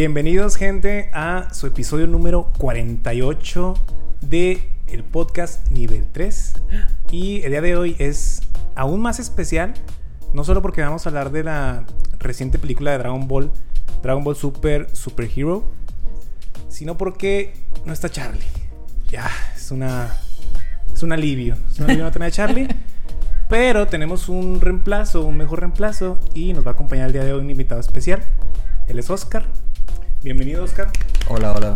Bienvenidos, 0.00 0.54
gente, 0.54 1.10
a 1.12 1.52
su 1.52 1.66
episodio 1.66 2.06
número 2.06 2.52
48 2.58 3.74
de 4.20 4.70
el 4.86 5.02
podcast 5.02 5.68
nivel 5.72 6.06
3. 6.12 6.54
Y 7.10 7.42
el 7.42 7.50
día 7.50 7.60
de 7.60 7.76
hoy 7.76 7.96
es 7.98 8.42
aún 8.76 9.00
más 9.00 9.18
especial, 9.18 9.74
no 10.32 10.44
solo 10.44 10.62
porque 10.62 10.82
vamos 10.82 11.04
a 11.04 11.08
hablar 11.08 11.32
de 11.32 11.42
la 11.42 11.84
reciente 12.20 12.60
película 12.60 12.92
de 12.92 12.98
Dragon 12.98 13.26
Ball, 13.26 13.50
Dragon 14.00 14.22
Ball 14.22 14.36
Super 14.36 14.86
Super 14.92 15.28
Hero, 15.34 15.64
sino 16.68 16.96
porque 16.96 17.54
no 17.84 17.92
está 17.92 18.08
Charlie. 18.08 18.46
Ya, 19.10 19.28
es 19.56 19.72
una 19.72 20.16
es 20.94 21.02
un 21.02 21.10
alivio, 21.10 21.56
es 21.68 21.80
un 21.80 21.86
alivio 21.86 22.04
no 22.04 22.12
tener 22.12 22.28
a 22.28 22.30
Charlie. 22.30 22.68
Pero 23.48 23.88
tenemos 23.88 24.28
un 24.28 24.60
reemplazo, 24.60 25.24
un 25.24 25.36
mejor 25.36 25.58
reemplazo, 25.58 26.20
y 26.34 26.52
nos 26.52 26.64
va 26.64 26.70
a 26.70 26.74
acompañar 26.74 27.08
el 27.08 27.14
día 27.14 27.24
de 27.24 27.32
hoy 27.32 27.40
un 27.40 27.50
invitado 27.50 27.80
especial. 27.80 28.22
Él 28.86 29.00
es 29.00 29.10
Oscar. 29.10 29.44
Bienvenido, 30.22 30.64
Oscar. 30.64 30.90
Hola, 31.28 31.52
hola. 31.52 31.74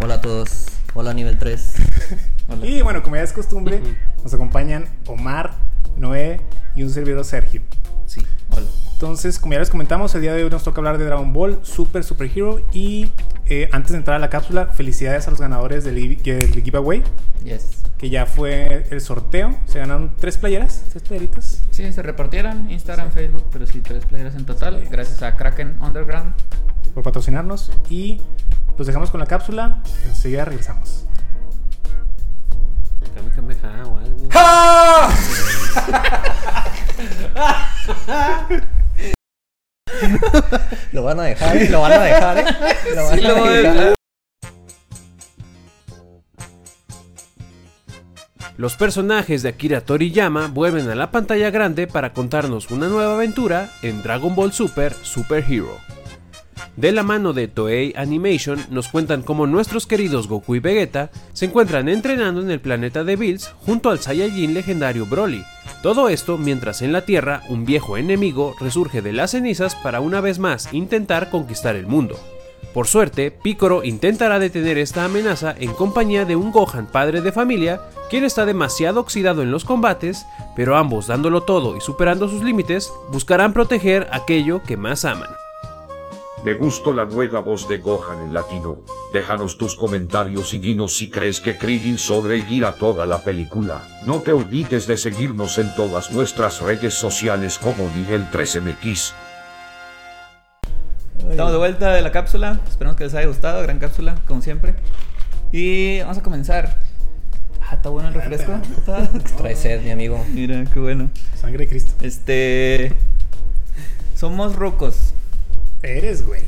Hola 0.00 0.14
a 0.14 0.20
todos. 0.20 0.66
Hola, 0.94 1.14
nivel 1.14 1.38
3. 1.38 1.74
Hola. 2.48 2.66
Y 2.66 2.82
bueno, 2.82 3.02
como 3.02 3.16
ya 3.16 3.22
es 3.22 3.32
costumbre, 3.32 3.80
nos 4.22 4.32
acompañan 4.34 4.86
Omar, 5.06 5.54
Noé 5.96 6.40
y 6.74 6.82
un 6.82 6.90
servidor 6.90 7.24
Sergio. 7.24 7.62
Sí, 8.06 8.22
hola. 8.50 8.66
Entonces, 8.94 9.38
como 9.38 9.52
ya 9.52 9.60
les 9.60 9.70
comentamos, 9.70 10.14
el 10.14 10.22
día 10.22 10.32
de 10.34 10.42
hoy 10.44 10.50
nos 10.50 10.64
toca 10.64 10.78
hablar 10.80 10.98
de 10.98 11.04
Dragon 11.04 11.32
Ball 11.32 11.60
Super 11.62 12.02
Super 12.04 12.30
Hero. 12.34 12.60
Y 12.72 13.12
eh, 13.46 13.68
antes 13.72 13.92
de 13.92 13.98
entrar 13.98 14.16
a 14.16 14.18
la 14.18 14.30
cápsula, 14.30 14.66
felicidades 14.66 15.26
a 15.28 15.30
los 15.30 15.40
ganadores 15.40 15.84
del, 15.84 15.96
gi- 15.98 16.16
del 16.22 16.62
giveaway, 16.62 17.02
Yes. 17.44 17.82
que 17.98 18.10
ya 18.10 18.26
fue 18.26 18.86
el 18.90 19.00
sorteo. 19.00 19.56
Se 19.66 19.78
ganaron 19.78 20.14
tres 20.18 20.36
playeras, 20.38 20.84
tres 20.90 21.02
playeritas. 21.04 21.62
Sí, 21.70 21.92
se 21.92 22.02
repartieron 22.02 22.70
Instagram, 22.70 23.10
Facebook, 23.12 23.44
pero 23.52 23.66
sí, 23.66 23.80
tres 23.80 24.04
playeras 24.06 24.34
en 24.34 24.46
total. 24.46 24.84
Gracias 24.90 25.22
a 25.22 25.36
Kraken 25.36 25.76
Underground. 25.80 26.34
Por 26.98 27.04
patrocinarnos. 27.04 27.70
Y 27.88 28.20
los 28.76 28.84
dejamos 28.88 29.12
con 29.12 29.20
la 29.20 29.26
cápsula. 29.26 29.80
Enseguida 30.06 30.44
regresamos. 30.44 31.04
Kamehameha 33.14 33.84
o 33.86 33.98
algo. 33.98 34.28
Lo 40.92 41.02
van 41.04 41.20
a 41.20 41.22
dejar, 41.24 41.56
¿eh? 41.56 41.68
Lo 41.70 41.80
van 41.82 41.92
a 41.92 41.98
dejar, 42.00 42.38
¿eh? 42.38 42.44
Lo 42.94 43.04
van 43.04 43.18
Sí, 43.18 43.24
a 43.24 43.28
lo 43.28 43.36
voy 43.36 43.48
a 43.48 43.52
dejar. 43.52 43.74
dejar. 43.74 43.94
Los 48.56 48.74
personajes 48.74 49.42
de 49.44 49.50
Akira 49.50 49.82
Toriyama 49.82 50.48
vuelven 50.48 50.90
a 50.90 50.96
la 50.96 51.12
pantalla 51.12 51.50
grande 51.50 51.86
para 51.86 52.12
contarnos 52.12 52.72
una 52.72 52.88
nueva 52.88 53.14
aventura 53.14 53.70
en 53.82 54.02
Dragon 54.02 54.34
Ball 54.34 54.52
Super 54.52 54.92
Super 54.94 55.44
Hero. 55.48 55.76
De 56.78 56.92
la 56.92 57.02
mano 57.02 57.32
de 57.32 57.48
Toei 57.48 57.92
Animation 57.96 58.64
nos 58.70 58.86
cuentan 58.86 59.22
cómo 59.22 59.48
nuestros 59.48 59.88
queridos 59.88 60.28
Goku 60.28 60.54
y 60.54 60.60
Vegeta 60.60 61.10
se 61.32 61.46
encuentran 61.46 61.88
entrenando 61.88 62.40
en 62.40 62.52
el 62.52 62.60
planeta 62.60 63.02
de 63.02 63.16
Bills 63.16 63.52
junto 63.66 63.90
al 63.90 63.98
Saiyajin 63.98 64.54
legendario 64.54 65.04
Broly. 65.04 65.42
Todo 65.82 66.08
esto 66.08 66.38
mientras 66.38 66.80
en 66.82 66.92
la 66.92 67.00
Tierra 67.04 67.42
un 67.48 67.64
viejo 67.64 67.96
enemigo 67.96 68.54
resurge 68.60 69.02
de 69.02 69.12
las 69.12 69.32
cenizas 69.32 69.74
para 69.74 69.98
una 69.98 70.20
vez 70.20 70.38
más 70.38 70.72
intentar 70.72 71.30
conquistar 71.30 71.74
el 71.74 71.88
mundo. 71.88 72.16
Por 72.72 72.86
suerte, 72.86 73.32
Piccolo 73.32 73.82
intentará 73.82 74.38
detener 74.38 74.78
esta 74.78 75.04
amenaza 75.04 75.56
en 75.58 75.72
compañía 75.72 76.26
de 76.26 76.36
un 76.36 76.52
Gohan 76.52 76.86
padre 76.86 77.22
de 77.22 77.32
familia, 77.32 77.80
quien 78.08 78.22
está 78.22 78.46
demasiado 78.46 79.00
oxidado 79.00 79.42
en 79.42 79.50
los 79.50 79.64
combates, 79.64 80.24
pero 80.54 80.76
ambos 80.76 81.08
dándolo 81.08 81.40
todo 81.40 81.76
y 81.76 81.80
superando 81.80 82.28
sus 82.28 82.44
límites, 82.44 82.88
buscarán 83.10 83.52
proteger 83.52 84.06
aquello 84.12 84.62
que 84.62 84.76
más 84.76 85.04
aman. 85.04 85.28
Me 86.44 86.54
gustó 86.54 86.92
la 86.92 87.04
nueva 87.04 87.40
voz 87.40 87.68
de 87.68 87.78
Gohan 87.78 88.22
en 88.22 88.32
latino. 88.34 88.78
Déjanos 89.12 89.58
tus 89.58 89.74
comentarios 89.74 90.54
y 90.54 90.58
dinos 90.58 90.96
si 90.96 91.10
crees 91.10 91.40
que 91.40 91.58
Krillin 91.58 91.98
sobrevivirá 91.98 92.72
toda 92.72 93.06
la 93.06 93.22
película. 93.22 93.82
No 94.06 94.20
te 94.20 94.32
olvides 94.32 94.86
de 94.86 94.96
seguirnos 94.96 95.58
en 95.58 95.74
todas 95.74 96.10
nuestras 96.12 96.60
redes 96.62 96.94
sociales 96.94 97.58
como 97.58 97.90
Nivel 97.94 98.30
3MX. 98.30 99.12
Estamos 101.30 101.52
de 101.52 101.58
vuelta 101.58 101.92
de 101.92 102.02
la 102.02 102.12
cápsula. 102.12 102.60
Esperamos 102.68 102.96
que 102.96 103.04
les 103.04 103.14
haya 103.14 103.26
gustado. 103.26 103.60
Gran 103.62 103.78
cápsula, 103.78 104.14
como 104.26 104.40
siempre. 104.40 104.74
Y 105.52 105.98
vamos 106.00 106.18
a 106.18 106.22
comenzar. 106.22 106.78
Ah, 107.68 107.74
está 107.74 107.90
bueno 107.90 108.08
el 108.08 108.14
refresco. 108.14 108.52
Está- 108.78 109.10
Trae 109.36 109.56
sed, 109.56 109.82
mi 109.82 109.90
amigo. 109.90 110.24
Mira, 110.32 110.64
qué 110.72 110.78
bueno. 110.78 111.10
Sangre 111.38 111.64
de 111.64 111.68
Cristo. 111.68 111.92
Este. 112.00 112.94
Somos 114.14 114.56
rucos. 114.56 115.14
Eres, 115.96 116.26
güey. 116.26 116.42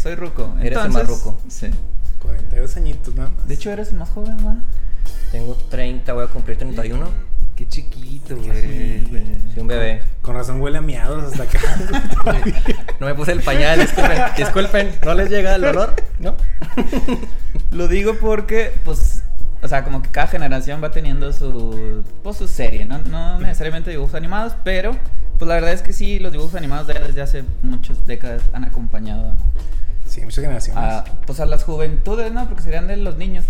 Soy 0.00 0.14
ruco. 0.14 0.54
Eres 0.60 0.72
el 0.78 0.86
Entonces- 0.86 0.92
más 0.94 1.08
ruco. 1.08 1.38
Sí. 1.48 1.66
42 2.20 2.76
añitos 2.76 3.14
nada 3.14 3.30
más. 3.36 3.48
De 3.48 3.54
hecho, 3.54 3.70
eres 3.70 3.88
el 3.90 3.96
más 3.96 4.08
joven, 4.10 4.36
¿va? 4.46 4.56
Tengo 5.32 5.54
30, 5.68 6.12
voy 6.12 6.24
a 6.24 6.28
cumplir 6.28 6.56
31. 6.56 7.08
Qué 7.56 7.68
chiquito, 7.68 8.34
Sí, 8.36 9.06
güey. 9.10 9.24
Soy 9.52 9.60
un 9.60 9.66
bebé. 9.66 10.02
Con 10.22 10.34
razón 10.34 10.60
huele 10.60 10.78
a 10.78 10.80
miados 10.80 11.24
hasta 11.32 11.42
acá. 11.44 11.60
No 13.00 13.06
me 13.06 13.14
puse 13.14 13.32
el 13.32 13.42
pañal, 13.42 13.80
disculpen. 13.80 14.22
Disculpen, 14.36 14.94
¿no 15.04 15.14
les 15.14 15.28
llega 15.28 15.54
el 15.56 15.64
olor? 15.64 15.94
¿No? 16.20 16.36
Lo 17.72 17.88
digo 17.88 18.14
porque, 18.20 18.72
pues, 18.84 19.23
o 19.64 19.68
sea, 19.68 19.82
como 19.82 20.02
que 20.02 20.10
cada 20.10 20.26
generación 20.26 20.80
va 20.84 20.90
teniendo 20.90 21.32
su, 21.32 22.04
pues, 22.22 22.36
su 22.36 22.46
serie, 22.48 22.84
¿no? 22.84 22.98
No 22.98 23.38
necesariamente 23.40 23.90
dibujos 23.90 24.14
animados, 24.14 24.54
pero, 24.62 24.92
pues 25.38 25.48
la 25.48 25.54
verdad 25.54 25.72
es 25.72 25.80
que 25.82 25.92
sí, 25.94 26.18
los 26.18 26.30
dibujos 26.32 26.54
animados 26.54 26.86
ya 26.86 27.00
desde 27.00 27.22
hace 27.22 27.44
muchas 27.62 28.06
décadas 28.06 28.42
han 28.52 28.64
acompañado 28.64 29.32
sí, 30.06 30.20
muchas 30.20 30.42
generaciones. 30.44 30.82
a, 30.84 31.04
pues, 31.26 31.40
a 31.40 31.46
las 31.46 31.64
juventudes, 31.64 32.30
¿no? 32.30 32.46
Porque 32.46 32.62
serían 32.62 32.86
de 32.86 32.98
los 32.98 33.16
niños. 33.16 33.44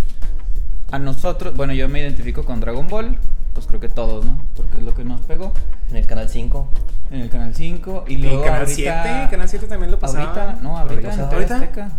A 0.92 0.98
nosotros, 1.00 1.54
bueno, 1.56 1.72
yo 1.72 1.88
me 1.88 1.98
identifico 2.00 2.44
con 2.44 2.60
Dragon 2.60 2.86
Ball, 2.86 3.18
pues 3.52 3.66
creo 3.66 3.80
que 3.80 3.88
todos, 3.88 4.24
¿no? 4.24 4.40
Porque 4.56 4.76
es 4.78 4.82
lo 4.84 4.94
que 4.94 5.02
nos 5.04 5.20
pegó 5.22 5.52
En 5.90 5.96
el 5.96 6.06
canal 6.06 6.28
5. 6.28 6.68
en 7.10 7.20
el 7.22 7.28
Canal 7.30 7.54
5 7.54 8.04
y 8.06 8.14
Y 8.14 8.16
luego 8.18 8.44
Canal 8.44 8.60
ahorita- 8.60 8.74
7, 9.02 9.28
Canal 9.30 9.48
7 9.48 9.66
también 9.66 9.90
lo 9.90 9.98
pasaba. 9.98 10.24
Ahorita, 10.24 10.58
no, 10.62 10.78
ahorita 10.78 11.12
en. 11.14 11.28
TV. 11.28 11.44
Azteca. 11.44 11.90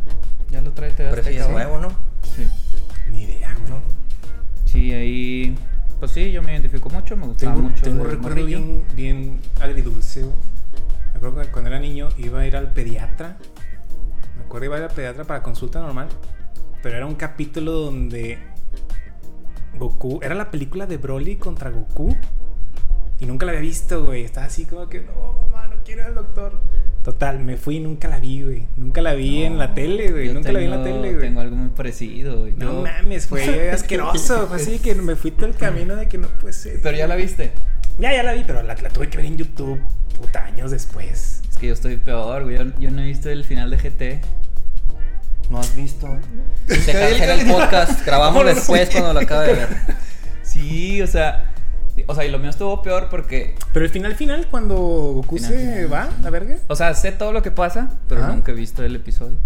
Ya 0.52 0.62
lo 0.62 0.72
trae 0.72 0.92
TV 0.92 1.10
Pero 1.10 1.22
Azteca. 1.22 1.44
es 1.44 1.50
nuevo, 1.50 1.80
¿no? 1.80 1.90
Sí. 2.36 2.48
Ni 3.12 3.24
idea, 3.24 3.54
güey. 3.68 3.95
Sí, 4.76 4.92
ahí. 4.92 5.56
Pues 6.00 6.12
sí, 6.12 6.32
yo 6.32 6.42
me 6.44 6.52
identifico 6.52 6.90
mucho, 6.90 7.16
me 7.16 7.26
gustaba 7.28 7.56
Tengo, 7.56 7.70
mucho. 7.70 7.84
tengo 7.84 8.04
un 8.04 8.10
recuerdo 8.10 8.46
bien, 8.46 8.84
bien 8.96 9.40
agridulce. 9.62 10.24
Me 10.24 11.18
acuerdo 11.18 11.42
que 11.42 11.48
cuando 11.48 11.70
era 11.70 11.80
niño 11.80 12.10
iba 12.18 12.42
a 12.42 12.48
ir 12.48 12.56
al 12.58 12.74
pediatra. 12.74 13.38
Me 14.38 14.44
acuerdo 14.44 14.66
iba 14.66 14.76
a 14.76 14.80
ir 14.80 14.84
al 14.86 14.92
pediatra 14.92 15.24
para 15.24 15.42
consulta 15.42 15.80
normal. 15.80 16.10
Pero 16.84 16.98
era 16.98 17.06
un 17.06 17.16
capítulo 17.16 17.72
donde 17.72 18.38
Goku. 19.80 20.20
Era 20.22 20.36
la 20.36 20.52
película 20.52 20.86
de 20.86 20.98
Broly 20.98 21.38
contra 21.38 21.70
Goku. 21.70 22.16
Y 23.20 23.26
nunca 23.26 23.46
la 23.46 23.54
había 23.54 23.62
visto, 23.62 24.06
güey. 24.06 24.26
Estaba 24.26 24.48
así 24.48 24.66
como 24.66 24.88
que, 24.90 25.02
no, 25.02 25.48
mamá, 25.50 25.68
no 25.68 25.76
quiero 25.86 26.02
ir 26.02 26.08
al 26.08 26.16
doctor. 26.16 26.60
Total, 27.06 27.38
me 27.40 27.56
fui 27.56 27.76
y 27.78 27.80
nunca 27.80 28.08
la 28.08 28.20
vi, 28.20 28.42
güey. 28.42 28.68
Nunca 28.78 29.00
la 29.00 29.14
vi 29.14 29.44
en 29.44 29.60
la 29.60 29.76
tele, 29.76 30.12
güey. 30.12 30.34
Nunca 30.34 30.52
la 30.52 30.58
vi 30.60 30.66
en 30.66 30.72
la 30.72 30.84
tele, 30.84 31.10
güey. 31.14 31.20
Tengo 31.20 31.40
algo 31.40 31.56
muy 31.56 31.70
parecido, 31.70 32.40
güey. 32.40 32.54
No 32.58 32.74
Yo- 32.74 32.82
mames, 32.82 33.28
fue 33.28 33.70
asqueroso. 33.74 34.48
Fue 34.48 34.58
así 34.58 34.80
que 34.80 34.96
me 34.96 35.16
fui 35.16 35.30
todo 35.30 35.46
el 35.46 35.54
camino 35.56 35.96
de 35.96 36.08
que 36.08 36.18
no 36.18 36.28
puede 36.28 36.54
ser. 36.54 36.82
Pero 36.82 36.98
ya 36.98 37.06
la 37.08 37.16
viste. 37.16 37.52
Ya, 38.00 38.12
ya 38.12 38.24
la 38.24 38.34
vi, 38.34 38.44
pero 38.46 38.64
la, 38.64 38.74
la 38.76 38.90
tuve 38.90 39.08
que 39.08 39.18
ver 39.18 39.28
en 39.28 39.38
YouTube 39.38 39.80
puta 40.20 40.46
años 40.46 40.72
después. 40.72 41.42
Es 41.48 41.58
que 41.60 41.68
yo 41.68 41.74
estoy 41.74 41.98
peor, 41.98 42.44
güey. 42.44 42.58
Yo, 42.58 42.64
yo 42.80 42.90
no 42.90 43.02
he 43.04 43.06
visto 43.06 43.30
el 43.30 43.44
final 43.44 43.70
de 43.70 43.78
GT. 43.78 44.22
No 45.52 45.60
has 45.60 45.76
visto. 45.76 46.08
Se 46.68 46.92
cancela 46.92 47.34
el 47.40 47.48
podcast. 47.48 48.04
Grabamos 48.04 48.46
después 48.48 48.90
cuando 48.90 49.14
lo 49.14 49.20
acaba 49.20 49.44
de 49.44 49.54
ver. 49.54 49.68
Sí, 50.42 51.02
o 51.04 51.08
sea. 51.08 51.52
O 52.08 52.14
sea, 52.16 52.26
y 52.26 52.30
lo 52.32 52.40
mío 52.40 52.50
estuvo 52.50 52.82
peor 52.82 53.08
porque. 53.10 53.56
Pero 53.74 53.86
el 53.86 53.92
final 53.92 54.16
final, 54.16 54.48
cuando 54.52 54.76
Goku 54.76 55.38
Final, 55.38 55.52
se 55.52 55.58
final. 55.58 55.94
va, 55.94 56.10
la 56.22 56.30
verga. 56.30 56.58
O 56.68 56.76
sea, 56.76 56.94
sé 56.94 57.12
todo 57.12 57.32
lo 57.32 57.42
que 57.42 57.52
pasa, 57.52 57.90
pero 58.10 58.24
Ajá. 58.24 58.34
nunca 58.34 58.52
he 58.52 58.56
visto 58.56 58.84
el 58.84 58.96
episodio. 58.96 59.38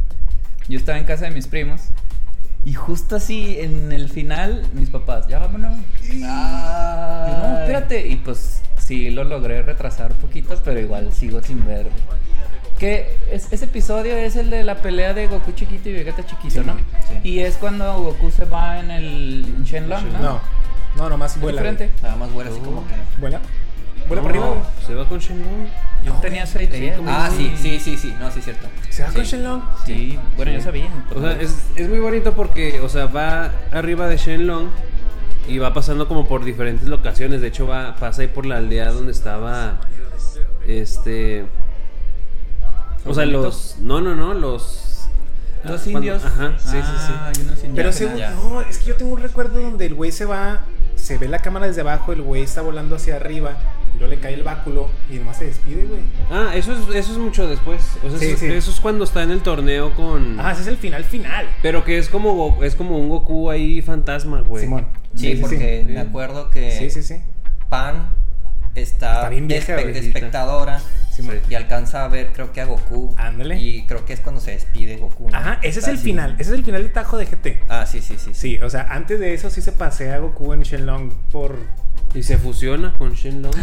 Yo 0.67 0.77
estaba 0.79 0.97
en 0.97 1.05
casa 1.05 1.25
de 1.25 1.31
mis 1.31 1.47
primos. 1.47 1.81
Y 2.65 2.73
justo 2.73 3.15
así, 3.15 3.57
en 3.59 3.91
el 3.91 4.09
final, 4.09 4.63
mis 4.73 4.89
papás, 4.89 5.27
ya 5.27 5.39
vámonos. 5.39 5.77
Yo, 6.03 6.13
no, 6.27 7.59
espérate. 7.61 8.07
Y 8.07 8.15
pues 8.17 8.61
sí 8.77 9.09
lo 9.09 9.23
logré 9.23 9.61
retrasar 9.61 10.13
poquito, 10.15 10.59
pero 10.65 10.79
igual 10.79 11.13
sigo 11.13 11.41
sin 11.41 11.65
ver. 11.65 11.87
Que 12.77 13.17
es- 13.31 13.51
ese 13.51 13.65
episodio 13.65 14.15
es 14.17 14.35
el 14.35 14.49
de 14.49 14.63
la 14.63 14.75
pelea 14.81 15.13
de 15.13 15.27
Goku 15.27 15.51
chiquito 15.51 15.89
y 15.89 15.93
Vegeta 15.93 16.25
chiquito, 16.25 16.63
¿no? 16.63 16.75
Sí. 17.07 17.19
Y 17.29 17.39
es 17.39 17.55
cuando 17.57 18.01
Goku 18.01 18.31
se 18.31 18.45
va 18.45 18.79
en 18.79 18.91
el 18.91 19.45
en 19.57 19.63
Shenlong, 19.63 20.13
¿no? 20.13 20.19
No, 20.19 20.41
no, 20.95 21.09
nomás 21.09 21.35
¿Es 21.35 21.41
vuela. 21.41 21.61
diferente? 21.61 21.93
Nada 22.01 22.15
más 22.15 22.31
vuela 22.31 22.49
así 22.51 22.59
como 22.59 22.83
que. 22.87 22.93
güey. 22.93 23.05
Vuela. 23.19 23.41
Vuela 24.07 24.21
No, 24.21 24.27
para 24.27 24.39
arriba. 24.39 24.71
Se 24.87 24.95
va 24.95 25.07
con 25.07 25.19
Shenlong. 25.19 25.67
Yo 26.03 26.13
tenía 26.13 26.95
como- 26.95 27.09
Ah, 27.11 27.29
sí, 27.35 27.53
sí, 27.57 27.79
sí, 27.79 27.97
sí. 27.97 28.15
No, 28.19 28.31
sí, 28.31 28.41
cierto. 28.41 28.67
Se 28.89 29.03
va 29.03 29.09
con. 29.11 29.23
Shenlong. 29.23 29.61
Sí, 29.85 30.17
bueno, 30.35 30.51
yo 30.51 30.61
sabía. 30.61 30.87
O 31.15 31.19
sea, 31.21 31.33
es, 31.33 31.65
es 31.75 31.89
muy 31.89 31.99
bonito 31.99 32.33
porque, 32.33 32.79
o 32.81 32.89
sea, 32.89 33.05
va 33.07 33.51
arriba 33.71 34.07
de 34.07 34.17
Shenlong 34.17 34.67
y 35.47 35.57
va 35.57 35.73
pasando 35.73 36.07
como 36.07 36.27
por 36.27 36.43
diferentes 36.45 36.87
locaciones. 36.87 37.41
De 37.41 37.47
hecho, 37.47 37.67
va 37.67 37.95
pasa 37.95 38.21
ahí 38.21 38.27
por 38.27 38.45
la 38.45 38.57
aldea 38.57 38.91
donde 38.91 39.11
estaba 39.11 39.79
este 40.67 41.45
o 43.05 43.13
sea, 43.13 43.25
los 43.25 43.77
no, 43.79 44.01
no, 44.01 44.15
no, 44.15 44.33
los 44.33 45.07
Los 45.63 45.87
indios. 45.87 46.23
Ajá, 46.25 46.53
sí, 46.59 46.67
sí, 46.69 46.73
sí. 46.77 47.13
Ah, 47.15 47.31
Pero 47.75 47.89
indígenas. 47.89 47.95
según, 47.95 48.53
no, 48.53 48.61
es 48.61 48.77
que 48.77 48.85
yo 48.85 48.95
tengo 48.95 49.13
un 49.13 49.21
recuerdo 49.21 49.59
donde 49.61 49.85
el 49.85 49.93
güey 49.95 50.11
se 50.11 50.25
va, 50.25 50.61
se 51.09 51.17
ve 51.17 51.27
la 51.27 51.39
cámara 51.39 51.65
desde 51.65 51.81
abajo, 51.81 52.13
el 52.13 52.21
güey 52.21 52.43
está 52.43 52.61
volando 52.61 52.95
hacia 52.95 53.15
arriba, 53.15 53.57
y 53.95 53.97
luego 53.97 54.13
le 54.13 54.19
cae 54.21 54.35
el 54.35 54.43
báculo 54.43 54.89
y 55.09 55.15
nomás 55.15 55.37
se 55.37 55.45
despide, 55.45 55.85
güey. 55.87 56.01
Ah, 56.29 56.51
eso 56.53 56.71
es, 56.71 56.95
eso 56.95 57.13
es 57.13 57.17
mucho 57.17 57.47
después. 57.47 57.81
O 58.05 58.11
sea, 58.11 58.19
Sí, 58.19 58.25
eso, 58.25 58.37
sí. 58.37 58.45
eso 58.45 58.69
es 58.69 58.79
cuando 58.79 59.05
está 59.05 59.23
en 59.23 59.31
el 59.31 59.41
torneo 59.41 59.91
con. 59.95 60.39
Ah, 60.39 60.51
ese 60.51 60.61
es 60.61 60.67
el 60.67 60.77
final 60.77 61.03
final. 61.03 61.47
Pero 61.63 61.83
que 61.83 61.97
es 61.97 62.09
como 62.09 62.63
es 62.63 62.75
como 62.75 62.99
un 62.99 63.09
Goku 63.09 63.49
ahí 63.49 63.81
fantasma, 63.81 64.41
güey. 64.41 64.65
Simón. 64.65 64.85
Sí, 65.15 65.33
porque 65.41 65.83
sí. 65.87 65.91
me 65.91 65.99
acuerdo 65.99 66.51
que 66.51 66.71
Sí, 66.77 66.91
sí, 66.91 67.01
sí. 67.01 67.15
Pan 67.69 68.11
está, 68.75 69.15
Está 69.15 69.29
bien 69.29 69.47
de, 69.47 69.55
vieja, 69.55 69.75
espe- 69.77 69.91
de 69.93 69.99
espectadora 69.99 70.81
y 71.49 71.55
alcanza 71.55 72.05
a 72.05 72.07
ver, 72.07 72.31
creo 72.31 72.53
que 72.53 72.61
a 72.61 72.65
Goku. 72.65 73.13
Ándale. 73.17 73.59
Y 73.59 73.83
creo 73.85 74.05
que 74.05 74.13
es 74.13 74.21
cuando 74.21 74.39
se 74.39 74.51
despide 74.51 74.95
Goku. 74.97 75.29
¿no? 75.29 75.37
Ajá, 75.37 75.59
ese 75.61 75.79
es 75.79 75.87
el 75.89 75.95
así. 75.95 76.03
final. 76.03 76.35
Ese 76.39 76.51
es 76.53 76.57
el 76.59 76.63
final 76.63 76.83
de 76.83 76.89
Tajo 76.89 77.17
de 77.17 77.25
GT. 77.25 77.59
Ah, 77.67 77.85
sí, 77.85 78.01
sí, 78.01 78.15
sí. 78.17 78.33
Sí, 78.33 78.57
o 78.59 78.69
sea, 78.69 78.87
antes 78.89 79.19
de 79.19 79.33
eso 79.33 79.49
sí 79.49 79.61
se 79.61 79.73
pasea 79.73 80.17
Goku 80.19 80.53
en 80.53 80.61
Shenlong 80.61 81.11
por. 81.31 81.57
Y 82.15 82.23
se 82.23 82.37
fusiona 82.37 82.93
con 82.97 83.13
Shenlong. 83.13 83.53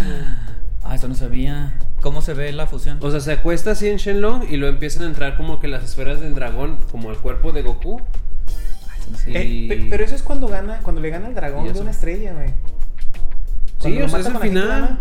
Ah, 0.85 0.95
eso 0.95 1.09
no 1.09 1.15
sabía. 1.15 1.79
¿Cómo 2.03 2.21
se 2.21 2.35
ve 2.35 2.53
la 2.53 2.67
fusión? 2.67 2.99
O 3.01 3.11
sea, 3.11 3.21
se 3.21 3.33
acuesta 3.33 3.71
así 3.73 3.89
en 3.89 3.97
Shenlong 3.97 4.45
y 4.51 4.57
luego 4.59 4.75
empiezan 4.75 5.05
a 5.05 5.07
entrar 5.07 5.37
como 5.39 5.59
que 5.59 5.67
las 5.67 5.83
esferas 5.83 6.21
del 6.21 6.35
dragón, 6.35 6.79
como 6.93 7.09
al 7.11 7.17
cuerpo 7.17 7.53
de 7.53 7.63
Goku. 7.63 8.01
Ah, 8.87 8.95
eso 8.99 9.11
no 9.11 9.19
sabía. 9.19 9.43
Y- 9.43 9.65
Eh, 9.65 9.69
pe- 9.69 9.87
pero 9.89 10.05
eso 10.05 10.15
es 10.15 10.23
cuando 10.23 10.47
gana, 10.47 10.79
cuando 10.83 11.01
le 11.01 11.09
gana 11.11 11.27
al 11.29 11.35
dragón 11.35 11.67
¿Y 11.67 11.73
de 11.73 11.81
una 11.81 11.91
estrella, 11.91 12.35
güey. 12.35 12.51
Sí, 13.79 13.93
Cuando 13.93 14.05
o 14.05 14.09
sea, 14.09 14.21
es 14.21 14.27
el 14.27 14.37
final. 14.39 14.99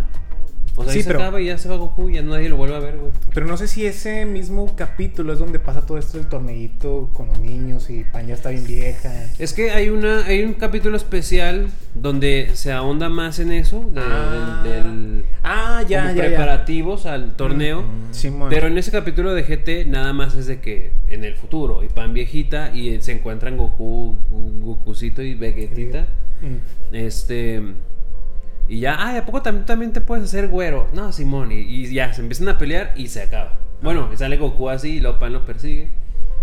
O 0.78 0.82
sea, 0.84 0.92
Sí, 0.92 0.98
ahí 0.98 1.02
se 1.04 1.08
pero- 1.08 1.20
acaba 1.22 1.40
y 1.40 1.46
ya 1.46 1.56
se 1.56 1.70
va 1.70 1.76
Goku 1.76 2.10
y 2.10 2.14
ya 2.16 2.22
nadie 2.22 2.50
lo 2.50 2.58
vuelve 2.58 2.76
a 2.76 2.80
ver, 2.80 2.98
güey. 2.98 3.10
Pero 3.32 3.46
no 3.46 3.56
sé 3.56 3.66
si 3.66 3.86
ese 3.86 4.26
mismo 4.26 4.76
capítulo 4.76 5.32
es 5.32 5.38
donde 5.38 5.58
pasa 5.58 5.86
todo 5.86 5.96
esto 5.96 6.18
del 6.18 6.26
torneito 6.26 7.08
con 7.14 7.28
los 7.28 7.38
niños 7.40 7.88
y 7.88 8.04
Pan 8.04 8.26
ya 8.26 8.34
está 8.34 8.50
bien 8.50 8.66
vieja. 8.66 9.10
Es 9.38 9.54
que 9.54 9.70
hay 9.70 9.88
una 9.88 10.26
hay 10.26 10.44
un 10.44 10.52
capítulo 10.52 10.98
especial 10.98 11.70
donde 11.94 12.50
se 12.52 12.72
ahonda 12.72 13.08
más 13.08 13.38
en 13.38 13.52
eso, 13.52 13.88
de- 13.90 14.02
Ah. 14.04 14.62
del, 14.64 14.72
del- 14.84 15.24
Ah, 15.42 15.82
ya, 15.88 16.02
como 16.02 16.14
ya, 16.14 16.22
ya. 16.24 16.28
preparativos 16.28 17.06
al 17.06 17.36
torneo. 17.36 17.82
Simón. 18.10 18.50
Pero 18.50 18.66
en 18.66 18.76
ese 18.76 18.90
capítulo 18.90 19.32
de 19.32 19.44
GT 19.44 19.86
nada 19.86 20.12
más 20.12 20.34
es 20.34 20.46
de 20.46 20.60
que 20.60 20.92
en 21.08 21.24
el 21.24 21.36
futuro 21.36 21.84
y 21.84 21.88
Pan 21.88 22.12
viejita 22.12 22.70
y 22.76 23.00
se 23.00 23.12
encuentran 23.12 23.56
Goku, 23.56 24.14
Gokucito 24.60 25.22
y 25.22 25.34
Vegetita. 25.34 26.06
Mm. 26.42 26.94
Este. 26.94 27.62
Y 28.68 28.80
ya, 28.80 28.96
ay, 28.98 29.18
¿a 29.18 29.24
poco 29.26 29.42
también, 29.42 29.64
también 29.66 29.92
te 29.92 30.00
puedes 30.00 30.24
hacer 30.24 30.48
güero? 30.48 30.88
No, 30.92 31.12
Simón. 31.12 31.52
Y, 31.52 31.56
y 31.60 31.92
ya, 31.94 32.12
se 32.12 32.20
empiezan 32.22 32.48
a 32.48 32.58
pelear 32.58 32.92
y 32.96 33.08
se 33.08 33.22
acaba. 33.22 33.58
Bueno, 33.82 34.08
y 34.12 34.16
sale 34.16 34.36
Goku 34.38 34.68
así 34.70 34.96
y 34.96 35.00
luego 35.00 35.18
Pan 35.18 35.32
lo 35.32 35.44
persigue. 35.44 35.88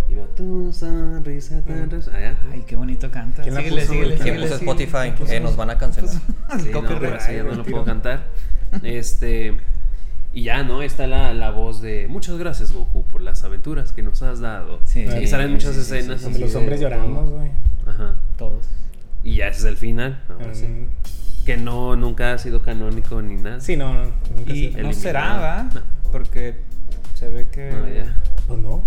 Y 0.10 0.14
luego, 0.16 0.30
tu 0.30 0.72
sonrisa 0.74 1.62
tan 1.64 1.90
res-. 1.90 2.10
Ay, 2.52 2.64
qué 2.68 2.75
bonito 2.75 3.10
canta. 3.10 3.42
¿Quién 3.42 3.56
la 3.56 3.62
Síguele, 3.62 3.81
puso, 3.81 3.94
síguele? 3.94 4.16
¿Quién 4.16 4.24
síguele, 4.24 4.42
puso 4.48 4.60
síguele. 4.60 4.72
Spotify? 4.84 4.98
¿Quién 5.12 5.16
puso? 5.16 5.31
Eh, 5.34 5.40
nos 5.40 5.56
van 5.56 5.70
a 5.72 5.78
cancelar. 5.78 6.12
Sí, 6.12 6.20
no, 6.72 6.81
Copyright. 6.81 7.00
pero 7.02 7.20
sí, 7.20 7.34
ya 7.36 7.44
no 7.44 7.56
lo 7.56 7.64
puedo 7.64 7.84
cantar. 7.84 8.24
Este. 8.84 9.56
Y 10.34 10.44
ya, 10.44 10.64
¿no? 10.64 10.81
Está 10.81 11.06
la, 11.08 11.34
la 11.34 11.52
voz 11.52 11.81
de 11.81 12.08
muchas 12.10 12.38
gracias, 12.38 12.72
Goku, 12.72 13.04
por 13.04 13.22
las 13.22 13.44
aventuras 13.44 13.94
que 13.94 14.02
nos 14.02 14.22
has 14.24 14.40
dado. 14.40 14.80
Sí, 14.86 15.02
y 15.22 15.28
salen 15.28 15.52
muchas 15.52 15.75
sí, 15.75 15.81
sí, 15.84 15.96
escenas. 15.98 16.18
sí, 16.20 16.24
Donde 16.24 16.38
así 16.38 16.44
los 16.44 16.54
de- 16.54 16.60
hombres 16.60 16.81
lloramos, 16.81 17.30
güey. 17.30 17.52
Ajá. 17.88 18.16
Todos. 18.38 18.66
Y 19.24 19.36
ya 19.36 19.48
ese 19.48 19.60
es 19.60 19.66
el 19.66 19.78
final. 19.78 20.22
ahora 20.30 20.54
sí. 20.54 20.66
Mm. 20.66 20.88
Que 21.46 21.58
no, 21.58 21.96
nunca 21.96 22.34
ha 22.34 22.38
sido 22.38 22.62
canónico 22.62 23.22
ni 23.22 23.36
nada. 23.36 23.60
Sí, 23.60 23.75
no, 23.75 23.94
no. 23.94 24.04
Nunca 24.36 24.54
Y 24.54 24.70
no 24.81 24.94
será, 24.94 25.38
¿va? 25.38 25.64
No. 25.74 25.81
Porque 26.12 26.56
se 27.16 27.30
ve 27.30 27.48
que. 27.52 27.70
No, 27.72 27.88
ya. 27.88 28.16
Pues 28.48 28.60
no. 28.60 28.84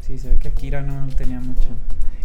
Sí, 0.00 0.18
se 0.18 0.30
ve 0.30 0.36
que 0.38 0.48
Akira 0.48 0.80
no 0.82 1.06
tenía 1.14 1.38
mucho. 1.40 1.68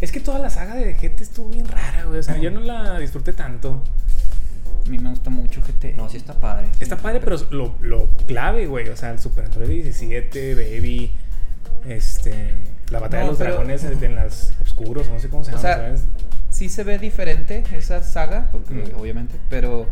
Es 0.02 0.12
que 0.12 0.20
toda 0.20 0.40
la 0.40 0.50
saga 0.50 0.76
de 0.76 0.94
GT 0.94 1.22
estuvo 1.22 1.50
bien 1.50 1.68
rara, 1.68 2.04
güey. 2.06 2.20
O 2.20 2.24
sea, 2.24 2.38
yo 2.38 2.52
no 2.52 2.60
la 2.62 2.98
disfruté 3.00 3.34
tanto. 3.34 3.84
A 4.86 4.90
mí 4.90 4.98
me 5.00 5.10
gusta 5.10 5.30
mucho 5.30 5.62
GT. 5.62 5.96
No, 5.98 6.10
sí 6.10 6.18
está 6.18 6.34
padre. 6.40 6.70
Está 6.80 6.98
padre, 6.98 7.20
pero 7.20 7.38
lo, 7.52 7.76
lo 7.82 8.06
clave, 8.28 8.68
güey. 8.68 8.88
O 8.90 8.96
sea, 8.98 9.12
el 9.12 9.20
Super 9.20 9.46
Android 9.46 9.70
17, 9.84 10.56
Baby, 10.56 11.12
este. 11.88 12.56
La 12.90 13.00
batalla 13.00 13.24
No, 13.24 13.26
de 13.28 13.32
los 13.34 13.38
pero- 13.38 13.52
dragones 13.56 13.84
en, 13.84 14.04
en 14.04 14.16
las 14.16 14.54
oscuros, 14.64 15.10
no 15.10 15.20
sé 15.20 15.30
cómo 15.30 15.44
se 15.44 15.52
O 15.52 15.56
llama, 15.58 15.62
sea, 15.62 15.76
¿sabes? 15.78 16.04
Sí 16.58 16.70
se 16.70 16.84
ve 16.84 16.98
diferente 16.98 17.64
esa 17.72 18.02
saga, 18.04 18.50
porque 18.52 18.74
Mm. 18.74 19.00
obviamente, 19.00 19.36
pero 19.50 19.88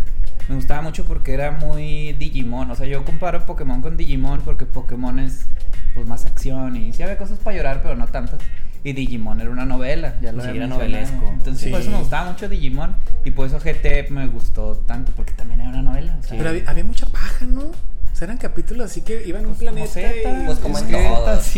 me 0.49 0.55
gustaba 0.55 0.81
mucho 0.81 1.05
porque 1.05 1.33
era 1.33 1.51
muy 1.51 2.13
Digimon. 2.13 2.71
O 2.71 2.75
sea, 2.75 2.87
yo 2.87 3.05
comparo 3.05 3.45
Pokémon 3.45 3.81
con 3.81 3.97
Digimon 3.97 4.41
porque 4.41 4.65
Pokémon 4.65 5.19
es 5.19 5.45
pues 5.93 6.07
más 6.07 6.25
acción 6.25 6.75
y 6.75 6.91
sí 6.91 7.03
había 7.03 7.17
cosas 7.17 7.37
para 7.39 7.55
llorar, 7.55 7.81
pero 7.83 7.95
no 7.95 8.07
tantas. 8.07 8.39
Y 8.83 8.93
Digimon 8.93 9.41
era 9.41 9.49
una 9.49 9.65
novela, 9.65 10.15
ya 10.21 10.31
lo 10.31 10.43
Sí, 10.43 10.49
era 10.49 10.67
novelesco. 10.67 11.29
Entonces 11.33 11.63
Sí. 11.63 11.69
por 11.69 11.81
eso 11.81 11.91
me 11.91 11.97
gustaba 11.99 12.31
mucho 12.31 12.49
Digimon 12.49 12.95
y 13.23 13.31
por 13.31 13.47
eso 13.47 13.59
GT 13.59 14.07
me 14.11 14.27
gustó 14.27 14.75
tanto, 14.87 15.11
porque 15.15 15.33
también 15.33 15.61
era 15.61 15.69
una 15.69 15.81
novela. 15.83 16.15
O 16.19 16.23
sea, 16.23 16.37
Pero 16.37 16.49
había, 16.49 16.63
había 16.69 16.83
mucha 16.83 17.05
paja, 17.05 17.45
¿no? 17.45 17.71
O 18.15 18.17
sea, 18.17 18.27
eran 18.27 18.37
capítulos 18.37 18.85
así 18.89 19.01
que 19.01 19.27
iban 19.27 19.43
a 19.43 19.47
un 19.49 19.55
Pues 19.55 19.69
como 19.69 19.75
planeta. 19.75 19.91
Zeta, 19.93 20.41
y- 20.41 20.45
Pues 20.45 20.59
como 20.59 20.77
en 20.79 20.85
sí. 20.85 20.91
como 20.93 21.03
en 21.05 21.15
todas. 21.15 21.53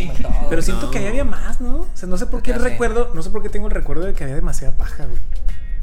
Pero 0.49 0.61
siento 0.63 0.85
No. 0.87 0.91
que 0.91 0.97
ahí 0.97 1.05
había 1.05 1.23
más, 1.23 1.61
¿no? 1.61 1.81
O 1.81 1.87
sea, 1.93 2.09
no 2.09 2.17
sé 2.17 2.25
por 2.25 2.41
qué 2.41 2.49
Ya 2.49 2.57
sé. 2.57 2.63
recuerdo, 2.63 3.11
no 3.13 3.21
sé 3.21 3.29
por 3.29 3.43
qué 3.43 3.49
tengo 3.49 3.67
el 3.67 3.73
recuerdo 3.75 4.05
de 4.07 4.13
que 4.15 4.23
había 4.23 4.35
demasiada 4.35 4.75
paja, 4.75 5.05
güey. 5.05 5.19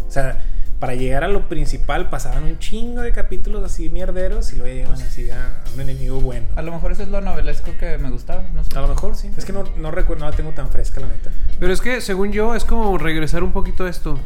O 0.08 0.10
sea, 0.10 0.42
para 0.80 0.96
llegar 0.96 1.22
a 1.22 1.28
lo 1.28 1.48
principal 1.48 2.10
pasaban 2.10 2.42
un 2.42 2.58
chingo 2.58 3.02
de 3.02 3.12
capítulos 3.12 3.62
así 3.62 3.88
mierderos 3.88 4.52
y 4.52 4.56
luego 4.56 4.74
llegaban 4.74 5.00
así 5.00 5.30
a, 5.30 5.62
a 5.64 5.72
un 5.74 5.80
enemigo 5.80 6.20
bueno. 6.20 6.46
a 6.56 6.62
lo 6.62 6.72
mejor 6.72 6.90
eso 6.90 7.04
es 7.04 7.08
lo 7.08 7.20
novelesco 7.20 7.70
que 7.78 7.96
me 7.98 8.10
gustaba, 8.10 8.42
no 8.52 8.64
sé. 8.64 8.76
A 8.76 8.80
lo 8.80 8.88
mejor 8.88 9.14
sí. 9.14 9.30
Es 9.36 9.44
que 9.44 9.52
no, 9.52 9.62
no 9.76 9.92
recuerdo, 9.92 10.24
no 10.24 10.30
la 10.32 10.36
tengo 10.36 10.50
tan 10.50 10.68
fresca, 10.70 10.98
la 11.00 11.06
neta. 11.06 11.30
Pero 11.60 11.72
es 11.72 11.80
que, 11.80 12.00
según 12.00 12.32
yo, 12.32 12.56
es 12.56 12.64
como 12.64 12.98
regresar 12.98 13.44
un 13.44 13.52
poquito 13.52 13.84
a 13.84 13.90
esto. 13.90 14.18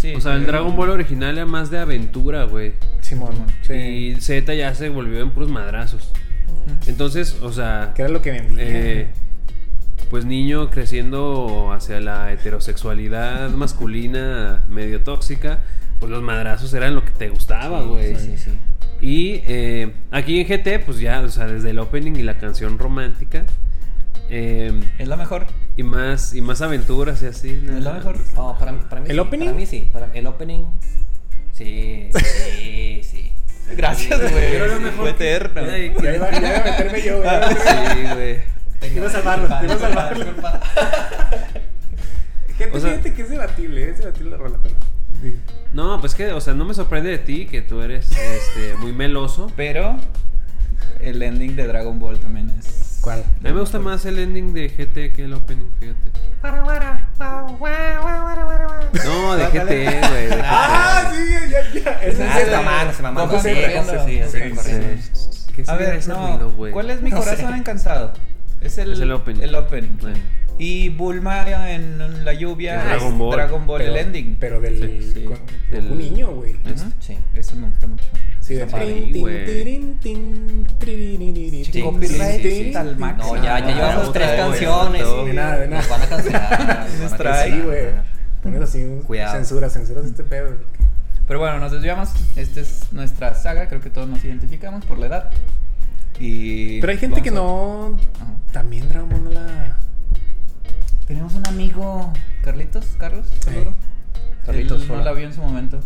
Sí, 0.00 0.14
O 0.14 0.20
sea, 0.20 0.34
el. 0.34 0.46
Dragon 0.46 0.74
Ball 0.76 0.90
original 0.90 1.36
era 1.36 1.44
más 1.46 1.70
de 1.70 1.78
aventura, 1.78 2.44
güey. 2.44 2.72
Simón. 3.00 3.34
Sí. 3.62 3.74
Y 3.74 4.16
Z 4.20 4.54
ya 4.54 4.74
se 4.74 4.88
volvió 4.88 5.20
en 5.20 5.30
puros 5.30 5.50
madrazos. 5.50 6.10
Entonces, 6.86 7.36
o 7.42 7.52
sea, 7.52 7.92
Que 7.94 8.02
era 8.02 8.10
lo 8.10 8.22
que 8.22 8.30
vendía. 8.30 8.58
eh, 8.60 9.08
pues 10.10 10.24
niño 10.24 10.70
creciendo 10.70 11.70
hacia 11.72 12.00
la 12.00 12.32
heterosexualidad 12.32 13.50
masculina 13.50 14.64
medio 14.68 15.02
tóxica, 15.02 15.60
pues 15.98 16.10
los 16.10 16.22
madrazos 16.22 16.72
eran 16.74 16.94
lo 16.94 17.04
que 17.04 17.10
te 17.12 17.28
gustaba, 17.28 17.82
güey. 17.82 18.16
Sí, 18.16 18.32
sí, 18.36 18.38
sí. 18.38 18.50
Y 19.02 19.42
eh, 19.46 19.92
aquí 20.10 20.40
en 20.40 20.46
GT, 20.46 20.84
pues 20.84 20.98
ya, 20.98 21.20
o 21.20 21.28
sea, 21.28 21.46
desde 21.46 21.70
el 21.70 21.78
opening 21.78 22.12
y 22.16 22.22
la 22.22 22.38
canción 22.38 22.78
romántica. 22.78 23.44
Eh, 24.30 24.80
Es 24.98 25.08
la 25.08 25.16
mejor. 25.16 25.46
y 25.76 25.82
más 25.82 26.32
y 26.34 26.40
más 26.40 26.62
aventuras 26.62 27.22
y 27.22 27.26
así. 27.26 27.50
Es 27.66 27.82
la 27.84 27.92
mejor. 27.94 28.16
No, 28.34 28.56
para, 28.58 28.78
para 28.88 29.00
mí 29.02 29.08
¿El 29.10 29.16
sí, 29.16 29.20
opening? 29.20 29.46
Para 29.46 29.56
mí 29.58 29.66
sí. 29.66 29.90
Para, 29.92 30.06
el 30.14 30.26
opening. 30.26 30.64
Sí, 31.52 32.08
sí, 32.14 33.00
sí. 33.02 33.32
Gracias, 33.76 34.18
güey. 34.20 34.32
Pero 34.50 34.66
lo 34.66 34.80
mejor 34.80 34.94
Fue 35.00 35.10
eterno. 35.10 35.66
Ya 35.66 35.76
iba, 35.78 36.28
a 36.28 36.30
meterme 36.30 37.02
yo, 37.02 37.22
güey. 37.22 37.30
Sí, 37.54 38.14
güey. 38.14 38.96
Iba 38.96 39.06
a 39.06 39.10
salvarlo, 39.10 39.46
iba 39.64 39.74
a 39.74 39.78
salvarlo. 39.78 40.24
Gente, 42.58 42.76
O 42.76 42.80
sea- 42.80 42.90
fíjate 42.90 43.14
que 43.14 43.22
es 43.22 43.30
debatible, 43.30 43.84
¿eh? 43.84 43.90
es 43.90 43.98
debatible 43.98 44.30
la 44.30 44.36
rola, 44.36 44.58
pero. 44.62 44.74
Sí. 45.22 45.36
No, 45.72 46.00
pues 46.00 46.14
que, 46.14 46.32
o 46.32 46.40
sea, 46.40 46.54
no 46.54 46.64
me 46.64 46.74
sorprende 46.74 47.10
de 47.10 47.18
ti 47.18 47.46
que 47.46 47.62
tú 47.62 47.80
eres 47.82 48.10
este, 48.10 48.74
muy 48.78 48.92
meloso. 48.92 49.52
Pero 49.56 49.96
el 51.00 51.22
ending 51.22 51.56
de 51.56 51.66
Dragon 51.66 51.98
Ball 51.98 52.18
también 52.18 52.50
es. 52.58 52.89
¿Cuál? 53.00 53.20
A 53.20 53.42
mí 53.48 53.52
me 53.52 53.60
gusta 53.60 53.78
más 53.78 54.04
el 54.04 54.18
ending 54.18 54.52
de 54.52 54.68
GT 54.68 55.12
que 55.12 55.24
el 55.24 55.32
opening, 55.34 55.66
fíjate. 55.78 56.10
No, 59.04 59.36
de 59.36 59.44
GT, 59.46 60.08
güey. 60.08 60.26
de 60.26 60.36
GT. 60.36 60.42
Ah, 60.44 61.12
sí, 61.14 61.34
ya, 61.50 61.80
ya. 61.82 61.90
Ese 62.02 62.22
Ah, 62.24 62.38
es 62.38 62.44
se 62.44 62.50
el- 62.50 62.56
mamaron, 62.56 62.94
se 62.94 63.02
mamaron. 63.02 63.28
Goku 63.30 63.42
Sí, 63.42 63.48
corriendo. 63.54 63.92
Sí, 64.06 64.20
así, 64.20 64.38
Sí, 64.38 64.50
corriendo. 64.54 65.02
Sí. 65.12 65.52
¿Qué 65.54 65.62
A 65.62 65.64
será 65.64 65.78
ver, 65.78 65.94
ese 65.96 66.08
no. 66.10 66.26
ruido, 66.28 66.50
güey? 66.52 66.72
¿Cuál 66.72 66.90
es 66.90 67.02
mi 67.02 67.10
No 67.10 67.18
corazón 67.18 67.50
sé. 67.52 67.56
encansado? 67.58 68.12
Es 68.60 68.78
el, 68.78 68.92
Es 68.92 69.00
el 69.00 69.12
opening. 69.12 69.42
El 69.42 69.54
opening. 69.54 69.96
Sí. 70.00 70.12
Y 70.58 70.88
Bulma 70.90 71.44
en 71.74 72.24
la 72.24 72.34
lluvia. 72.34 72.76
Es 72.80 72.84
Dragon 72.84 73.12
es 73.12 73.18
Ball. 73.18 73.32
Dragon 73.36 73.66
Ball, 73.66 73.80
el 73.82 73.96
ending. 73.96 74.36
Pero 74.38 74.60
del. 74.60 74.78
Sí, 75.02 75.12
sí. 75.14 75.24
con- 75.24 75.38
Del- 75.70 75.88
Goku 75.88 75.94
niño, 75.94 76.28
güey. 76.32 76.52
Este. 76.66 76.84
Sí. 77.00 77.18
Eso 77.34 77.56
me 77.56 77.68
gusta 77.68 77.86
mucho. 77.86 78.04
Sí, 78.50 78.56
de 78.56 78.66
copyright 81.82 82.98
máximo. 82.98 83.36
No, 83.36 83.42
ya, 83.44 83.60
ya 83.60 83.74
llevamos 83.74 84.12
tres 84.12 84.36
canciones. 84.36 85.02
no, 85.02 85.24
de 85.24 85.34
nada, 85.34 85.58
de 85.58 85.68
nada. 85.68 85.82
Nos 85.82 85.88
van 85.88 86.02
a 86.02 86.08
cancelar. 86.08 86.88
Sí, 87.46 87.60
güey. 87.60 87.86
Pones 88.42 88.62
así 88.62 88.84
censura, 89.30 89.70
censuras 89.70 90.04
este 90.04 90.24
pedo. 90.24 90.56
Pero 91.28 91.38
bueno, 91.38 91.60
nos 91.60 91.70
desviamos. 91.70 92.08
Esta 92.34 92.60
es 92.60 92.92
nuestra 92.92 93.34
saga. 93.34 93.68
Creo 93.68 93.80
que 93.80 93.90
todos 93.90 94.08
nos 94.08 94.24
identificamos 94.24 94.84
por 94.84 94.98
la 94.98 95.06
edad. 95.06 95.30
Y. 96.18 96.80
Pero 96.80 96.90
hay 96.90 96.98
gente 96.98 97.22
que 97.22 97.30
no. 97.30 97.96
También 98.52 98.88
Dragon 98.88 99.08
Ball 99.10 99.24
no 99.24 99.30
la. 99.30 99.78
Tenemos 101.06 101.34
un 101.34 101.46
amigo. 101.46 102.12
Carlitos, 102.42 102.84
Carlos, 102.98 103.28
seguro. 103.44 103.74
Carlitos, 104.44 104.82
Él 104.82 104.88
no 104.88 105.04
la 105.04 105.12
vio 105.12 105.26
en 105.26 105.34
su 105.34 105.40
momento. 105.40 105.78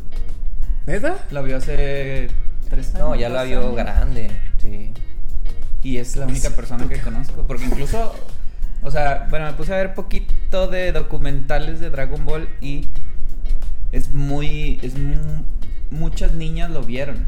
¿Neta? 0.86 1.18
La 1.30 1.42
vio 1.42 1.58
hace 1.58 2.28
tres 2.74 2.94
años. 2.94 3.08
No, 3.08 3.14
ya 3.14 3.28
la 3.28 3.44
vio 3.44 3.60
años. 3.60 3.76
grande. 3.76 4.30
Sí. 4.60 4.92
Y 5.82 5.98
es 5.98 6.16
la 6.16 6.26
única 6.26 6.50
persona 6.50 6.88
que 6.88 7.00
conozco. 7.00 7.46
Porque 7.46 7.64
incluso 7.64 8.14
O 8.82 8.90
sea, 8.90 9.26
bueno, 9.30 9.46
me 9.46 9.52
puse 9.54 9.72
a 9.72 9.78
ver 9.78 9.94
poquito 9.94 10.66
de 10.68 10.92
documentales 10.92 11.80
de 11.80 11.88
Dragon 11.88 12.24
Ball 12.26 12.48
y 12.60 12.88
es 13.92 14.12
muy. 14.14 14.78
Es 14.82 14.98
mu- 14.98 15.42
muchas 15.90 16.32
niñas 16.32 16.70
lo 16.70 16.82
vieron. 16.82 17.26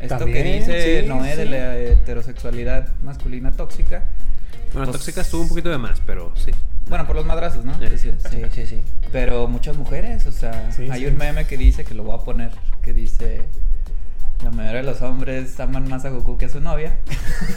Esto 0.00 0.26
que 0.26 0.42
dice 0.42 1.00
sí, 1.02 1.08
Noé 1.08 1.34
de 1.34 1.46
la 1.46 1.76
heterosexualidad 1.76 2.88
masculina 3.02 3.50
tóxica. 3.52 4.04
Bueno, 4.72 4.86
Pues- 4.86 4.98
tóxica 4.98 5.22
estuvo 5.22 5.42
un 5.42 5.48
poquito 5.48 5.70
de 5.70 5.78
más, 5.78 6.00
pero 6.04 6.32
sí. 6.36 6.50
Bueno, 6.88 7.06
por 7.06 7.16
los 7.16 7.24
madrazos, 7.26 7.64
¿no? 7.64 7.74
Sí, 7.78 8.12
sí, 8.52 8.66
sí. 8.66 8.80
Pero 9.12 9.46
muchas 9.48 9.76
mujeres, 9.76 10.26
o 10.26 10.32
sea, 10.32 10.70
Sí, 10.72 10.88
hay 10.90 11.00
sí. 11.00 11.06
un 11.06 11.16
meme 11.18 11.46
que 11.46 11.56
dice, 11.56 11.84
que 11.84 11.94
lo 11.94 12.02
voy 12.02 12.14
a 12.14 12.24
poner, 12.24 12.50
que 12.82 12.92
dice, 12.92 13.44
la 14.44 14.50
mayoría 14.50 14.80
de 14.82 14.86
los 14.86 15.02
hombres 15.02 15.58
aman 15.60 15.88
más 15.88 16.04
a 16.04 16.10
Goku 16.10 16.36
que 16.38 16.46
a 16.46 16.48
su 16.48 16.60
novia. 16.60 16.96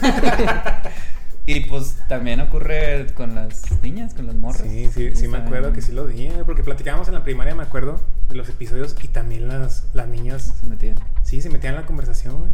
y 1.46 1.60
pues 1.60 1.96
también 2.08 2.40
ocurre 2.40 3.06
con 3.14 3.34
las 3.34 3.62
niñas, 3.82 4.14
con 4.14 4.26
las 4.26 4.34
morras. 4.36 4.62
Sí, 4.62 4.88
sí, 4.92 5.14
sí 5.14 5.28
me 5.28 5.38
acuerdo 5.38 5.72
que 5.72 5.82
sí 5.82 5.92
lo 5.92 6.06
dije, 6.06 6.32
porque 6.44 6.62
platicábamos 6.62 7.08
en 7.08 7.14
la 7.14 7.24
primaria, 7.24 7.54
me 7.54 7.62
acuerdo, 7.64 8.00
de 8.28 8.34
los 8.36 8.48
episodios 8.48 8.94
y 9.02 9.08
también 9.08 9.48
las, 9.48 9.84
las 9.94 10.08
niñas, 10.08 10.54
Se 10.60 10.66
metían. 10.66 10.96
sí, 11.22 11.40
se 11.40 11.50
metían 11.50 11.74
en 11.74 11.80
la 11.80 11.86
conversación, 11.86 12.38
güey. 12.38 12.50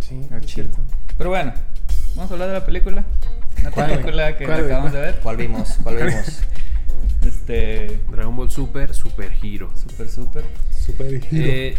Sí, 0.00 0.20
Ah, 0.30 0.36
es 0.38 0.46
chido. 0.46 0.64
cierto. 0.66 0.82
Pero 1.16 1.30
bueno, 1.30 1.52
vamos 2.16 2.30
a 2.30 2.34
hablar 2.34 2.48
de 2.48 2.54
la 2.54 2.66
película. 2.66 3.04
Una 3.60 3.70
película 3.70 4.36
que 4.36 4.44
acabamos 4.46 4.92
de 4.92 5.00
ver. 5.00 5.20
¿Cuál 5.22 5.36
vimos? 5.36 5.76
¿Cuál 5.82 5.96
vimos? 6.06 6.40
Este, 7.24 8.00
Dragon 8.10 8.36
Ball 8.36 8.50
Super, 8.50 8.92
Super 8.94 9.32
Hero. 9.42 9.70
súper, 9.76 10.08
súper. 10.10 10.44
Súper 10.70 11.20
Eh, 11.32 11.78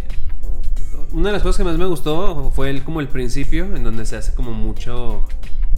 una 1.12 1.30
de 1.30 1.34
las 1.34 1.42
cosas 1.44 1.58
que 1.58 1.64
más 1.64 1.78
me 1.78 1.86
gustó 1.86 2.52
fue 2.56 2.70
el, 2.70 2.84
como 2.84 3.00
el 3.02 3.08
principio, 3.08 3.75
en 3.75 3.84
donde 3.84 4.06
se 4.06 4.16
hace 4.18 4.34
como 4.34 4.52
mucho, 4.52 5.25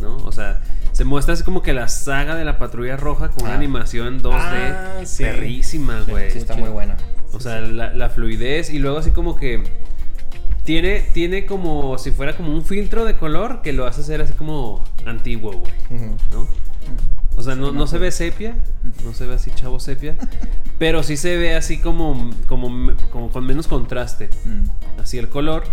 ¿no? 0.02 0.18
O 0.18 0.32
sea, 0.32 0.62
se 0.92 1.04
muestra 1.06 1.34
así 1.34 1.44
como 1.44 1.62
que 1.62 1.74
la 1.74 1.88
saga 1.88 2.36
de 2.36 2.44
la 2.46 2.58
Patrulla 2.58 2.98
Roja 2.98 3.30
con 3.30 3.44
una 3.46 3.54
Ah. 3.54 3.58
animación 3.58 4.22
2D 4.22 4.34
Ah, 4.34 5.02
sí. 5.06 5.24
perrísima, 5.24 6.02
güey. 6.08 6.32
Sí, 6.32 6.40
está 6.40 6.56
muy 6.56 6.70
buena. 6.70 6.98
O 7.34 7.40
sea, 7.40 7.62
la, 7.62 7.94
la 7.94 8.10
fluidez 8.10 8.70
y 8.72 8.80
luego 8.80 8.98
así 8.98 9.12
como 9.12 9.36
que 9.36 9.64
tiene, 10.64 11.02
tiene 11.14 11.46
como 11.46 11.98
si 11.98 12.12
fuera 12.12 12.36
como 12.36 12.52
un 12.54 12.64
filtro 12.66 13.06
de 13.06 13.16
color 13.16 13.62
que 13.62 13.74
lo 13.74 13.86
hace 13.86 14.02
hacer 14.02 14.22
así 14.22 14.34
como 14.34 14.84
antiguo, 15.06 15.52
güey. 15.52 15.74
¿No? 16.32 16.48
O 17.38 17.44
sea, 17.44 17.56
no, 17.56 17.72
no 17.72 17.88
se 17.88 17.98
ve 18.00 18.12
sepia, 18.12 18.56
no 19.06 19.14
se 19.14 19.26
ve 19.26 19.36
así 19.36 19.52
chavo 19.52 19.80
sepia, 19.80 20.16
pero 20.80 21.04
sí 21.04 21.16
se 21.18 21.38
ve 21.38 21.56
así 21.56 21.78
como, 21.78 22.32
como, 22.48 22.94
como 23.12 23.30
con 23.30 23.46
menos 23.46 23.68
contraste. 23.68 24.30
Mm. 24.44 25.00
Así 25.02 25.18
el 25.18 25.30
color. 25.30 25.64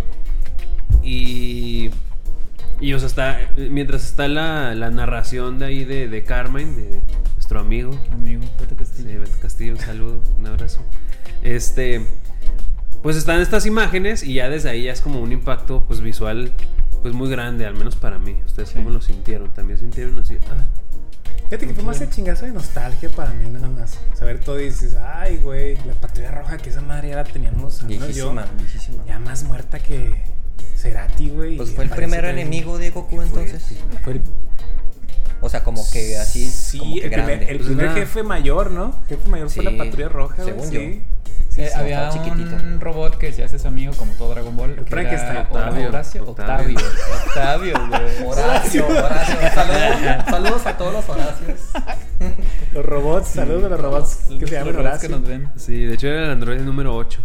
Y. 1.02 1.90
Y 2.80 2.92
o 2.92 2.99
sea, 2.99 3.06
está. 3.09 3.40
Mientras 3.56 4.04
está 4.04 4.28
la, 4.28 4.75
la 4.75 4.90
narración 4.90 5.59
de 5.59 5.64
ahí 5.66 5.85
de, 5.85 6.09
de 6.09 6.23
Carmine, 6.25 6.73
de 6.73 7.00
nuestro 7.35 7.61
amigo. 7.61 7.99
Amigo, 8.12 8.42
Beto 8.61 8.76
Castillo. 8.76 9.09
Sí, 9.11 9.16
Beto 9.16 9.38
Castillo, 9.40 9.73
un 9.73 9.80
saludo, 9.80 10.23
un 10.38 10.47
abrazo. 10.47 10.80
Este. 11.42 12.06
Pues 13.02 13.16
están 13.16 13.40
estas 13.40 13.66
imágenes 13.66 14.23
y 14.23 14.35
ya 14.35 14.49
desde 14.49 14.71
ahí 14.71 14.85
ya 14.85 14.92
es 14.92 15.02
como 15.02 15.21
un 15.21 15.30
impacto 15.30 15.85
pues 15.87 16.00
visual 16.00 16.52
pues 17.02 17.12
muy 17.12 17.28
grande, 17.28 17.66
al 17.66 17.75
menos 17.75 17.97
para 17.97 18.18
mí. 18.18 18.37
¿Ustedes 18.47 18.71
Sí. 18.71 18.76
cómo 18.76 18.88
lo 18.88 19.02
sintieron? 19.02 19.52
¿También 19.52 19.78
sintieron 19.78 20.18
así? 20.18 20.38
Ah, 20.50 20.64
Fíjate 21.44 21.66
que 21.68 21.74
fue 21.74 21.84
más 21.84 22.00
el 22.00 22.10
chingazo 22.10 22.46
de 22.46 22.52
nostalgia 22.52 23.08
para 23.10 23.30
mí 23.32 23.48
nada 23.48 23.68
más. 23.68 23.98
Saber 24.18 24.40
todo 24.40 24.60
y 24.60 24.64
dices, 24.66 24.96
ay, 24.96 25.36
güey, 25.38 25.76
la 25.86 25.92
patrulla 25.94 26.30
roja, 26.30 26.56
que 26.56 26.70
esa 26.70 26.80
madre 26.80 27.10
ya 27.10 27.16
la 27.16 27.24
teníamos, 27.24 27.80
yo, 27.82 27.86
Viejísima, 27.86 28.46
viejísima. 28.58 29.04
ya 29.06 29.18
más 29.18 29.44
muerta 29.44 29.78
que 29.78 30.22
Cerati, 30.76 31.28
güey. 31.30 31.56
Pues 31.56 31.70
fue 31.72 31.84
el 31.84 31.90
primer 31.90 32.24
enemigo 32.24 32.78
de 32.78 32.90
Goku 32.90 33.16
Fue- 33.16 33.24
entonces. 33.24 33.62
Fue 34.02 34.14
el, 34.14 34.22
O 35.40 35.48
sea, 35.50 35.62
como 35.62 35.82
que 35.92 36.16
así, 36.16 36.46
sí, 36.48 36.78
como 36.78 36.94
que 36.96 37.04
el 37.04 37.10
primer, 37.12 37.42
el 37.42 37.56
Pues 37.58 37.66
primer 37.68 37.86
una- 37.86 37.94
jefe 37.94 38.22
mayor, 38.22 38.70
¿no? 38.70 38.98
Jefe 39.08 39.28
mayor 39.28 39.50
fue 39.50 39.64
la 39.64 39.76
patrulla 39.76 40.08
roja, 40.08 40.42
güey. 40.44 40.68
Sí. 40.68 40.72
yo. 40.74 41.23
Sí, 41.54 41.62
Eh, 41.62 41.68
sí. 41.73 41.78
había 41.78 42.08
chiquitito. 42.11 42.56
un 42.56 42.80
robot 42.80 43.16
que 43.16 43.32
se 43.32 43.44
hace 43.44 43.58
su 43.61 43.68
amigo 43.68 43.92
como 43.94 44.12
todo 44.14 44.30
Dragon 44.34 44.56
Ball. 44.56 44.75
Que 44.75 44.84
Frankenstein, 44.90 45.30
era 45.37 45.42
Octavio. 45.42 45.88
Horacio. 45.88 46.25
Octavio. 46.28 46.78
Octavio. 47.28 47.75
Güey. 47.88 48.28
Horacio, 48.28 48.87
Horacio. 48.88 49.37
Saludos, 49.54 50.25
saludos 50.30 50.66
a 50.66 50.76
todos 50.76 50.92
los 50.94 51.08
Horacios. 51.08 51.61
Los 52.73 52.84
robots, 52.84 53.28
saludos 53.28 53.64
a 53.64 53.68
los 53.68 53.80
robots 53.80 54.16
que 54.28 54.34
Los 54.40 54.50
se 54.50 54.56
llaman 54.56 54.75
robots 54.75 54.99
que 55.00 55.06
Horacio. 55.06 55.08
nos 55.11 55.28
ven. 55.28 55.49
Sí, 55.56 55.84
de 55.84 55.94
hecho 55.94 56.08
era 56.08 56.25
el 56.25 56.30
Android 56.32 56.61
número 56.61 56.96
8. 56.96 57.20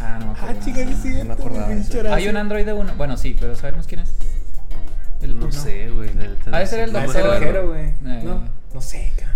Ah, 0.00 0.18
no 0.20 0.26
me 0.26 0.32
Ah, 0.32 0.34
acuerdo. 0.42 0.60
chica, 0.64 0.78
sí, 0.84 0.90
es 0.92 0.98
cierto, 1.02 1.24
me 1.24 1.32
acordaba 1.34 1.72
eso. 1.72 1.98
Horacio. 1.98 2.14
Hay 2.14 2.28
un 2.28 2.36
Android 2.36 2.66
de 2.66 2.72
uno. 2.74 2.92
Bueno, 2.98 3.16
sí, 3.16 3.34
pero 3.40 3.54
sabemos 3.56 3.86
quién 3.86 4.00
es. 4.00 4.12
El 5.22 5.38
No 5.38 5.46
uno. 5.46 5.52
sé, 5.52 5.88
güey. 5.90 6.10
Ha 6.52 6.58
de 6.58 6.66
ser 6.66 6.80
el 6.80 6.92
doctor. 6.92 7.66
güey. 7.66 7.84
Eh. 7.86 7.94
No, 8.24 8.42
no 8.74 8.80
sé, 8.82 9.10
cabrón. 9.16 9.35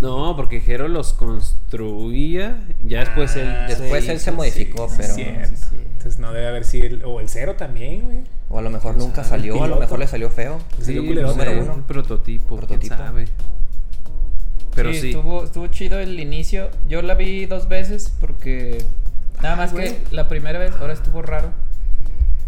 No, 0.00 0.36
porque 0.36 0.60
Jero 0.60 0.88
los 0.88 1.12
construía. 1.14 2.62
Ya 2.84 3.00
después 3.00 3.34
Ah, 3.36 3.40
él. 3.40 3.68
Después 3.78 4.04
se 4.04 4.12
él 4.12 4.20
se 4.20 4.32
modificó, 4.32 4.88
sí, 4.88 4.94
pero. 4.98 5.14
sí. 5.14 5.24
Sí, 5.24 5.56
sí. 5.70 5.76
Entonces 5.92 6.18
no 6.18 6.32
debe 6.32 6.46
haber 6.48 6.64
sido 6.64 6.86
el, 6.86 7.04
o 7.04 7.20
el 7.20 7.28
cero 7.28 7.54
también, 7.56 8.02
güey. 8.02 8.18
O 8.48 8.58
a 8.58 8.62
lo 8.62 8.70
mejor 8.70 8.96
nunca 8.96 9.24
sabe? 9.24 9.28
salió, 9.42 9.64
a 9.64 9.66
lo 9.66 9.76
mejor 9.80 9.98
le 9.98 10.06
salió 10.06 10.30
feo. 10.30 10.60
Salió 10.80 11.02
Sí, 11.02 11.08
culero, 11.08 11.28
no 11.28 11.32
sé, 11.34 11.38
número 11.44 11.62
uno. 11.64 11.74
un 11.74 11.82
prototipo, 11.82 12.56
Prototipo. 12.56 12.94
quién 12.94 13.06
sabe. 13.06 13.24
Pero 14.74 14.92
sí. 14.92 15.10
Estuvo, 15.10 15.44
estuvo 15.44 15.66
chido 15.68 15.98
el 15.98 16.20
inicio. 16.20 16.70
Yo 16.88 17.02
la 17.02 17.14
vi 17.14 17.46
dos 17.46 17.68
veces 17.68 18.12
porque. 18.20 18.78
Nada 19.42 19.56
más 19.56 19.72
que 19.72 19.98
la 20.12 20.28
primera 20.28 20.58
vez, 20.58 20.72
ahora 20.80 20.92
estuvo 20.92 21.22
raro. 21.22 21.50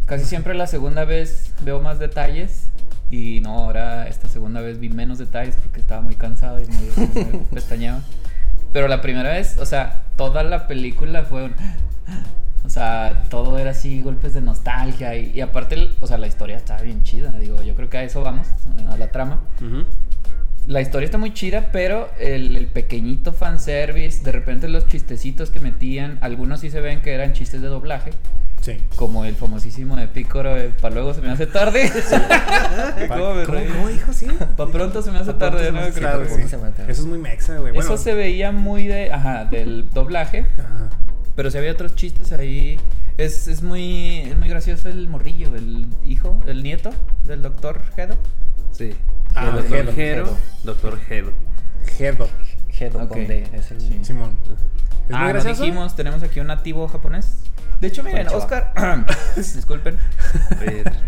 Casi 0.07 0.25
siempre 0.25 0.55
la 0.55 0.67
segunda 0.67 1.05
vez 1.05 1.53
veo 1.63 1.81
más 1.81 1.99
detalles. 1.99 2.71
Y 3.11 3.41
no, 3.41 3.59
ahora 3.59 4.07
esta 4.09 4.29
segunda 4.29 4.61
vez 4.61 4.79
vi 4.79 4.91
menos 4.91 5.19
detalles 5.19 5.57
porque 5.57 5.81
estaba 5.81 6.01
muy 6.03 6.15
cansado 6.15 6.61
y 6.61 6.67
me, 6.67 7.25
me 7.25 7.39
pestañeaba. 7.53 8.03
Pero 8.73 8.89
la 8.89 9.01
primera 9.01 9.31
vez, 9.31 9.57
o 9.59 9.67
sea, 9.67 10.03
toda 10.17 10.43
la 10.43 10.67
película 10.67 11.25
fue 11.25 11.45
un. 11.45 11.55
O 12.65 12.71
sea, 12.71 13.23
todo 13.31 13.59
era 13.59 13.71
así, 13.71 14.03
golpes 14.03 14.35
de 14.35 14.43
nostalgia. 14.43 15.17
Y, 15.17 15.31
y 15.35 15.41
aparte, 15.41 15.89
o 16.01 16.07
sea, 16.07 16.19
la 16.19 16.27
historia 16.27 16.57
estaba 16.57 16.83
bien 16.83 17.03
chida. 17.03 17.31
Digo, 17.31 17.63
yo 17.63 17.75
creo 17.75 17.89
que 17.89 17.97
a 17.97 18.03
eso 18.03 18.21
vamos, 18.21 18.49
a 18.91 18.99
la 18.99 19.11
trama. 19.11 19.41
Ujú. 19.63 19.87
La 20.67 20.83
historia 20.83 21.07
está 21.07 21.17
muy 21.17 21.33
chida, 21.33 21.71
pero 21.73 22.11
el, 22.19 22.55
el 22.57 22.67
pequeñito 22.67 23.33
fanservice, 23.33 24.23
de 24.23 24.33
repente 24.33 24.69
los 24.69 24.87
chistecitos 24.87 25.51
que 25.51 25.61
metían, 25.61 26.19
algunos 26.21 26.61
sí 26.61 26.69
se 26.69 26.83
ven 26.83 27.01
que 27.01 27.15
eran 27.15 27.33
chistes 27.33 27.63
de 27.63 27.69
doblaje, 27.69 28.11
Sí. 28.61 28.77
como 28.97 29.25
el 29.25 29.35
famosísimo 29.37 29.97
de 29.97 30.09
Pícoro, 30.09 30.55
para 30.81 30.95
luego 30.95 31.15
se 31.15 31.21
me 31.21 31.31
hace 31.31 31.47
tarde. 31.47 31.91
¿Cómo 33.09 33.35
me 33.35 33.45
reí? 33.45 33.69
¿Cómo 33.69 33.89
dijo? 33.89 34.13
Sí. 34.13 34.27
Pa' 34.57 34.67
pronto 34.67 35.03
se 35.03 35.11
me 35.11 35.19
hace 35.19 35.33
Pa' 35.33 35.39
tarde, 35.39 35.67
se 35.67 35.73
me 35.73 35.93
sí. 35.93 36.43
Eso 36.43 36.87
es 36.89 37.07
muy 37.07 37.19
mexa, 37.19 37.59
güey. 37.59 37.73
Bueno, 37.73 37.81
Eso 37.81 37.97
se 38.03 38.15
veía 38.15 38.53
muy 38.53 38.87
de, 38.87 39.13
ajá, 39.13 39.45
del 39.45 39.89
doblaje, 39.91 40.47
Ajá. 40.59 40.91
pero 41.35 41.51
si 41.51 41.59
había 41.59 41.73
otros 41.73 41.95
chistes 41.95 42.33
ahí. 42.33 42.79
Es, 43.17 43.49
es 43.49 43.63
muy 43.63 44.21
es 44.21 44.37
muy 44.37 44.49
gracioso 44.49 44.89
el 44.89 45.09
morrillo, 45.09 45.53
el 45.57 45.89
hijo, 46.05 46.41
el 46.47 46.63
nieto 46.63 46.91
del 47.25 47.43
doctor 47.43 47.81
Hedo. 47.97 48.15
Sí. 48.71 48.95
Ah, 49.35 49.51
Doctor. 49.51 49.93
Jero. 49.93 50.37
Doctor 50.63 50.99
Jero. 51.01 51.33
Jedo. 51.97 52.29
Hedo 52.79 53.03
Ok. 53.03 53.09
con 53.09 53.27
D, 53.27 53.49
es 53.53 53.71
el- 53.73 53.81
Sí. 53.81 53.99
Simón. 54.03 54.39
¿Es 55.09 55.15
ah, 55.15 55.33
muy 55.33 55.53
dijimos, 55.53 55.97
tenemos 55.97 56.23
aquí 56.23 56.39
un 56.39 56.47
nativo 56.47 56.87
japonés. 56.87 57.39
De 57.81 57.89
hecho, 57.89 58.03
miren. 58.03 58.27
Oscar, 58.29 58.73
disculpen, 59.37 59.97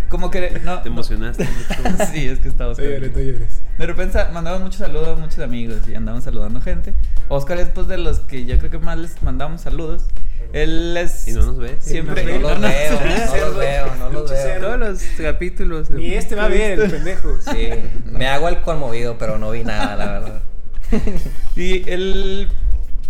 como 0.08 0.30
que 0.30 0.60
no, 0.64 0.80
te 0.82 0.88
emocionaste 0.88 1.44
mucho. 1.44 2.04
sí, 2.12 2.26
es 2.28 2.38
que 2.38 2.48
está 2.48 2.64
No 2.64 2.70
Oscar. 2.70 2.86
llores, 2.86 3.12
no 3.12 3.20
llores. 3.20 3.62
De 3.78 3.86
repente 3.86 4.18
mandamos 4.32 4.60
muchos 4.60 4.78
saludos 4.78 5.18
a 5.18 5.20
muchos 5.20 5.40
amigos 5.40 5.78
y 5.88 5.94
andamos 5.94 6.24
saludando 6.24 6.60
gente. 6.60 6.94
Oscar 7.28 7.58
es 7.58 7.68
pues 7.68 7.88
de 7.88 7.98
los 7.98 8.20
que 8.20 8.44
yo 8.44 8.58
creo 8.58 8.70
que 8.70 8.78
más 8.78 8.98
les 8.98 9.22
mandamos 9.22 9.62
saludos. 9.62 10.04
Él 10.52 10.96
es 10.96 11.28
Y 11.28 11.32
no 11.32 11.42
nos 11.42 11.58
ve. 11.58 11.76
siempre 11.80 12.24
No 12.24 12.50
los 12.50 12.60
veo, 12.60 13.00
no 13.00 13.36
los 13.36 13.56
veo, 13.56 13.94
no 13.96 14.10
los 14.10 14.30
veo. 14.30 14.60
Todos 14.60 14.78
los 14.78 15.02
capítulos. 15.18 15.90
Ni 15.90 16.14
este 16.14 16.34
va 16.34 16.48
bien, 16.48 16.80
el 16.80 16.90
pendejo. 16.90 17.38
Sí, 17.40 17.68
me 18.06 18.26
hago 18.26 18.48
el 18.48 18.60
conmovido, 18.62 19.16
pero 19.18 19.38
no 19.38 19.50
vi 19.50 19.64
nada, 19.64 19.96
la 19.96 20.06
verdad. 20.12 20.42
Y 21.56 21.88
él, 21.88 22.48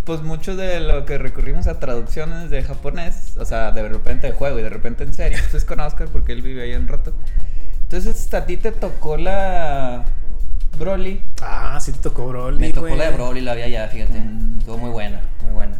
pues 0.05 0.23
mucho 0.23 0.57
de 0.57 0.81
lo 0.81 1.05
que 1.05 1.19
recurrimos 1.19 1.67
a 1.67 1.79
traducciones 1.79 2.51
de 2.51 2.63
japonés, 2.63 3.37
o 3.39 3.45
sea, 3.45 3.71
de 3.73 3.87
repente 3.89 4.27
de 4.29 4.33
juego 4.33 4.59
y 4.59 4.63
de 4.63 4.71
repente 4.71 5.05
en 5.05 5.15
serio, 5.15 5.39
pues 5.41 5.55
es 5.55 5.65
con 5.65 5.81
Oscar 5.81 6.09
porque 6.09 6.33
él 6.33 6.43
vive 6.43 6.63
ahí 6.63 6.75
un 6.75 6.89
rato. 6.89 7.13
Entonces 7.83 8.33
a 8.35 8.47
ti 8.47 8.57
te 8.57 8.73
tocó 8.73 9.17
la 9.17 10.05
Broly. 10.79 11.21
Ah, 11.43 11.79
sí 11.81 11.93
te 11.93 11.99
tocó 11.99 12.27
Broly, 12.29 12.59
Me 12.59 12.69
tocó 12.73 12.87
güey. 12.87 12.97
la 12.97 13.11
de 13.11 13.17
Broly, 13.17 13.41
la 13.41 13.55
vi 13.55 13.63
allá, 13.63 13.89
fíjate. 13.89 14.19
Mm. 14.21 14.59
Estuvo 14.61 14.79
muy 14.79 14.91
buena, 14.91 15.21
muy 15.43 15.53
buena. 15.53 15.75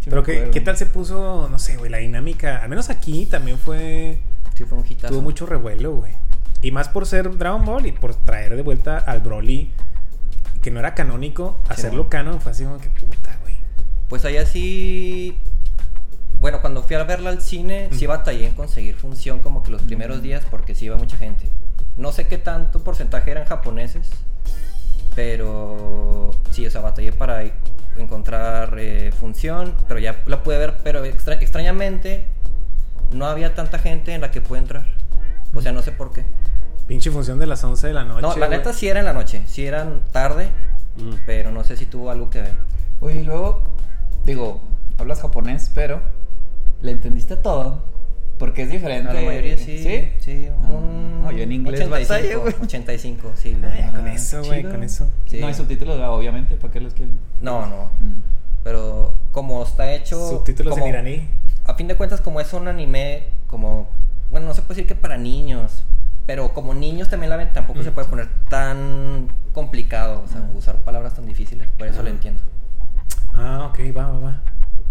Sí 0.00 0.10
Pero 0.10 0.22
me 0.22 0.26
¿qué, 0.26 0.32
acuerdo. 0.32 0.50
¿qué 0.52 0.60
tal 0.60 0.76
se 0.76 0.86
puso, 0.86 1.48
no 1.50 1.58
sé, 1.58 1.76
güey, 1.76 1.90
la 1.90 1.98
dinámica? 1.98 2.58
Al 2.58 2.68
menos 2.68 2.90
aquí 2.90 3.26
también 3.26 3.58
fue... 3.58 4.18
Sí, 4.54 4.64
fue 4.64 4.78
un 4.78 4.84
hitazo. 4.86 5.14
Tuvo 5.14 5.22
mucho 5.22 5.46
revuelo, 5.46 5.94
güey. 5.94 6.12
Y 6.60 6.70
más 6.72 6.88
por 6.88 7.06
ser 7.06 7.36
Dragon 7.38 7.64
Ball 7.64 7.86
y 7.86 7.92
por 7.92 8.14
traer 8.14 8.54
de 8.56 8.62
vuelta 8.62 8.98
al 8.98 9.20
Broly, 9.20 9.70
que 10.60 10.70
no 10.70 10.78
era 10.80 10.94
canónico, 10.94 11.60
hacerlo 11.68 12.04
bueno. 12.04 12.10
canon 12.10 12.40
fue 12.40 12.52
así 12.52 12.64
como 12.64 12.78
que. 12.78 12.88
Pues 14.12 14.26
allá 14.26 14.44
sí. 14.44 15.38
Bueno, 16.38 16.60
cuando 16.60 16.82
fui 16.82 16.96
a 16.96 17.04
verla 17.04 17.30
al 17.30 17.40
cine, 17.40 17.88
sí 17.92 18.04
batallé 18.06 18.46
en 18.48 18.52
conseguir 18.52 18.94
función 18.94 19.38
como 19.40 19.62
que 19.62 19.70
los 19.70 19.80
primeros 19.80 20.20
días 20.20 20.44
porque 20.50 20.74
sí 20.74 20.84
iba 20.84 20.98
mucha 20.98 21.16
gente. 21.16 21.48
No 21.96 22.12
sé 22.12 22.28
qué 22.28 22.36
tanto 22.36 22.84
porcentaje 22.84 23.30
eran 23.30 23.46
japoneses, 23.46 24.10
Pero 25.14 26.30
sí, 26.50 26.66
o 26.66 26.70
sea, 26.70 26.82
batallé 26.82 27.10
para 27.14 27.42
encontrar 27.96 28.74
eh, 28.78 29.12
función, 29.18 29.74
pero 29.88 29.98
ya 29.98 30.22
la 30.26 30.42
pude 30.42 30.58
ver, 30.58 30.76
pero 30.84 31.06
extra- 31.06 31.36
extrañamente 31.36 32.26
no 33.12 33.24
había 33.24 33.54
tanta 33.54 33.78
gente 33.78 34.12
en 34.12 34.20
la 34.20 34.30
que 34.30 34.42
pude 34.42 34.58
entrar. 34.58 34.84
O 35.54 35.62
sea, 35.62 35.72
no 35.72 35.80
sé 35.80 35.90
por 35.90 36.12
qué. 36.12 36.26
Pinche 36.86 37.10
función 37.10 37.38
de 37.38 37.46
las 37.46 37.64
11 37.64 37.86
de 37.86 37.94
la 37.94 38.04
noche. 38.04 38.20
No, 38.20 38.36
la 38.36 38.48
neta 38.48 38.74
sí 38.74 38.88
era 38.88 39.00
en 39.00 39.06
la 39.06 39.14
noche, 39.14 39.42
sí 39.46 39.64
eran 39.64 40.02
tarde, 40.12 40.50
Mm. 40.98 41.14
pero 41.24 41.50
no 41.50 41.64
sé 41.64 41.78
si 41.78 41.86
tuvo 41.86 42.10
algo 42.10 42.28
que 42.28 42.42
ver. 42.42 42.52
Oye, 43.00 43.20
y 43.20 43.24
luego, 43.24 43.62
digo, 44.24 44.60
hablas 44.98 45.20
japonés, 45.20 45.70
pero 45.74 46.00
¿le 46.80 46.92
entendiste 46.92 47.36
todo? 47.36 47.82
Porque 48.38 48.62
es 48.62 48.70
diferente. 48.70 49.12
La 49.12 49.20
mayoría 49.20 49.56
sí. 49.56 49.78
¿Sí? 49.82 50.08
Sí, 50.18 50.48
Ah, 50.50 50.68
un 50.72 51.22
no, 51.22 51.30
yo 51.30 51.42
en 51.44 51.52
inglés 51.52 51.88
batalla, 51.88 52.36
güey. 52.38 52.54
85, 52.60 53.32
sí. 53.36 53.56
Ah, 53.62 53.72
ya, 53.78 53.92
con 53.92 54.06
Ah, 54.06 54.14
eso, 54.14 54.42
güey, 54.42 54.62
con 54.64 54.82
eso. 54.82 55.08
Sí. 55.26 55.38
No 55.38 55.46
hay 55.46 55.54
subtítulos, 55.54 56.00
obviamente, 56.00 56.56
¿para 56.56 56.72
qué 56.72 56.80
los 56.80 56.92
quieren? 56.94 57.16
No, 57.40 57.66
no. 57.66 57.90
Mm. 58.00 58.20
Pero 58.64 59.14
como 59.30 59.62
está 59.62 59.92
hecho. 59.92 60.28
Subtítulos 60.28 60.72
como- 60.74 60.84
en 60.84 60.90
iraní. 60.90 61.28
A 61.64 61.74
fin 61.74 61.86
de 61.86 61.94
cuentas, 61.94 62.20
como 62.20 62.40
es 62.40 62.52
un 62.52 62.66
anime, 62.66 63.28
como. 63.46 63.88
Bueno, 64.32 64.46
no 64.48 64.54
se 64.54 64.62
puede 64.62 64.76
decir 64.76 64.86
que 64.88 64.94
para 64.96 65.16
niños. 65.18 65.84
Pero 66.26 66.52
como 66.54 66.72
niños 66.74 67.08
también 67.08 67.30
la 67.30 67.36
ven, 67.36 67.52
tampoco 67.52 67.82
se 67.82 67.90
puede 67.92 68.08
poner 68.08 68.28
tan 68.48 69.28
complicado. 69.52 70.22
O 70.24 70.28
sea, 70.28 70.48
usar 70.54 70.76
palabras 70.76 71.14
tan 71.14 71.26
difíciles. 71.26 71.68
Por 71.78 71.86
eso 71.88 72.02
lo 72.02 72.08
entiendo. 72.08 72.42
Ah, 73.34 73.66
ok, 73.70 73.78
va, 73.96 74.08
va, 74.08 74.18
va. 74.18 74.42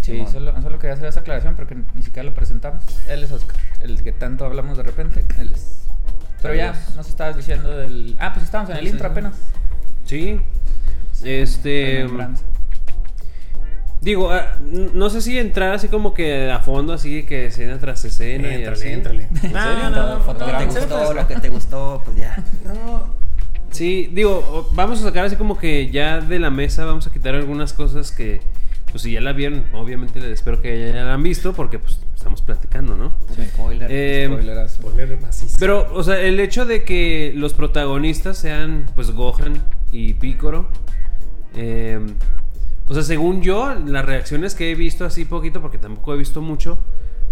Sí, 0.01 0.23
solo, 0.31 0.59
solo 0.61 0.79
quería 0.79 0.95
hacer 0.95 1.05
esa 1.07 1.19
aclaración 1.19 1.55
porque 1.55 1.75
ni 1.93 2.01
siquiera 2.01 2.23
lo 2.23 2.33
presentamos. 2.33 2.83
Él 3.07 3.23
es 3.23 3.31
Oscar, 3.31 3.55
el 3.81 4.03
que 4.03 4.11
tanto 4.11 4.45
hablamos 4.45 4.77
de 4.77 4.83
repente, 4.83 5.25
él 5.37 5.51
es. 5.53 5.85
Pero 6.41 6.55
ya, 6.55 6.73
nos 6.95 7.07
estabas 7.07 7.35
diciendo 7.37 7.77
del... 7.77 8.15
Ah, 8.19 8.33
pues 8.33 8.45
estábamos 8.45 8.71
en 8.71 8.77
el 8.77 8.85
Sí, 8.85 8.89
intro 8.91 9.07
sí. 9.07 9.11
apenas. 9.11 9.33
Sí. 10.05 10.41
Este. 11.23 12.07
Digo, 14.01 14.31
ah, 14.31 14.55
no 14.61 15.11
sé 15.11 15.21
si 15.21 15.37
entrar 15.37 15.73
así 15.73 15.87
como 15.87 16.15
que 16.15 16.49
a 16.49 16.57
fondo, 16.59 16.93
así 16.93 17.21
que 17.23 17.45
escena 17.45 17.77
tras 17.77 18.03
escena 18.03 18.55
y 18.55 18.65
así. 18.65 18.87
Éntrale. 18.87 19.29
serio? 19.39 19.55
No, 19.55 19.89
no, 19.91 20.09
no. 20.15 20.19
fotograma. 20.21 20.63
Lo 20.63 20.67
que 20.67 20.73
te 20.73 20.79
gustó, 20.79 21.13
lo 21.13 21.27
que 21.27 21.35
te 21.35 21.49
gustó, 21.49 22.01
pues 22.03 22.17
ya. 22.17 22.43
No, 22.65 23.20
Sí, 23.71 24.09
digo, 24.11 24.69
vamos 24.73 24.99
a 25.01 25.03
sacar 25.03 25.25
así 25.25 25.35
como 25.35 25.57
que 25.57 25.89
ya 25.89 26.21
de 26.21 26.39
la 26.39 26.49
mesa 26.49 26.85
vamos 26.85 27.07
a 27.07 27.11
quitar 27.11 27.35
algunas 27.35 27.73
cosas 27.73 28.11
que, 28.11 28.41
pues 28.91 29.03
si 29.03 29.13
ya 29.13 29.21
la 29.21 29.33
vieron, 29.33 29.65
obviamente 29.73 30.19
les 30.19 30.31
espero 30.31 30.61
que 30.61 30.91
ya 30.93 31.03
la 31.03 31.13
han 31.13 31.23
visto 31.23 31.53
porque 31.53 31.79
pues 31.79 31.99
estamos 32.15 32.41
platicando, 32.41 32.95
¿no? 32.95 33.13
Sí. 33.35 33.43
Spoiler. 33.45 33.87
Eh, 33.89 34.67
spoiler 34.69 35.19
macizo. 35.19 35.57
Pero, 35.59 35.91
o 35.93 36.03
sea, 36.03 36.19
el 36.19 36.39
hecho 36.39 36.65
de 36.65 36.83
que 36.83 37.33
los 37.35 37.53
protagonistas 37.53 38.37
sean, 38.37 38.85
pues, 38.95 39.11
Gohan 39.11 39.53
y 39.91 40.13
Picoro. 40.13 40.67
eh, 41.55 41.99
o 42.87 42.93
sea, 42.93 43.03
según 43.03 43.41
yo, 43.41 43.73
las 43.73 44.03
reacciones 44.03 44.53
que 44.53 44.69
he 44.69 44.75
visto 44.75 45.05
así 45.05 45.23
poquito, 45.23 45.61
porque 45.61 45.77
tampoco 45.77 46.13
he 46.13 46.17
visto 46.17 46.41
mucho, 46.41 46.77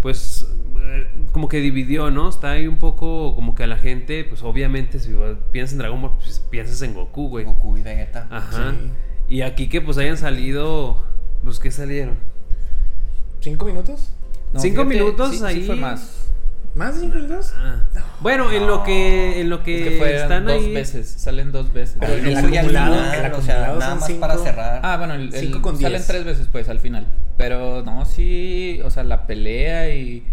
pues, 0.01 0.47
eh, 0.79 1.07
como 1.31 1.47
que 1.47 1.59
dividió, 1.59 2.11
¿no? 2.11 2.29
Está 2.29 2.51
ahí 2.51 2.67
un 2.67 2.77
poco 2.77 3.35
como 3.35 3.55
que 3.55 3.63
a 3.63 3.67
la 3.67 3.77
gente, 3.77 4.23
pues, 4.23 4.43
obviamente, 4.43 4.99
si 4.99 5.13
piensas 5.51 5.73
en 5.73 5.79
Dragon 5.79 6.01
Ball, 6.01 6.11
pues 6.17 6.39
piensas 6.49 6.81
en 6.81 6.93
Goku, 6.93 7.29
güey. 7.29 7.45
Goku 7.45 7.77
y 7.77 7.81
Vegeta. 7.81 8.27
Ajá. 8.29 8.71
Sí. 8.71 8.91
Y 9.35 9.41
aquí 9.41 9.69
que, 9.69 9.81
pues, 9.81 9.97
hayan 9.97 10.17
salido, 10.17 11.03
pues, 11.43 11.59
¿qué 11.59 11.71
salieron? 11.71 12.17
¿Cinco 13.39 13.65
minutos? 13.65 14.13
Cinco 14.57 14.83
minutos 14.85 15.31
sí, 15.31 15.37
sí 15.37 15.43
ahí. 15.43 15.63
fue 15.65 15.75
más. 15.75 16.28
¿Más 16.75 16.95
de 16.95 17.01
cinco 17.01 17.15
minutos? 17.15 17.53
Ah. 17.57 17.83
Bueno, 18.21 18.51
en 18.51 18.67
lo 18.67 18.83
que, 18.83 19.41
en 19.41 19.49
lo 19.49 19.63
que, 19.63 19.95
Es 19.97 20.01
que 20.03 20.15
están 20.17 20.45
dos 20.45 20.53
ahí. 20.53 20.73
veces, 20.73 21.07
salen 21.09 21.51
dos 21.51 21.73
veces. 21.73 21.97
Pero 21.99 22.13
El, 22.13 22.37
acumulado- 22.37 23.37
o 23.37 23.41
sea, 23.41 23.59
nada 23.61 23.81
son 23.81 23.99
más 23.99 24.05
cinco. 24.07 24.19
para 24.19 24.37
cerrar. 24.37 24.81
Ah, 24.83 24.97
bueno, 24.97 25.13
el, 25.15 25.33
el- 25.33 25.33
Cinco 25.33 25.61
con 25.61 25.75
salen 25.75 25.93
diez. 25.99 26.07
tres 26.07 26.23
veces 26.25 26.47
pues 26.51 26.69
al 26.69 26.79
final. 26.79 27.07
Pero 27.37 27.83
no, 27.83 28.05
sí, 28.05 28.79
o 28.83 28.89
sea, 28.89 29.03
la 29.03 29.25
pelea 29.27 29.93
y 29.95 30.23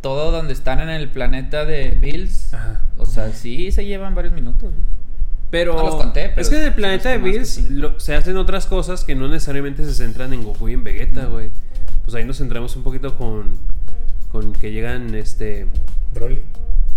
todo 0.00 0.30
donde 0.30 0.52
están 0.52 0.80
en 0.80 0.88
el 0.90 1.08
planeta 1.10 1.64
de 1.64 1.90
Bills. 2.00 2.54
Ajá. 2.54 2.80
O 2.96 3.06
sea, 3.06 3.30
sí 3.32 3.70
se 3.72 3.84
llevan 3.84 4.14
varios 4.14 4.32
minutos. 4.34 4.72
Pero 5.50 5.74
No 5.76 5.82
los 5.84 5.94
conté, 5.96 6.28
pero 6.28 6.42
es 6.42 6.50
que 6.50 6.56
en 6.58 6.64
el 6.64 6.74
planeta 6.74 7.08
de 7.08 7.18
Bills 7.18 7.48
sí. 7.48 7.66
lo- 7.70 7.98
se 7.98 8.14
hacen 8.14 8.36
otras 8.36 8.66
cosas 8.66 9.04
que 9.04 9.14
no 9.14 9.28
necesariamente 9.28 9.84
se 9.84 9.94
centran 9.94 10.32
en 10.32 10.44
Goku 10.44 10.68
y 10.68 10.74
en 10.74 10.84
Vegeta, 10.84 11.26
Mm. 11.26 11.30
güey. 11.30 11.50
Pues 12.04 12.14
ahí 12.14 12.24
nos 12.24 12.38
centramos 12.38 12.74
un 12.76 12.82
poquito 12.82 13.16
con, 13.16 13.52
con 14.30 14.52
que 14.52 14.72
llegan, 14.72 15.14
este... 15.14 15.66
Broly. 16.14 16.42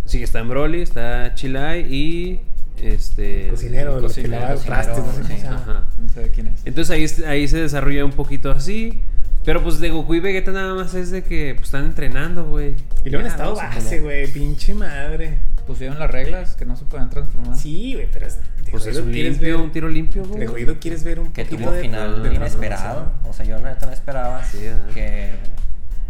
Sí, 0.06 0.24
está 0.24 0.42
Broly, 0.44 0.82
está 0.82 1.34
Chilai 1.36 1.82
y... 1.94 2.40
Este... 2.82 3.48
Cocinero, 3.50 3.98
el 3.98 4.02
los 4.04 4.14
que 4.16 4.22
cocinero. 4.24 4.42
lava 4.42 4.56
cocinero, 4.56 4.84
trastes, 4.84 5.06
no 5.06 5.28
sé 5.28 5.38
sí. 5.40 5.46
Ajá. 5.48 5.84
No 6.02 6.10
sé 6.10 6.32
quién 6.34 6.48
es. 6.48 6.62
Entonces 6.66 6.90
ahí, 7.22 7.26
ahí 7.28 7.48
se 7.48 7.58
desarrolla 7.60 8.04
un 8.06 8.12
poquito 8.14 8.50
así. 8.52 9.02
Pero 9.44 9.64
pues 9.64 9.80
de 9.80 9.90
Goku 9.90 10.16
y 10.16 10.20
Vegeta 10.20 10.52
nada 10.52 10.74
más 10.76 10.94
es 10.94 11.10
de 11.12 11.24
que 11.24 11.54
pues, 11.56 11.66
están 11.66 11.86
entrenando, 11.86 12.46
güey. 12.46 12.76
Y 13.06 13.10
luego 13.10 13.26
en 13.26 13.32
estado 13.32 13.56
base, 13.56 14.00
güey. 14.00 14.28
Pinche 14.32 14.74
madre. 14.74 15.38
Pusieron 15.66 15.98
las 16.00 16.10
reglas 16.12 16.56
que 16.56 16.66
no 16.66 16.76
se 16.76 16.86
pueden 16.86 17.10
transformar. 17.10 17.56
Sí, 17.58 17.94
güey, 17.94 18.08
pero 18.12 18.28
es, 18.28 18.40
Pues 18.70 18.86
es 18.88 18.98
un 18.98 19.12
limpio, 19.12 19.58
ver- 19.58 19.66
un 19.66 19.72
tiro 19.72 19.88
limpio, 19.90 20.26
güey. 20.26 20.40
De 20.42 20.48
jodido 20.48 20.80
quieres 20.80 21.04
ver 21.04 21.20
un 21.20 21.32
que 21.32 21.44
poquito 21.46 21.64
tuvo 21.64 21.72
de 21.74 21.82
final 21.82 22.24
de 22.24 22.34
inesperado. 22.34 23.12
O 23.28 23.34
sea, 23.34 23.46
yo 23.46 23.58
la 23.60 23.74
neta 23.74 23.86
no 23.86 23.94
esperaba 23.94 24.44
Sí, 24.46 24.58
que. 24.94 25.30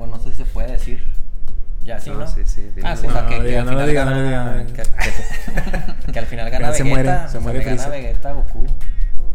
Bueno, 0.02 0.18
no 0.18 0.24
sé 0.24 0.32
si 0.32 0.38
se 0.38 0.46
puede 0.46 0.72
decir. 0.72 1.04
Ya 1.84 2.00
sí, 2.00 2.10
No, 2.10 2.18
¿no? 2.18 2.28
sí, 2.28 2.42
sí. 2.46 2.72
Ah, 2.84 2.94
O 2.94 2.96
sí. 2.98 3.08
sea, 3.08 3.22
No, 3.22 3.30
que, 3.30 3.40
diga, 3.44 3.62
al 3.62 3.66
no 3.72 3.86
diga, 3.86 4.04
gana. 4.06 4.66
Que, 4.74 4.82
que- 4.82 6.12
que 6.12 6.20
al 6.20 6.26
final 6.26 6.50
gana 6.52 6.74
se 6.74 6.82
Vegeta. 6.84 6.90
muere, 6.90 7.10
se 7.20 7.26
o 7.26 7.30
sea, 7.30 7.40
muere 7.42 7.60
le 7.60 7.66
gana. 7.66 7.88
Vegeta 7.88 8.32
Goku. 8.34 8.66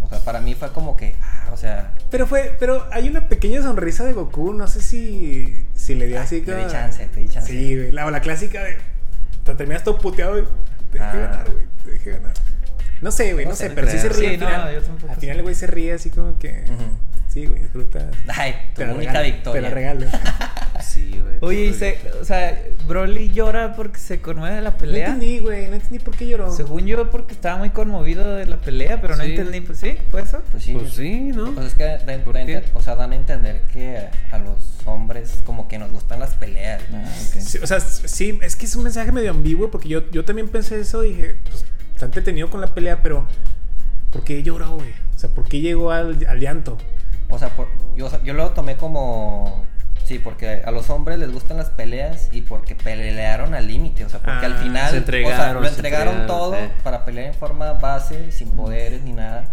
O 0.02 0.08
sea, 0.08 0.18
para 0.24 0.40
mí 0.40 0.56
fue 0.56 0.72
como 0.72 0.96
que. 0.96 1.14
Ah, 1.22 1.50
o 1.52 1.56
sea. 1.56 1.92
Pero 2.10 2.26
fue, 2.26 2.56
pero 2.58 2.84
hay 2.90 3.08
una 3.08 3.28
pequeña 3.28 3.62
sonrisa 3.62 4.04
de 4.04 4.12
Goku, 4.12 4.52
no 4.54 4.66
sé 4.66 4.80
si, 4.82 5.66
si 5.76 5.94
le 5.94 6.06
dio 6.08 6.20
así 6.20 6.40
Te 6.40 6.46
que... 6.52 6.56
di 6.56 6.66
chance, 6.66 7.06
te 7.06 7.20
di 7.20 7.28
chance. 7.28 7.48
Sí, 7.48 7.76
güey, 7.76 7.92
la, 7.92 8.10
la 8.10 8.20
clásica 8.20 8.62
de... 8.64 8.76
Te 9.44 9.54
terminas 9.54 9.84
todo 9.84 9.98
puteado 9.98 10.36
y 10.40 10.42
te 10.90 10.98
dejé 10.98 11.04
Ah. 11.04 11.16
ganar, 11.16 11.50
güey, 11.52 11.64
te 11.84 11.90
dejé 11.92 12.10
ganar. 12.10 12.32
No 13.02 13.12
sé, 13.12 13.32
güey, 13.34 13.44
no, 13.44 13.50
No 13.52 13.56
sé, 13.56 13.70
pero 13.70 13.88
sí 13.88 13.98
se 14.00 14.08
ríe 14.08 14.28
Sí, 14.30 14.34
al 14.34 14.40
no, 14.40 14.46
final. 14.46 14.74
yo 14.74 14.82
tampoco 14.82 15.08
al 15.10 15.14
sé. 15.16 15.20
final 15.20 15.36
el 15.36 15.42
güey 15.44 15.54
se 15.54 15.66
ríe 15.68 15.92
así 15.92 16.10
como 16.10 16.36
que... 16.38 16.64
Ujú. 16.64 16.84
Sí, 17.36 17.44
güey, 17.44 17.60
disfruta. 17.60 18.10
Ay, 18.28 18.54
tu 18.74 18.80
Te 18.80 18.86
la 18.86 18.94
única 18.94 19.12
regalo, 19.12 19.26
victoria. 19.34 19.60
Te 19.60 19.68
la 19.68 19.74
regalo. 19.74 20.06
Sí, 20.80 21.20
güey. 21.22 21.36
Oye, 21.40 21.64
y 21.66 21.74
se, 21.74 21.98
o 22.20 22.24
sea, 22.24 22.58
Broly 22.86 23.30
llora 23.30 23.74
porque 23.74 23.98
se 23.98 24.20
conmueve 24.22 24.56
de 24.56 24.62
la 24.62 24.70
No 24.70 24.76
pelea. 24.78 25.06
entendí, 25.08 25.38
güey, 25.40 25.68
no 25.68 25.74
entendí 25.74 25.98
por 25.98 26.16
qué 26.16 26.26
lloró. 26.28 26.50
Según 26.54 26.86
yo, 26.86 27.10
porque 27.10 27.34
estaba 27.34 27.58
muy 27.58 27.68
conmovido 27.70 28.34
de 28.34 28.46
la 28.46 28.56
pelea, 28.58 29.00
pero 29.02 29.16
no 29.16 29.24
Sí. 29.24 29.30
entendí. 29.32 29.60
Pues 29.60 29.78
sí, 29.78 29.96
¿fue 30.10 30.22
eso? 30.22 30.42
Pues 30.50 30.62
sí. 30.64 30.72
Pues 30.74 30.94
sí, 30.94 31.32
¿no? 31.34 31.52
Pues 31.54 31.66
es 31.68 31.74
que 31.74 32.64
o 32.74 32.82
sea, 32.82 32.94
dan 32.96 33.12
a 33.12 33.16
entender 33.16 33.60
que 33.72 33.98
a 34.30 34.38
los 34.38 34.86
hombres 34.86 35.40
como 35.44 35.66
que 35.68 35.78
nos 35.78 35.90
gustan 35.92 36.20
las 36.20 36.34
peleas. 36.34 36.82
Ah, 36.92 37.04
ok. 37.04 37.40
Sí, 37.40 37.58
o 37.62 37.66
sea, 37.66 37.80
sí, 37.80 38.38
es 38.42 38.56
que 38.56 38.64
es 38.64 38.74
un 38.76 38.84
mensaje 38.84 39.12
medio 39.12 39.30
ambiguo 39.30 39.70
porque 39.70 39.88
yo, 39.88 40.10
yo 40.10 40.24
también 40.24 40.48
pensé 40.48 40.80
eso, 40.80 41.02
dije, 41.02 41.36
pues 41.50 41.64
está 41.94 42.06
entretenido 42.06 42.48
con 42.48 42.60
la 42.62 42.68
pelea, 42.68 43.02
pero 43.02 43.26
¿por 44.10 44.24
qué 44.24 44.42
lloró, 44.42 44.76
güey? 44.76 44.90
O 45.14 45.18
sea, 45.18 45.28
¿por 45.30 45.46
qué 45.48 45.60
llegó 45.60 45.90
al, 45.90 46.24
al 46.26 46.40
llanto? 46.40 46.78
O 47.28 47.38
sea, 47.38 47.48
por- 47.50 47.68
yo, 47.96 48.10
yo 48.22 48.34
lo 48.34 48.50
tomé 48.50 48.76
como... 48.76 49.64
Sí, 50.04 50.20
porque 50.20 50.62
a 50.64 50.70
los 50.70 50.88
hombres 50.90 51.18
les 51.18 51.32
gustan 51.32 51.56
las 51.56 51.70
peleas 51.70 52.28
y 52.30 52.42
porque 52.42 52.76
pelearon 52.76 53.54
al 53.54 53.66
límite. 53.66 54.04
O 54.04 54.08
sea, 54.08 54.20
porque 54.20 54.46
al 54.46 54.52
Ah, 54.52 54.62
final... 54.62 54.90
se 54.92 54.96
entregaron, 54.98 55.32
o 55.40 55.42
sea, 55.42 55.52
lo 55.54 55.62
se 55.64 55.68
entregaron 55.70 56.08
entregaron, 56.20 56.26
todo 56.28 56.54
sí. 56.54 56.72
para 56.84 57.04
pelear 57.04 57.26
en 57.26 57.34
forma 57.34 57.72
base, 57.72 58.30
sin 58.30 58.50
poderes 58.50 59.02
ni 59.02 59.12
nada. 59.12 59.46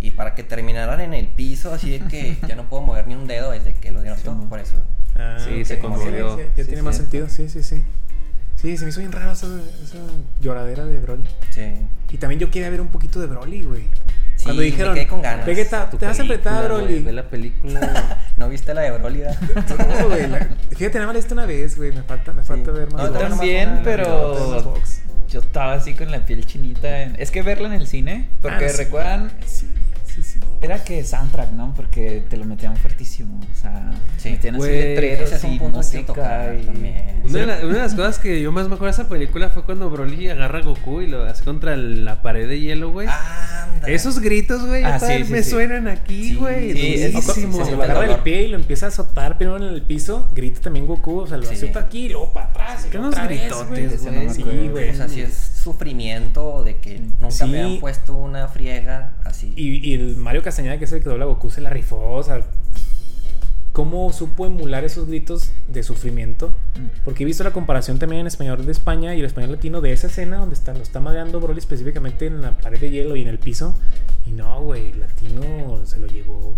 Y 0.00 0.10
para 0.10 0.34
que 0.34 0.42
terminaran 0.42 1.00
en 1.00 1.14
el 1.14 1.28
piso, 1.28 1.72
así 1.72 1.96
de 1.96 2.00
que 2.08 2.36
ya 2.48 2.56
no 2.56 2.68
puedo 2.68 2.82
mover 2.82 3.06
ni 3.06 3.14
un 3.14 3.28
dedo 3.28 3.52
desde 3.52 3.74
que 3.74 3.92
lo 3.92 4.00
dieron 4.00 4.18
Sí, 4.18 4.24
todo. 4.24 4.42
Por 4.48 4.58
eso. 4.58 4.74
Ah, 5.16 5.36
Sí, 5.38 5.64
se 5.64 5.78
conmovió. 5.78 6.36
Ya, 6.36 6.44
ya 6.56 6.64
Sí, 6.64 6.68
tiene 6.68 6.82
más 6.82 6.96
sentido, 6.96 7.28
sí, 7.28 7.48
sí, 7.48 7.62
sí. 7.62 7.84
Sí, 8.56 8.76
se 8.76 8.84
me 8.84 8.90
hizo 8.90 8.98
bien 9.00 9.12
raro 9.12 9.30
esa, 9.32 9.46
esa 9.84 9.98
lloradera 10.40 10.84
de 10.84 10.98
Broly. 10.98 11.28
Sí. 11.50 11.74
Y 12.10 12.16
también 12.18 12.40
yo 12.40 12.50
quería 12.50 12.70
ver 12.70 12.80
un 12.80 12.88
poquito 12.88 13.20
de 13.20 13.26
Broly, 13.28 13.62
güey. 13.62 13.84
Sí, 14.42 14.46
Cuando 14.46 14.60
me 14.62 14.66
dijeron, 14.66 14.94
quedé 14.96 15.06
con 15.06 15.22
ganas. 15.22 15.46
Vegeta, 15.46 15.88
te 15.88 16.04
vas 16.04 16.18
a 16.18 16.22
enfrentar 16.22 16.64
a 16.64 16.66
Broly. 16.66 16.98
Ve 16.98 17.12
la 17.12 17.22
película. 17.28 18.18
¿No 18.36 18.48
viste 18.48 18.74
la 18.74 18.80
de 18.80 18.90
Broly? 18.90 19.22
No, 20.00 20.08
güey, 20.08 20.26
la- 20.28 20.48
Fíjate, 20.70 20.94
nada 20.94 21.06
más 21.06 21.14
la 21.14 21.20
una 21.34 21.46
vez, 21.46 21.76
güey. 21.76 21.92
Me 21.92 22.02
falta, 22.02 22.32
me 22.32 22.42
Sí. 22.42 22.48
falta 22.48 22.72
ver 22.72 22.92
más. 22.92 23.04
No, 23.08 23.12
Yo 23.20 23.28
también 23.28 23.68
una- 23.70 23.82
pero 23.84 24.62
box. 24.64 25.02
yo 25.28 25.38
estaba 25.38 25.74
así 25.74 25.94
con 25.94 26.10
la 26.10 26.26
piel 26.26 26.44
chinita. 26.44 27.02
en- 27.02 27.14
Es 27.20 27.30
que 27.30 27.42
verla 27.42 27.68
en 27.68 27.74
el 27.74 27.86
cine, 27.86 28.28
porque 28.40 28.66
Ah, 28.66 28.72
recuerdan, 28.76 29.30
sí. 29.46 29.68
Era 30.62 30.82
que 30.84 31.04
soundtrack, 31.04 31.50
¿no? 31.52 31.74
Porque 31.74 32.22
te 32.30 32.36
lo 32.36 32.44
metían 32.44 32.76
fuertísimo. 32.76 33.40
O 33.52 33.60
sea, 33.60 33.90
Sí. 34.16 34.30
metían 34.30 34.54
así 34.56 34.64
letreros 34.70 35.44
un 35.44 35.52
y 35.52 35.58
música 35.58 36.12
también. 36.14 37.22
Una 37.24 37.38
de, 37.40 37.46
la- 37.46 37.58
una 37.66 37.74
de 37.74 37.78
las 37.80 37.94
cosas 37.94 38.18
que 38.18 38.40
yo 38.40 38.52
más 38.52 38.68
me 38.68 38.74
acuerdo 38.76 38.96
de 38.96 39.02
esa 39.02 39.08
película 39.10 39.48
fue 39.50 39.64
cuando 39.64 39.90
Broly 39.90 40.28
agarra 40.30 40.58
a 40.58 40.62
Goku 40.62 41.00
y 41.02 41.08
lo 41.08 41.24
hace 41.24 41.44
contra 41.44 41.76
la 41.76 42.22
pared 42.22 42.48
de 42.48 42.60
hielo, 42.60 42.90
güey. 42.92 43.08
Anda. 43.08 43.88
Esos 43.88 44.20
gritos, 44.20 44.64
güey, 44.66 44.84
Ah, 44.84 44.98
sí, 45.00 45.24
sí, 45.24 45.32
me 45.32 45.42
sí. 45.42 45.50
suenan 45.50 45.88
aquí, 45.88 46.28
Sí, 46.30 46.34
güey. 46.36 46.72
sí, 46.72 46.98
durísimo. 47.12 47.52
Sí, 47.52 47.58
lo 47.58 47.64
sí, 47.66 47.72
agarra 47.72 48.00
del 48.00 48.08
dolor. 48.10 48.22
pie 48.22 48.42
y 48.44 48.48
lo 48.48 48.56
empieza 48.56 48.86
a 48.86 48.88
azotar 48.90 49.38
primero 49.38 49.56
en 49.56 49.64
el 49.74 49.82
piso, 49.82 50.28
grita 50.34 50.60
también 50.60 50.86
Goku. 50.86 51.18
O 51.20 51.26
sea, 51.26 51.36
lo 51.38 51.44
Sí. 51.46 51.54
azota 51.54 51.80
aquí 51.80 52.06
y 52.06 52.08
luego 52.10 52.32
para 52.32 52.46
atrás. 52.46 52.84
y 52.86 52.90
¿Qué 52.90 52.98
unos 52.98 53.14
gritotes, 53.14 54.02
güey? 54.04 54.30
Sí, 54.30 54.42
güey. 54.70 54.90
O 54.90 54.94
sea, 54.94 55.08
sí 55.08 55.20
es 55.22 55.51
sufrimiento 55.62 56.62
de 56.64 56.76
que 56.76 56.98
nunca 56.98 57.30
Sí. 57.30 57.44
me 57.46 57.62
han 57.62 57.80
puesto 57.80 58.14
una 58.14 58.48
friega 58.48 59.12
así. 59.24 59.52
Y, 59.56 59.88
y 59.88 59.94
el 59.94 60.16
Mario 60.16 60.42
Castañeda, 60.42 60.78
que 60.78 60.84
es 60.84 60.92
el 60.92 61.02
que 61.02 61.08
dobla 61.08 61.24
Goku, 61.26 61.50
se 61.50 61.60
la 61.60 61.70
rifó. 61.70 61.98
O 62.12 62.22
sea, 62.22 62.42
¿cómo 63.72 64.12
supo 64.12 64.44
emular 64.46 64.84
esos 64.84 65.06
gritos 65.06 65.52
de 65.68 65.82
sufrimiento? 65.82 66.48
Mm. 66.48 67.02
Porque 67.04 67.22
he 67.22 67.26
visto 67.26 67.42
la 67.44 67.52
comparación 67.52 67.98
también 67.98 68.20
en 68.20 68.26
español 68.26 68.64
de 68.66 68.72
España 68.72 69.14
y 69.14 69.20
el 69.20 69.26
español 69.26 69.52
latino 69.52 69.80
de 69.80 69.92
esa 69.92 70.08
escena 70.08 70.38
donde 70.38 70.54
está, 70.54 70.74
lo 70.74 70.82
está 70.82 71.00
madreando 71.00 71.40
Broly 71.40 71.58
específicamente 71.58 72.26
en 72.26 72.42
la 72.42 72.52
pared 72.58 72.78
de 72.80 72.90
hielo 72.90 73.16
y 73.16 73.22
en 73.22 73.28
el 73.28 73.38
piso. 73.38 73.74
Y 74.26 74.30
no, 74.32 74.62
güey, 74.62 74.90
el 74.90 75.00
latino 75.00 75.80
se 75.84 75.98
lo 75.98 76.06
llevó 76.06 76.54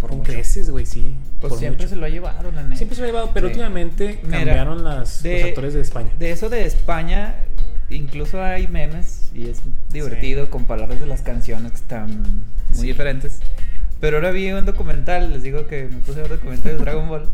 por 0.00 0.10
con 0.10 0.18
mucho. 0.20 0.32
creces, 0.32 0.70
güey, 0.70 0.86
sí. 0.86 1.14
Pues 1.40 1.50
por 1.50 1.58
siempre 1.58 1.84
mucho. 1.84 1.88
se 1.94 1.96
lo 1.96 2.06
ha 2.06 2.08
llevado, 2.08 2.50
la 2.52 2.62
neta. 2.62 2.76
Siempre 2.76 2.96
se 2.96 3.02
lo 3.02 3.08
ha 3.08 3.10
llevado, 3.10 3.30
pero 3.34 3.46
Sí. 3.48 3.52
últimamente 3.52 4.20
Mira, 4.24 4.38
cambiaron 4.38 4.84
las, 4.84 5.22
de- 5.22 5.40
los 5.40 5.48
actores 5.48 5.74
de 5.74 5.80
España. 5.80 6.10
De 6.18 6.30
eso 6.30 6.48
de 6.48 6.64
España, 6.64 7.34
incluso 7.90 8.42
hay 8.42 8.66
memes 8.68 9.30
y 9.34 9.48
es 9.48 9.60
divertido 9.92 10.50
compararles 10.50 11.00
de 11.00 11.06
las 11.06 11.22
canciones 11.22 11.72
que 11.72 11.78
están 11.78 12.22
muy 12.70 12.80
Sí. 12.80 12.86
diferentes. 12.86 13.40
Pero 14.00 14.18
ahora 14.18 14.30
vi 14.30 14.50
un 14.52 14.64
documental, 14.64 15.32
les 15.32 15.42
digo 15.42 15.66
que 15.66 15.84
me 15.90 15.96
puse 15.98 16.20
a 16.20 16.22
ver 16.22 16.32
documentales 16.32 16.78
de 16.78 16.84
Dragon 16.84 17.08
Ball. 17.08 17.28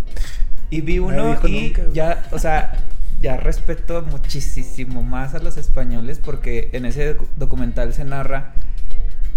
Y 0.71 0.81
vi 0.81 0.99
uno 0.99 1.39
y 1.47 1.61
nunca, 1.67 1.83
ya, 1.93 2.27
o 2.33 2.39
sea, 2.39 2.79
ya 3.21 3.37
respeto 3.37 4.03
muchísimo 4.03 5.03
más 5.03 5.35
a 5.35 5.39
los 5.39 5.57
españoles 5.57 6.21
porque 6.25 6.71
en 6.73 6.85
ese 6.87 7.17
docu- 7.17 7.27
documental 7.37 7.93
se 7.95 8.05
narra 8.05 8.53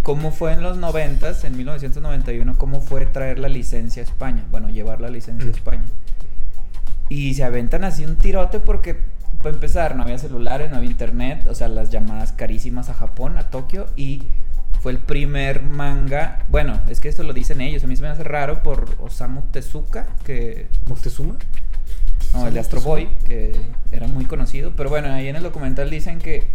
cómo 0.07 0.31
fue 0.31 0.53
en 0.53 0.63
los 0.63 0.77
90, 0.77 1.33
en 1.43 1.57
1991, 1.57 2.57
cómo 2.57 2.79
fue 2.79 3.05
traer 3.05 3.39
la 3.39 3.49
licencia 3.49 4.01
a 4.01 4.05
España. 4.05 4.45
Bueno, 4.49 4.69
llevar 4.69 5.01
la 5.01 5.09
licencia 5.09 5.49
a 5.49 5.51
Mm. 5.51 5.55
España. 5.55 5.83
Y 7.09 7.33
se 7.33 7.43
aventan 7.43 7.83
así 7.83 8.05
un 8.05 8.15
tirote 8.15 8.61
porque, 8.61 9.01
para 9.39 9.49
empezar, 9.53 9.97
no 9.97 10.03
había 10.03 10.17
celulares, 10.17 10.71
no 10.71 10.77
había 10.77 10.89
internet, 10.89 11.45
o 11.49 11.53
sea, 11.53 11.67
las 11.67 11.89
llamadas 11.89 12.31
carísimas 12.31 12.87
a 12.87 12.93
Japón, 12.93 13.37
a 13.37 13.49
Tokio, 13.49 13.87
y 13.97 14.23
fue 14.79 14.93
el 14.93 14.99
primer 14.99 15.61
manga. 15.61 16.39
Bueno, 16.47 16.79
es 16.87 17.01
que 17.01 17.09
esto 17.09 17.23
lo 17.23 17.33
dicen 17.33 17.59
ellos, 17.59 17.83
a 17.83 17.87
mí 17.87 17.97
se 17.97 18.01
me 18.01 18.07
hace 18.07 18.23
raro 18.23 18.63
por 18.63 18.95
Osamu 19.01 19.41
Tezuka, 19.51 20.07
que. 20.23 20.67
¿Moctezuma? 20.87 21.35
No, 22.31 22.47
el 22.47 22.53
de 22.53 22.61
Astro 22.61 22.79
Boy, 22.79 23.09
que 23.25 23.59
era 23.91 24.07
muy 24.07 24.23
conocido, 24.23 24.71
pero 24.77 24.89
bueno, 24.89 25.11
ahí 25.11 25.27
en 25.27 25.35
el 25.35 25.43
documental 25.43 25.89
dicen 25.89 26.19
que. 26.19 26.47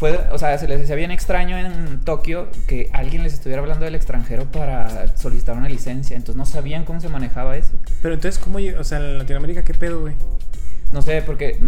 Fue, 0.00 0.18
o 0.32 0.38
sea, 0.38 0.56
se 0.56 0.66
les 0.66 0.80
hacía 0.82 0.96
bien 0.96 1.10
extraño 1.10 1.58
en 1.58 2.00
Tokio 2.00 2.48
que 2.66 2.88
alguien 2.94 3.22
les 3.22 3.34
estuviera 3.34 3.60
hablando 3.60 3.84
del 3.84 3.94
extranjero 3.94 4.46
para 4.50 5.14
solicitar 5.16 5.54
una 5.56 5.68
licencia. 5.68 6.16
Entonces 6.16 6.36
no 6.36 6.46
sabían 6.46 6.84
cómo 6.86 7.00
se 7.00 7.10
manejaba 7.10 7.56
eso. 7.58 7.72
Pero 8.00 8.14
entonces, 8.14 8.42
¿cómo? 8.42 8.58
O 8.78 8.84
sea, 8.84 8.96
en 8.98 9.18
Latinoamérica, 9.18 9.62
¿qué 9.62 9.74
pedo, 9.74 10.00
güey? 10.00 10.14
No 10.90 11.02
sé, 11.02 11.20
porque 11.20 11.60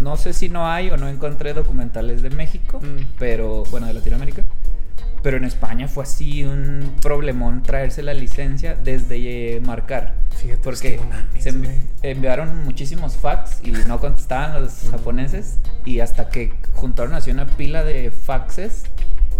no 0.00 0.16
sé 0.16 0.32
si 0.32 0.48
no 0.48 0.66
hay 0.68 0.90
o 0.90 0.96
no 0.96 1.08
encontré 1.08 1.54
documentales 1.54 2.20
de 2.20 2.30
México, 2.30 2.80
Mm. 2.80 3.14
pero 3.18 3.62
bueno, 3.70 3.86
de 3.86 3.94
Latinoamérica. 3.94 4.42
Pero 5.22 5.36
en 5.36 5.44
España 5.44 5.88
fue 5.88 6.04
así 6.04 6.44
un 6.44 6.94
problemón 7.02 7.62
traerse 7.62 8.02
la 8.02 8.14
licencia 8.14 8.74
desde 8.76 9.56
eh, 9.56 9.60
marcar. 9.60 10.14
Fíjate, 10.36 10.60
Porque 10.62 11.00
mames, 11.10 11.42
se 11.42 11.52
envi- 11.52 11.80
enviaron 12.02 12.64
muchísimos 12.64 13.16
fax 13.16 13.58
y 13.64 13.72
no 13.72 13.98
contestaban 13.98 14.62
los 14.62 14.88
japoneses. 14.90 15.58
Y 15.84 16.00
hasta 16.00 16.28
que 16.28 16.54
juntaron 16.72 17.14
así 17.14 17.30
una 17.32 17.46
pila 17.46 17.82
de 17.82 18.10
faxes, 18.12 18.84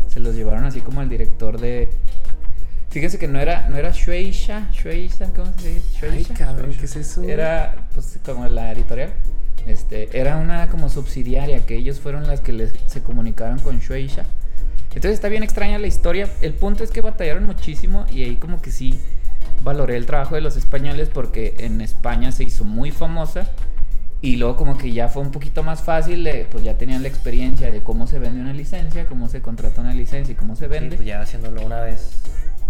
se 0.09 0.19
los 0.21 0.35
llevaron 0.35 0.65
así 0.65 0.81
como 0.81 1.01
el 1.03 1.09
director 1.09 1.61
de. 1.61 1.89
Fíjense 2.91 3.19
que 3.19 3.29
no 3.29 3.39
era, 3.39 3.69
no 3.69 3.77
era 3.77 3.91
Shueisha, 3.93 4.71
Shueisha, 4.73 5.27
¿cómo 5.35 5.53
se 5.59 5.75
dice? 5.75 5.87
Ay, 6.03 6.09
Shueisha. 6.25 6.35
cabrón, 6.35 6.73
¿qué 6.73 6.87
es 6.87 6.97
eso? 6.97 7.23
Era 7.23 7.87
pues 7.95 8.19
como 8.25 8.47
la 8.49 8.73
editorial. 8.73 9.13
Este, 9.67 10.19
era 10.19 10.39
una 10.39 10.69
como 10.69 10.89
subsidiaria 10.89 11.67
que 11.67 11.77
ellos 11.77 12.01
fueron 12.01 12.27
las 12.27 12.41
que 12.41 12.53
les, 12.53 12.73
se 12.87 13.03
comunicaron 13.03 13.59
con 13.59 13.79
Shueisha. 13.81 14.25
Entonces 14.99 15.15
está 15.15 15.29
bien 15.29 15.45
extraña 15.45 15.79
la 15.79 15.87
historia. 15.87 16.29
El 16.43 16.55
punto 16.55 16.83
es 16.83 16.91
que 16.91 17.01
batallaron 17.03 17.47
muchísimo 17.47 18.05
y 18.11 18.25
ahí 18.25 18.35
como 18.35 18.61
que 18.61 18.73
sí 18.73 18.99
valoré 19.63 19.97
el 19.97 20.07
trabajo 20.07 20.35
de 20.35 20.41
los 20.41 20.57
españoles 20.57 21.09
porque 21.09 21.55
en 21.61 21.81
España 21.81 22.33
se 22.33 22.43
hizo 22.43 22.65
muy 22.65 22.91
famosa 22.91 23.49
y 24.23 24.35
luego 24.39 24.57
como 24.57 24.77
que 24.77 24.93
ya 24.93 25.07
fue 25.09 25.23
un 25.23 25.31
poquito 25.31 25.63
más 25.63 25.83
fácil 25.83 26.25
de, 26.25 26.49
pues 26.51 26.65
ya 26.65 26.77
tenían 26.77 27.03
la 27.03 27.09
experiencia 27.09 27.71
de 27.71 27.81
cómo 27.81 28.09
se 28.09 28.19
vende 28.19 28.41
una 28.41 28.53
licencia, 28.53 29.07
cómo 29.07 29.29
se 29.29 29.41
contrata 29.41 29.83
una 29.83 29.95
licencia 29.95 30.33
y 30.33 30.35
cómo 30.35 30.57
se 30.57 30.65
Sí, 30.65 30.69
vende. 30.73 30.97
pues 30.97 31.07
ya 31.07 31.21
haciéndolo 31.21 31.65
una 31.65 31.79
vez. 31.83 32.21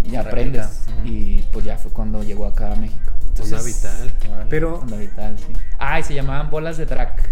ya 0.04 0.20
aprendes 0.20 0.66
replica. 0.86 1.00
Ujú. 1.00 1.08
y 1.08 1.44
pues 1.50 1.64
ya 1.64 1.78
fue 1.78 1.90
cuando 1.92 2.22
llegó 2.22 2.44
acá 2.44 2.72
a 2.72 2.76
México. 2.76 3.10
Onda 3.42 3.62
vital. 3.62 4.12
Pero, 4.50 4.80
Onda 4.80 4.98
vital, 4.98 5.38
sí. 5.38 5.54
Ah, 5.78 5.98
y 5.98 6.02
se 6.02 6.12
llamaban 6.12 6.50
bolas 6.50 6.76
de 6.76 6.84
drac. 6.84 7.30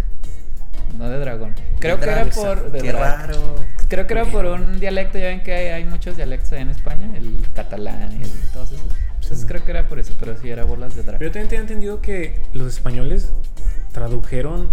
No 0.97 1.09
de 1.09 1.19
dragón. 1.19 1.53
Creo 1.79 1.99
que 1.99 2.05
era 2.09 2.25
por. 2.25 2.71
de 2.71 2.79
Qué 2.81 2.91
raro. 2.91 3.55
Creo 3.87 4.05
que 4.07 4.13
era 4.13 4.25
por 4.25 4.45
un 4.45 4.79
dialecto. 4.79 5.17
Ya 5.17 5.27
ven 5.27 5.43
que 5.43 5.53
hay, 5.53 5.67
hay 5.67 5.85
muchos 5.85 6.15
dialectos 6.17 6.51
allá 6.53 6.61
en 6.61 6.69
España. 6.69 7.09
El 7.15 7.45
catalán 7.55 8.11
y 8.19 8.23
el- 8.23 8.31
todos 8.53 8.71
esos. 8.71 8.85
Entonces 9.21 9.45
creo 9.45 9.63
que 9.65 9.71
era 9.71 9.87
por 9.87 9.99
eso. 9.99 10.13
Pero 10.19 10.35
sí 10.41 10.49
era 10.49 10.63
bolas 10.63 10.95
de 10.95 11.03
pero 11.03 11.19
yo 11.19 11.27
también 11.31 11.47
tenía 11.49 11.61
entendido 11.61 12.01
que 12.01 12.41
los 12.53 12.67
españoles 12.73 13.31
tradujeron 13.91 14.69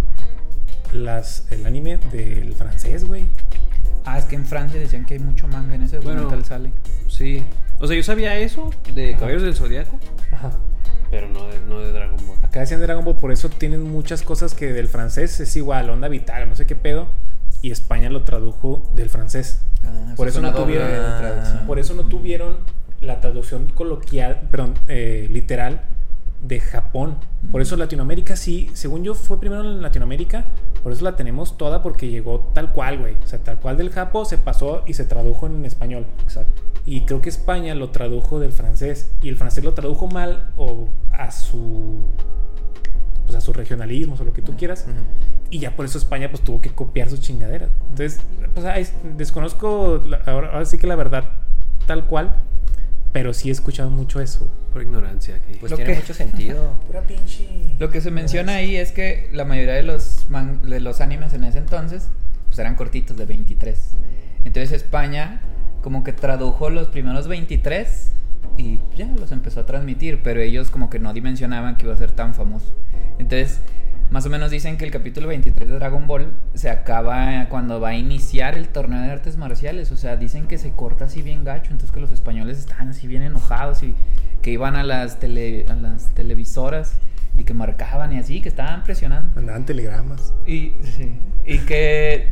las, 0.93 1.45
el 1.51 1.65
anime 1.65 1.97
del 2.11 2.53
francés, 2.53 3.05
güey. 3.05 3.25
Ah, 4.05 4.17
es 4.19 4.25
que 4.25 4.35
en 4.35 4.45
Francia 4.45 4.79
decían 4.79 5.03
que 5.05 5.15
hay 5.15 5.19
mucho 5.19 5.47
manga 5.47 5.75
en 5.75 5.81
ese 5.83 5.99
Bueno. 5.99 6.21
documental 6.23 6.45
sale. 6.47 6.71
Sí. 7.07 7.43
O 7.79 7.87
sea, 7.87 7.95
yo 7.97 8.03
sabía 8.03 8.37
eso 8.37 8.69
de 8.93 9.09
Ajá. 9.11 9.19
Caballeros 9.19 9.43
del 9.43 9.55
Zodiaco, 9.55 9.99
Ajá. 10.31 10.51
Pero 11.15 11.29
no 11.29 11.47
de, 11.47 11.59
no 11.61 11.79
de 11.79 11.93
Dragon 11.93 12.17
Ball. 12.27 12.37
Acá 12.43 12.59
decían 12.59 12.81
Dragon 12.81 13.05
Ball, 13.05 13.15
por 13.15 13.31
eso 13.31 13.47
tienen 13.47 13.83
muchas 13.83 14.21
cosas 14.21 14.53
que 14.53 14.73
del 14.73 14.89
francés 14.89 15.39
es 15.39 15.55
igual, 15.55 15.89
onda 15.89 16.09
vital, 16.09 16.49
no 16.49 16.57
sé 16.57 16.67
qué 16.67 16.75
pedo. 16.75 17.07
Y 17.61 17.71
España 17.71 18.09
lo 18.09 18.23
tradujo 18.23 18.83
del 18.95 19.09
francés. 19.09 19.61
Ah, 19.85 20.13
Por 20.17 20.27
es 20.27 20.33
eso 20.33 20.41
no 20.41 20.53
tuvieron-. 20.53 21.65
Por 21.65 21.79
eso 21.79 21.93
no 21.93 22.03
tuvieron 22.03 22.57
la 22.99 23.21
traducción 23.21 23.67
coloquial, 23.67 24.41
perdón, 24.51 24.73
eh, 24.89 25.29
literal 25.31 25.83
de 26.41 26.59
Japón. 26.59 27.15
Por 27.49 27.61
eso 27.61 27.77
Latinoamérica 27.77 28.35
sí, 28.35 28.69
según 28.73 29.05
yo 29.05 29.15
fue 29.15 29.39
primero 29.39 29.63
en 29.63 29.81
Latinoamérica, 29.81 30.43
por 30.83 30.91
eso 30.91 31.05
la 31.05 31.15
tenemos 31.15 31.57
toda 31.57 31.81
porque 31.81 32.09
llegó 32.09 32.51
tal 32.53 32.73
cual, 32.73 32.99
güey. 32.99 33.15
O 33.23 33.27
sea, 33.27 33.39
tal 33.39 33.57
cual 33.61 33.77
del 33.77 33.89
Japo 33.89 34.25
se 34.25 34.37
pasó 34.37 34.83
y 34.85 34.95
se 34.95 35.05
tradujo 35.05 35.47
en 35.47 35.65
español. 35.65 36.05
Exacto. 36.23 36.61
Y 36.85 37.01
creo 37.01 37.21
que 37.21 37.29
España 37.29 37.73
lo 37.75 37.89
tradujo 37.89 38.39
del 38.39 38.51
francés 38.51 39.09
y 39.21 39.29
el 39.29 39.37
francés 39.37 39.63
lo 39.63 39.73
tradujo 39.73 40.07
mal 40.07 40.51
o 40.55 40.87
a 41.11 41.31
su 41.31 41.95
pues 43.25 43.35
a 43.35 43.41
sus 43.41 43.55
regionalismos 43.55 44.19
o 44.21 44.23
lo 44.23 44.33
que 44.33 44.43
tú 44.43 44.55
quieras. 44.55 44.85
Ujú. 44.87 44.99
Y 45.49 45.57
ya 45.59 45.75
por 45.75 45.85
eso 45.85 45.97
España 45.97 46.29
pues 46.29 46.43
tuvo 46.43 46.61
que 46.61 46.69
copiar 46.69 47.09
sus 47.09 47.21
chingaderas. 47.21 47.69
Entonces, 47.89 48.19
pues 48.53 48.65
ay, 48.67 48.87
desconozco 49.17 49.99
la- 50.07 50.17
ahora, 50.27 50.49
ahora 50.49 50.65
sí 50.65 50.77
que 50.77 50.85
la 50.85 50.95
verdad 50.95 51.23
tal 51.87 52.05
cual, 52.05 52.35
pero 53.11 53.33
sí 53.33 53.49
he 53.49 53.51
escuchado 53.51 53.89
mucho 53.89 54.19
eso. 54.21 54.47
Por 54.71 54.83
ignorancia. 54.83 55.39
que- 55.39 55.55
Pues 55.57 55.71
Lo 55.71 55.77
tiene 55.77 55.93
que- 55.93 55.99
mucho 56.01 56.13
sentido. 56.13 56.73
Pura 56.87 57.01
pinche. 57.01 57.47
Lo 57.79 57.89
que 57.89 57.99
se 58.01 58.11
menciona 58.11 58.55
ahí 58.55 58.75
es 58.75 58.91
que 58.91 59.29
la 59.33 59.43
mayoría 59.45 59.73
de 59.73 59.83
los, 59.83 60.27
man- 60.29 60.61
de 60.69 60.79
los 60.79 61.01
animes 61.01 61.33
en 61.33 61.45
ese 61.45 61.57
entonces 61.57 62.09
pues 62.47 62.59
eran 62.59 62.75
cortitos 62.75 63.17
de 63.17 63.25
23. 63.25 63.91
Entonces 64.45 64.71
España 64.71 65.41
como 65.85 66.03
que 66.03 66.13
tradujo 66.13 66.71
los 66.71 66.87
primeros 66.87 67.27
23 67.27 68.11
y 68.57 68.79
ya 68.97 69.05
los 69.05 69.31
empezó 69.31 69.59
a 69.59 69.67
transmitir, 69.67 70.21
pero 70.23 70.41
ellos 70.41 70.71
como 70.71 70.89
que 70.89 70.97
no 70.97 71.13
dimensionaban 71.13 71.77
que 71.77 71.85
iba 71.85 71.93
a 71.93 71.97
ser 71.97 72.11
tan 72.11 72.33
famoso. 72.33 72.73
Entonces, 73.19 73.61
más 74.09 74.25
o 74.25 74.31
menos 74.31 74.49
dicen 74.49 74.77
que 74.77 74.85
el 74.85 74.89
capítulo 74.89 75.27
23 75.27 75.69
de 75.69 75.75
Dragon 75.75 76.07
Ball 76.07 76.31
se 76.55 76.71
acaba 76.71 77.45
cuando 77.49 77.79
va 77.79 77.89
a 77.89 77.95
iniciar 77.95 78.57
el 78.57 78.67
torneo 78.69 78.99
de 78.99 79.11
artes 79.11 79.37
marciales, 79.37 79.91
o 79.91 79.95
sea, 79.95 80.15
dicen 80.15 80.47
que 80.47 80.57
se 80.57 80.71
corta 80.71 81.05
así 81.05 81.21
bien 81.21 81.43
gacho, 81.43 81.65
entonces 81.71 81.91
que 81.91 81.99
los 81.99 82.11
españoles 82.11 82.57
estaban 82.57 82.89
así 82.89 83.05
bien 83.05 83.21
enojados 83.21 83.83
y 83.83 83.93
que 84.41 84.49
iban 84.49 84.75
a 84.75 84.83
las, 84.83 85.19
tele- 85.19 85.69
a 85.69 85.75
las 85.75 86.07
televisoras 86.15 86.97
y 87.37 87.43
que 87.43 87.53
marcaban 87.53 88.11
y 88.11 88.17
así, 88.17 88.41
que 88.41 88.49
estaban 88.49 88.81
presionando. 88.83 89.35
Mandaban 89.35 89.67
telegramas. 89.67 90.33
Y, 90.47 90.71
sí, 90.81 91.13
y 91.45 91.59
que 91.59 92.29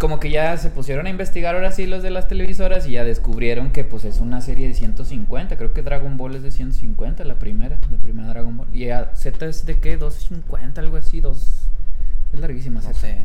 como 0.00 0.18
que 0.18 0.30
ya 0.30 0.56
se 0.56 0.70
pusieron 0.70 1.06
a 1.06 1.10
investigar 1.10 1.54
ahora 1.54 1.70
sí 1.72 1.86
los 1.86 2.02
de 2.02 2.08
las 2.10 2.26
televisoras 2.26 2.88
y 2.88 2.92
ya 2.92 3.04
descubrieron 3.04 3.70
que 3.70 3.84
pues 3.84 4.04
es 4.06 4.18
una 4.18 4.40
serie 4.40 4.66
de 4.66 4.72
150, 4.74 5.58
creo 5.58 5.74
que 5.74 5.82
Dragon 5.82 6.16
Ball 6.16 6.34
es 6.36 6.42
de 6.42 6.50
150, 6.50 7.22
la 7.24 7.38
primera, 7.38 7.78
la 7.90 7.98
primera 7.98 8.28
Dragon 8.30 8.56
Ball. 8.56 8.66
Y 8.72 8.86
ya 8.86 9.12
Z 9.14 9.44
es 9.44 9.66
de 9.66 9.78
qué, 9.78 9.98
250, 9.98 10.80
algo 10.80 10.96
así, 10.96 11.20
dos... 11.20 11.66
Es 12.32 12.40
larguísima 12.40 12.80
No 12.80 12.86
Z. 12.86 12.98
sé. 12.98 13.18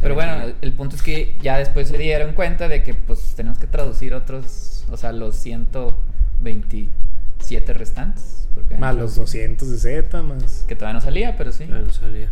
Pero 0.00 0.14
bueno, 0.14 0.44
el 0.60 0.72
punto 0.74 0.94
es 0.94 1.02
que 1.02 1.34
ya 1.42 1.58
después 1.58 1.88
se 1.88 1.98
dieron 1.98 2.34
cuenta 2.34 2.68
de 2.68 2.84
que 2.84 2.94
pues 2.94 3.34
tenemos 3.34 3.58
que 3.58 3.66
traducir 3.66 4.14
otros, 4.14 4.84
o 4.90 4.96
sea, 4.96 5.10
los 5.10 5.34
127 5.36 7.72
restantes. 7.72 8.46
Porque 8.54 8.76
Más 8.76 8.94
los 8.94 9.16
200 9.16 9.68
de 9.70 9.78
Z, 9.78 10.22
más. 10.22 10.64
Que 10.68 10.76
todavía 10.76 10.94
no 10.94 11.00
salía, 11.00 11.36
pero 11.36 11.50
sí. 11.50 11.64
Ah, 11.64 11.80
no 11.84 11.92
salía. 11.92 12.30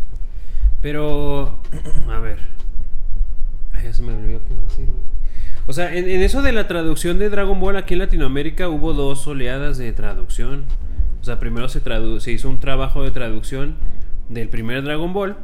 Pero, 0.81 1.61
a 2.09 2.21
ver. 2.21 2.39
Se 3.93 4.03
me 4.03 4.13
olvidó 4.13 4.41
qué 4.47 4.55
iba 4.55 4.63
a 4.63 4.67
decir, 4.67 4.87
güey. 4.87 5.15
O 5.67 5.73
sea, 5.73 5.95
en, 5.95 6.09
eso 6.09 6.43
de 6.43 6.53
la 6.53 6.69
traducción 6.69 7.19
de 7.19 7.31
Dragon 7.31 7.59
Ball 7.59 7.77
aquí 7.77 7.95
en 7.95 8.01
Latinoamérica 8.01 8.69
hubo 8.69 8.93
dos 8.93 9.27
oleadas 9.27 9.79
de 9.79 9.93
traducción. 9.93 10.65
O 11.21 11.25
sea, 11.25 11.39
primero 11.39 11.69
se, 11.69 12.33
hizo 12.33 12.51
un 12.51 12.61
trabajo 12.61 13.03
de 13.03 13.11
traducción 13.11 13.77
del 14.29 14.49
primer 14.49 14.83
Dragon 14.83 15.13
Ball. 15.13 15.37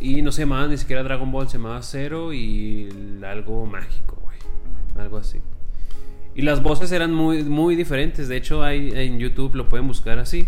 Y 0.00 0.22
no 0.22 0.32
se 0.32 0.42
llamaba 0.42 0.66
ni 0.66 0.76
siquiera 0.76 1.02
Dragon 1.02 1.32
Ball, 1.32 1.48
se 1.48 1.56
llamaba 1.56 1.82
Zero 1.82 2.32
y 2.32 2.88
algo 3.26 3.64
mágico, 3.66 4.18
güey. 4.22 4.38
Algo 4.96 5.16
así. 5.16 5.40
Y 6.34 6.42
las 6.42 6.62
voces 6.62 6.92
eran 6.92 7.14
muy, 7.14 7.42
muy 7.42 7.74
diferentes. 7.74 8.28
De 8.28 8.36
hecho, 8.36 8.62
hay 8.62 8.92
en 8.94 9.18
YouTube 9.18 9.54
lo 9.54 9.68
pueden 9.68 9.88
buscar 9.88 10.18
así. 10.18 10.46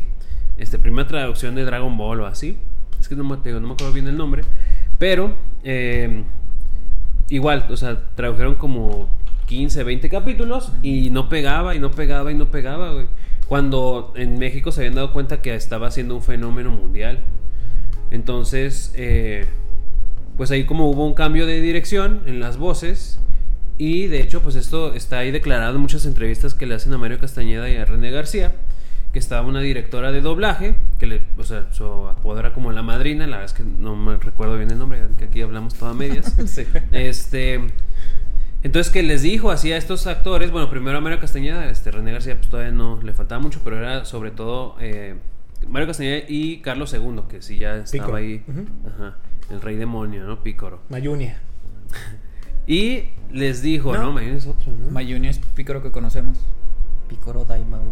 Este, 0.58 0.78
primera 0.78 1.08
traducción 1.08 1.54
de 1.54 1.64
Dragon 1.64 1.96
Ball 1.96 2.20
o 2.20 2.26
así. 2.26 2.58
Es 3.00 3.08
que 3.08 3.16
no 3.16 3.24
me, 3.24 3.36
no 3.36 3.60
me 3.60 3.72
acuerdo 3.72 3.94
bien 3.94 4.06
el 4.08 4.16
nombre. 4.16 4.42
Pero, 4.98 5.34
eh, 5.64 6.22
igual, 7.30 7.66
o 7.70 7.76
sea, 7.76 8.00
tradujeron 8.14 8.56
como 8.56 9.08
15, 9.46 9.82
20 9.84 10.10
capítulos 10.10 10.72
y 10.82 11.10
no 11.10 11.28
pegaba 11.28 11.74
y 11.74 11.78
no 11.78 11.90
pegaba 11.90 12.30
y 12.30 12.34
no 12.34 12.50
pegaba, 12.50 12.92
güey. 12.92 13.06
Cuando 13.48 14.12
en 14.14 14.38
México 14.38 14.70
se 14.70 14.82
habían 14.82 14.94
dado 14.94 15.12
cuenta 15.12 15.42
que 15.42 15.54
estaba 15.54 15.90
siendo 15.90 16.14
un 16.14 16.22
fenómeno 16.22 16.70
mundial. 16.70 17.18
Entonces, 18.10 18.92
eh, 18.96 19.46
pues 20.36 20.50
ahí 20.50 20.64
como 20.64 20.88
hubo 20.88 21.06
un 21.06 21.14
cambio 21.14 21.46
de 21.46 21.60
dirección 21.60 22.22
en 22.26 22.40
las 22.40 22.58
voces. 22.58 23.18
Y 23.76 24.06
de 24.06 24.20
hecho, 24.20 24.42
pues 24.42 24.56
esto 24.56 24.94
está 24.94 25.18
ahí 25.18 25.30
declarado 25.30 25.76
en 25.76 25.80
muchas 25.80 26.04
entrevistas 26.06 26.54
que 26.54 26.66
le 26.66 26.74
hacen 26.74 26.92
a 26.92 26.98
Mario 26.98 27.18
Castañeda 27.18 27.68
y 27.70 27.76
a 27.76 27.84
René 27.84 28.10
García. 28.10 28.54
Que 29.12 29.18
estaba 29.18 29.46
una 29.46 29.60
directora 29.60 30.12
de 30.12 30.20
doblaje, 30.20 30.76
que 30.98 31.06
le, 31.06 31.22
o 31.36 31.42
sea, 31.42 31.66
su 31.72 31.84
apodo 32.08 32.38
era 32.38 32.52
como 32.52 32.70
la 32.70 32.82
madrina, 32.82 33.26
la 33.26 33.38
verdad 33.38 33.46
es 33.46 33.52
que 33.52 33.64
no 33.64 33.96
me 33.96 34.16
recuerdo 34.16 34.56
bien 34.56 34.70
el 34.70 34.78
nombre, 34.78 35.02
que 35.18 35.24
aquí 35.24 35.42
hablamos 35.42 35.74
toda 35.74 35.94
medias. 35.94 36.36
Sí. 36.46 36.64
Este. 36.92 37.60
Entonces, 38.62 38.92
que 38.92 39.02
les 39.02 39.22
dijo 39.22 39.50
así 39.50 39.72
a 39.72 39.76
estos 39.78 40.06
actores? 40.06 40.50
Bueno, 40.50 40.68
primero 40.70 40.98
a 40.98 41.00
Mario 41.00 41.18
Castañeda, 41.18 41.68
este, 41.70 41.90
René 41.90 42.12
García, 42.12 42.36
pues 42.36 42.48
todavía 42.50 42.72
no 42.72 43.00
le 43.02 43.14
faltaba 43.14 43.40
mucho, 43.40 43.60
pero 43.64 43.78
era 43.78 44.04
sobre 44.04 44.30
todo 44.30 44.76
eh, 44.80 45.16
Mario 45.66 45.88
Castañeda 45.88 46.24
y 46.28 46.58
Carlos 46.60 46.92
II, 46.92 47.22
que 47.28 47.40
sí 47.42 47.58
ya 47.58 47.76
estaba 47.76 48.04
Pícoro. 48.04 48.16
ahí. 48.18 48.44
Ajá, 48.86 49.16
el 49.50 49.60
rey 49.62 49.76
demonio, 49.76 50.24
¿no? 50.24 50.42
Pícoro. 50.42 50.80
Mayunia. 50.88 51.40
Y 52.66 53.06
les 53.32 53.62
dijo, 53.62 53.92
No. 53.94 54.02
no, 54.02 54.12
Mayuni 54.12 54.36
es 54.36 54.46
otro, 54.46 54.70
¿no? 54.70 54.90
Mayuni 54.92 55.26
es 55.26 55.38
Picoro 55.38 55.82
que 55.82 55.90
conocemos. 55.90 56.38
Picoro 57.08 57.44
Daimao. 57.44 57.82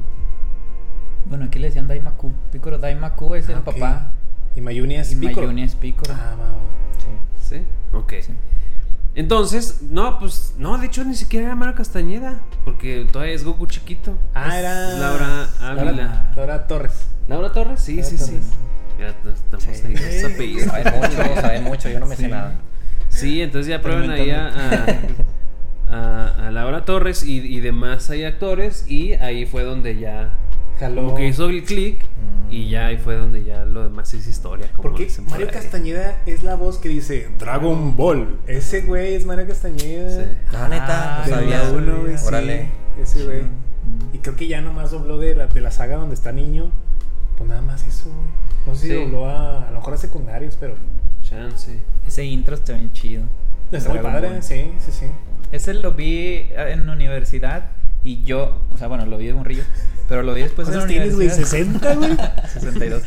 Bueno, 1.29 1.45
aquí 1.47 1.59
le 1.59 1.69
decían 1.69 1.87
Daimaku. 1.89 2.33
Picoro 2.53 2.79
Daimaku 2.79 3.35
es 3.35 3.49
el 3.49 3.57
Ah, 3.57 3.65
papá. 3.65 4.11
Y 4.57 4.61
Mayunia 4.61 5.01
es 5.03 5.13
Y 5.13 5.17
Piccolo. 5.17 5.47
Mayuni 5.49 5.63
es 5.63 5.75
Picoro. 5.75 6.15
Ah, 6.15 6.35
va, 6.39 6.45
va. 6.47 6.59
Sí. 7.41 7.57
¿Sí? 7.57 7.63
Ok. 7.97 8.13
Sí. 8.23 8.33
Entonces, 9.15 9.83
no, 9.83 10.19
pues, 10.19 10.55
no, 10.59 10.79
de 10.79 10.87
hecho 10.87 11.05
ni 11.05 11.15
siquiera 11.15 11.47
era 11.47 11.57
Mario 11.57 11.75
Castañeda, 11.75 12.41
porque 12.65 13.07
todavía 13.11 13.35
es 13.35 13.43
Goku 13.45 13.67
chiquito. 13.67 14.17
Ah, 14.35 14.49
Es 14.49 14.55
era. 14.55 14.93
Laura 14.99 15.49
Ávila. 15.61 15.85
Laura, 15.93 16.33
Laura 16.37 16.67
Torres. 16.67 17.07
¿Laura 17.27 17.53
Torres? 17.53 17.81
Sí, 17.81 17.97
Laura 17.97 18.09
sí, 18.11 18.19
sí. 18.19 18.39
Ya 18.99 19.13
t- 19.13 19.31
estamos 19.31 19.65
Sí. 19.65 20.25
apellido. 20.25 20.67
Saben 20.71 20.95
mucho, 21.01 21.41
saben 21.41 21.65
mucho, 21.65 21.89
yo 21.89 22.01
no 22.01 22.07
me 22.07 22.17
sé 22.17 22.29
nada. 22.29 22.55
Sí, 23.09 23.41
entonces 23.43 23.69
ya 23.71 23.81
prueban 23.83 24.11
ahí 24.11 24.31
a, 24.31 24.49
a, 24.49 24.87
a- 25.91 26.47
a 26.47 26.51
Laura 26.51 26.85
Torres 26.85 27.23
y, 27.25 27.39
y 27.39 27.61
demás 27.61 28.11
hay 28.11 28.25
actores 28.25 28.85
y 28.89 29.15
ahí 29.15 29.47
fue 29.47 29.63
donde 29.65 29.99
ya 29.99 30.31
Jaló. 30.79 31.03
como 31.05 31.15
que 31.17 31.27
hizo 31.27 31.49
el 31.49 31.65
click 31.65 32.05
y 32.51 32.69
ya 32.71 32.87
ahí 32.87 32.97
fue 32.97 33.17
donde 33.17 33.45
ya 33.45 33.65
lo 33.65 33.83
demás 33.83 34.13
es 34.15 34.27
historia. 34.27 34.69
Como 34.73 34.83
Porque 34.91 35.07
por 35.07 35.31
Mario 35.31 35.47
ahí. 35.49 35.53
Castañeda 35.53 36.23
es 36.27 36.43
la 36.43 36.55
voz 36.55 36.79
que 36.79 36.89
dice 36.89 37.29
Dragon 37.39 37.97
Ball. 37.97 38.39
Ese 38.47 38.83
güey 38.83 39.15
es 39.15 39.27
Mario 39.27 39.47
Castañeda. 39.47 40.25
Sí. 40.25 40.31
Ah, 40.55 40.69
neta, 40.71 41.19
no 41.19 41.25
De 41.25 41.31
sabía. 41.31 41.71
uno, 41.73 42.01
güey, 42.03 42.17
sí, 42.19 42.25
Órale. 42.27 42.69
ese 43.01 43.25
güey. 43.25 43.43
Mm. 43.43 44.15
Y 44.15 44.19
creo 44.19 44.37
que 44.37 44.47
ya 44.49 44.61
nomás 44.61 44.91
dobló 44.91 45.19
de 45.19 45.35
la, 45.35 45.47
de 45.47 45.61
la 45.61 45.71
saga 45.71 45.97
donde 45.97 46.15
está 46.15 46.33
niño. 46.33 46.71
Pues 47.37 47.49
nada 47.49 47.61
más 47.63 47.87
eso, 47.87 48.09
güey. 48.11 48.29
No 48.67 48.75
sé 48.75 48.81
si 48.83 48.89
Sí. 48.89 48.95
dobló 48.95 49.29
a, 49.29 49.67
a 49.69 49.71
lo 49.71 49.77
mejor 49.79 49.95
a 49.95 49.97
secundarios, 49.99 50.57
pero. 50.59 50.75
Chance. 51.23 51.81
Ese 52.07 52.25
intro 52.25 52.55
está 52.55 52.73
bien 52.73 52.93
chido. 52.93 53.25
Está 53.71 53.91
muy 53.91 53.99
padre, 53.99 54.31
Ball. 54.31 54.43
sí, 54.43 54.71
sí, 54.79 54.93
sí. 54.93 55.07
Ese 55.53 55.75
lo 55.75 55.93
vi 55.93 56.47
en 56.57 56.89
universidad 56.89 57.71
y 58.05 58.23
yo, 58.25 58.63
o 58.73 58.79
sea, 58.79 58.89
bueno, 58.89 59.05
lo 59.07 59.19
vi 59.19 59.27
de 59.27 59.33
un 59.35 59.45
río, 59.45 59.63
pero 60.09 60.23
lo 60.23 60.35
vi 60.35 60.43
después 60.43 60.69
en 60.69 60.75
la 60.75 60.81
¿Cuántos 60.81 60.97
tienes, 60.97 61.15
güey? 61.15 61.29
universidad. 61.29 61.93
¿60, 61.93 61.97
güey? 61.97 62.17
62. 62.53 63.03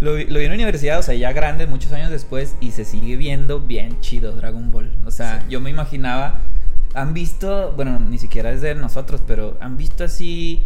Lo 0.00 0.14
vi, 0.14 0.26
lo 0.26 0.38
vi 0.38 0.44
en 0.44 0.50
la 0.50 0.54
universidad, 0.54 0.98
o 1.00 1.02
sea, 1.02 1.14
ya 1.14 1.32
grande, 1.32 1.66
muchos 1.66 1.92
años 1.92 2.10
después, 2.10 2.54
y 2.60 2.70
se 2.70 2.84
sigue 2.84 3.16
viendo 3.16 3.60
bien 3.60 4.00
chido 4.00 4.32
Dragon 4.32 4.70
Ball. 4.70 4.92
O 5.04 5.10
sea, 5.10 5.44
yo 5.48 5.60
me 5.60 5.70
imaginaba, 5.70 6.40
han 6.94 7.14
visto, 7.14 7.72
bueno, 7.74 7.98
ni 7.98 8.18
siquiera 8.18 8.52
es 8.52 8.60
de 8.60 8.76
nosotros, 8.76 9.20
pero 9.26 9.56
han 9.60 9.76
visto 9.76 10.04
así, 10.04 10.62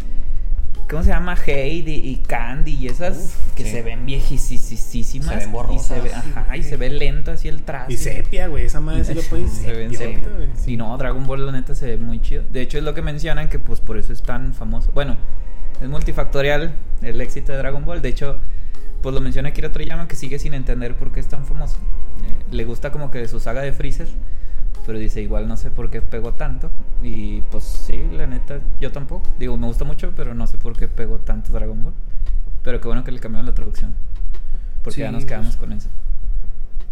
¿cómo 0.91 1.03
se 1.03 1.11
llama? 1.11 1.37
Heidi 1.47 1.95
y 1.95 2.17
Candy 2.17 2.75
y 2.75 2.89
esas 2.89 3.17
Uf, 3.17 3.55
que 3.55 3.65
sí. 3.65 3.71
se 3.71 3.83
ven 3.83 4.05
viejísimas. 4.07 4.61
Se 4.69 5.37
ven 5.37 5.49
Y 5.49 5.53
borrosas. 5.53 5.87
se 5.87 6.01
ve, 6.01 6.13
ajá, 6.15 6.57
y 6.57 6.63
se 6.63 6.77
ve 6.77 6.91
lento 6.91 7.33
así 7.33 7.49
el 7.49 7.63
trazo. 7.63 7.91
Y 7.93 7.97
sepia, 7.97 8.49
güey. 8.49 8.67
Esa 8.67 8.81
madre 8.81 9.05
sí 9.05 9.15
lo 9.15 9.23
puede 9.23 9.49
Se 9.49 9.73
ven 9.73 9.95
sepia. 9.95 10.29
Y 10.67 10.77
no, 10.77 10.97
Dragon 10.99 11.27
Ball 11.27 11.47
la 11.47 11.53
neta 11.53 11.75
se 11.75 11.87
ve 11.87 11.97
muy 11.97 12.21
chido. 12.21 12.45
De 12.53 12.61
hecho 12.61 12.79
es 12.79 12.85
lo 12.85 12.95
que 12.95 13.03
mencionan 13.03 13.49
que 13.49 13.59
pues 13.59 13.81
por 13.81 13.97
eso 13.99 14.13
es 14.13 14.23
tan 14.23 14.55
famoso. 14.55 14.91
Bueno, 14.93 15.17
es 15.81 15.89
multifactorial 15.89 16.73
el 17.03 17.21
éxito 17.21 17.53
de 17.53 17.59
Dragon 17.59 17.85
Ball. 17.85 18.03
De 18.03 18.09
hecho, 18.09 18.39
pues 19.03 19.15
lo 19.15 19.21
menciona 19.21 19.49
Akira 19.51 19.73
Toriyama 19.73 20.07
que 20.09 20.17
sigue 20.17 20.39
sin 20.39 20.55
entender 20.55 20.95
por 20.95 21.13
qué 21.13 21.21
es 21.21 21.29
tan 21.29 21.45
famoso. 21.45 21.77
Eh, 22.25 22.45
le 22.55 22.65
gusta 22.65 22.93
como 22.93 23.11
que 23.11 23.27
su 23.29 23.41
saga 23.41 23.63
de 23.63 23.73
Freezer, 23.73 24.09
pero 24.87 24.99
dice 24.99 25.21
igual 25.23 25.49
no 25.49 25.57
sé 25.57 25.71
por 25.71 25.91
qué 25.91 26.03
pegó 26.03 26.33
tanto. 26.33 26.71
Y 27.03 27.41
pues 27.51 27.65
sí, 27.65 28.03
la 28.13 28.27
neta 28.27 28.61
yo 28.81 28.93
tampoco. 28.93 29.29
Digo, 29.39 29.57
me 29.57 29.67
gusta 29.67 29.85
mucho, 29.85 30.13
pero 30.17 30.35
no 30.35 30.47
sé 30.47 30.59
por 30.59 30.77
qué 30.77 30.89
pegó 30.89 31.19
tanto 31.19 31.53
Dragon 31.53 31.83
Ball. 31.83 31.95
Pero 32.63 32.81
qué 32.81 32.87
bueno 32.89 33.03
que 33.05 33.11
le 33.13 33.19
cambiaron 33.21 33.47
la 33.47 33.55
traducción. 33.55 33.95
Porque 34.83 34.97
Sí, 34.97 35.01
ya 35.03 35.13
nos 35.13 35.25
quedamos 35.25 35.49
pues. 35.49 35.57
con 35.57 35.73
eso. 35.73 35.89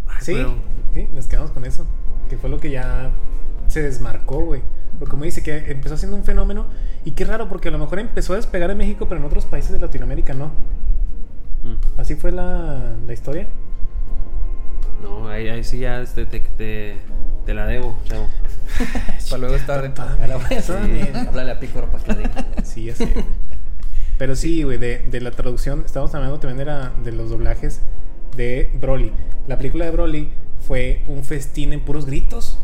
Ay, 0.08 0.16
Sí, 0.20 0.32
pero- 0.34 0.54
sí, 0.92 1.08
nos 1.14 1.26
quedamos 1.26 1.50
con 1.52 1.64
eso. 1.64 1.86
Que 2.28 2.36
fue 2.36 2.50
lo 2.50 2.58
que 2.58 2.70
ya 2.70 3.10
se 3.68 3.82
desmarcó, 3.82 4.40
güey. 4.44 4.62
Porque 4.98 5.10
como 5.12 5.24
dice, 5.24 5.42
que 5.42 5.70
empezó 5.70 5.96
siendo 5.96 6.16
un 6.16 6.24
fenómeno. 6.24 6.66
Y 7.04 7.12
qué 7.12 7.24
raro, 7.24 7.48
porque 7.48 7.68
a 7.68 7.72
lo 7.72 7.78
mejor 7.78 7.98
empezó 8.00 8.32
a 8.34 8.36
despegar 8.36 8.70
en 8.70 8.78
México, 8.78 9.06
pero 9.08 9.20
en 9.20 9.26
otros 9.26 9.46
países 9.46 9.72
de 9.72 9.78
Latinoamérica 9.80 10.34
no. 10.34 10.46
Mm. 11.62 12.00
Así 12.00 12.14
fue 12.16 12.32
la, 12.32 12.94
la 13.06 13.12
historia. 13.12 13.46
No, 15.02 15.28
ahí, 15.28 15.48
ahí 15.48 15.64
sí 15.64 15.78
ya 15.78 16.00
este, 16.00 16.26
te, 16.26 16.40
te, 16.40 16.96
te 17.50 17.54
la 17.54 17.66
debo, 17.66 17.98
chavo. 18.04 18.28
Para 19.28 19.38
luego 19.40 19.56
es 19.56 19.66
tarde. 19.66 19.90
Ya 19.96 20.26
la 20.28 20.36
voy 20.36 20.44
a 20.44 20.48
Sí. 20.48 20.54
hacer. 20.54 21.16
Háblale 21.28 21.50
a 21.50 21.58
Picoro 21.58 21.90
para 21.90 22.04
que 22.04 22.12
le 22.12 22.18
diga. 22.18 22.46
Sí, 22.62 22.84
ya 22.84 22.94
sé. 22.94 23.12
Pero 24.18 24.36
sí, 24.36 24.62
güey, 24.62 24.78
de, 24.78 24.98
de 25.10 25.20
la 25.20 25.32
traducción, 25.32 25.82
estábamos 25.84 26.14
hablando 26.14 26.38
también 26.38 26.58
de, 26.58 26.64
la- 26.66 26.92
de 27.02 27.10
los 27.10 27.30
doblajes 27.30 27.80
de 28.36 28.70
Broly. 28.80 29.10
La 29.48 29.56
película 29.58 29.84
de 29.84 29.90
Broly 29.90 30.28
fue 30.60 31.02
un 31.08 31.24
festín 31.24 31.72
en 31.72 31.80
puros 31.80 32.06
gritos. 32.06 32.58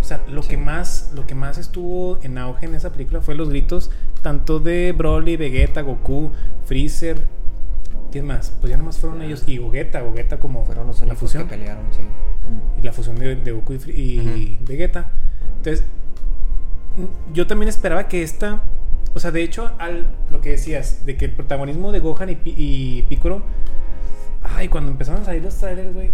O 0.00 0.04
sea, 0.04 0.20
lo, 0.28 0.42
Sí. 0.42 0.48
que 0.50 0.56
más, 0.56 1.12
lo 1.14 1.26
que 1.28 1.36
más 1.36 1.56
estuvo 1.58 2.18
en 2.24 2.36
auge 2.38 2.66
en 2.66 2.74
esa 2.74 2.90
película 2.90 3.20
fue 3.20 3.36
los 3.36 3.48
gritos 3.50 3.92
tanto 4.22 4.58
de 4.58 4.90
Broly, 4.90 5.36
Vegeta, 5.36 5.82
Goku, 5.82 6.32
Freezer. 6.64 7.18
¿Quién 8.14 8.26
más? 8.28 8.52
Pues 8.60 8.70
ya 8.70 8.76
nomás 8.76 8.96
fueron 8.98 9.20
ellos. 9.22 9.42
Y 9.48 9.58
Gogeta, 9.58 10.00
Gogeta 10.02 10.38
como 10.38 10.64
Fueron 10.64 10.86
los 10.86 10.98
la 11.00 11.02
únicos 11.06 11.18
que 11.18 11.26
fusión. 11.26 11.48
pelearon, 11.48 11.82
sí. 11.92 12.02
Y 12.80 12.82
la 12.84 12.92
fusión 12.92 13.16
de, 13.16 13.34
de 13.34 13.50
Goku 13.50 13.72
y, 13.72 13.78
Fri- 13.80 13.92
y 13.96 14.58
Vegeta. 14.64 15.10
Entonces, 15.56 15.84
yo 17.32 17.46
también 17.48 17.68
esperaba 17.68 18.06
que 18.06 18.22
esta. 18.22 18.62
O 19.14 19.18
sea, 19.18 19.32
de 19.32 19.42
hecho, 19.42 19.72
al, 19.78 20.06
lo 20.30 20.40
que 20.40 20.50
decías, 20.50 21.04
de 21.06 21.16
que 21.16 21.24
el 21.24 21.32
protagonismo 21.32 21.90
de 21.90 21.98
Gohan 21.98 22.30
y, 22.30 22.38
y 22.44 23.02
Piccolo. 23.08 23.42
Ay, 24.44 24.68
cuando 24.68 24.92
empezaron 24.92 25.22
a 25.22 25.24
salir 25.24 25.42
los 25.42 25.56
trailers, 25.56 25.92
güey. 25.92 26.12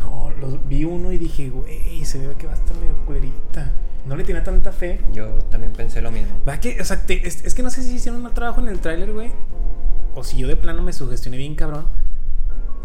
No, 0.00 0.30
los 0.40 0.68
vi 0.68 0.84
uno 0.84 1.12
y 1.12 1.18
dije, 1.18 1.50
güey, 1.50 2.04
se 2.04 2.18
ve 2.18 2.34
que 2.36 2.46
va 2.48 2.54
a 2.54 2.56
estar 2.56 2.76
medio 2.78 2.96
culerita. 3.06 3.70
No 4.06 4.16
le 4.16 4.24
tenía 4.24 4.42
tanta 4.42 4.72
fe. 4.72 5.00
Yo 5.12 5.28
también 5.50 5.72
pensé 5.72 6.02
lo 6.02 6.10
mismo. 6.10 6.32
Va 6.48 6.58
que, 6.58 6.80
o 6.80 6.84
sea, 6.84 7.06
te- 7.06 7.24
es, 7.24 7.44
es 7.44 7.54
que 7.54 7.62
no 7.62 7.70
sé 7.70 7.82
si 7.82 7.94
hicieron 7.94 8.16
un 8.16 8.24
mal 8.24 8.34
trabajo 8.34 8.60
en 8.60 8.66
el 8.66 8.80
tráiler, 8.80 9.12
güey. 9.12 9.30
O 10.14 10.24
si 10.24 10.38
yo 10.38 10.48
de 10.48 10.56
plano 10.56 10.82
me 10.82 10.92
sugestioné 10.92 11.36
bien 11.36 11.54
cabrón. 11.54 11.86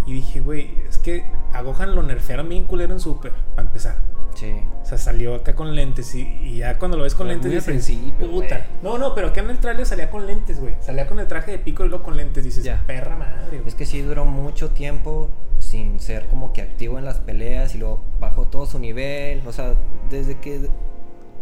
Y 0.06 0.14
dije, 0.14 0.40
güey, 0.40 0.72
es 0.88 0.98
que 0.98 1.26
a 1.52 1.62
Gohan 1.62 1.94
lo 1.94 2.02
nerfearon 2.02 2.48
bien 2.48 2.64
culero 2.64 2.94
en 2.94 3.00
Super, 3.02 3.34
para 3.56 3.68
empezar. 3.68 3.98
Sí. 4.36 4.54
O 4.84 4.86
sea, 4.86 4.98
salió 4.98 5.36
acá 5.36 5.56
con 5.56 5.76
lentes 5.76 6.14
y, 6.16 6.22
y 6.22 6.58
ya 6.60 6.78
cuando 6.80 6.96
lo 6.96 7.04
ves 7.04 7.16
con 7.16 7.28
lentes 7.28 7.46
al 7.48 7.52
dices, 7.52 7.66
principio, 7.66 8.30
puta. 8.30 8.68
No, 8.84 8.98
no, 8.98 9.14
pero 9.16 9.28
acá 9.30 9.42
en 9.42 9.50
el 9.50 9.58
trailer 9.60 9.86
salía 9.86 10.10
con 10.10 10.26
lentes, 10.28 10.60
güey. 10.62 10.76
Salía 10.80 11.08
con 11.08 11.20
el 11.20 11.28
traje 11.28 11.52
de 11.52 11.60
pico 11.60 11.84
y 11.84 11.90
luego 11.90 12.04
con 12.04 12.16
lentes. 12.16 12.44
Dices, 12.44 12.64
Ya. 12.64 12.84
perra 12.88 13.16
madre, 13.18 13.58
güey. 13.58 13.68
Es 13.68 13.76
que 13.76 13.86
sí 13.86 14.02
duró 14.02 14.26
mucho 14.26 14.70
tiempo 14.70 15.30
sin 15.60 16.00
ser 16.00 16.28
como 16.28 16.54
que 16.54 16.62
activo 16.62 17.00
en 17.00 17.06
las 17.06 17.20
peleas 17.20 17.74
y 17.76 17.80
luego 17.80 18.02
bajó 18.20 18.46
todo 18.46 18.66
su 18.68 18.80
nivel. 18.80 19.42
O 19.48 19.52
sea, 19.52 19.74
desde 20.10 20.40
que. 20.40 20.70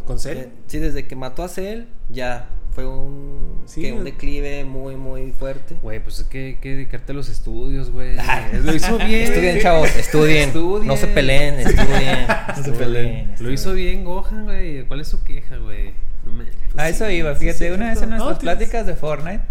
Con 0.07 0.15
eh, 0.15 0.19
Cell. 0.19 0.47
sí, 0.67 0.79
desde 0.79 1.05
que 1.05 1.15
mató 1.15 1.43
a 1.43 1.49
Cell, 1.49 1.83
ya 2.09 2.47
fue 2.75 2.85
un, 2.85 3.63
Sí. 3.65 3.81
que 3.81 3.93
un 3.93 4.03
declive 4.03 4.65
muy, 4.65 4.97
muy 4.97 5.31
fuerte. 5.31 5.75
Güey, 5.81 6.03
pues 6.03 6.19
es 6.19 6.25
que 6.25 6.45
hay 6.47 6.55
que 6.57 6.75
dedicarte 6.75 7.13
a 7.13 7.15
los 7.15 7.29
estudios, 7.29 7.89
güey. 7.89 8.17
Lo 8.63 8.75
hizo 8.75 8.97
bien. 9.07 9.21
Estudien, 9.23 9.59
chavos, 9.61 9.95
estudien. 9.95 10.49
Estudien. 10.49 10.87
No 10.87 10.97
se 10.97 11.07
peleen, 11.07 11.55
estudien. 11.59 12.27
No 12.55 12.63
se 12.63 12.71
peleen. 12.73 13.35
Lo 13.39 13.51
hizo 13.51 13.73
bien 13.73 14.03
Gohan, 14.03 14.43
güey. 14.43 14.83
¿Cuál 14.83 14.99
es 14.99 15.07
su 15.07 15.23
queja, 15.23 15.57
güey? 15.57 15.93
No 16.25 16.33
me... 16.33 16.45
A 16.75 16.89
eso 16.89 17.09
iba, 17.09 17.33
fíjate, 17.35 17.71
una 17.71 17.89
vez 17.91 18.01
en 18.01 18.09
nuestras 18.09 18.39
pláticas 18.39 18.85
de 18.85 18.95
Fortnite, 18.95 19.41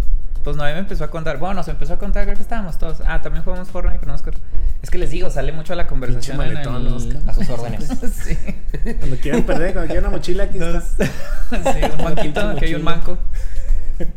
pues 0.44 0.56
Noé 0.56 0.74
me 0.74 0.80
empezó 0.80 1.04
a 1.04 1.10
contar, 1.10 1.38
bueno, 1.38 1.54
nos 1.54 1.68
empezó 1.68 1.94
a 1.94 1.98
contar, 1.98 2.24
creo 2.24 2.36
que 2.36 2.42
estábamos 2.42 2.78
todos. 2.78 3.00
Ah, 3.06 3.22
también 3.22 3.42
jugamos 3.42 3.68
Fortnite 3.70 3.98
con 4.00 4.10
Oscar. 4.10 4.34
Es 4.82 4.90
que 4.90 4.98
les 4.98 5.10
digo, 5.10 5.30
sale 5.30 5.52
mucho 5.52 5.72
a 5.72 5.76
la 5.76 5.86
conversación. 5.86 6.36
Maletón, 6.36 6.86
el- 6.86 6.92
Oscar. 6.92 7.22
A 7.26 7.32
sus 7.34 7.48
órdenes. 7.48 7.88
sí. 8.12 8.36
Cuando 8.98 9.16
quieran 9.16 9.42
perder, 9.44 9.72
cuando 9.72 9.86
quieran 9.90 10.04
una 10.08 10.16
mochila, 10.18 10.44
aquí 10.44 10.58
Nos- 10.58 10.84
está. 10.84 11.06
sí, 11.72 11.80
un 11.98 12.04
manquito, 12.04 12.40
aquí 12.50 12.66
hay 12.66 12.74
un 12.74 12.82
manco. 12.84 13.18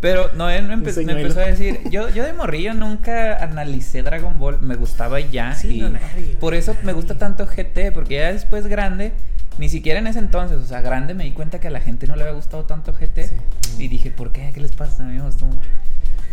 Pero 0.02 0.32
Noé 0.34 0.62
me, 0.64 0.76
empe- 0.76 1.06
me 1.06 1.14
empezó 1.22 1.40
a 1.40 1.46
decir, 1.46 1.80
yo, 1.92 2.10
yo 2.10 2.24
de 2.26 2.34
morrillo 2.34 2.74
nunca 2.74 3.38
analicé 3.44 4.02
Dragon 4.02 4.38
Ball, 4.40 4.60
me 4.60 4.76
gustaba 4.76 5.20
ya. 5.20 5.54
Sí, 5.54 5.78
y 5.78 5.82
no, 5.82 5.90
nadie, 5.92 6.36
por 6.40 6.56
eso 6.56 6.76
me 6.84 6.94
gusta 6.94 7.18
tanto 7.18 7.46
GT, 7.46 7.92
porque 7.94 8.16
ya 8.16 8.32
después 8.34 8.66
grande, 8.68 9.14
ni 9.60 9.70
siquiera 9.70 10.00
en 10.00 10.08
ese 10.08 10.18
entonces, 10.20 10.58
o 10.58 10.66
sea, 10.66 10.82
grande 10.82 11.14
me 11.14 11.24
di 11.26 11.32
cuenta 11.32 11.60
que 11.60 11.68
a 11.68 11.72
la 11.72 11.80
gente 11.80 12.08
no 12.08 12.16
le 12.16 12.24
había 12.24 12.34
gustado 12.34 12.66
tanto 12.66 12.92
GT. 12.92 13.28
Sí. 13.28 13.36
Y 13.84 13.88
dije, 13.88 14.10
¿por 14.10 14.32
qué? 14.32 14.50
¿Qué 14.52 14.60
les 14.60 14.72
pasa? 14.72 15.04
A 15.04 15.06
mí 15.06 15.14
me 15.16 15.22
gustó 15.22 15.46
mucho. 15.46 15.70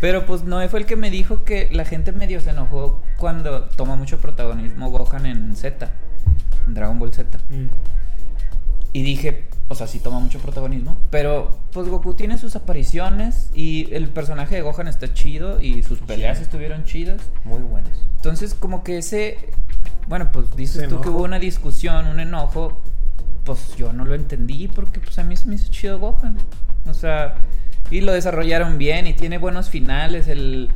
Pero 0.00 0.26
pues 0.26 0.44
Noé 0.44 0.68
fue 0.68 0.80
el 0.80 0.86
que 0.86 0.96
me 0.96 1.10
dijo 1.10 1.44
que 1.44 1.68
la 1.72 1.84
gente 1.84 2.12
medio 2.12 2.40
se 2.40 2.50
enojó 2.50 3.02
cuando 3.16 3.64
toma 3.64 3.96
mucho 3.96 4.18
protagonismo 4.18 4.90
Gohan 4.90 5.26
en 5.26 5.56
Z, 5.56 5.90
en 6.66 6.74
Dragon 6.74 6.98
Ball 6.98 7.12
Z. 7.12 7.38
Mm. 7.50 7.68
Y 8.92 9.02
dije, 9.02 9.44
o 9.68 9.74
sea, 9.74 9.86
sí 9.86 9.98
toma 9.98 10.20
mucho 10.20 10.38
protagonismo. 10.38 10.96
Pero 11.10 11.58
pues 11.72 11.88
Goku 11.88 12.14
tiene 12.14 12.38
sus 12.38 12.54
apariciones 12.54 13.50
y 13.54 13.92
el 13.92 14.08
personaje 14.08 14.54
de 14.54 14.62
Gohan 14.62 14.88
está 14.88 15.12
chido 15.12 15.60
y 15.60 15.82
sus 15.82 15.98
peleas 16.00 16.40
estuvieron 16.40 16.84
chidas. 16.84 17.22
Muy 17.44 17.60
buenas. 17.60 17.98
Entonces 18.16 18.54
como 18.54 18.84
que 18.84 18.98
ese, 18.98 19.38
bueno, 20.06 20.30
pues 20.32 20.54
dices 20.56 20.88
tú 20.88 21.00
que 21.00 21.08
hubo 21.08 21.24
una 21.24 21.38
discusión, 21.38 22.06
un 22.06 22.20
enojo. 22.20 22.80
Pues 23.44 23.76
yo 23.76 23.92
no 23.92 24.06
lo 24.06 24.14
entendí 24.14 24.68
porque 24.68 25.00
pues 25.00 25.18
a 25.18 25.22
mí 25.22 25.36
se 25.36 25.48
me 25.48 25.56
hizo 25.56 25.70
chido 25.70 25.98
Gohan. 25.98 26.38
O 26.88 26.94
sea, 26.94 27.36
y 27.90 28.00
lo 28.00 28.12
desarrollaron 28.12 28.78
bien 28.78 29.06
y 29.06 29.14
tiene 29.14 29.38
buenos 29.38 29.68
finales. 29.70 30.28
El, 30.28 30.70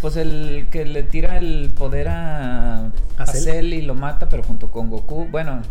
pues 0.00 0.16
el 0.16 0.68
que 0.70 0.84
le 0.84 1.02
tira 1.02 1.36
el 1.38 1.72
poder 1.76 2.08
a, 2.08 2.78
¿A 2.86 2.92
a 3.18 3.26
Cell? 3.26 3.42
Cell 3.44 3.72
y 3.74 3.82
lo 3.82 3.94
mata, 3.94 4.28
pero 4.28 4.42
junto 4.42 4.70
con 4.70 4.90
Goku. 4.90 5.26
Bueno, 5.30 5.62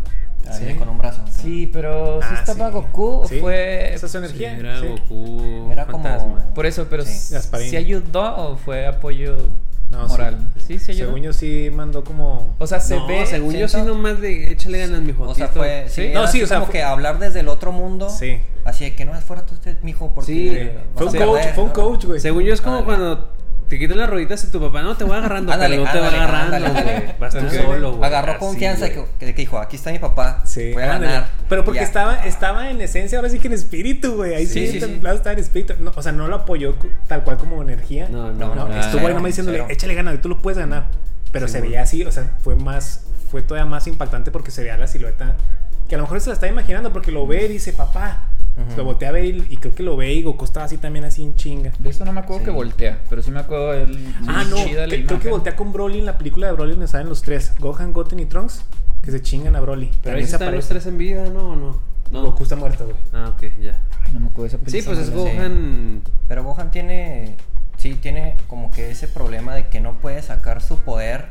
Ahí 0.50 0.70
Sí. 0.72 0.74
Con 0.76 0.90
un 0.90 0.98
brazo. 0.98 1.22
Sí, 1.30 1.70
pero 1.72 2.20
¿sí 2.20 2.28
Ah, 2.32 2.40
estaba 2.40 2.70
sí. 2.70 2.74
Goku 2.74 3.04
o 3.22 3.28
Sí. 3.28 3.40
fue 3.40 3.94
Esa 3.94 4.08
es 4.08 4.12
su 4.12 4.18
Sí, 4.18 4.26
energía. 4.26 4.58
era 4.58 4.80
sí. 4.80 4.88
Goku. 4.88 5.70
Era 5.72 5.86
como- 5.86 6.38
por 6.56 6.66
eso, 6.66 6.88
pero 6.90 7.06
Sí. 7.06 7.14
sí, 7.14 7.34
Gasparín. 7.36 7.76
ayudó 7.76 8.36
o 8.50 8.56
fue 8.58 8.88
apoyo 8.88 9.38
No, 9.92 10.08
moral? 10.08 10.50
Sí, 10.66 10.80
sí, 10.80 10.92
ayudó. 10.92 11.08
Según 11.08 11.22
yo 11.22 11.34
sí 11.34 11.70
mandó 11.74 12.04
como... 12.04 12.56
O 12.60 12.66
sea, 12.66 12.80
se 12.80 12.96
no, 12.96 13.08
ve 13.08 13.26
según 13.26 13.54
yo 13.54 13.68
sí 13.68 13.82
nomás 13.82 14.20
de 14.22 14.52
échale 14.52 14.80
ganas, 14.80 15.02
mijo. 15.02 15.24
O 15.28 15.36
sea, 15.36 15.50
fue. 15.50 15.86
Sí, 15.90 16.12
No, 16.14 16.28
sí, 16.28 16.42
o 16.42 16.48
sea, 16.48 16.58
como 16.58 16.68
fue- 16.68 16.74
que 16.80 16.84
hablar 16.84 17.20
desde 17.20 17.42
el 17.42 17.50
otro 17.50 17.72
mundo. 17.74 18.10
Sí. 18.10 18.40
Así 18.64 18.86
de 18.86 18.96
que 18.96 19.04
no 19.06 19.14
es 19.16 19.24
fuera 19.24 19.46
tú, 19.46 19.54
usted, 19.56 19.78
mijo, 19.84 20.14
porque. 20.16 20.32
Sí, 20.32 20.70
Fue 20.96 21.08
un 21.08 21.14
coach, 21.18 21.46
fue 21.56 21.64
un 21.66 21.70
coach, 21.72 22.06
güey. 22.06 22.20
Según 22.22 22.44
yo 22.44 22.54
es 22.54 22.62
como 22.62 22.86
cuando 22.86 23.34
te 23.72 23.80
quitas 23.80 23.96
las 23.96 24.10
rueditas 24.10 24.44
y 24.44 24.48
tu 24.52 24.60
papá 24.60 24.82
no 24.82 24.98
te 24.98 25.06
va 25.06 25.20
agarrando, 25.20 25.54
Ándale, 25.54 25.78
pero 25.78 25.86
no 25.86 25.92
te 25.94 25.98
ándale, 25.98 26.18
va 26.18 26.24
agarrando, 26.26 26.56
ándale, 26.58 26.82
güey. 26.84 26.96
ándale. 26.96 27.16
Vas 27.20 27.34
tú 27.34 27.50
solo, 27.50 27.92
güey. 27.94 28.04
Agarró 28.04 28.38
confianza 28.38 28.90
que, 28.90 29.06
que, 29.18 29.32
dijo: 29.34 29.60
aquí 29.60 29.78
está 29.78 29.92
mi 29.94 30.00
papá. 30.00 30.42
Sí, 30.46 30.74
voy 30.74 30.84
a 30.84 30.96
ándale. 30.96 31.14
ganar. 31.14 31.30
Pero 31.48 31.64
porque 31.64 31.80
Ya. 31.80 31.86
estaba, 31.86 32.26
estaba 32.26 32.70
en 32.70 32.82
esencia, 32.82 33.18
ahora 33.18 33.30
sí 33.30 33.40
que 33.40 33.48
en 33.48 33.54
espíritu, 33.54 34.16
güey. 34.18 34.34
Ahí 34.36 34.46
sí, 34.46 34.68
Sí, 34.68 34.74
sí, 34.74 34.80
sí, 34.82 34.86
sí. 35.02 35.08
estaba 35.08 35.32
en 35.34 35.40
espíritu. 35.40 35.74
No, 35.80 35.94
o 35.96 36.02
sea, 36.02 36.12
no 36.12 36.28
lo 36.28 36.36
apoyó 36.36 36.76
tal 37.08 37.24
cual 37.24 37.38
como 37.38 37.62
energía. 37.62 38.10
No, 38.10 38.34
no, 38.34 38.50
no, 38.50 38.56
no. 38.56 38.68
no, 38.68 38.78
Estuvo 38.80 39.08
ahí 39.08 39.14
nomás 39.14 39.30
diciéndole, 39.30 39.60
cero. 39.60 39.70
échale 39.72 39.96
ganas, 39.96 40.22
tú 40.22 40.28
lo 40.28 40.38
puedes 40.38 40.58
ganar. 40.58 40.88
Pero 41.32 41.48
Sí, 41.48 41.54
se 41.54 41.62
veía 41.62 41.82
así, 41.84 42.04
o 42.04 42.12
sea, 42.12 42.36
fue 42.44 42.58
más, 42.58 43.06
fue 43.32 43.42
todavía 43.42 43.70
más 43.70 43.88
impactante 43.88 44.32
porque 44.32 44.52
se 44.52 44.64
veía 44.64 44.76
la 44.76 44.88
silueta. 44.88 45.38
Que 45.88 45.96
a 45.96 45.98
lo 45.98 46.04
mejor 46.04 46.20
se 46.20 46.28
la 46.30 46.34
está 46.34 46.48
imaginando 46.48 46.92
porque 46.92 47.14
lo 47.14 47.26
ve 47.26 47.46
y 47.46 47.48
dice, 47.48 47.72
papá. 47.72 48.24
Lo 48.78 48.84
voltea 48.84 49.10
a 49.10 49.12
ver 49.14 49.26
y, 49.26 49.46
y 49.50 49.58
creo 49.58 49.74
que 49.74 49.82
lo 49.84 49.96
ve 49.98 50.14
y 50.14 50.24
Goku 50.24 50.46
estaba 50.46 50.66
así 50.66 50.78
también 50.78 51.06
así 51.06 51.24
en 51.24 51.36
chinga. 51.36 51.72
De 51.80 51.90
eso 51.90 52.06
no 52.06 52.14
me 52.14 52.20
acuerdo 52.20 52.40
Sí. 52.40 52.46
que 52.46 52.52
voltea, 52.52 53.00
pero 53.10 53.22
sí 53.22 53.32
me 53.32 53.40
acuerdo 53.40 53.72
de 53.72 53.84
él. 53.84 54.14
Ah, 54.28 54.44
no, 54.50 54.56
chida 54.58 54.86
la 54.88 54.96
que- 54.96 55.06
creo 55.06 55.20
que 55.20 55.30
voltea 55.30 55.56
con 55.56 55.72
Broly 55.74 56.00
en 56.00 56.06
la 56.06 56.18
película 56.18 56.48
de 56.48 56.54
Broly 56.54 56.72
donde 56.72 56.88
salen 56.88 57.10
los 57.10 57.22
tres, 57.22 57.54
Gohan, 57.60 57.94
Goten 57.94 58.20
y 58.20 58.26
Trunks, 58.26 58.64
que 59.02 59.12
se 59.12 59.22
chingan 59.22 59.56
a 59.56 59.62
Broly. 59.62 59.90
Pero 60.04 60.18
ahí 60.18 60.24
sí 60.24 60.30
se 60.30 60.36
están 60.36 60.54
los 60.54 60.68
tres 60.68 60.86
en 60.86 60.98
vida, 60.98 61.28
¿no? 61.30 61.52
¿O 61.52 61.56
no? 61.56 61.80
No. 62.12 62.22
Goku 62.24 62.44
está 62.44 62.56
muerto, 62.58 62.84
güey. 62.86 62.98
Ah, 63.14 63.34
ok, 63.36 63.44
ya. 63.62 63.80
Ay, 64.06 64.12
no 64.14 64.20
me 64.20 64.28
acuerdo 64.28 64.44
de 64.44 64.48
esa 64.50 64.58
Sí, 64.58 64.64
película. 64.66 64.96
pues 64.96 65.08
es 65.08 65.14
Sí. 65.14 65.20
Gohan. 65.20 66.02
Pero 66.28 66.44
Gohan 66.44 66.72
tiene. 66.72 67.36
Sí, 67.78 67.96
tiene 67.96 68.36
como 68.48 68.70
que 68.70 68.92
ese 68.92 69.08
problema 69.08 69.56
de 69.56 69.68
que 69.70 69.80
no 69.80 69.94
puede 69.98 70.22
sacar 70.22 70.62
su 70.62 70.78
poder 70.78 71.30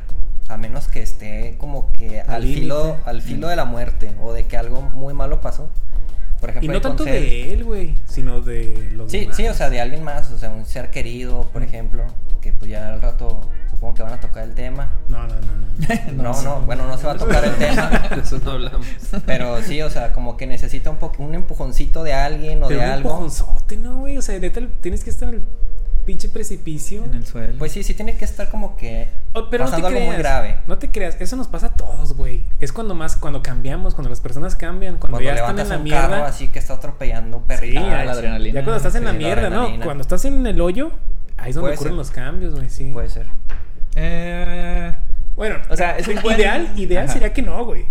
a 0.49 0.57
menos 0.57 0.89
que 0.89 1.01
esté 1.01 1.55
como 1.59 1.93
que 1.93 2.19
Al 2.19 2.29
al, 2.31 2.43
filo, 2.43 2.97
al 3.05 3.21
filo 3.21 3.47
de 3.47 3.55
la 3.55 3.63
muerte 3.63 4.13
o 4.21 4.33
de 4.33 4.47
que 4.47 4.57
algo 4.57 4.81
muy 4.81 5.13
malo 5.13 5.39
pasó. 5.39 5.69
Por 6.41 6.49
ejemplo, 6.49 6.69
Y 6.69 6.73
no 6.73 6.81
tanto 6.81 7.05
de 7.05 7.53
él, 7.53 7.63
güey, 7.63 7.95
sino 8.05 8.41
de 8.41 8.89
los 8.93 9.09
Sí, 9.11 9.19
demás. 9.21 9.37
sí, 9.37 9.47
o 9.47 9.53
sea, 9.53 9.69
de 9.69 9.79
alguien 9.79 10.03
más, 10.03 10.29
o 10.31 10.37
sea, 10.37 10.49
un 10.49 10.65
ser 10.65 10.89
querido, 10.89 11.47
por 11.53 11.61
ejemplo, 11.63 12.03
que 12.41 12.51
pues 12.51 12.69
ya 12.69 12.89
al 12.93 13.01
rato 13.01 13.39
supongo 13.69 13.93
que 13.93 14.03
van 14.03 14.13
a 14.13 14.19
tocar 14.19 14.43
el 14.43 14.53
tema. 14.55 14.91
No, 15.07 15.19
no, 15.27 15.35
no, 15.35 15.41
no. 16.17 16.23
No, 16.23 16.41
no, 16.43 16.61
bueno, 16.61 16.87
no 16.87 16.97
se 16.97 17.05
va 17.07 17.13
a 17.13 17.17
tocar 17.17 17.45
el 17.45 17.53
tema, 17.55 17.91
eso 18.23 18.39
no 18.43 18.51
hablamos. 18.51 18.85
pero 19.25 19.61
sí, 19.61 19.81
o 19.81 19.89
sea, 19.89 20.11
como 20.13 20.35
que 20.35 20.47
necesita 20.47 20.89
un 20.89 20.97
poco 20.97 21.23
un 21.23 21.33
empujoncito 21.35 22.03
de 22.03 22.13
alguien 22.13 22.63
o 22.63 22.67
Pero 22.67 22.79
de 22.81 22.85
un 22.87 22.91
algo. 22.91 23.09
empujonzote, 23.11 23.77
¿no, 23.77 23.99
güey? 23.99 24.17
O 24.17 24.21
sea, 24.23 24.37
neta, 24.39 24.61
tienes 24.81 25.03
que 25.03 25.09
estar 25.11 25.29
en 25.29 25.35
el 25.35 25.41
pinche 26.05 26.29
precipicio. 26.29 27.03
En 27.05 27.13
el 27.13 27.25
suelo. 27.25 27.57
Pues 27.57 27.71
sí, 27.71 27.83
sí 27.83 27.93
tiene 27.93 28.15
que 28.17 28.25
estar 28.25 28.49
como 28.49 28.75
que 28.77 29.09
Oh, 29.33 29.49
pero 29.49 29.63
no 29.65 29.69
te 29.69 29.75
algo 29.77 29.87
creas, 29.89 30.05
muy 30.07 30.15
grave. 30.17 30.57
No 30.67 30.77
te 30.77 30.89
creas, 30.91 31.15
eso 31.19 31.35
nos 31.35 31.47
pasa 31.47 31.67
a 31.67 31.73
todos, 31.73 32.13
güey. 32.13 32.43
Es 32.59 32.71
cuando 32.73 32.93
más, 32.95 33.15
cuando 33.15 33.41
cambiamos, 33.41 33.93
cuando 33.95 34.09
las 34.09 34.19
personas 34.21 34.55
cambian, 34.55 34.97
cuando, 34.97 35.17
Cuando 35.17 35.29
ya 35.33 35.35
están 35.35 35.59
en 35.59 35.69
la 35.69 35.77
un 35.77 35.83
mierda. 35.83 36.09
carro 36.09 36.25
así 36.25 36.47
que 36.49 36.59
está 36.59 36.73
atropellando 36.73 37.37
un 37.37 37.43
Sí, 37.43 37.47
perrito. 37.47 37.81
ya, 37.81 38.03
la 38.03 38.11
adrenalina. 38.11 38.59
Ya 38.59 38.63
cuando 38.65 38.77
estás 38.77 38.95
en 38.95 39.05
la 39.05 39.11
Sí, 39.11 39.17
la 39.17 39.23
mierda, 39.25 39.49
¿no? 39.49 39.79
Cuando 39.83 40.01
estás 40.01 40.25
en 40.25 40.45
el 40.47 40.59
hoyo, 40.61 40.91
ahí 41.37 41.49
es 41.49 41.55
donde 41.55 41.67
Puede 41.69 41.75
ocurren 41.75 41.93
ser. 41.93 41.97
los 41.97 42.11
cambios, 42.11 42.53
güey, 42.55 42.69
sí. 42.69 42.91
Puede 42.91 43.09
ser. 43.09 43.27
Eh, 43.95 44.93
Bueno, 45.35 45.57
O 45.69 45.75
sea, 45.77 45.97
es 45.97 46.07
ideal, 46.07 46.71
ideal 46.75 47.05
Ajá. 47.05 47.13
sería 47.13 47.33
que 47.33 47.41
no, 47.41 47.63
güey. 47.65 47.85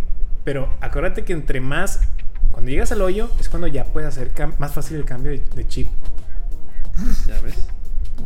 Pero 0.44 0.68
acuérdate 0.80 1.24
que 1.24 1.32
entre 1.32 1.60
más, 1.60 2.00
cuando 2.50 2.70
llegas 2.70 2.92
al 2.92 3.02
hoyo, 3.02 3.30
es 3.40 3.48
cuando 3.48 3.66
ya 3.66 3.84
puedes 3.84 4.08
hacer 4.08 4.30
más 4.58 4.72
fácil 4.72 4.96
el 4.98 5.04
cambio 5.04 5.32
de, 5.32 5.38
de 5.54 5.66
chip. 5.68 5.88
¿Ya 7.26 7.40
ves? 7.40 7.54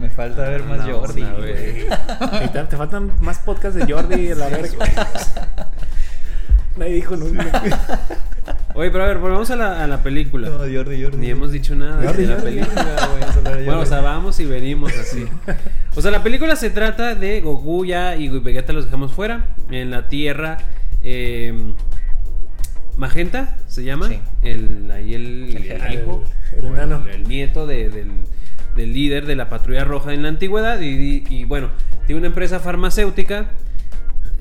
Me 0.00 0.10
falta 0.10 0.48
ver 0.48 0.62
más 0.64 0.86
No, 0.86 0.98
Jordi. 1.00 1.22
no, 1.22 1.36
güey. 1.36 1.86
te, 2.52 2.58
te 2.64 2.76
faltan 2.76 3.12
más 3.20 3.38
podcasts 3.38 3.78
de 3.78 3.92
Jordi 3.92 4.30
a 4.30 4.34
la 4.34 4.48
verga. 4.48 4.68
Nadie 6.76 6.94
dijo 6.94 7.16
nunca. 7.16 7.62
Oye, 8.74 8.90
pero 8.90 9.04
a 9.04 9.06
ver, 9.06 9.18
volvamos 9.18 9.48
a 9.50 9.56
la, 9.56 9.84
a 9.84 9.86
la 9.86 10.02
película. 10.02 10.48
No, 10.48 10.58
Jordi, 10.58 11.02
Jordi. 11.02 11.16
Ni 11.18 11.30
hemos 11.30 11.52
dicho 11.52 11.76
nada 11.76 12.04
Jordi, 12.04 12.22
de 12.24 12.28
la 12.28 12.34
Jordi, 12.40 12.54
película, 12.56 13.08
güey. 13.44 13.64
Bueno, 13.64 13.80
o 13.80 13.86
sea, 13.86 14.00
vamos 14.00 14.40
y 14.40 14.44
venimos 14.46 14.92
así. 14.98 15.24
O 15.94 16.02
sea, 16.02 16.10
la 16.10 16.24
película 16.24 16.56
se 16.56 16.70
trata 16.70 17.14
de 17.14 17.40
Goku 17.40 17.84
ya 17.84 18.16
y 18.16 18.28
Vegeta 18.28 18.72
los 18.72 18.86
dejamos 18.86 19.12
fuera. 19.12 19.46
En 19.70 19.90
la 19.92 20.08
Tierra. 20.08 20.58
eh, 21.02 21.72
Magenta 22.96 23.56
se 23.68 23.82
llama. 23.84 24.08
Sí. 24.08 24.20
El, 24.42 24.90
ahí 24.90 25.14
el, 25.14 25.56
El- 25.56 25.70
el 25.70 25.94
hijo. 25.94 26.24
el 26.56 26.64
enano. 26.64 27.04
el 27.12 27.24
nieto 27.28 27.66
de- 27.66 27.88
del, 27.90 28.10
del 28.76 28.92
líder 28.92 29.26
de 29.26 29.36
la 29.36 29.48
patrulla 29.48 29.84
roja 29.84 30.12
en 30.14 30.22
la 30.22 30.28
antigüedad. 30.28 30.80
Y, 30.80 30.86
y- 30.88 31.24
y, 31.30 31.44
bueno, 31.44 31.68
tiene 32.06 32.18
una 32.20 32.28
empresa 32.28 32.60
farmacéutica. 32.60 33.50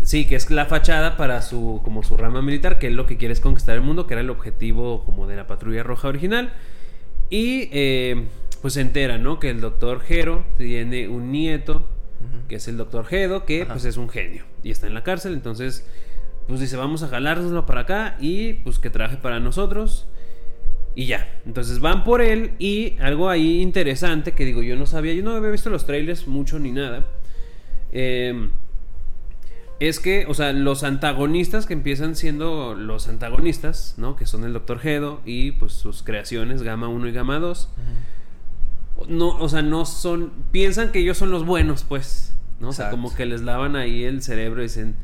Sí, 0.03 0.25
que 0.25 0.35
es 0.35 0.51
la 0.51 0.65
fachada 0.65 1.15
para 1.15 1.41
su 1.41 1.79
como 1.83 2.03
su 2.03 2.17
rama 2.17 2.41
militar, 2.41 2.77
que 2.77 2.87
es 2.87 2.93
lo 2.93 3.05
que 3.07 3.15
quiere 3.17 3.33
es 3.33 3.39
conquistar 3.39 3.75
el 3.75 3.81
mundo, 3.81 4.05
que 4.05 4.15
era 4.15 4.21
el 4.21 4.29
objetivo 4.29 5.05
como 5.05 5.27
de 5.27 5.37
la 5.37 5.47
patrulla 5.47 5.81
roja 5.83 6.09
original. 6.09 6.51
Y 7.29 7.69
eh, 7.71 8.25
pues 8.61 8.73
se 8.73 8.81
entera, 8.81 9.17
¿no? 9.17 9.39
Que 9.39 9.49
el 9.49 9.61
doctor 9.61 10.01
Gero 10.01 10.43
tiene 10.57 11.07
un 11.07 11.31
nieto, 11.31 11.87
que 12.49 12.55
es 12.55 12.67
el 12.67 12.75
doctor 12.77 13.05
Gedo, 13.05 13.45
que 13.45 13.61
Ajá. 13.63 13.73
pues 13.73 13.85
es 13.85 13.95
un 13.97 14.09
genio 14.09 14.43
y 14.61 14.71
está 14.71 14.87
en 14.87 14.93
la 14.93 15.03
cárcel. 15.03 15.33
Entonces, 15.33 15.87
pues 16.47 16.59
dice, 16.59 16.75
vamos 16.75 17.01
a 17.03 17.07
jalárnoslo 17.07 17.65
para 17.65 17.81
acá 17.81 18.17
y 18.19 18.53
pues 18.53 18.79
que 18.79 18.89
trabaje 18.89 19.15
para 19.17 19.39
nosotros. 19.39 20.05
Y 20.95 21.05
ya, 21.07 21.41
entonces 21.45 21.79
van 21.79 22.03
por 22.03 22.21
él 22.21 22.53
y 22.59 22.97
algo 22.99 23.29
ahí 23.29 23.61
interesante 23.61 24.33
que 24.33 24.45
digo, 24.45 24.61
yo 24.61 24.75
no 24.75 24.85
sabía, 24.85 25.13
yo 25.13 25.23
no 25.23 25.31
había 25.31 25.49
visto 25.49 25.69
los 25.69 25.85
trailers 25.85 26.27
mucho 26.27 26.59
ni 26.59 26.71
nada. 26.71 27.05
Eh, 27.91 28.49
es 29.79 29.99
que, 29.99 30.25
o 30.27 30.33
sea, 30.33 30.53
los 30.53 30.83
antagonistas 30.83 31.65
que 31.65 31.73
empiezan 31.73 32.15
siendo 32.15 32.73
los 32.73 33.09
antagonistas, 33.09 33.95
¿no? 33.97 34.15
Que 34.15 34.25
son 34.25 34.45
el 34.45 34.53
Dr. 34.53 34.79
Gedo 34.79 35.21
y 35.25 35.51
pues 35.51 35.73
sus 35.73 36.03
creaciones 36.03 36.61
Gamma 36.63 36.87
1 36.87 37.07
y 37.07 37.11
Gamma 37.11 37.39
2. 37.39 37.69
No, 39.09 39.37
o 39.39 39.49
sea, 39.49 39.61
no 39.61 39.85
son. 39.85 40.31
Piensan 40.51 40.91
que 40.93 40.99
ellos 40.99 41.17
son 41.17 41.31
los 41.31 41.45
buenos, 41.45 41.83
pues. 41.83 42.33
¿no? 42.61 42.69
O 42.69 42.73
sea, 42.73 42.91
como 42.91 43.13
que 43.13 43.25
les 43.25 43.41
lavan 43.41 43.75
ahí 43.75 44.03
el 44.03 44.21
cerebro 44.21 44.61
y 44.61 44.67
dicen. 44.67 44.95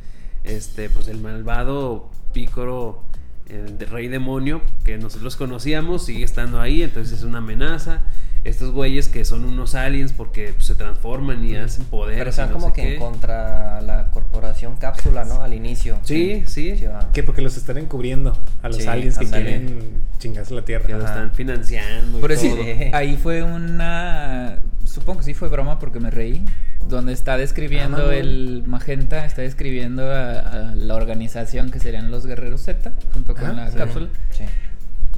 Este, 0.45 0.89
pues 0.89 1.09
el 1.09 1.17
malvado 1.17 2.09
Pícoro, 2.31 3.03
el 3.49 3.79
rey 3.79 4.07
demonio, 4.07 4.61
que 4.85 4.97
nosotros 4.97 5.35
conocíamos, 5.35 6.05
sigue 6.05 6.23
estando 6.23 6.61
ahí, 6.61 6.83
entonces 6.83 7.19
es 7.19 7.23
una 7.23 7.39
amenaza. 7.39 8.03
Estos 8.43 8.71
güeyes 8.71 9.09
que 9.09 9.25
son 9.25 9.43
unos 9.45 9.75
aliens 9.75 10.13
porque 10.13 10.53
pues, 10.53 10.65
se 10.65 10.75
transforman 10.75 11.43
y 11.45 11.55
hacen 11.55 11.85
poder. 11.85 12.17
Pero 12.17 12.29
están 12.29 12.51
como 12.51 12.71
que 12.73 12.93
en 12.95 12.99
contra 12.99 13.81
la 13.81 14.09
corporación 14.11 14.75
cápsula, 14.77 15.25
¿no? 15.25 15.41
Al 15.41 15.53
inicio. 15.53 15.99
Sí, 16.03 16.43
sí. 16.47 16.73
va. 16.85 17.11
Que 17.11 17.23
porque 17.23 17.41
los 17.41 17.57
están 17.57 17.77
encubriendo 17.77 18.37
a 18.61 18.67
los 18.69 18.77
Sí, 18.77 18.87
aliens 18.87 19.17
que 19.17 19.25
ándale. 19.25 19.43
quieren 19.45 20.03
chingarse 20.19 20.53
la 20.53 20.61
Que 20.61 20.67
tierra. 20.67 20.89
lo 20.89 21.03
Ajá. 21.03 21.13
están 21.13 21.31
financiando. 21.33 22.17
y 22.17 22.21
Por 22.21 22.31
eso 22.31 22.47
todo. 22.47 22.63
Sí. 22.63 22.71
ahí 22.93 23.17
fue 23.17 23.43
una 23.43 24.59
supongo 24.85 25.19
que 25.19 25.25
sí 25.25 25.33
fue 25.33 25.49
broma 25.49 25.79
porque 25.79 25.99
me 25.99 26.09
reí. 26.09 26.45
Donde 26.87 27.13
está 27.13 27.37
describiendo 27.37 28.07
Ah, 28.09 28.15
el 28.15 28.63
Magenta, 28.65 29.25
está 29.25 29.41
describiendo 29.43 30.09
a, 30.11 30.39
a 30.39 30.75
la 30.75 30.95
organización 30.95 31.69
que 31.71 31.79
serían 31.79 32.09
los 32.09 32.25
Guerreros 32.25 32.61
Z, 32.63 32.91
junto 33.13 33.35
con 33.35 33.45
Ah, 33.45 33.53
la 33.53 33.69
sí. 33.71 33.77
cápsula. 33.77 34.07
Sí. 34.31 34.45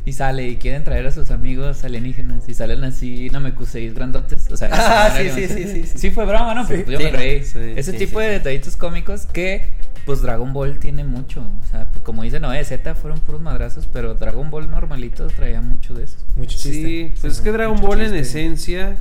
Y 0.03 0.13
sale 0.13 0.47
y 0.47 0.55
quieren 0.55 0.83
traer 0.83 1.05
a 1.05 1.11
sus 1.11 1.29
amigos 1.29 1.83
alienígenas. 1.83 2.49
Y 2.49 2.55
salen 2.55 2.83
así 2.83 3.29
Namekuseis 3.29 3.93
grandotes. 3.93 4.49
O 4.51 4.57
sea, 4.57 4.69
Ah, 4.73 5.13
sí, 5.15 5.29
sí, 5.29 5.47
sí, 5.47 5.63
sí, 5.67 5.83
sí. 5.85 5.97
Sí 5.97 6.09
fue 6.11 6.25
broma, 6.25 6.55
¿no? 6.55 6.65
Pero 6.67 6.85
pues 6.85 6.93
yo 6.93 6.97
Sí, 6.97 7.03
me 7.05 7.11
no. 7.11 7.17
reí. 7.17 7.43
Sí. 7.43 7.59
Ese 7.75 7.91
Sí, 7.91 7.97
tipo 7.99 8.19
sí, 8.19 8.25
de 8.25 8.31
sí. 8.31 8.37
detallitos 8.39 8.75
cómicos 8.77 9.27
que, 9.27 9.67
pues 10.07 10.21
Dragon 10.23 10.51
Ball 10.53 10.79
tiene 10.79 11.03
mucho. 11.03 11.41
O 11.41 11.65
sea, 11.69 11.85
pues, 11.91 12.01
como 12.03 12.23
dice 12.23 12.39
Noé, 12.39 12.63
Z 12.65 12.95
fueron 12.95 13.19
puros 13.19 13.41
madrazos, 13.41 13.87
pero 13.93 14.15
Dragon 14.15 14.49
Ball 14.49 14.71
normalito 14.71 15.27
traía 15.27 15.61
mucho 15.61 15.93
de 15.93 16.05
eso. 16.05 16.17
Mucho 16.35 16.57
chiste. 16.57 16.71
Sí, 16.71 17.11
pues 17.21 17.33
es 17.35 17.41
que 17.41 17.51
Dragon 17.51 17.79
Ball 17.79 18.01
en 18.01 18.15
esencia. 18.15 18.95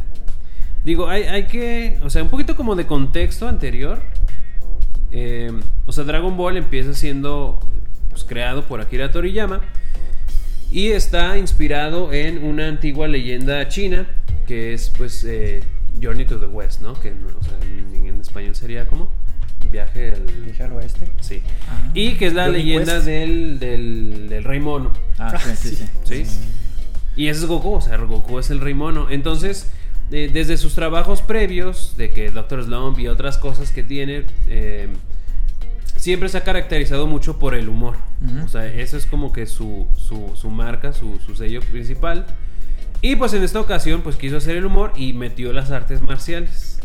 Digo, 0.84 1.08
hay, 1.08 1.22
hay 1.22 1.46
que. 1.46 1.98
O 2.02 2.10
sea, 2.10 2.22
un 2.22 2.28
poquito 2.28 2.56
como 2.56 2.76
de 2.76 2.86
contexto 2.86 3.48
anterior. 3.48 4.02
Eh, 5.12 5.50
o 5.86 5.92
sea, 5.92 6.04
Dragon 6.04 6.36
Ball 6.36 6.58
empieza 6.58 6.92
siendo 6.94 7.58
pues, 8.10 8.24
creado 8.24 8.64
por 8.66 8.80
Akira 8.82 9.10
Toriyama. 9.10 9.60
Y 10.70 10.88
está 10.88 11.36
inspirado 11.38 12.12
en 12.12 12.44
una 12.44 12.68
antigua 12.68 13.08
leyenda 13.08 13.66
china. 13.68 14.06
Que 14.46 14.72
es, 14.72 14.92
pues, 14.96 15.24
eh, 15.24 15.62
Journey 16.00 16.24
to 16.24 16.38
the 16.38 16.46
West, 16.46 16.80
¿no? 16.80 16.98
Que 16.98 17.10
o 17.10 17.44
sea, 17.44 17.56
en, 17.62 18.06
en 18.06 18.20
español 18.20 18.54
sería 18.54 18.86
como. 18.86 19.12
Viaje 19.70 20.12
al. 20.12 20.46
Dije 20.46 20.62
al 20.62 20.72
oeste. 20.72 21.10
Sí. 21.20 21.42
Ah. 21.68 21.90
Y 21.94 22.14
que 22.14 22.26
es 22.26 22.32
la 22.32 22.46
Johnny 22.46 22.58
leyenda 22.58 23.00
del, 23.00 23.58
del, 23.58 24.28
del 24.28 24.44
Rey 24.44 24.60
Mono. 24.60 24.92
Ah, 25.18 25.38
sí, 25.38 25.54
sí, 25.56 25.76
sí. 25.76 25.86
¿Sí? 26.24 26.40
Y 27.16 27.28
ese 27.28 27.40
es 27.40 27.46
Goku, 27.46 27.74
o 27.74 27.80
sea, 27.80 27.96
Goku 27.98 28.38
es 28.38 28.50
el 28.50 28.60
rey 28.60 28.74
mono. 28.74 29.10
Entonces, 29.10 29.70
eh, 30.10 30.30
desde 30.32 30.56
sus 30.56 30.74
trabajos 30.74 31.22
previos, 31.22 31.96
de 31.96 32.10
que 32.10 32.30
Doctor 32.30 32.64
Slump 32.64 32.98
y 32.98 33.08
otras 33.08 33.36
cosas 33.36 33.72
que 33.72 33.82
tiene, 33.82 34.24
eh, 34.48 34.88
siempre 36.00 36.28
se 36.28 36.38
ha 36.38 36.44
caracterizado 36.44 37.06
mucho 37.06 37.38
por 37.38 37.54
el 37.54 37.68
humor. 37.68 37.96
Ujú. 38.24 38.44
O 38.44 38.48
sea, 38.48 38.66
eso 38.66 38.96
es 38.96 39.06
como 39.06 39.32
que 39.32 39.46
su, 39.46 39.86
su, 39.96 40.32
su 40.34 40.50
marca, 40.50 40.92
su, 40.92 41.18
su 41.18 41.34
sello 41.36 41.60
principal. 41.60 42.26
Y 43.02 43.16
pues 43.16 43.32
en 43.34 43.42
esta 43.42 43.60
ocasión, 43.60 44.02
pues 44.02 44.16
quiso 44.16 44.36
hacer 44.38 44.56
el 44.56 44.64
humor 44.66 44.92
y 44.96 45.12
metió 45.12 45.52
las 45.52 45.70
artes 45.70 46.02
marciales. 46.02 46.80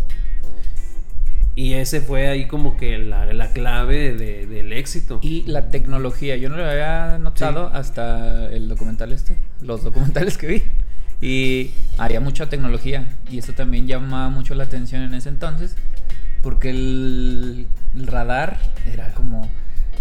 Y 1.57 1.73
ese 1.73 2.01
fue 2.01 2.27
ahí 2.27 2.47
como 2.47 2.75
que 2.75 2.97
la, 2.97 3.31
la 3.33 3.53
clave 3.53 4.13
de- 4.13 4.45
del 4.45 4.73
éxito. 4.73 5.19
Y 5.21 5.43
la 5.43 5.69
tecnología, 5.69 6.35
yo 6.35 6.49
no 6.49 6.57
lo 6.57 6.65
había 6.69 7.17
notado 7.17 7.67
hasta 7.73 8.51
el 8.51 8.67
documental 8.67 9.13
este, 9.13 9.37
los 9.61 9.83
documentales 9.83 10.37
que 10.37 10.47
vi. 10.47 10.63
Y 11.21 11.71
haría 11.97 12.19
mucha 12.19 12.49
tecnología. 12.49 13.17
Y 13.31 13.37
eso 13.37 13.53
también 13.53 13.87
llamaba 13.87 14.29
mucho 14.29 14.53
la 14.55 14.65
atención 14.65 15.01
en 15.03 15.13
ese 15.13 15.29
entonces. 15.29 15.77
Porque 16.43 16.69
el, 16.71 17.67
el 17.95 18.07
radar 18.07 18.57
era 18.91 19.09
como 19.13 19.49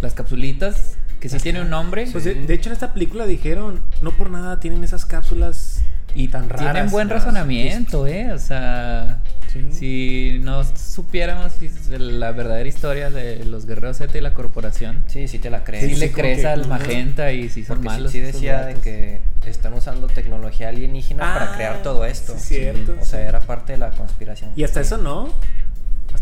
las 0.03 0.15
capsulitas, 0.15 0.97
que 1.21 1.29
sí 1.29 1.39
tiene 1.39 1.61
un 1.63 1.71
nombre. 1.71 2.07
Pues 2.13 2.25
de, 2.25 2.35
de 2.35 2.55
hecho 2.55 2.69
en 2.69 2.75
esta 2.75 2.93
película 2.93 3.27
dijeron, 3.27 3.83
no 4.03 4.11
por 4.13 4.31
nada 4.31 4.61
tienen 4.61 4.85
esas 4.85 5.07
cápsulas 5.07 5.83
y 6.15 6.29
tan 6.29 6.49
raras. 6.49 6.73
tienen 6.73 6.91
buen 6.91 7.09
razonamiento, 7.09 8.07
¿eh? 8.07 8.33
O 8.33 8.39
sea, 8.39 9.19
Sí. 9.53 9.69
si 9.73 10.39
no 10.43 10.63
supiéramos 10.65 11.53
si- 11.53 11.71
la 11.97 12.33
verdadera 12.33 12.69
historia 12.69 13.09
de 13.11 13.45
los 13.45 13.67
guerreros 13.67 13.99
Z 13.99 14.19
y 14.19 14.21
la 14.21 14.35
corporación, 14.35 15.03
Sí, 15.07 15.29
sí 15.29 15.39
te 15.39 15.49
la 15.49 15.63
crees. 15.65 15.85
si 15.85 15.95
Sí, 15.95 16.01
le 16.01 16.11
crees 16.13 16.41
que- 16.41 16.47
al 16.49 16.67
magenta 16.67 17.31
y 17.33 17.49
si 17.49 17.63
son 17.65 17.77
Porque 17.77 17.89
malos. 17.89 18.13
sí, 18.13 18.19
decía 18.21 18.65
de 18.65 18.75
que 18.75 19.21
están 19.47 19.73
usando 19.75 20.09
tecnología 20.09 20.69
alienígena 20.71 21.35
Ah, 21.35 21.39
para 21.39 21.55
crear 21.55 21.83
todo 21.83 22.05
esto. 22.05 22.35
sí, 22.37 22.57
cierto, 22.57 22.97
O 23.01 23.05
sea, 23.05 23.21
sí. 23.23 23.27
era 23.29 23.41
parte 23.41 23.73
de 23.75 23.79
la 23.79 23.91
conspiración. 23.91 24.51
Y 24.57 24.65
hasta 24.65 24.81
eso 24.81 24.99
no. 24.99 25.33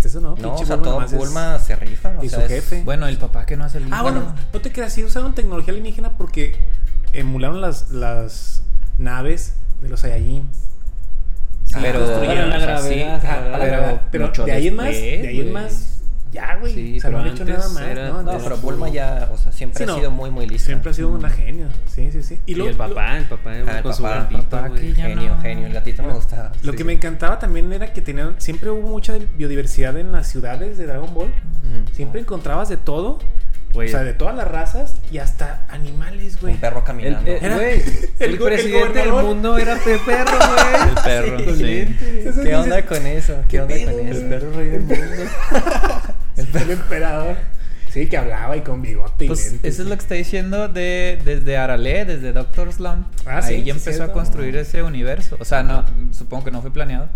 Eso 0.05 0.21
no. 0.21 0.35
No, 0.37 0.55
o 0.55 0.65
sea, 0.67 0.77
Bulma 0.77 0.91
todo 0.91 1.03
es- 1.05 1.13
Bulma 1.15 1.59
se 1.59 1.77
rifa. 1.77 2.13
o 2.19 2.25
Y 2.25 2.29
su 2.29 2.41
es- 2.41 2.49
jefe. 2.49 2.83
Bueno, 2.85 3.07
el 3.09 3.19
papá 3.19 3.47
que 3.47 3.57
no 3.57 3.65
ha 3.65 3.69
salido. 3.69 3.95
Ah, 3.95 4.03
bueno, 4.03 4.35
no 4.53 4.61
te 4.61 4.73
creas, 4.73 4.93
sí 4.93 5.05
usaron 5.05 5.35
tecnología 5.35 5.71
alienígena 5.73 6.11
porque 6.17 6.57
emularon 7.13 7.61
las, 7.61 7.91
las 7.91 8.63
naves 8.99 9.55
de 9.81 9.89
los 9.89 10.01
Saiyajin. 10.01 10.49
Sí, 11.65 11.75
Pero- 11.81 12.01
la 12.01 12.59
gravedad, 12.59 13.23
la 13.23 13.41
la 13.51 13.59
pero 13.59 13.67
gravedad. 13.67 14.03
Pero 14.11 14.29
de 14.45 14.53
ahí 14.53 14.69
en 14.69 14.77
más, 14.77 14.87
de 14.89 15.29
ahí 15.29 15.41
en 15.41 15.53
más, 15.53 16.02
ya, 16.33 16.57
güey. 16.57 16.75
Sí, 16.75 16.97
o 16.99 17.01
sea, 17.01 17.11
no 17.11 17.19
han 17.19 17.27
hecho 17.29 17.45
nada 17.45 17.69
más. 17.69 17.83
era- 17.83 18.09
¿no? 18.09 18.23
No, 18.23 18.39
pero 18.39 18.57
Bulma 18.57 18.89
ya, 18.89 19.29
o 19.33 19.37
sea, 19.37 19.53
siempre 19.53 19.85
Sí, 19.85 19.91
ha 19.91 19.95
sido 19.97 20.11
muy, 20.11 20.31
muy 20.31 20.47
lista. 20.47 20.67
Siempre 20.67 20.91
ha 20.91 20.95
sido 20.95 21.09
una 21.11 21.29
genio. 21.31 21.67
Sí, 21.87 22.11
sí, 22.11 22.23
sí. 22.23 22.39
Y, 22.47 22.55
lo- 22.55 22.69
el 22.69 22.75
papá, 22.75 23.19
el 23.19 23.25
papá 23.27 23.51
Ah, 23.51 23.77
el 23.79 23.83
con 23.83 23.95
su 23.95 24.03
papá, 24.03 24.17
gatito, 24.25 24.43
papá, 24.49 24.69
güey. 24.69 24.95
Genio, 24.95 25.37
no. 25.37 25.41
genio. 25.43 25.67
El 25.67 25.73
gatito 25.75 26.03
me 26.03 26.13
gustaba. 26.15 26.49
Lo 26.63 26.71
Sí, 26.71 26.71
que 26.73 26.79
sí. 26.79 26.85
me 26.85 26.93
encantaba 26.95 27.39
también 27.39 27.73
era 27.73 27.93
que 27.93 28.01
tenían, 28.01 28.35
siempre 28.39 28.71
hubo 28.71 28.89
mucha 28.89 29.15
biodiversidad 29.37 29.97
en 29.99 30.11
las 30.13 30.27
ciudades 30.29 30.79
de 30.79 30.87
Dragon 30.87 31.13
Ball. 31.15 31.33
Siempre 31.93 32.21
encontrabas 32.21 32.69
de 32.69 32.77
todo. 32.79 33.19
Güey, 33.75 33.89
O 33.89 33.91
sea, 33.91 34.03
de 34.03 34.13
todas 34.13 34.37
las 34.37 34.47
razas 34.47 34.97
y 35.11 35.17
hasta 35.17 35.65
animales, 35.71 36.39
güey. 36.39 36.53
Un 36.53 36.61
perro 36.61 36.81
el, 36.81 36.85
caminando. 36.85 37.31
el- 37.31 37.43
Era- 37.43 37.55
güey, 37.55 37.81
el 38.21 38.31
el 38.33 38.39
go- 38.39 38.49
el 38.49 38.55
presidente 38.55 38.99
del 38.99 39.13
mundo 39.13 39.57
era 39.57 39.77
Peperro, 39.77 40.31
güey. 40.31 40.89
El 40.91 41.03
perro, 41.03 41.55
sí. 41.57 42.43
¿Qué 42.43 42.55
onda 42.55 42.85
con 42.85 43.07
eso? 43.07 43.35
¿Qué, 43.49 43.57
¿Qué 43.57 43.61
onda 43.63 43.75
pedo, 43.75 43.93
con 43.97 44.07
eso? 44.09 44.19
El 44.21 44.29
perro 44.29 44.51
rey 44.53 44.69
del 44.69 44.81
mundo. 44.83 44.97
el, 46.63 46.71
emperador. 46.71 47.37
Sí, 47.91 48.09
que 48.09 48.17
hablaba 48.17 48.57
y 48.57 48.63
con 48.63 48.81
bigote 48.81 49.27
y 49.27 49.29
Pues 49.29 49.53
lentes. 49.53 49.75
eso 49.75 49.83
es 49.83 49.89
lo 49.89 49.95
que 49.97 50.01
está 50.03 50.15
diciendo 50.15 50.69
de, 50.69 51.21
desde 51.25 51.59
Arale, 51.59 52.05
desde 52.07 52.33
Doctor 52.33 52.73
Slump. 52.73 53.07
Ah, 53.27 53.43
sí, 53.43 53.53
ahí 53.55 53.61
sí, 53.61 53.65
ya 53.67 53.73
empezó 53.75 53.91
cierto. 53.93 54.11
a 54.11 54.15
construir 54.15 54.57
ese 54.57 54.83
universo. 54.83 55.37
O 55.39 55.45
sea, 55.45 55.63
no, 55.63 55.85
supongo 56.13 56.45
que 56.45 56.51
no 56.53 56.63
fue 56.63 56.73
planeado, 56.73 57.09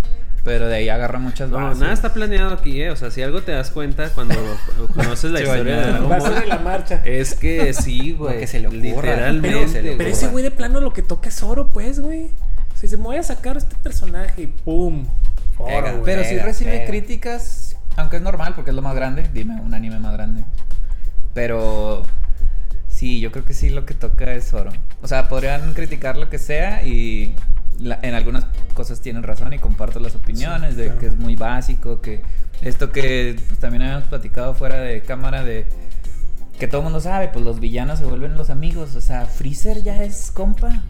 pero 0.44 0.68
de 0.68 0.76
ahí 0.76 0.88
agarra 0.90 1.18
muchas 1.18 1.48
No, 1.48 1.56
bases. 1.56 1.78
nada 1.78 1.94
está 1.94 2.12
planeado 2.12 2.52
aquí, 2.52 2.82
¿eh? 2.82 2.90
O 2.90 2.96
sea, 2.96 3.10
si 3.10 3.22
algo 3.22 3.40
te 3.42 3.52
das 3.52 3.70
cuenta 3.70 4.10
cuando 4.10 4.34
conoces 4.94 5.30
la 5.30 5.40
historia 5.40 5.76
de. 5.80 5.92
Dragon 5.92 6.48
la 6.48 6.58
marcha. 6.58 7.00
es 7.06 7.34
que 7.34 7.72
sí, 7.72 8.12
güey. 8.18 8.40
que 8.40 8.46
se 8.46 8.60
le 8.60 8.66
ocurra. 8.68 8.82
Literalmente. 8.82 9.56
Pero- 9.58 9.68
se 9.68 9.74
le 9.82 9.82
Pero 9.82 9.94
ocurra. 9.94 10.08
ese 10.10 10.28
güey 10.28 10.44
de 10.44 10.50
plano 10.50 10.80
lo 10.82 10.92
que 10.92 11.00
toca 11.00 11.30
es 11.30 11.42
oro, 11.42 11.68
pues, 11.68 12.00
güey. 12.00 12.28
Si 12.74 12.86
se 12.86 12.98
me 12.98 13.04
voy 13.04 13.16
a 13.16 13.22
sacar 13.22 13.56
este 13.56 13.74
personaje 13.82 14.42
y 14.42 14.46
pum. 14.48 15.06
Oro, 15.56 15.68
Pega, 15.68 15.92
güey. 15.92 16.04
Pero 16.04 16.22
sí 16.24 16.30
Pega, 16.34 16.44
recibe 16.44 16.70
pega. 16.72 16.86
críticas, 16.86 17.75
aunque 17.97 18.16
es 18.16 18.22
normal 18.22 18.55
porque 18.55 18.70
es 18.70 18.76
lo 18.76 18.82
más 18.82 18.95
grande. 18.95 19.28
Dime, 19.32 19.61
un 19.61 19.72
anime 19.74 19.99
más 19.99 20.12
grande. 20.12 20.45
Pero 21.34 22.03
sí, 22.89 23.20
yo 23.20 23.30
creo 23.32 23.45
que 23.45 23.55
sí 23.55 23.70
lo 23.70 23.84
que 23.87 23.95
toca 23.95 24.32
es 24.32 24.53
oro. 24.55 24.70
O 25.03 25.09
sea, 25.09 25.28
podrían 25.28 25.74
criticar 25.74 26.16
lo 26.16 26.28
que 26.30 26.39
sea 26.39 26.82
y 26.84 27.34
la- 27.78 27.99
en 28.03 28.14
algunas 28.14 28.47
cosas 28.74 29.01
tienen 29.01 29.22
razón 29.22 29.53
y 29.53 29.59
comparto 29.59 30.01
las 30.01 30.14
opiniones 30.14 30.70
Sí, 30.74 30.76
de 30.80 30.84
claro. 30.87 30.99
que 31.01 31.07
es 31.07 31.16
muy 31.16 31.37
básico, 31.37 32.01
que 32.01 32.22
esto 32.62 32.91
que 32.91 33.39
pues, 33.49 33.61
también 33.61 33.82
habíamos 33.82 34.05
platicado 34.09 34.55
fuera 34.55 34.76
de 34.80 35.03
cámara 35.03 35.45
de 35.45 35.66
que 36.59 36.66
todo 36.68 36.80
el 36.80 36.84
mundo 36.84 37.01
sabe, 37.01 37.28
pues 37.28 37.45
los 37.45 37.61
villanos 37.61 37.99
se 37.99 38.07
vuelven 38.07 38.34
los 38.34 38.49
amigos. 38.49 38.97
O 38.97 39.01
sea, 39.03 39.26
Freezer 39.26 39.82
ya 39.82 40.03
es 40.03 40.30
compa. 40.30 40.82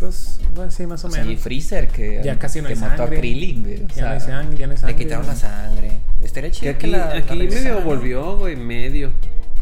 Pues, 0.00 0.38
bueno, 0.54 0.70
sí, 0.70 0.86
más 0.86 1.04
o 1.04 1.08
O 1.08 1.10
sea, 1.10 1.24
y 1.24 1.26
menos. 1.28 1.42
Freezer 1.42 1.88
que, 1.88 2.20
Ya 2.22 2.38
casi 2.38 2.60
no 2.60 2.68
que 2.68 2.74
hay 2.74 2.78
mató 2.78 2.94
a 2.94 2.96
sangre. 3.06 3.18
Krillin, 3.18 3.62
güey. 3.62 3.84
O 3.84 3.88
ya 3.88 3.94
sea, 3.94 4.04
no 4.04 4.10
hay 4.12 4.20
sangre, 4.20 4.58
ya 4.58 4.66
no 4.66 4.70
hay 4.72 4.76
Le 4.76 4.80
sangre. 4.80 4.96
quitaron 4.96 5.26
la 5.26 5.34
sangre. 5.36 6.00
Estaría 6.22 6.50
Que 6.50 6.56
chido 6.56 6.72
aquí, 6.72 6.86
la- 6.86 6.98
la 6.98 7.04
aquí 7.16 7.30
medio 7.36 7.48
regresaran, 7.50 7.78
¿no? 7.80 7.84
volvió, 7.84 8.36
güey, 8.38 8.56
medio. 8.56 9.12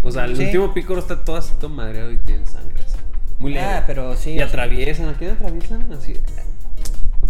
O 0.03 0.11
sea, 0.13 0.25
el 0.27 0.37
Sí. 0.37 0.45
último 0.45 0.75
pícoro 0.75 1.01
está 1.01 1.25
todo 1.25 1.37
así, 1.37 1.53
todo 1.59 1.71
madreado 1.71 2.11
y 2.13 2.19
tiene 2.19 2.47
sangre 2.47 2.83
así. 2.87 2.99
Muy 3.39 3.55
leve. 3.55 3.65
Ah, 3.67 3.85
pero 3.87 4.15
sí. 4.17 4.33
Y 4.33 4.41
atraviesan, 4.41 5.09
¿a 5.09 5.15
quién 5.15 5.31
atraviesan? 5.33 5.93
Así. 5.93 6.21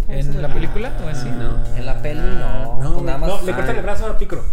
¿Atraviesan 0.03 0.35
¿En 0.35 0.41
la 0.41 0.53
película 0.53 0.91
o 1.05 1.07
así? 1.07 1.29
no. 1.29 1.75
En 1.75 1.85
la 1.85 2.01
peli 2.01 2.19
no, 2.19 2.79
No, 2.83 2.93
pues 2.93 3.05
nada 3.05 3.17
más- 3.17 3.29
no, 3.29 3.41
le 3.45 3.53
cortan 3.53 3.75
el 3.77 3.83
brazo 3.83 4.07
a 4.07 4.17
Picro. 4.17 4.43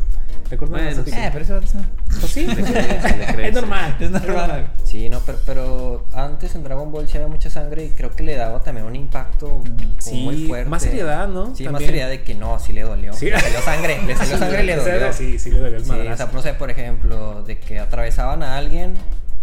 El 0.51 0.59
Bueno, 0.59 1.03
Picro. 1.05 1.21
Eh, 1.21 1.31
pero 1.33 1.45
eso 1.45 1.59
eso- 1.59 1.79
Pues 2.21 2.31
sí, 2.33 2.47
Le 2.47 2.55
crece, 2.55 2.73
le 3.17 3.27
crece. 3.27 3.49
es 3.49 3.55
normal. 3.55 3.97
es 3.99 4.11
normal. 4.11 4.73
Sí, 4.85 5.09
no, 5.09 5.21
pero, 5.21 5.39
pero 5.47 6.07
antes 6.13 6.55
en 6.55 6.63
Dragon 6.65 6.93
Ball 6.93 7.09
sí 7.09 7.17
había 7.17 7.29
mucha 7.29 7.51
sangre 7.51 7.85
y 7.85 7.89
creo 7.91 8.11
que 8.11 8.23
le 8.23 8.37
daba 8.37 8.61
también 8.63 8.87
un 8.87 8.95
impacto 8.95 9.63
Sí, 9.99 10.23
muy 10.23 10.47
fuerte. 10.47 10.69
más 10.71 10.83
seriedad, 10.83 11.27
¿no? 11.29 11.55
Sí, 11.57 11.69
más 11.69 11.83
seriedad 11.83 12.09
de 12.09 12.23
que 12.23 12.35
no, 12.35 12.59
sí 12.61 12.73
le 12.73 12.83
dolió. 12.83 13.13
Sí. 13.15 13.27
Le 13.31 13.41
salió 13.41 13.61
sangre, 13.63 14.03
le 14.07 14.15
salió 14.17 14.39
sangre 14.39 14.63
y 14.63 14.67
le 14.67 14.77
dolió. 14.77 15.13
Sí, 15.13 15.39
sí 15.39 15.51
le 15.51 15.59
dolió 15.61 15.77
el 15.79 15.85
Sí, 15.85 15.91
o 15.91 15.95
madrazo. 15.95 16.17
sea, 16.25 16.33
no 16.33 16.43
sé, 16.43 16.55
por 16.55 16.71
ejemplo, 16.71 17.43
de 17.43 17.59
que 17.59 17.79
atravesaban 17.81 18.43
a 18.43 18.57
alguien, 18.57 18.95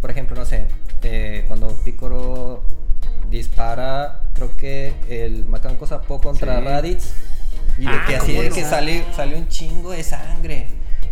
por 0.02 0.12
ejemplo, 0.12 0.36
no 0.36 0.45
sé, 0.45 0.68
eh, 1.04 1.43
cuando 1.47 1.68
Piccolo 1.84 2.64
dispara, 3.30 4.22
creo 4.34 4.56
que 4.58 4.93
el 5.10 5.45
Macanco 5.45 5.88
Zapó 5.88 6.20
contra 6.22 6.60
Sí. 6.60 6.66
Raditz, 6.66 7.14
y 7.78 7.82
de 7.84 7.88
Ah, 7.88 8.04
que 8.08 8.16
así 8.18 8.28
¿cómo 8.32 8.41
de 8.43 8.49
no? 8.49 8.56
que 8.56 8.64
sale, 8.66 9.06
sale 9.16 9.36
un 9.38 9.47
chingo 9.47 9.91
de 9.91 10.04
sangre. 10.04 10.68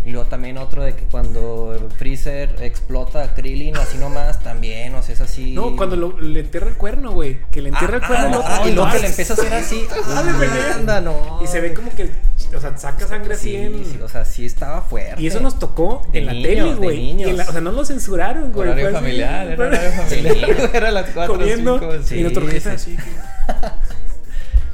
Y 0.09 0.11
luego 0.11 0.27
también 0.27 0.57
otro 0.57 0.83
de 0.83 0.95
que 0.95 1.03
cuando 1.03 1.87
Freezer 1.99 2.55
explota 2.63 3.21
a 3.21 3.35
Krillin 3.35 3.77
así 3.77 3.99
nomás, 3.99 4.39
también, 4.41 4.95
o 4.95 5.03
sea, 5.03 5.13
es 5.13 5.21
así. 5.21 5.53
No, 5.53 5.75
cuando 5.75 5.95
lo- 5.95 6.19
le 6.19 6.39
entierra 6.39 6.67
el 6.67 6.73
cuerno, 6.77 7.11
güey. 7.11 7.41
Que 7.51 7.61
le 7.61 7.69
entierra 7.69 7.97
el 7.97 8.03
Ah, 8.03 8.07
cuerno 8.07 8.25
ah, 8.37 8.39
otro. 8.39 8.63
ah, 8.65 8.67
y 8.67 8.71
luego 8.73 8.87
no, 8.87 8.91
que 8.91 8.99
le 9.01 9.07
empieza 9.07 9.33
a 9.33 9.35
hacer 9.35 9.53
así. 9.53 9.85
Ah, 10.07 10.23
de. 10.23 10.73
Anda, 10.73 10.99
no. 11.01 11.39
Y 11.43 11.45
se 11.47 11.61
ve 11.61 11.75
como 11.75 11.93
que, 11.93 12.09
o 12.55 12.59
sea, 12.59 12.75
saca 12.75 13.07
sangre 13.07 13.35
así 13.35 13.51
Sí, 13.51 13.55
en... 13.55 13.85
sí, 13.85 13.99
o 14.01 14.09
sea, 14.09 14.25
sí 14.25 14.47
estaba 14.47 14.81
fuerte. 14.81 15.21
Y 15.21 15.27
eso 15.27 15.39
nos 15.41 15.59
tocó 15.59 16.01
De 16.11 16.17
en 16.19 16.25
la 16.25 16.33
niños, 16.33 16.47
tele, 16.47 16.63
de 16.69 16.75
güey. 16.75 17.33
la- 17.35 17.43
O 17.47 17.51
sea, 17.51 17.61
no 17.61 17.71
lo 17.71 17.85
censuraron, 17.85 18.51
güey. 18.51 18.67
Horario 18.69 18.87
así, 18.87 18.95
familiar, 18.95 19.47
era 19.47 19.67
horario 19.67 19.91
familiar. 19.91 20.69
Era 20.73 20.89
las 20.91 21.09
4 21.11 21.35
Comiendo. 21.35 21.75
o 21.75 21.79
5. 21.79 21.95
y 21.99 22.03
sí, 22.03 22.23
jefe 22.49 22.77
sí. 22.79 22.97
así. 22.97 22.97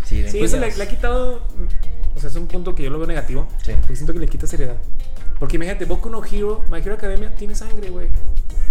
Sí, 0.05 0.21
de 0.21 0.31
Sí, 0.31 0.39
eso 0.41 0.57
le, 0.59 0.73
le 0.73 0.83
ha 0.83 0.88
quitado. 0.88 1.41
O 2.15 2.19
sea, 2.21 2.29
es 2.29 2.36
un 2.38 2.47
punto 2.47 2.73
que 2.75 2.83
yo 2.83 2.89
lo 2.89 2.97
veo 2.97 3.07
negativo. 3.07 3.45
Sí. 3.65 3.73
Porque 3.81 3.95
siento 3.97 4.13
que 4.13 4.19
le 4.19 4.27
quita 4.29 4.47
seriedad. 4.47 4.77
Porque 5.39 5.57
imagínate, 5.57 5.86
Boku 5.86 6.09
no 6.09 6.23
Hero, 6.23 6.63
My 6.71 6.79
Hero 6.79 6.95
Academia 6.95 7.33
tiene 7.36 7.55
sangre, 7.55 7.89
güey. 7.89 8.07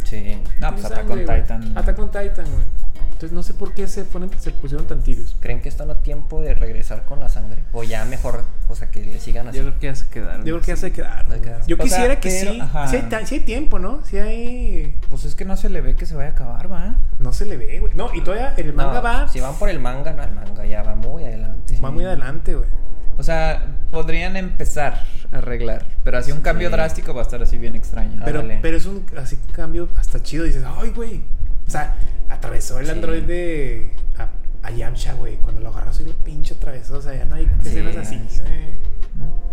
Sí. 0.05 0.39
No, 0.59 0.73
pues 0.73 0.85
Attack 0.85 1.11
on. 1.11 1.19
Titan. 1.21 1.79
Attack 1.79 1.99
on 1.99 2.11
Titan, 2.11 2.47
güey. 2.47 2.65
Entonces 3.13 3.33
no 3.33 3.43
sé 3.45 3.55
por 3.55 3.73
qué 3.75 3.87
se, 3.87 4.05
ponen, 4.05 4.29
se 4.39 4.51
pusieron 4.51 4.87
tan 4.89 5.01
tibios. 5.03 5.37
¿Creen 5.41 5.63
que 5.63 5.69
están 5.69 5.89
a 5.91 6.03
tiempo 6.03 6.43
de 6.43 6.53
regresar 6.55 7.05
con 7.05 7.21
la 7.21 7.29
sangre? 7.29 7.63
O 7.73 7.85
ya 7.85 8.05
mejor, 8.05 8.45
o 8.69 8.75
sea, 8.75 8.91
que 8.91 9.05
le 9.05 9.21
sigan 9.21 9.47
así. 9.49 9.59
Yo 9.59 9.65
creo 9.65 9.79
que 9.79 9.87
ya 9.87 9.95
se 9.95 10.09
quedaron. 10.09 10.45
Yo 10.45 10.55
creo 10.55 10.61
que 10.61 10.67
ya 10.73 10.77
se 10.77 10.93
quedaron. 10.93 11.33
Se 11.33 11.41
quedaron. 11.41 11.67
Yo 11.67 11.77
O 11.77 11.79
sea, 11.79 11.85
quisiera 11.87 12.21
que 12.21 12.29
pero- 12.29 12.53
sí. 12.53 12.61
ajá. 12.61 12.89
Sí 12.89 12.97
hay, 12.97 13.27
sí 13.27 13.35
hay 13.37 13.41
tiempo, 13.43 13.79
¿no? 13.79 14.05
Sí 14.05 14.19
hay. 14.19 14.97
Pues 15.11 15.25
es 15.25 15.35
que 15.37 15.45
no 15.45 15.57
se 15.57 15.69
le 15.69 15.81
ve 15.81 15.95
que 15.95 16.07
se 16.07 16.15
vaya 16.17 16.31
a 16.31 16.33
acabar, 16.33 16.71
¿va? 16.71 16.97
No 17.21 17.33
se 17.33 17.47
le 17.47 17.57
ve, 17.57 17.79
güey. 17.79 17.95
No, 17.95 18.13
y 18.13 18.21
todavía 18.21 18.53
en 18.57 18.69
el 18.71 18.77
No, 18.77 18.83
manga 18.85 19.01
va. 19.01 19.29
Si 19.29 19.39
van 19.41 19.55
por 19.55 19.69
el 19.69 19.79
manga, 19.81 20.13
no, 20.13 20.23
el 20.23 20.33
manga 20.33 20.67
ya 20.67 20.83
va 20.83 20.95
muy 20.97 21.25
adelante. 21.25 21.79
Va 21.83 21.91
muy 21.93 22.05
adelante, 22.05 22.55
güey. 22.57 22.69
O 23.17 23.23
sea, 23.23 23.77
podrían 23.91 24.37
empezar 24.37 25.03
a 25.33 25.39
arreglar, 25.39 25.87
pero 26.03 26.19
así 26.19 26.33
un 26.33 26.41
cambio 26.41 26.69
Sí. 26.69 26.73
drástico 26.75 27.15
va 27.15 27.21
a 27.21 27.23
estar 27.25 27.43
así 27.43 27.59
bien 27.59 27.75
extraño. 27.77 28.21
Pero, 28.25 28.43
pero 28.61 28.77
es 28.77 28.87
un 28.87 29.05
así 29.17 29.37
un 29.47 29.53
cambio 29.53 29.89
hasta 29.97 30.23
chido. 30.23 30.45
Dices, 30.45 30.65
ay, 30.67 30.91
güey. 30.91 31.23
O 31.67 31.71
sea, 31.71 31.97
atravesó 32.29 32.79
el 32.81 32.87
Sí. 32.87 32.93
android 32.93 33.23
de. 33.23 33.93
A, 34.19 34.29
a 34.67 34.71
Yamcha, 34.71 35.15
güey. 35.15 35.37
Cuando 35.37 35.61
lo 35.61 35.69
agarras, 35.69 35.97
soy 35.97 36.07
el 36.07 36.15
pinche 36.15 36.55
atravesó. 36.55 36.99
O 36.99 37.03
sea, 37.03 37.15
ya 37.15 37.25
no 37.25 37.37
hay 37.37 37.47
Sí, 37.63 37.69
escenas 37.71 37.97
así, 37.97 38.17
güey. 38.41 38.75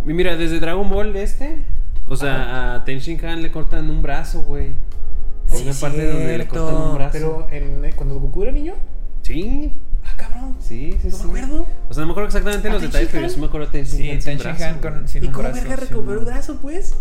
Y 0.08 0.14
mira, 0.14 0.36
desde 0.36 0.60
Dragon 0.60 0.90
Ball 0.90 1.16
este, 1.16 1.62
o 2.08 2.16
sea, 2.16 2.74
a 2.76 2.84
Ten 2.86 2.98
Shin 2.98 3.24
Han 3.24 3.44
le 3.44 3.52
cortan 3.52 3.90
un 3.92 4.02
brazo, 4.02 4.42
güey. 4.42 4.72
Sí, 5.46 5.64
Una 5.64 5.74
parte 5.74 6.08
donde 6.12 6.38
le 6.40 6.48
cortan 6.48 6.66
un 6.76 6.82
cierto. 6.82 6.96
brazo. 6.96 7.12
Pero 7.12 7.48
en, 7.52 7.86
eh, 7.86 7.94
cuando 7.96 8.16
Goku 8.20 8.42
era 8.44 8.52
niño. 8.52 8.74
Sí, 9.22 9.74
cabrón. 10.22 10.56
sí, 10.60 10.98
sí, 11.02 11.08
No 11.10 11.18
sí. 11.18 11.28
me 11.28 11.40
acuerdo. 11.42 11.68
O 11.90 11.94
sea, 11.94 12.02
no 12.02 12.08
me 12.08 12.12
acuerdo 12.12 12.28
exactamente 12.28 12.68
¿A 12.70 12.74
los 12.74 12.82
detalles, 12.82 13.10
pero 13.12 13.30
sí 13.30 13.40
me 13.40 13.46
acuerdo 13.48 13.68
de 13.72 13.86
Sí, 13.86 14.10
con 14.82 15.08
sin 15.08 15.24
¿Y 15.24 15.28
un 15.28 15.34
cómo 15.34 15.48
brazo, 15.50 15.62
verga 15.68 15.76
recuperó 15.76 16.20
no. 16.22 16.26
brazo, 16.26 16.58
pues? 16.62 16.96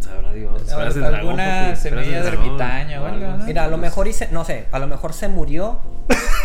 Sabrá 0.00 0.32
Dios. 0.32 0.66
Del 0.66 1.02
dragón, 1.02 1.14
alguna 1.14 1.76
semilla 1.76 2.02
del 2.02 2.12
de 2.12 2.22
dragón, 2.22 2.44
ermitaño 2.46 3.02
o 3.02 3.06
algo, 3.06 3.26
¿no? 3.38 3.44
Mira, 3.44 3.64
a 3.64 3.68
lo 3.68 3.78
mejor 3.78 4.06
hice, 4.08 4.28
no 4.30 4.44
sé, 4.44 4.66
a 4.70 4.78
lo 4.78 4.86
mejor 4.86 5.12
se 5.12 5.28
murió, 5.28 5.80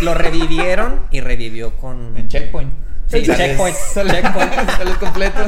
lo 0.02 0.14
revivieron 0.16 1.02
y 1.12 1.22
revivió 1.22 1.76
con. 1.78 2.18
En 2.18 2.28
Checkpoint. 2.28 2.74
Sí, 3.08 3.26
Sales- 3.26 3.38
Checkpoint. 3.38 3.76
Sales, 3.78 4.14
Checkpoint. 4.14 4.54
sales 4.78 4.98
completo. 4.98 5.40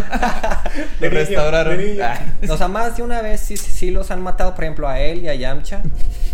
Lo 0.99 1.09
restauraron. 1.09 1.79
Ah. 2.03 2.19
O 2.49 2.57
sea, 2.57 2.67
más 2.67 2.97
de 2.97 3.03
una 3.03 3.21
vez 3.21 3.39
sí, 3.39 3.57
sí 3.57 3.91
los 3.91 4.11
han 4.11 4.21
matado, 4.21 4.53
por 4.53 4.63
ejemplo, 4.65 4.87
a 4.87 4.99
él 4.99 5.23
y 5.23 5.29
a 5.29 5.35
Yamcha. 5.35 5.81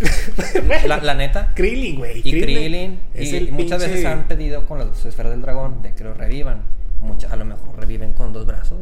La, 0.88 0.98
la 0.98 1.14
neta. 1.14 1.52
Krillin, 1.54 1.98
güey. 1.98 2.22
Y 2.24 2.42
Krillin. 2.42 3.00
Y 3.16 3.52
muchas 3.52 3.82
pinche- 3.82 3.88
veces 3.88 4.06
han 4.06 4.24
pedido 4.28 4.66
con 4.66 4.80
las 4.80 5.06
esferas 5.06 5.32
del 5.32 5.42
dragón 5.42 5.82
de 5.84 5.94
que 5.94 6.04
los 6.04 6.18
revivan. 6.18 6.64
Muchas, 7.00 7.32
a 7.32 7.36
lo 7.36 7.46
mejor 7.46 7.80
reviven 7.80 8.14
con 8.14 8.32
dos 8.34 8.46
brazos. 8.46 8.78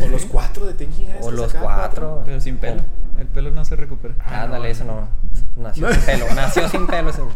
O 0.00 0.08
los 0.08 0.24
cuatro 0.26 0.66
de 0.66 0.84
Han. 0.84 0.92
o 1.22 1.30
los 1.30 1.54
cuatro. 1.54 2.22
Pero 2.24 2.40
sin 2.40 2.56
pelo. 2.58 2.82
El 3.18 3.26
pelo 3.26 3.50
no 3.50 3.64
se 3.64 3.74
recupera. 3.76 4.14
Ah, 4.20 4.42
Ándale, 4.42 4.64
no, 4.64 4.70
eso 4.70 4.84
no. 4.84 5.08
Nació 5.56 5.86
No. 5.88 5.94
sin 5.94 6.02
pelo. 6.02 6.26
Nació 6.34 6.68
sin 6.68 6.86
pelo 6.86 7.10
ese 7.10 7.22
güey. 7.22 7.34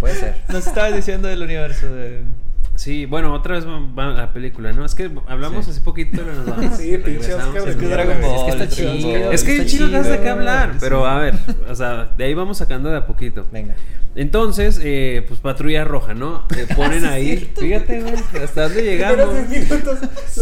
Puede 0.00 0.14
ser. 0.14 0.42
Nos 0.48 0.66
estabas 0.66 0.94
diciendo 0.94 1.28
del 1.28 1.42
universo 1.42 1.92
de. 1.92 2.22
Sí, 2.76 3.06
bueno, 3.06 3.32
otra 3.32 3.54
vez 3.54 3.64
va 3.66 4.06
la 4.08 4.32
película, 4.32 4.72
¿no? 4.72 4.84
Es 4.84 4.94
que 4.96 5.10
hablamos 5.28 5.64
Sí. 5.64 5.70
así 5.70 5.80
poquito, 5.80 6.22
pero 6.24 6.34
nos 6.34 6.46
vamos. 6.46 6.76
Sí, 6.76 6.98
pinche. 6.98 7.34
Oscar 7.34 7.68
Es 7.68 7.76
que 7.76 7.82
de 7.86 7.88
Dragon 7.88 8.20
Ball. 8.20 8.48
Es 8.50 8.56
que 8.56 8.62
está 8.64 8.68
chido. 8.76 9.32
Es 9.32 9.44
que 9.44 9.50
hay 9.52 9.56
Está 9.58 9.70
chicos 9.70 9.88
cosas 9.90 10.06
de 10.08 10.12
qué 10.16 10.22
chido. 10.22 10.32
hablar, 10.32 10.72
pero 10.80 11.06
a 11.06 11.18
ver, 11.18 11.34
o 11.68 11.74
sea, 11.74 12.12
de 12.18 12.24
ahí 12.24 12.34
vamos 12.34 12.58
sacando 12.58 12.90
de 12.90 12.96
a 12.96 13.06
poquito. 13.06 13.46
Venga. 13.52 13.76
Entonces, 14.16 14.80
eh, 14.82 15.24
pues 15.26 15.40
patrulla 15.40 15.84
roja, 15.84 16.14
¿no? 16.14 16.46
Eh, 16.56 16.66
ponen 16.76 17.04
ahí, 17.04 17.52
fíjate, 17.56 18.00
güey, 18.02 18.14
hasta 18.44 18.62
dónde 18.64 18.82
llegamos. 18.84 19.28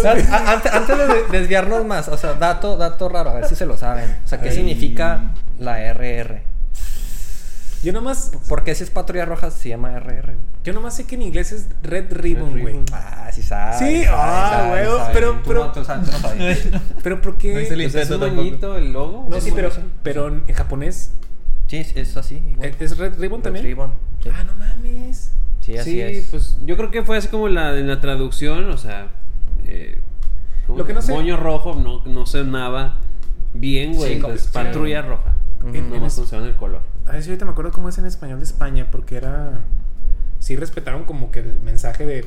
Antes, 0.04 0.72
antes 0.72 0.98
de 0.98 1.06
de- 1.06 1.38
desviarnos 1.38 1.84
más, 1.84 2.08
o 2.08 2.16
sea, 2.16 2.34
dato, 2.34 2.76
dato 2.76 3.08
raro, 3.08 3.30
a 3.30 3.34
ver 3.34 3.44
si 3.46 3.54
se 3.54 3.66
lo 3.66 3.76
saben. 3.76 4.10
O 4.24 4.28
sea, 4.28 4.40
¿qué 4.40 4.48
Ay. 4.50 4.54
significa 4.56 5.32
la 5.58 5.80
RR? 5.92 6.42
Yo 7.82 7.92
nomás, 7.92 8.30
¿Por 8.48 8.62
qué 8.64 8.74
si 8.74 8.84
es 8.84 8.90
patrulla 8.90 9.24
roja 9.24 9.50
se 9.50 9.68
llama 9.70 9.96
RR? 9.98 10.36
yo 10.64 10.72
nomás 10.72 10.94
sé 10.94 11.04
que 11.04 11.16
en 11.16 11.22
inglés 11.22 11.50
es 11.52 11.68
Red 11.82 12.12
Ribbon, 12.12 12.60
güey. 12.60 12.80
Ah, 12.92 13.28
sí 13.32 13.42
sabes. 13.42 13.78
Sí, 13.78 14.04
ah, 14.08 14.50
sabes. 14.68 14.88
pero- 15.12 15.40
pero- 15.44 15.64
no- 15.66 15.72
tú 15.72 15.84
sabes, 15.84 16.06
tú 16.06 16.12
no 16.12 16.18
sabías. 16.18 16.60
Pero 17.02 17.20
¿por 17.20 17.36
qué? 17.36 17.52
No 17.54 17.58
el 17.58 17.66
Pues 17.66 17.94
es 17.96 18.10
un 18.10 18.36
moñito 18.36 18.76
el 18.76 18.92
logo. 18.92 19.26
No, 19.28 19.40
sí, 19.40 19.50
pero, 19.54 19.70
pero 20.04 20.28
en 20.28 20.44
japonés 20.54 21.12
Sí, 21.66 21.78
es- 21.78 21.96
es 21.96 22.16
así. 22.16 22.36
igual. 22.36 22.74
¿es 22.78 22.98
Red 22.98 23.18
Ribbon 23.18 23.40
Red 23.40 23.44
también. 23.44 23.64
Ribbon, 23.64 23.92
sí. 24.22 24.28
Ah, 24.32 24.44
no 24.44 24.52
mames. 24.54 25.32
Sí, 25.60 25.76
así 25.76 25.90
sí, 25.92 26.00
es. 26.00 26.26
pues 26.30 26.58
yo 26.64 26.76
creo 26.76 26.90
que 26.90 27.02
fue 27.02 27.16
así 27.16 27.28
como 27.28 27.48
la, 27.48 27.76
en 27.78 27.88
la 27.88 28.00
traducción, 28.00 28.68
o 28.70 28.76
sea, 28.78 29.08
eh, 29.64 30.00
¿cómo 30.66 30.78
Lo 30.78 30.84
que 30.86 30.92
no 30.92 31.02
sé- 31.02 31.12
moño 31.12 31.36
rojo 31.36 31.74
no, 31.74 32.04
no 32.04 32.26
sonaba 32.26 32.98
bien, 33.54 33.94
güey. 33.94 34.14
Sí, 34.14 34.20
como- 34.20 34.32
entonces, 34.34 34.46
sí. 34.46 34.52
patrulla 34.52 35.02
roja. 35.02 35.34
Ujú. 35.64 35.74
En- 35.74 35.90
Nomás 35.90 36.14
funciona 36.14 36.46
el 36.46 36.54
color. 36.56 36.82
A 37.06 37.12
ver 37.12 37.22
si 37.22 37.30
ahorita 37.30 37.44
me 37.44 37.50
acuerdo 37.52 37.72
cómo 37.72 37.88
es 37.88 37.98
en 37.98 38.06
español 38.06 38.38
de 38.38 38.44
España, 38.44 38.88
porque 38.90 39.16
era. 39.16 39.60
Sí 40.38 40.56
respetaron 40.56 41.04
como 41.04 41.30
que 41.30 41.40
el 41.40 41.60
mensaje 41.60 42.04
de, 42.06 42.26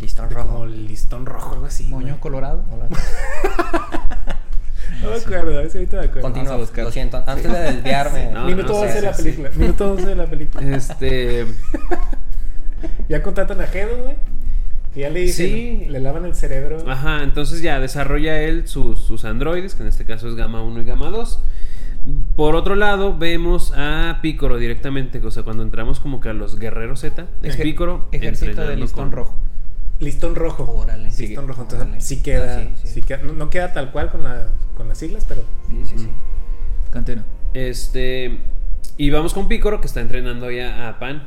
Listón 0.00 0.28
de 0.28 0.34
rojo. 0.34 0.48
como 0.48 0.64
el 0.64 0.86
listón 0.86 1.26
rojo, 1.26 1.52
algo 1.54 1.66
así. 1.66 1.84
Moño 1.88 2.08
güey. 2.08 2.20
colorado. 2.20 2.64
Hola. 2.70 2.88
No 5.02 5.10
me 5.10 5.16
acuerdo, 5.16 5.58
a 5.58 5.62
ver 5.62 5.70
si 5.70 5.78
ahorita 5.78 5.96
me 5.96 6.04
acuerdo. 6.04 6.22
Continúa, 6.22 6.50
Vamos 6.52 6.62
a 6.62 6.66
buscar. 6.70 6.84
lo 6.84 6.92
siento. 6.92 7.24
Antes 7.26 7.50
de 7.52 7.58
desviarme. 7.58 8.30
No, 8.30 8.44
Minuto 8.46 8.72
no, 8.72 8.78
11 8.82 8.88
sí, 8.92 8.94
de 9.00 9.02
la 9.06 9.14
sí, 9.14 9.22
película. 9.24 9.50
Minuto 9.56 9.92
11 9.92 10.06
de 10.06 10.14
la 10.14 10.26
película. 10.26 10.76
Este, 10.76 11.46
Ya 13.08 13.20
contratan 13.20 13.60
a 13.60 13.66
Gedo, 13.66 13.96
güey. 14.00 14.14
Y 14.94 15.00
ya 15.00 15.10
le 15.10 15.20
dicen, 15.20 15.46
Sí. 15.48 15.86
le 15.88 15.98
lavan 15.98 16.24
el 16.24 16.36
cerebro. 16.36 16.88
ajá, 16.88 17.24
entonces 17.24 17.62
ya 17.62 17.80
desarrolla 17.80 18.40
él 18.42 18.68
sus, 18.68 19.00
sus 19.00 19.24
androides, 19.24 19.74
que 19.74 19.82
en 19.82 19.88
este 19.88 20.04
caso 20.04 20.28
es 20.28 20.36
Gamma 20.36 20.62
1 20.62 20.82
y 20.82 20.84
Gamma 20.84 21.08
2. 21.10 21.40
Por 22.36 22.56
otro 22.56 22.74
lado, 22.74 23.16
vemos 23.16 23.72
a 23.76 24.18
Picoro 24.22 24.58
directamente, 24.58 25.18
o 25.24 25.30
sea, 25.30 25.44
cuando 25.44 25.62
entramos 25.62 26.00
como 26.00 26.20
que 26.20 26.28
a 26.30 26.32
los 26.32 26.58
guerreros 26.58 27.00
Z, 27.00 27.26
es 27.42 27.56
Picoro 27.56 28.08
Ejército 28.10 28.46
de 28.46 28.50
entrenando 28.52 28.80
listón 28.82 29.04
con- 29.04 29.12
rojo. 29.12 29.34
Listón 30.00 30.34
rojo. 30.34 30.64
Órale. 30.64 31.10
Listón 31.16 31.46
rojo. 31.46 31.62
Entonces 31.62 31.86
Órale. 31.86 32.00
sí 32.00 32.22
queda. 32.22 32.58
Ah, 32.58 32.62
sí, 32.76 32.88
sí. 32.88 32.94
sí 32.94 33.02
queda- 33.02 33.22
no, 33.22 33.32
no 33.34 33.50
queda 33.50 33.72
tal 33.72 33.92
cual 33.92 34.10
con, 34.10 34.24
la, 34.24 34.48
con 34.76 34.88
las 34.88 34.98
siglas, 34.98 35.24
pero. 35.28 35.42
Sí, 35.68 35.80
sí, 35.84 35.98
sí. 35.98 36.08
Continúa. 36.92 37.24
Este. 37.54 38.40
Y 38.96 39.10
vamos 39.10 39.32
con 39.32 39.46
Picoro, 39.46 39.80
que 39.80 39.86
está 39.86 40.00
entrenando 40.00 40.50
ya 40.50 40.88
a 40.88 40.98
Pan. 40.98 41.22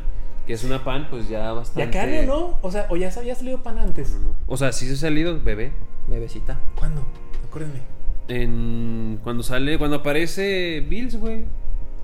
Que 0.45 0.53
es 0.53 0.63
una 0.65 0.83
Pan, 0.83 1.07
pues 1.09 1.29
ya 1.29 1.53
bastante. 1.53 1.85
Ya 1.85 1.99
carne, 2.01 2.25
¿no? 2.25 2.59
O 2.61 2.69
sea, 2.69 2.85
o 2.89 2.97
ya 2.97 3.09
había 3.17 3.33
salido 3.33 3.63
pan 3.63 3.79
antes. 3.79 4.11
No, 4.15 4.19
no. 4.19 4.35
O 4.45 4.57
sea, 4.57 4.71
sí 4.73 4.85
se 4.87 4.93
ha 4.93 4.97
salido 4.97 5.41
bebé. 5.41 5.71
Bebecita. 6.09 6.59
¿Cuándo? 6.77 7.01
Acuérdenme. 7.47 7.79
En. 8.27 9.19
Cuando 9.23 9.43
sale. 9.43 9.77
Cuando 9.77 9.97
aparece 9.97 10.81
Bills, 10.87 11.15
güey. 11.17 11.45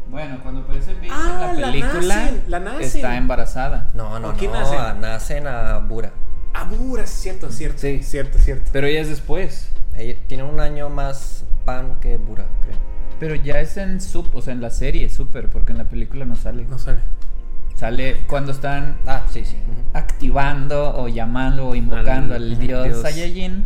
Bueno, 0.10 0.40
cuando 0.44 0.62
aparece 0.62 0.94
Bills 0.96 1.14
Ah, 1.16 1.52
en 1.54 1.62
la 1.62 1.68
la 1.68 1.72
película, 1.74 2.16
nacen, 2.16 2.44
la 2.48 2.60
nacen. 2.60 2.82
está 2.84 3.18
embarazada. 3.18 3.88
No, 3.94 4.20
no, 4.20 4.28
¿Con 4.30 4.38
quién 4.38 4.52
no. 4.52 4.60
nacen? 4.60 4.78
ah, 4.80 4.94
Nacen 5.00 5.48
a 5.48 5.78
Bura. 5.80 6.12
Ah, 6.54 6.66
Bura, 6.66 7.08
sí, 7.08 7.24
cierto, 7.24 7.50
cierto. 7.50 7.78
Sí. 7.80 8.04
Cierto, 8.04 8.38
cierto. 8.38 8.70
Pero 8.74 8.88
ella 8.88 9.02
es 9.02 9.10
después. 9.10 9.72
Ella 9.96 10.16
tiene 10.28 10.44
un 10.44 10.60
año 10.60 10.90
más 10.90 11.46
pan 11.66 11.96
que 12.02 12.18
Bura, 12.18 12.46
creo. 12.62 12.76
Pero 13.20 13.36
ya 13.36 13.60
es 13.62 13.78
en 13.78 14.02
sub, 14.02 14.28
o 14.34 14.42
sea, 14.42 14.54
en 14.54 14.62
la 14.62 14.70
serie, 14.72 15.10
súper, 15.10 15.48
porque 15.50 15.72
en 15.72 15.78
la 15.78 15.86
película 15.86 16.26
no 16.26 16.36
sale. 16.36 16.66
No 16.66 16.78
sale. 16.78 17.00
Sale 17.76 18.18
cuando 18.28 18.52
están 18.52 18.98
Ah, 19.08 19.24
sí, 19.30 19.46
sí. 19.46 19.56
activando 19.94 20.94
o 20.98 21.08
llamando 21.08 21.68
o 21.70 21.76
invocando 21.76 22.36
Al- 22.36 22.52
al, 22.52 22.60
dios, 22.60 22.84
dios. 22.86 23.02
Saiyajin. 23.02 23.66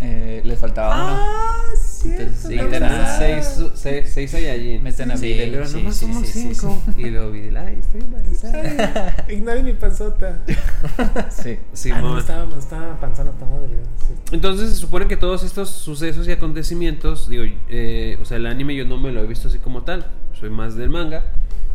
Eh, 0.00 0.40
les 0.44 0.58
faltaba 0.58 0.94
uno. 0.94 1.16
Ah, 1.20 1.62
cierto. 2.00 2.50
Entonces, 2.50 3.14
seis, 3.18 3.70
seis, 3.74 4.10
seis 4.12 4.30
Saiyajin. 4.30 4.82
Meten 4.82 5.10
a 5.10 5.16
Sí, 5.16 5.26
Videl. 5.26 5.50
Pero 5.52 5.66
sí, 5.66 5.76
nomás 5.76 5.96
sí, 5.96 6.06
somos 6.06 6.28
cinco. 6.28 6.82
Y 6.96 7.10
luego 7.10 7.30
vi, 7.30 7.40
ay, 7.56 7.78
estoy 7.80 8.00
embarazada. 8.00 9.24
Ay, 9.28 9.36
Ignoren 9.36 9.64
mi 9.64 9.72
panzota. 9.74 10.42
Sí. 11.30 11.58
Sí, 11.72 11.90
ah, 11.92 12.00
no, 12.00 12.18
estaba, 12.18 12.46
no 12.46 12.58
estaba 12.58 12.98
panzona, 13.00 13.30
estaba 13.30 13.58
delgada. 13.60 13.88
sí. 14.06 14.14
Entonces 14.32 14.70
se 14.70 14.76
supone 14.76 15.06
que 15.06 15.16
todos 15.16 15.42
estos 15.42 15.70
sucesos 15.70 16.26
y 16.28 16.32
acontecimientos, 16.32 17.28
digo, 17.28 17.44
eh, 17.68 18.18
o 18.20 18.24
sea, 18.24 18.36
el 18.36 18.46
anime 18.46 18.74
yo 18.74 18.84
no 18.84 18.96
me 18.96 19.12
lo 19.12 19.22
he 19.22 19.26
visto 19.26 19.48
así 19.48 19.58
como 19.58 19.82
tal, 19.82 20.06
soy 20.38 20.50
más 20.50 20.76
del 20.76 20.88
manga, 20.90 21.24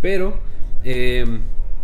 pero 0.02 0.40
eh, 0.84 1.26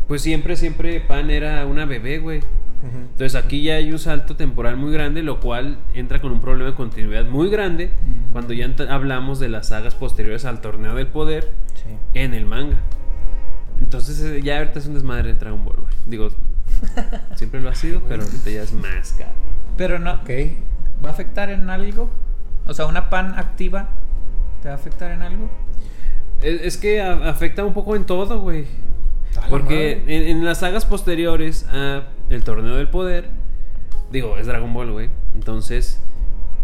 pues 0.08 0.22
siempre, 0.22 0.56
siempre 0.56 1.00
Pan 1.00 1.30
era 1.30 1.66
una 1.66 1.86
bebé, 1.86 2.20
güey. 2.20 2.42
Entonces 2.84 3.36
aquí 3.36 3.62
ya 3.62 3.76
hay 3.76 3.92
un 3.92 4.00
salto 4.00 4.36
temporal 4.36 4.76
muy 4.78 4.92
grande, 4.92 5.22
lo 5.22 5.40
cual 5.40 5.78
entra 5.94 6.20
con 6.20 6.32
un 6.32 6.42
problema 6.42 6.70
de 6.72 6.76
continuidad 6.76 7.26
muy 7.26 7.50
grande 7.50 7.92
cuando 8.32 8.54
ya 8.54 8.66
ent- 8.66 8.90
hablamos 8.90 9.40
de 9.40 9.50
las 9.50 9.68
sagas 9.68 9.94
posteriores 9.96 10.46
al 10.46 10.62
Torneo 10.62 10.96
del 10.96 11.08
Poder 11.08 11.52
Sí. 11.76 11.90
en 12.16 12.34
el 12.34 12.46
manga. 12.46 12.80
Entonces 13.80 14.20
eh, 14.22 14.42
ya 14.44 14.58
ahorita 14.60 14.80
es 14.80 14.88
un 14.88 14.94
desmadre 14.96 15.34
de 15.34 15.40
Dragon 15.40 15.64
Ball, 15.64 15.78
güey. 15.82 15.94
Digo, 16.06 16.30
siempre 17.36 17.62
lo 17.62 17.70
ha 17.70 17.76
sido, 17.76 18.02
pero 18.08 18.24
ahorita 18.24 18.50
ya 18.50 18.64
es 18.64 18.74
más 18.74 19.14
caro. 19.14 19.32
Pero 19.78 20.00
no. 20.00 20.14
Ok. 20.16 20.30
¿Va 21.04 21.10
a 21.10 21.12
afectar 21.12 21.50
en 21.50 21.70
algo? 21.70 22.10
O 22.68 22.74
sea, 22.74 22.86
una 22.86 23.10
pan 23.10 23.34
activa 23.38 23.90
te 24.62 24.70
va 24.70 24.76
a 24.76 24.78
afectar 24.78 25.12
en 25.12 25.22
algo. 25.24 25.50
Es, 26.42 26.62
es 26.62 26.78
que 26.78 27.02
a- 27.02 27.30
afecta 27.30 27.64
un 27.66 27.74
poco 27.74 27.96
en 27.96 28.06
todo, 28.06 28.40
güey. 28.40 28.66
Porque 29.50 30.04
en, 30.08 30.24
en 30.38 30.46
las 30.46 30.60
sagas 30.60 30.86
posteriores 30.86 31.66
a 31.72 32.04
El 32.32 32.44
Torneo 32.44 32.76
del 32.76 32.88
Poder, 32.88 33.30
Digo, 34.12 34.38
es 34.38 34.46
Dragon 34.46 34.74
Ball, 34.74 34.92
güey. 34.92 35.10
Entonces, 35.36 36.00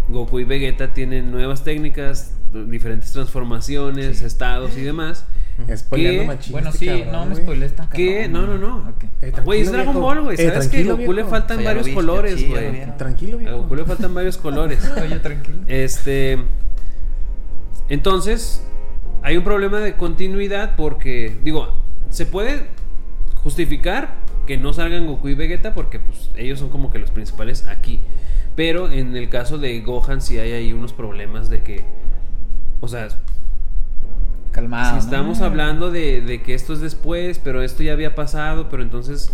Goku 0.09 0.39
y 0.39 0.43
Vegeta 0.43 0.93
tienen 0.93 1.31
nuevas 1.31 1.63
técnicas, 1.63 2.35
diferentes 2.67 3.11
transformaciones, 3.13 4.21
estados 4.21 4.77
y 4.77 4.81
demás. 4.81 5.25
Spoileando 5.75 6.35
Bueno, 6.51 6.69
este 6.69 6.79
sí, 6.79 6.85
cabrón, 6.85 7.11
no 7.11 7.25
me 7.25 7.35
spoilees 7.35 7.75
tan 7.75 7.89
¿Qué? 7.89 8.27
cabrón. 8.29 8.31
No, 8.33 8.57
no, 8.57 8.81
no. 8.81 8.93
Eh, 9.21 9.33
Güey, 9.43 9.61
es 9.61 9.71
Dragon 9.71 9.93
viejo. 9.93 10.05
Ball, 10.05 10.21
güey. 10.21 10.39
Eh, 10.39 10.47
¿Sabes 10.49 10.67
que 10.67 10.81
a 10.81 10.93
Goku 10.93 11.13
le 11.13 11.23
faltan 11.23 11.57
O 11.57 11.61
sea, 11.61 11.69
varios 11.69 11.85
viste, 11.85 11.95
colores, 11.95 12.47
güey? 12.49 12.97
Tranquilo, 12.97 13.37
A 13.37 13.39
viejo. 13.39 13.57
Goku 13.63 13.75
le 13.75 13.85
faltan 13.85 14.13
varios 14.13 14.37
colores. 14.47 14.91
Oye, 15.01 15.19
tranquilo. 15.19 15.57
Este. 15.67 16.37
Entonces, 17.89 18.61
hay 19.23 19.37
un 19.37 19.43
problema 19.43 19.79
de 19.79 19.95
continuidad 19.95 20.75
porque, 20.75 21.37
digo, 21.43 21.73
se 22.09 22.25
puede 22.25 22.67
justificar 23.35 24.15
que 24.47 24.57
no 24.57 24.73
salgan 24.73 25.05
Goku 25.05 25.27
y 25.29 25.35
Vegeta 25.35 25.75
porque 25.75 25.99
pues, 25.99 26.31
ellos 26.35 26.57
son 26.57 26.69
como 26.69 26.89
que 26.89 26.97
los 26.97 27.11
principales 27.11 27.67
aquí. 27.67 27.99
Pero 28.55 28.89
en 28.91 29.15
el 29.15 29.29
caso 29.29 29.59
de 29.59 29.79
Gohan 29.81 30.19
sí 30.21 30.39
hay 30.39 30.53
ahí 30.53 30.73
unos 30.73 30.91
problemas 30.93 31.47
de 31.51 31.61
que, 31.61 31.83
o 32.81 32.87
sea, 32.87 33.09
Calmado. 34.51 34.85
si 34.87 34.93
¿no? 34.93 34.99
estamos 34.99 35.41
hablando 35.41 35.91
de, 35.91 36.21
de 36.21 36.41
que 36.41 36.55
esto 36.55 36.73
es 36.73 36.79
después, 36.81 37.39
pero 37.43 37.61
esto 37.61 37.83
ya 37.83 37.93
había 37.93 38.15
pasado, 38.15 38.67
pero 38.69 38.81
entonces, 38.81 39.31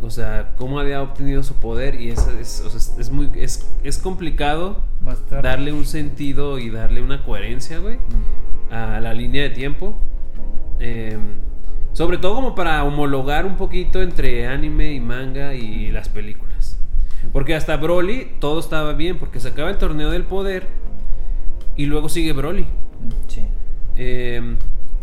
o 0.00 0.08
sea, 0.08 0.52
¿cómo 0.56 0.80
había 0.80 1.02
obtenido 1.02 1.42
su 1.42 1.54
poder? 1.56 2.00
Y 2.00 2.08
es, 2.10 2.26
es, 2.40 2.62
o 2.64 2.70
sea, 2.70 2.98
es- 2.98 3.10
muy, 3.10 3.30
es, 3.36 3.68
es 3.84 3.98
complicado 3.98 4.78
darle 5.42 5.74
un 5.74 5.84
sentido 5.84 6.58
y 6.58 6.70
darle 6.70 7.02
una 7.02 7.22
coherencia, 7.22 7.78
güey, 7.78 7.98
a 8.70 9.00
la 9.00 9.12
línea 9.12 9.42
de 9.42 9.50
tiempo. 9.50 9.98
Eh, 10.78 11.18
sobre 12.00 12.16
todo 12.16 12.34
como 12.34 12.54
para 12.54 12.82
homologar 12.82 13.44
un 13.44 13.58
poquito 13.58 14.00
entre 14.00 14.46
anime 14.46 14.94
y 14.94 15.00
manga 15.00 15.54
y 15.54 15.92
las 15.92 16.08
películas. 16.08 16.78
Porque 17.30 17.54
hasta 17.54 17.76
Broly 17.76 18.36
todo 18.40 18.58
estaba 18.58 18.94
bien, 18.94 19.18
porque 19.18 19.38
se 19.38 19.48
acaba 19.48 19.68
el 19.68 19.76
torneo 19.76 20.10
del 20.10 20.24
poder 20.24 20.66
y 21.76 21.84
luego 21.84 22.08
sigue 22.08 22.32
Broly. 22.32 22.66
Sí. 23.28 23.44
Eh, 23.96 24.56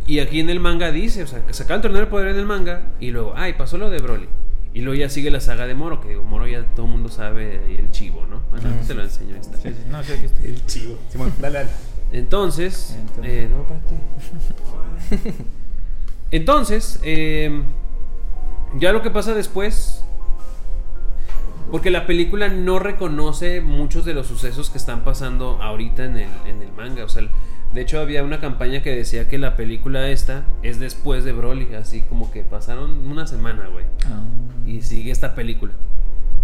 y 0.07 0.17
aquí 0.21 0.39
en 0.39 0.49
el 0.49 0.59
manga 0.59 0.91
dice, 0.91 1.21
o 1.21 1.27
sea, 1.27 1.45
que 1.45 1.53
se 1.53 1.61
acaba 1.61 1.75
el 1.75 1.81
torneo 1.83 1.99
del 1.99 2.09
poder 2.09 2.29
en 2.29 2.37
el 2.37 2.47
manga 2.47 2.81
y 2.99 3.11
luego, 3.11 3.33
ay, 3.35 3.53
pasó 3.53 3.77
lo 3.77 3.91
de 3.91 3.99
Broly. 3.99 4.27
Y 4.73 4.81
luego 4.81 4.99
ya 4.99 5.07
sigue 5.09 5.29
la 5.29 5.39
saga 5.39 5.67
de 5.67 5.75
Moro, 5.75 6.01
que 6.01 6.09
digo, 6.09 6.23
Moro 6.23 6.47
ya 6.47 6.63
todo 6.63 6.87
el 6.87 6.91
mundo 6.93 7.09
sabe 7.09 7.77
el 7.77 7.91
chivo, 7.91 8.25
¿no? 8.25 8.41
Bueno, 8.49 8.71
te 8.87 8.95
lo 8.95 9.03
enseño 9.03 9.35
ahí 9.35 9.41
está. 9.41 9.57
Sí, 9.57 9.69
sí, 9.69 9.83
no, 9.87 10.01
sí, 10.03 10.13
aquí 10.13 10.25
está. 10.25 10.43
El 10.43 10.65
chivo. 10.65 10.97
Simón, 11.09 11.31
dale, 11.39 11.59
dale. 11.59 11.69
Entonces, 12.11 12.97
Entonces- 12.99 13.31
eh, 13.33 13.49
no, 13.51 13.61
espérate. 13.61 15.43
Entonces, 16.31 16.99
eh, 17.03 17.63
ya 18.77 18.91
lo 18.91 19.01
que 19.01 19.09
pasa 19.09 19.33
después, 19.33 20.03
porque 21.71 21.89
la 21.89 22.05
película 22.05 22.49
no 22.49 22.79
reconoce 22.79 23.61
muchos 23.61 24.05
de 24.05 24.13
los 24.13 24.27
sucesos 24.27 24.69
que 24.69 24.77
están 24.77 25.01
pasando 25.03 25.61
ahorita 25.61 26.05
en 26.05 26.17
el, 26.17 26.29
en 26.45 26.61
el 26.61 26.71
manga. 26.71 27.03
O 27.03 27.09
sea, 27.09 27.23
de 27.73 27.81
hecho 27.81 27.99
había 27.99 28.23
una 28.23 28.39
campaña 28.39 28.81
que 28.81 28.95
decía 28.95 29.27
que 29.27 29.37
la 29.37 29.55
película 29.55 30.07
esta 30.09 30.45
es 30.63 30.79
después 30.79 31.23
de 31.23 31.33
Broly, 31.33 31.75
así 31.75 32.01
como 32.01 32.31
que 32.31 32.43
pasaron 32.43 33.07
una 33.09 33.27
semana, 33.27 33.67
güey. 33.67 33.85
Ah. 34.05 34.23
Y 34.65 34.81
sigue 34.81 35.11
esta 35.11 35.35
película. 35.35 35.73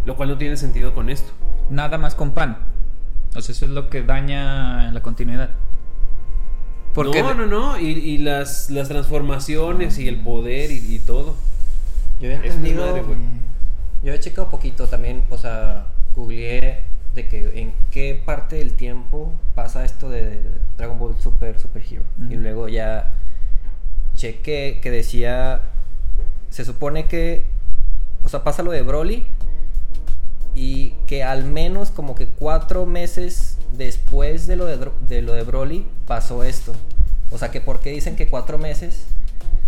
Lo 0.05 0.15
cual 0.15 0.29
no 0.29 0.38
tiene 0.38 0.57
sentido 0.57 0.93
con 0.93 1.09
esto. 1.09 1.31
Nada 1.69 1.97
más 1.97 2.15
con 2.15 2.31
pan. 2.31 2.57
O 3.36 3.41
sea, 3.41 3.53
eso 3.53 3.65
es 3.65 3.71
lo 3.71 3.89
que 3.89 4.03
daña 4.03 4.91
la 4.91 5.01
continuidad. 5.01 5.49
Porque 6.93 7.21
no, 7.23 7.33
no, 7.33 7.45
no. 7.45 7.79
Y, 7.79 7.85
y 7.87 8.17
las, 8.19 8.69
las 8.69 8.87
transformaciones 8.87 9.97
y 9.97 10.07
el 10.07 10.17
poder 10.21 10.71
y, 10.71 10.95
y 10.95 10.99
todo. 10.99 11.35
Yo 12.21 12.27
había 12.27 12.39
Es 12.39 12.55
entendido. 12.55 12.91
güey. 13.03 13.17
Yo 14.03 14.13
he 14.13 14.19
checado 14.19 14.49
poquito 14.49 14.87
también, 14.87 15.23
o 15.29 15.37
sea, 15.37 15.87
googleé 16.15 16.81
de 17.15 17.27
que 17.27 17.59
en 17.61 17.73
qué 17.91 18.21
parte 18.25 18.57
del 18.57 18.73
tiempo 18.73 19.31
pasa 19.55 19.85
esto 19.85 20.09
de 20.09 20.41
Dragon 20.77 20.99
Ball 20.99 21.15
Super 21.19 21.59
Super 21.59 21.83
Hero. 21.89 22.03
Y 22.29 22.35
luego 22.35 22.67
ya 22.67 23.13
chequé 24.15 24.79
que 24.81 24.91
decía. 24.91 25.61
Se 26.49 26.65
supone 26.65 27.07
que. 27.07 27.45
O 28.23 28.29
sea, 28.29 28.43
pasa 28.43 28.61
lo 28.63 28.71
de 28.71 28.81
Broly. 28.81 29.25
Y 30.55 30.91
que 31.07 31.23
al 31.23 31.45
menos 31.45 31.89
como 31.89 32.13
que 32.13 32.27
cuatro 32.27 32.85
meses 32.85 33.57
después 33.78 34.47
de 34.47 34.55
lo 34.55 34.65
de, 34.65 35.21
lo 35.21 35.34
de 35.34 35.43
Broly 35.43 35.86
pasó 36.07 36.43
esto. 36.43 36.74
O 37.32 37.38
sea, 37.38 37.51
que 37.51 37.61
por 37.61 37.80
qué 37.80 37.91
dicen 37.91 38.15
que 38.15 38.28
cuatro 38.28 38.57
meses. 38.57 39.05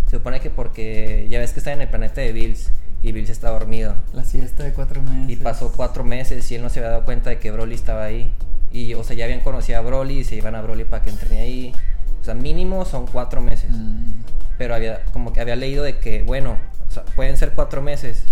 Se 0.06 0.18
supone 0.18 0.40
que 0.40 0.50
porque 0.50 1.26
ya 1.28 1.40
ves 1.40 1.52
que 1.52 1.58
está 1.58 1.72
en 1.72 1.80
el 1.80 1.88
planeta 1.88 2.20
de 2.20 2.32
Bills 2.32 2.70
y 3.02 3.12
Bills 3.12 3.28
está 3.28 3.50
dormido. 3.50 3.96
la 4.12 4.24
siesta 4.24 4.62
de 4.62 4.72
cuatro 4.72 5.02
meses. 5.02 5.28
Y 5.28 5.36
pasó 5.36 5.72
cuatro 5.72 6.04
meses 6.04 6.50
y 6.50 6.54
él 6.54 6.62
no 6.62 6.70
se 6.70 6.78
había 6.78 6.90
dado 6.90 7.04
cuenta 7.04 7.30
de 7.30 7.38
que 7.38 7.50
Broly 7.50 7.74
estaba 7.74 8.04
ahí. 8.04 8.32
Y, 8.70 8.94
o 8.94 9.02
sea, 9.02 9.16
ya 9.16 9.24
habían 9.24 9.40
conocido 9.40 9.78
a 9.78 9.82
Broly 9.82 10.20
y 10.20 10.24
se 10.24 10.36
iban 10.36 10.54
a 10.54 10.62
Broly 10.62 10.84
para 10.84 11.02
que 11.02 11.10
entrene 11.10 11.40
ahí. 11.40 11.72
O 12.20 12.24
sea, 12.24 12.34
mínimo 12.34 12.84
son 12.84 13.06
cuatro 13.06 13.40
meses. 13.40 13.70
Mm. 13.70 14.12
Pero 14.58 14.74
había, 14.74 15.04
como 15.12 15.32
que 15.32 15.40
había 15.40 15.56
leído 15.56 15.82
de 15.82 15.98
que, 15.98 16.22
bueno, 16.22 16.56
o 16.88 16.92
sea, 16.92 17.04
pueden 17.16 17.36
ser 17.36 17.52
cuatro 17.52 17.82
meses. 17.82 18.22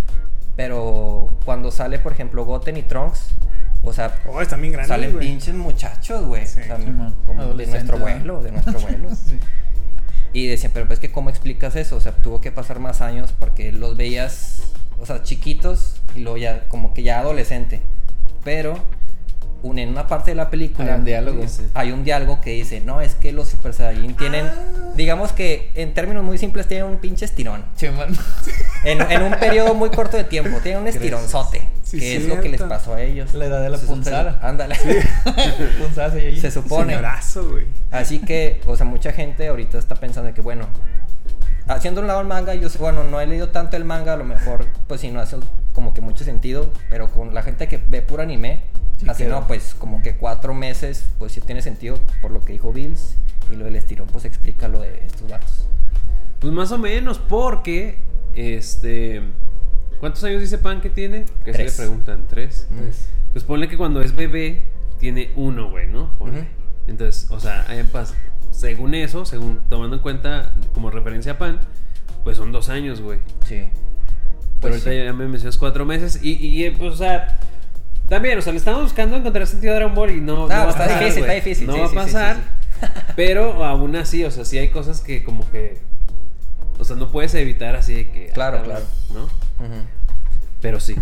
Pero 0.56 1.28
cuando 1.44 1.70
sale, 1.70 1.98
por 1.98 2.12
ejemplo, 2.12 2.44
Goten 2.44 2.76
y 2.76 2.82
Trunks, 2.82 3.34
o 3.84 3.92
sea, 3.92 4.14
Oh, 4.26 4.40
están 4.40 4.60
bien 4.60 4.72
grandes, 4.72 4.88
salen 4.88 5.12
güey. 5.12 5.26
pinches 5.28 5.54
muchachos, 5.54 6.24
güey. 6.26 6.46
Sí, 6.46 6.60
o 6.60 6.64
sea, 6.64 6.76
Simón. 6.78 7.14
como 7.26 7.44
de 7.54 7.66
nuestro 7.66 7.98
vuelo, 7.98 8.42
de 8.42 8.52
nuestro 8.52 8.78
vuelo. 8.80 9.08
Sí. 9.14 9.38
Y 10.32 10.48
decían, 10.48 10.72
pero 10.74 10.86
pues 10.88 10.98
que 10.98 11.12
cómo 11.12 11.30
explicas 11.30 11.76
eso, 11.76 11.96
o 11.96 12.00
sea, 12.00 12.10
tuvo 12.12 12.40
que 12.40 12.50
pasar 12.50 12.80
más 12.80 13.00
años 13.00 13.32
porque 13.38 13.70
los 13.70 13.96
veías, 13.96 14.62
o 14.98 15.06
sea, 15.06 15.22
chiquitos 15.22 16.00
y 16.16 16.20
luego 16.20 16.36
ya 16.38 16.68
como 16.68 16.92
que 16.92 17.04
ya 17.04 17.20
adolescente. 17.20 17.82
Pero 18.42 18.74
un- 19.62 19.78
en 19.78 19.88
una 19.90 20.08
parte 20.08 20.32
de 20.32 20.34
la 20.34 20.50
película 20.50 20.92
Hay 20.94 20.98
un 20.98 21.04
diálogo. 21.04 21.40
Dice. 21.42 21.68
hay 21.74 21.92
un 21.92 22.02
diálogo 22.04 22.40
que 22.40 22.50
dice, 22.50 22.80
no, 22.80 23.00
es 23.00 23.14
que 23.14 23.30
los 23.32 23.48
Super 23.48 23.72
Saiyajin 23.74 24.16
tienen, 24.16 24.46
Ah. 24.46 24.92
digamos 24.96 25.30
que 25.32 25.70
en 25.76 25.94
términos 25.94 26.24
muy 26.24 26.36
simples 26.36 26.66
tienen 26.66 26.86
un 26.86 26.96
pinche 26.98 27.24
estirón. 27.26 27.64
En, 28.84 29.00
en 29.10 29.22
un 29.22 29.32
periodo 29.38 29.74
muy 29.74 29.90
corto 29.90 30.16
de 30.16 30.24
tiempo, 30.24 30.58
tienen 30.62 30.82
un 30.82 30.88
estironzote, 30.88 31.62
Sí, 31.94 32.00
que 32.00 32.16
es 32.16 32.26
lo 32.28 32.40
que 32.40 32.48
les 32.48 32.62
pasó 32.62 32.94
a 32.94 33.02
ellos. 33.02 33.32
La 33.34 33.46
edad 33.46 33.62
de 33.62 33.70
la 33.70 33.78
Se 33.78 33.84
supone- 33.86 33.94
punzada. 34.04 34.38
Ándale. 34.42 34.74
Ahí, 35.24 36.26
allí. 36.26 36.40
Se 36.40 36.50
supone. 36.50 36.92
Señorazo, 36.94 37.50
güey. 37.50 37.66
Así 37.90 38.18
que, 38.20 38.60
o 38.66 38.76
sea, 38.76 38.86
mucha 38.86 39.12
gente 39.12 39.46
ahorita 39.48 39.78
está 39.78 39.94
pensando 39.94 40.32
que, 40.34 40.40
bueno, 40.40 40.66
haciendo 41.66 42.00
un 42.00 42.06
lado 42.06 42.20
el 42.20 42.26
manga, 42.26 42.54
yo 42.54 42.68
sé, 42.68 42.78
bueno, 42.78 43.04
no 43.04 43.20
he 43.20 43.26
leído 43.26 43.48
tanto 43.48 43.76
el 43.76 43.84
manga, 43.84 44.12
a 44.14 44.16
lo 44.16 44.24
mejor, 44.24 44.66
pues 44.86 45.00
sí, 45.00 45.10
no 45.10 45.20
hace 45.20 45.36
como 45.72 45.92
que 45.94 46.00
mucho 46.00 46.24
sentido, 46.24 46.70
pero 46.90 47.08
con 47.10 47.34
la 47.34 47.42
gente 47.42 47.66
que 47.68 47.78
ve 47.88 48.02
puro 48.02 48.22
anime, 48.22 48.60
Sí, 49.00 49.06
así 49.08 49.24
no, 49.24 49.46
pues 49.48 49.74
como 49.74 50.02
que 50.02 50.14
cuatro 50.16 50.54
meses, 50.54 51.04
pues 51.18 51.32
sí 51.32 51.40
tiene 51.40 51.62
sentido 51.62 51.98
por 52.22 52.30
lo 52.30 52.44
que 52.44 52.52
dijo 52.52 52.72
Bills, 52.72 53.16
y 53.52 53.56
lo 53.56 53.64
del 53.64 53.74
estirón, 53.76 54.06
pues 54.06 54.24
explica 54.24 54.68
lo 54.68 54.80
de 54.80 55.04
estos 55.04 55.28
vatos. 55.28 55.66
Pues 56.40 56.52
más 56.52 56.70
o 56.72 56.78
menos, 56.78 57.18
porque. 57.18 57.98
Este. 58.34 59.22
¿Cuántos 60.00 60.22
años 60.24 60.40
dice 60.40 60.58
Pan 60.58 60.80
que 60.80 60.90
tiene? 60.90 61.24
Que 61.44 61.52
se 61.52 61.58
le 61.58 61.64
Tres. 61.64 61.76
preguntan, 61.76 62.24
¿tres? 62.28 62.66
Pues, 62.78 63.08
Pues 63.32 63.44
ponle 63.44 63.68
que 63.68 63.76
cuando 63.76 64.00
es 64.02 64.14
bebé 64.14 64.62
tiene 64.98 65.30
uno, 65.36 65.70
güey, 65.70 65.86
¿no? 65.86 66.10
Ponle. 66.18 66.46
Entonces, 66.86 67.26
o 67.30 67.40
sea, 67.40 67.64
ahí 67.68 67.80
pas- 67.92 68.14
según 68.50 68.94
eso, 68.94 69.24
según 69.24 69.60
tomando 69.68 69.96
en 69.96 70.02
cuenta 70.02 70.54
como 70.74 70.90
referencia 70.90 71.32
a 71.32 71.38
Pan, 71.38 71.60
pues 72.22 72.36
son 72.36 72.52
dos 72.52 72.68
años, 72.68 73.00
güey. 73.00 73.18
Sí. 73.46 73.64
Pero 74.60 74.60
Pues 74.60 74.72
ahorita 74.86 74.90
sí. 74.90 75.04
ya 75.06 75.12
me 75.12 75.26
mencionas 75.28 75.56
cuatro 75.58 75.84
meses 75.84 76.20
y, 76.22 76.64
y, 76.64 76.70
pues, 76.70 76.94
o 76.94 76.96
sea, 76.96 77.38
también, 78.08 78.38
o 78.38 78.42
sea, 78.42 78.52
le 78.52 78.58
estamos 78.58 78.82
buscando 78.82 79.16
encontrar 79.16 79.46
sentido 79.46 79.72
a 79.72 79.76
Dragon 79.76 79.94
Ball 79.94 80.10
y 80.10 80.20
no, 80.20 80.34
no 80.36 80.46
va 80.48 80.64
a 80.64 80.70
está 80.70 80.84
pasar, 80.84 81.00
difícil, 81.00 81.22
está 81.22 81.32
difícil, 81.34 81.66
No 81.66 81.72
sí, 81.74 81.78
va 81.80 81.84
a 81.86 81.88
sí, 81.88 81.94
sí, 81.94 81.98
sí, 81.98 82.04
pasar, 82.12 82.36
sí. 82.36 82.86
pero 83.16 83.64
aún 83.64 83.96
así, 83.96 84.24
o 84.24 84.30
sea, 84.30 84.44
sí 84.44 84.58
hay 84.58 84.68
cosas 84.68 85.00
que 85.00 85.24
como 85.24 85.50
que, 85.50 85.78
o 86.78 86.84
sea, 86.84 86.96
no 86.96 87.10
puedes 87.10 87.34
evitar 87.34 87.76
así 87.76 87.94
de 87.94 88.10
que... 88.10 88.26
Claro, 88.28 88.62
claro. 88.62 88.84
¿No? 89.12 89.28
Pero 90.60 90.80
sí. 90.80 90.94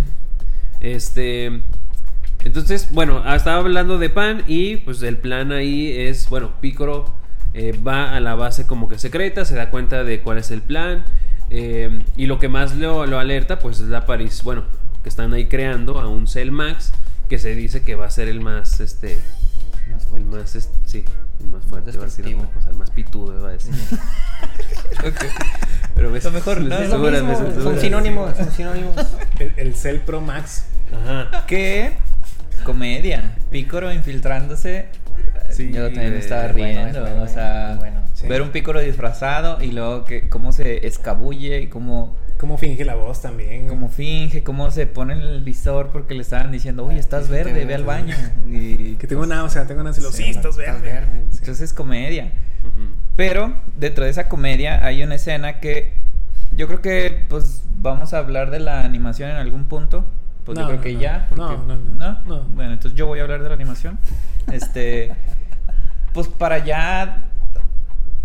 Este. 0.81 1.63
Entonces, 2.45 2.91
bueno, 2.91 3.23
ah, 3.25 3.37
estaba 3.37 3.59
hablando 3.59 3.99
de 3.99 4.11
Pan 4.11 4.43
y 4.49 4.79
pues 4.79 5.01
el 5.03 5.17
plan 5.17 5.53
ahí 5.53 5.93
es, 5.97 6.29
bueno, 6.29 6.53
Picoro 6.61 7.15
eh, 7.55 7.79
va 7.87 8.17
a 8.17 8.21
la 8.21 8.35
base 8.35 8.67
como 8.67 8.89
que 8.89 8.99
secreta, 8.99 9.45
se 9.45 9.55
da 9.55 9.71
cuenta 9.71 10.03
de 10.03 10.23
cuál 10.23 10.39
es 10.39 10.51
el 10.51 10.61
plan 10.61 11.05
eh, 11.51 12.03
y 12.17 12.27
lo 12.27 12.39
que 12.39 12.49
más 12.49 12.75
lo, 12.75 13.07
lo 13.07 13.19
alerta 13.19 13.59
pues 13.59 13.79
es 13.79 13.89
la 13.89 14.07
París, 14.07 14.43
bueno, 14.43 14.65
que 15.03 15.09
están 15.09 15.33
ahí 15.35 15.47
creando 15.47 16.01
a 16.01 16.09
un 16.09 16.27
Cell 16.27 16.51
Max 16.51 16.93
que 17.29 17.39
se 17.39 17.55
dice 17.55 17.83
que 17.83 17.95
va 17.95 18.07
a 18.07 18.11
ser 18.11 18.29
el 18.29 18.41
más, 18.41 18.81
este, 18.81 19.19
Más 19.93 20.07
el 20.17 20.25
más, 20.25 20.71
sí, 20.85 21.05
más 21.49 21.65
fuerte, 21.65 21.91
iba 21.93 22.05
a 22.05 22.09
el 22.71 22.75
más 22.77 22.91
pitudo, 22.91 23.39
iba 23.39 23.49
a 23.49 23.53
decir. 23.53 23.73
Pero 25.95 26.11
me- 26.11 26.21
Lo 26.21 26.31
mejor, 26.31 26.61
no, 26.61 26.75
es 26.79 26.89
lo 26.91 26.97
censuras, 26.97 27.23
me 27.23 27.29
mismo, 27.47 27.63
son 27.63 27.81
sinónimos, 27.81 28.37
son 28.37 28.51
sinónimos. 28.53 28.95
el, 29.39 29.53
el 29.57 29.75
Cell 29.75 29.99
Pro 30.01 30.21
Max. 30.21 30.65
Ajá. 30.93 31.45
¿Qué? 31.47 31.93
Comedia. 32.65 33.35
Pícoro 33.51 33.93
infiltrándose. 33.93 34.87
Sí, 35.51 35.71
Yo 35.73 35.85
también 35.87 36.13
me 36.13 36.19
estaba 36.19 36.49
riendo. 36.49 36.87
es 36.89 37.01
bueno, 37.01 37.23
o 37.23 37.29
sea, 37.29 37.73
es 37.73 37.79
bueno, 37.79 38.01
sí. 38.15 38.27
ver 38.27 38.41
un 38.43 38.51
pícoro 38.51 38.81
disfrazado 38.81 39.63
y 39.63 39.73
luego 39.73 40.05
que 40.05 40.29
cómo 40.29 40.53
se 40.53 40.87
escabulle 40.87 41.61
y 41.61 41.67
cómo 41.67 42.17
Cómo 42.43 42.59
finge 42.59 42.85
la 42.85 42.97
voz 42.97 43.23
también. 43.23 43.69
Cómo 43.69 43.89
finge, 43.89 44.43
cómo 44.43 44.69
se 44.73 44.89
pone 44.89 45.13
en 45.13 45.21
el 45.21 45.45
visor 45.45 45.91
porque 45.93 46.13
le 46.15 46.23
estaban 46.23 46.51
diciendo, 46.51 46.85
oye, 46.85 46.99
estás 46.99 47.29
verde, 47.29 47.65
ve 47.65 47.73
al 47.77 47.85
baño. 47.85 48.17
Y 48.49 48.97
Que 48.97 49.07
tengo 49.07 49.25
náusea, 49.27 49.65
tengo 49.69 49.85
náusea. 49.85 50.11
Sí, 50.11 50.25
Sí, 50.25 50.31
estás 50.31 50.59
Estás 50.59 50.83
verde. 50.83 51.19
entonces 51.31 51.61
es 51.61 51.73
comedia. 51.73 52.33
Pero 53.15 53.55
dentro 53.77 54.03
de 54.05 54.11
esa 54.11 54.29
comedia 54.29 54.85
hay 54.85 55.05
una 55.05 55.15
escena 55.15 55.61
que 55.61 55.93
yo 56.51 56.67
creo 56.67 56.83
que 56.83 57.27
pues 57.29 57.63
vamos 57.77 58.13
a 58.13 58.19
hablar 58.19 58.51
de 58.51 58.59
la 58.59 58.81
animación 58.83 59.31
en 59.31 59.37
algún 59.37 59.67
punto. 59.67 60.05
Pues 60.45 60.59
yo 60.59 60.65
creo 60.67 60.79
no, 60.79 60.83
que 60.83 60.95
no. 60.95 61.01
ya. 61.01 61.29
No, 61.37 61.47
porque- 61.47 61.57
no, 61.65 61.77
no. 61.77 62.21
No. 62.27 62.43
Bueno, 62.57 62.73
entonces 62.73 62.99
yo 62.99 63.07
voy 63.07 63.21
a 63.21 63.23
hablar 63.23 63.41
de 63.45 63.51
la 63.51 63.55
animación. 63.55 64.01
Este. 64.51 65.13
pues 66.13 66.27
para 66.27 66.59
ya. 66.59 67.23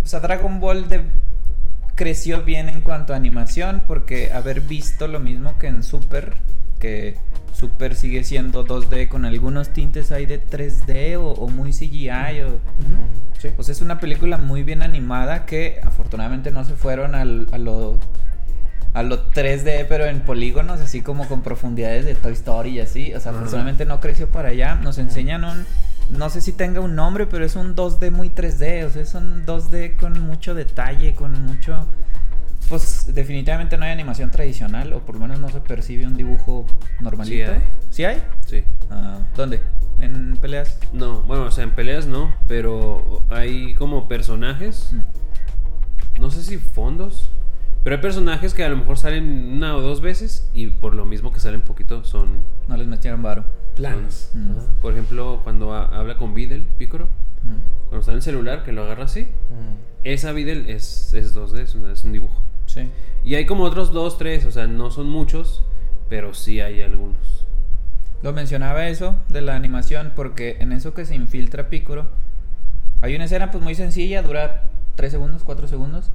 O 0.03 0.07
sea, 0.07 0.22
Dragon 0.22 0.59
Ball 0.59 0.89
de- 0.89 1.03
creció 1.98 2.43
bien 2.43 2.70
en 2.70 2.80
cuanto 2.80 3.12
a 3.14 3.18
animación. 3.18 3.82
Porque 3.86 4.32
haber 4.32 4.62
visto 4.62 5.08
lo 5.10 5.20
mismo 5.20 5.58
que 5.60 5.68
en 5.68 5.84
Super. 5.84 6.38
Que 6.80 7.18
Super 7.54 7.95
sigue 7.95 8.24
siendo 8.24 8.64
2D 8.66 9.08
con 9.10 9.26
algunos 9.26 9.70
tintes 9.74 10.12
ahí 10.14 10.26
de 10.28 10.39
3D 10.39 11.18
o, 11.18 11.32
o 11.32 11.48
muy 11.50 11.72
CGI. 11.74 12.41
O, 12.45 12.60
Sí. 13.41 13.50
pues 13.56 13.70
es 13.70 13.82
una 13.82 14.00
película 14.00 14.38
muy 14.39 14.64
bien 14.64 14.82
animada 14.82 15.45
que 15.45 15.80
afortunadamente 15.84 16.50
no 16.52 16.64
se 16.66 16.74
fueron 16.74 17.14
al- 17.14 17.48
a 17.52 17.58
lo 17.60 18.00
a 18.95 19.04
lo 19.04 19.30
3D 19.30 19.86
pero 19.88 20.06
en 20.06 20.22
polígonos 20.22 20.80
así 20.82 21.02
como 21.02 21.28
con 21.28 21.43
profundidades 21.43 22.04
de 22.06 22.16
Toy 22.16 22.34
Story 22.34 22.70
y 22.72 22.80
así, 22.80 23.14
o 23.14 23.20
sea, 23.20 23.32
afortunadamente 23.34 23.86
no 23.86 24.00
creció 24.00 24.28
para 24.28 24.50
allá. 24.50 24.74
Nos 24.74 24.98
enseñan 24.98 25.43
un 25.43 25.68
no 26.10 26.30
sé 26.30 26.41
si 26.41 26.51
tenga 26.53 26.80
un 26.80 26.95
nombre, 26.95 27.26
pero 27.28 27.43
es 27.45 27.55
un 27.55 27.76
2D 27.76 28.12
muy 28.12 28.30
3D, 28.30 28.86
o 28.86 28.89
sea, 28.89 29.01
es 29.01 29.14
un 29.14 29.45
2D 29.45 29.97
con 29.97 30.20
mucho 30.22 30.53
detalle, 30.55 31.14
con 31.14 31.41
mucho 31.45 31.86
pues 32.70 33.05
definitivamente 33.16 33.78
no 33.78 33.86
hay 33.86 33.91
animación 33.91 34.30
tradicional 34.30 34.91
o 34.91 34.99
por 34.99 35.16
lo 35.16 35.22
menos 35.22 35.39
no 35.39 35.47
se 35.47 35.62
percibe 35.62 36.05
un 36.05 36.18
dibujo 36.18 36.66
normalito. 36.99 37.51
hay. 37.53 37.62
¿Sí 37.91 38.03
hay? 38.03 38.22
Sí. 38.45 38.64
Ah, 38.89 39.20
¿Dónde? 39.38 39.62
¿En 40.01 40.36
peleas? 40.36 40.78
No, 40.91 41.22
bueno, 41.22 41.43
o 41.43 41.51
sea, 41.51 41.64
en 41.64 41.72
peleas 41.72 42.08
no, 42.08 42.36
pero 42.47 43.24
hay 43.30 43.74
como 43.76 44.08
personajes, 44.10 44.91
Mm. 44.91 46.22
no 46.22 46.30
sé 46.30 46.43
si 46.43 46.58
fondos, 46.58 47.30
pero 47.86 47.95
hay 47.95 48.01
personajes 48.01 48.53
que 48.53 48.66
a 48.66 48.70
lo 48.70 48.76
mejor 48.76 48.97
salen 48.97 49.53
una 49.55 49.76
o 49.76 49.82
dos 49.82 50.01
veces 50.01 50.49
y 50.53 50.68
por 50.68 50.93
lo 50.93 51.05
mismo 51.05 51.32
que 51.32 51.39
salen 51.39 51.62
poquito 51.62 52.03
son... 52.03 52.28
No 52.68 52.76
les 52.76 52.86
metieron 52.88 53.24
varo. 53.24 53.45
Planos. 53.78 54.30
Ajá. 54.36 54.67
Por 54.82 54.93
ejemplo, 54.93 55.41
cuando 55.43 55.73
ha- 55.73 55.86
habla 55.86 56.17
con 56.17 56.34
Videl, 56.34 56.63
Picoro, 56.78 57.05
Mm. 57.43 57.88
cuando 57.89 57.99
está 57.99 58.11
en 58.11 58.17
el 58.17 58.21
celular, 58.23 58.63
que 58.63 58.71
lo 58.71 58.84
agarra 58.84 59.05
así, 59.05 59.28
esa 60.03 60.32
Videl 60.32 60.69
es, 60.69 61.13
es 61.13 61.34
2D, 61.34 61.61
es, 61.61 61.75
una- 61.75 61.91
es 61.93 62.03
un 62.03 62.11
dibujo. 62.13 62.41
Sí. 62.65 62.89
Y 63.23 63.36
hay 63.36 63.45
como 63.45 63.63
otros 63.63 63.93
dos, 63.93 64.17
tres, 64.17 64.45
o 64.45 64.51
sea, 64.51 64.67
no 64.67 64.91
son 64.91 65.09
muchos, 65.09 65.63
pero 66.09 66.34
sí 66.34 66.59
hay 66.61 66.82
algunos. 66.82 67.45
Lo 68.23 68.34
mencionaba 68.34 68.88
eso 68.88 69.15
de 69.30 69.41
la 69.41 69.55
animación 69.55 70.11
porque 70.15 70.57
en 70.59 70.71
eso 70.71 70.93
que 70.93 71.05
se 71.05 71.15
infiltra 71.15 71.69
Picoro 71.69 72.07
hay 73.01 73.15
una 73.15 73.25
escena 73.25 73.51
pues 73.51 73.63
muy 73.63 73.75
sencilla, 73.75 74.21
dura 74.23 74.63
3 74.95 75.11
segundos, 75.11 75.43
4 75.43 75.67
segundos, 75.67 76.09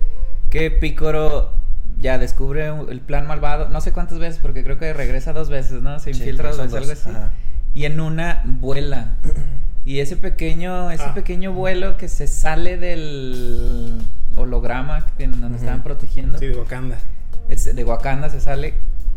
que 0.51 0.71
Picoro 0.73 1.55
ya 1.99 2.19
descubre 2.19 2.67
el 2.89 3.01
plan 3.01 3.27
malvado, 3.29 3.69
no 3.69 3.81
sé 3.81 3.93
cuántas 3.93 4.19
veces 4.19 4.41
porque 4.43 4.65
creo 4.65 4.79
que 4.79 4.93
regresa 4.93 5.33
dos 5.33 5.49
veces, 5.49 5.81
¿no? 5.83 5.99
Se 6.01 6.11
infiltra 6.11 6.51
dos 6.51 6.59
algo 6.75 6.77
así. 6.93 7.11
Ajá. 7.11 7.31
Y 7.75 7.85
en 7.87 8.01
una 8.01 8.43
vuela. 8.45 9.15
Y 9.85 9.99
ese 10.01 10.17
pequeño, 10.17 10.91
ese 10.91 11.05
Ah. 11.05 11.15
pequeño 11.15 11.53
vuelo 11.53 11.97
que 11.97 12.09
se 12.09 12.27
sale 12.27 12.77
del 12.77 13.99
holograma 14.37 15.07
en 15.19 15.33
donde 15.33 15.47
Ujú. 15.49 15.57
estaban 15.57 15.83
protegiendo. 15.83 16.39
Sí, 16.39 16.47
de 16.47 16.57
Wakanda. 16.57 16.99
Es- 17.49 17.75
de 17.75 17.85
Wakanda 17.85 18.31
se 18.31 18.41
sale. 18.41 18.75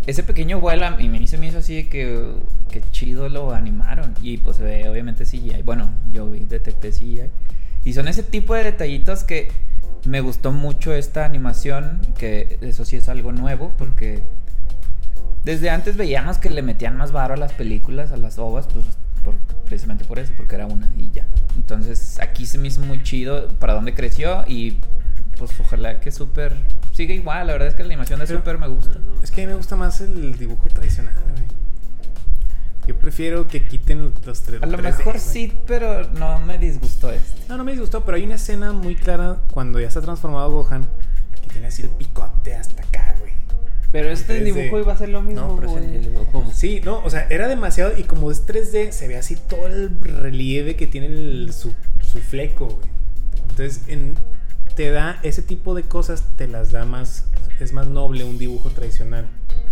Ese 0.08 0.24
pequeño 0.24 0.60
vuelo 0.60 1.00
y 1.00 1.10
me 1.10 1.26
se 1.28 1.38
me 1.38 1.48
hizo 1.48 1.60
así 1.60 1.76
de 1.76 1.88
que, 1.90 2.32
que 2.70 2.82
chido 2.92 3.28
lo 3.30 3.54
animaron. 3.54 4.14
Y 4.22 4.38
pues 4.38 4.58
se 4.58 4.64
ve 4.64 4.88
obviamente 4.90 5.26
CGI. 5.26 5.62
Bueno, 5.64 5.90
yo 6.12 6.30
vi, 6.30 6.40
detecté 6.42 6.92
CGI. 6.92 7.30
Y 7.84 7.94
son 7.94 8.08
ese 8.08 8.24
tipo 8.24 8.54
de 8.56 8.64
detallitos 8.64 9.24
que 9.24 9.50
me 10.06 10.22
gustó 10.22 10.52
mucho 10.52 10.94
esta 10.94 11.26
animación. 11.26 12.02
Que 12.18 12.58
eso 12.62 12.86
sí 12.86 12.96
es 12.98 13.10
algo 13.10 13.32
nuevo 13.32 13.74
porque 13.78 14.22
desde 15.46 15.70
antes 15.70 15.96
veíamos 15.96 16.38
que 16.40 16.50
le 16.50 16.62
metían 16.62 16.98
más 16.98 17.12
varo 17.14 17.36
a 17.36 17.38
las 17.38 17.54
películas, 17.54 18.12
a 18.12 18.18
las 18.18 18.38
ovas, 18.40 18.68
pues 18.68 18.86
por- 19.24 19.36
precisamente 19.66 20.04
por 20.06 20.20
eso, 20.20 20.34
porque 20.36 20.56
era 20.56 20.66
una 20.66 20.90
y 20.98 21.10
ya. 21.12 21.26
Entonces 21.56 22.20
aquí 22.20 22.46
se 22.46 22.58
me 22.58 22.68
hizo 22.68 22.82
muy 22.82 23.02
chido 23.04 23.48
para 23.60 23.74
dónde 23.74 23.94
creció 23.94 24.44
y 24.48 24.80
pues 25.38 25.52
ojalá 25.60 26.00
que 26.00 26.12
Super 26.12 26.54
siga 26.94 27.14
igual. 27.14 27.48
La 27.48 27.54
verdad 27.54 27.68
es 27.70 27.76
que 27.76 27.84
la 27.84 27.88
animación 27.88 28.20
de 28.20 28.26
Pero- 28.28 28.40
Super 28.40 28.58
me 28.58 28.68
gusta. 28.68 29.00
No. 29.00 29.24
Es 29.24 29.32
que 29.32 29.44
a 29.44 29.46
mí 29.46 29.52
me 29.52 29.58
gusta 29.58 29.76
más 29.76 30.02
el 30.02 30.38
dibujo 30.38 30.68
tradicional, 30.70 31.14
güey. 31.32 31.46
Yo 32.88 32.96
prefiero 33.00 33.48
que 33.48 33.66
quiten 33.66 34.14
los 34.26 34.44
tres. 34.44 34.62
A 34.62 34.68
lo 34.68 34.78
3D, 34.78 34.84
mejor 34.84 35.20
sí, 35.20 35.52
pero 35.66 36.08
no 36.12 36.40
me 36.40 36.60
disgustó 36.60 37.10
este. 37.12 37.42
No, 37.50 37.58
no 37.58 37.64
me 37.64 37.72
disgustó, 37.72 38.06
pero 38.06 38.18
hay 38.18 38.24
una 38.24 38.36
escena 38.36 38.74
muy 38.74 38.96
clara 38.96 39.38
cuando 39.52 39.80
ya 39.80 39.88
está 39.88 40.02
transformado 40.02 40.52
Gohan 40.52 40.86
que 41.42 41.50
tiene 41.50 41.68
así 41.68 41.82
el 41.82 41.90
picote 41.90 42.54
hasta 42.56 42.84
acá, 42.84 43.16
güey. 43.20 43.32
Pero 43.96 44.12
este 44.12 44.34
Desde- 44.42 44.46
dibujo 44.62 44.78
iba 44.80 44.92
a 44.92 44.98
ser 44.98 45.08
lo 45.08 45.22
mismo, 45.22 45.48
No, 45.48 45.56
pero 45.56 45.70
güey. 45.72 45.86
el. 45.86 46.12
Sí, 46.54 46.82
no, 46.84 47.02
o 47.06 47.10
sea, 47.10 47.28
era 47.30 47.48
demasiado 47.48 47.98
y 47.98 48.04
como 48.04 48.30
es 48.30 48.46
3D 48.46 48.92
se 48.92 49.08
ve 49.08 49.16
así 49.16 49.38
todo 49.38 49.68
el 49.68 49.90
relieve 50.02 50.76
que 50.76 50.86
tiene 50.86 51.08
el- 51.08 51.54
su, 51.54 51.74
su 52.02 52.20
fleco, 52.20 52.66
güey. 52.68 52.90
Entonces, 53.52 53.84
en- 53.88 54.16
te 54.76 54.92
da 54.92 55.18
ese 55.24 55.42
tipo 55.42 55.74
de 55.76 55.84
cosas, 55.84 56.26
te 56.36 56.46
las 56.48 56.74
da 56.74 56.84
más, 56.84 57.24
es 57.62 57.72
más 57.72 57.88
noble 57.88 58.26
un 58.26 58.38
dibujo 58.38 58.70
tradicional. 58.70 59.28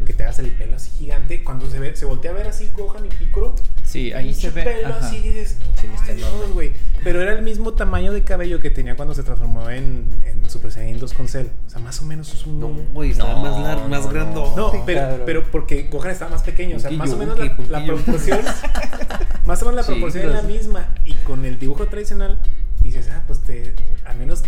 Que 0.05 0.13
te 0.13 0.23
hagas 0.23 0.39
el 0.39 0.51
pelo 0.51 0.75
así 0.75 0.91
gigante. 0.97 1.43
Cuando 1.43 1.69
se 1.69 1.79
ve, 1.79 1.95
se 1.95 2.05
voltea 2.05 2.31
a 2.31 2.33
ver 2.33 2.47
así 2.47 2.69
Gohan 2.75 3.05
y 3.05 3.09
Piccolo, 3.09 3.55
Sí, 3.83 4.11
ahí 4.13 4.33
se 4.33 4.49
ve. 4.49 4.63
pelo 4.63 4.87
ajá. 4.89 5.07
así 5.07 5.17
y 5.17 5.21
dices, 5.21 5.57
Sí, 5.79 5.87
está 5.93 6.11
"Ay, 6.11 6.17
Dios, 6.17 6.29
enorme". 6.33 6.53
güey. 6.53 6.71
Pero 7.03 7.21
era 7.21 7.33
el 7.33 7.41
mismo 7.41 7.73
tamaño 7.73 8.11
de 8.13 8.23
cabello 8.23 8.59
que 8.59 8.69
tenía 8.69 8.95
cuando 8.95 9.13
se 9.13 9.23
transformó 9.23 9.69
en, 9.69 10.07
en 10.25 10.49
Super 10.49 10.71
Saiyan 10.71 10.99
2 10.99 11.13
con 11.13 11.27
Cell. 11.27 11.47
O 11.67 11.69
sea, 11.69 11.79
más 11.79 12.01
o 12.01 12.05
menos 12.05 12.33
es 12.33 12.45
un... 12.45 12.59
No, 12.59 12.67
güey, 12.93 13.11
estaba 13.11 13.33
No, 13.33 13.41
más 13.41 13.61
largo, 13.61 13.87
más 13.87 14.03
no, 14.05 14.09
grande. 14.11 14.33
No, 14.55 14.71
Sí, 14.71 14.77
pero, 14.85 15.25
pero 15.25 15.43
porque 15.51 15.83
Gohan 15.91 16.11
estaba 16.11 16.31
más 16.31 16.43
pequeño. 16.43 16.77
O 16.77 16.79
sea, 16.79 16.91
más 16.91 17.11
o 17.11 17.17
menos 17.17 17.37
la, 17.37 17.55
la 17.69 17.85
proporción. 17.85 18.39
más 19.45 19.61
o 19.61 19.65
menos 19.65 19.75
la 19.75 19.83
Sí, 19.83 19.91
proporción 19.91 20.27
es 20.29 20.33
la 20.33 20.41
misma. 20.41 20.89
Y 21.05 21.13
con 21.25 21.45
el 21.45 21.59
dibujo 21.59 21.87
tradicional 21.87 22.41
dices, 22.81 23.09
ah, 23.11 23.23
pues 23.27 23.39
te. 23.41 23.73
Al 24.05 24.17
menos 24.17 24.43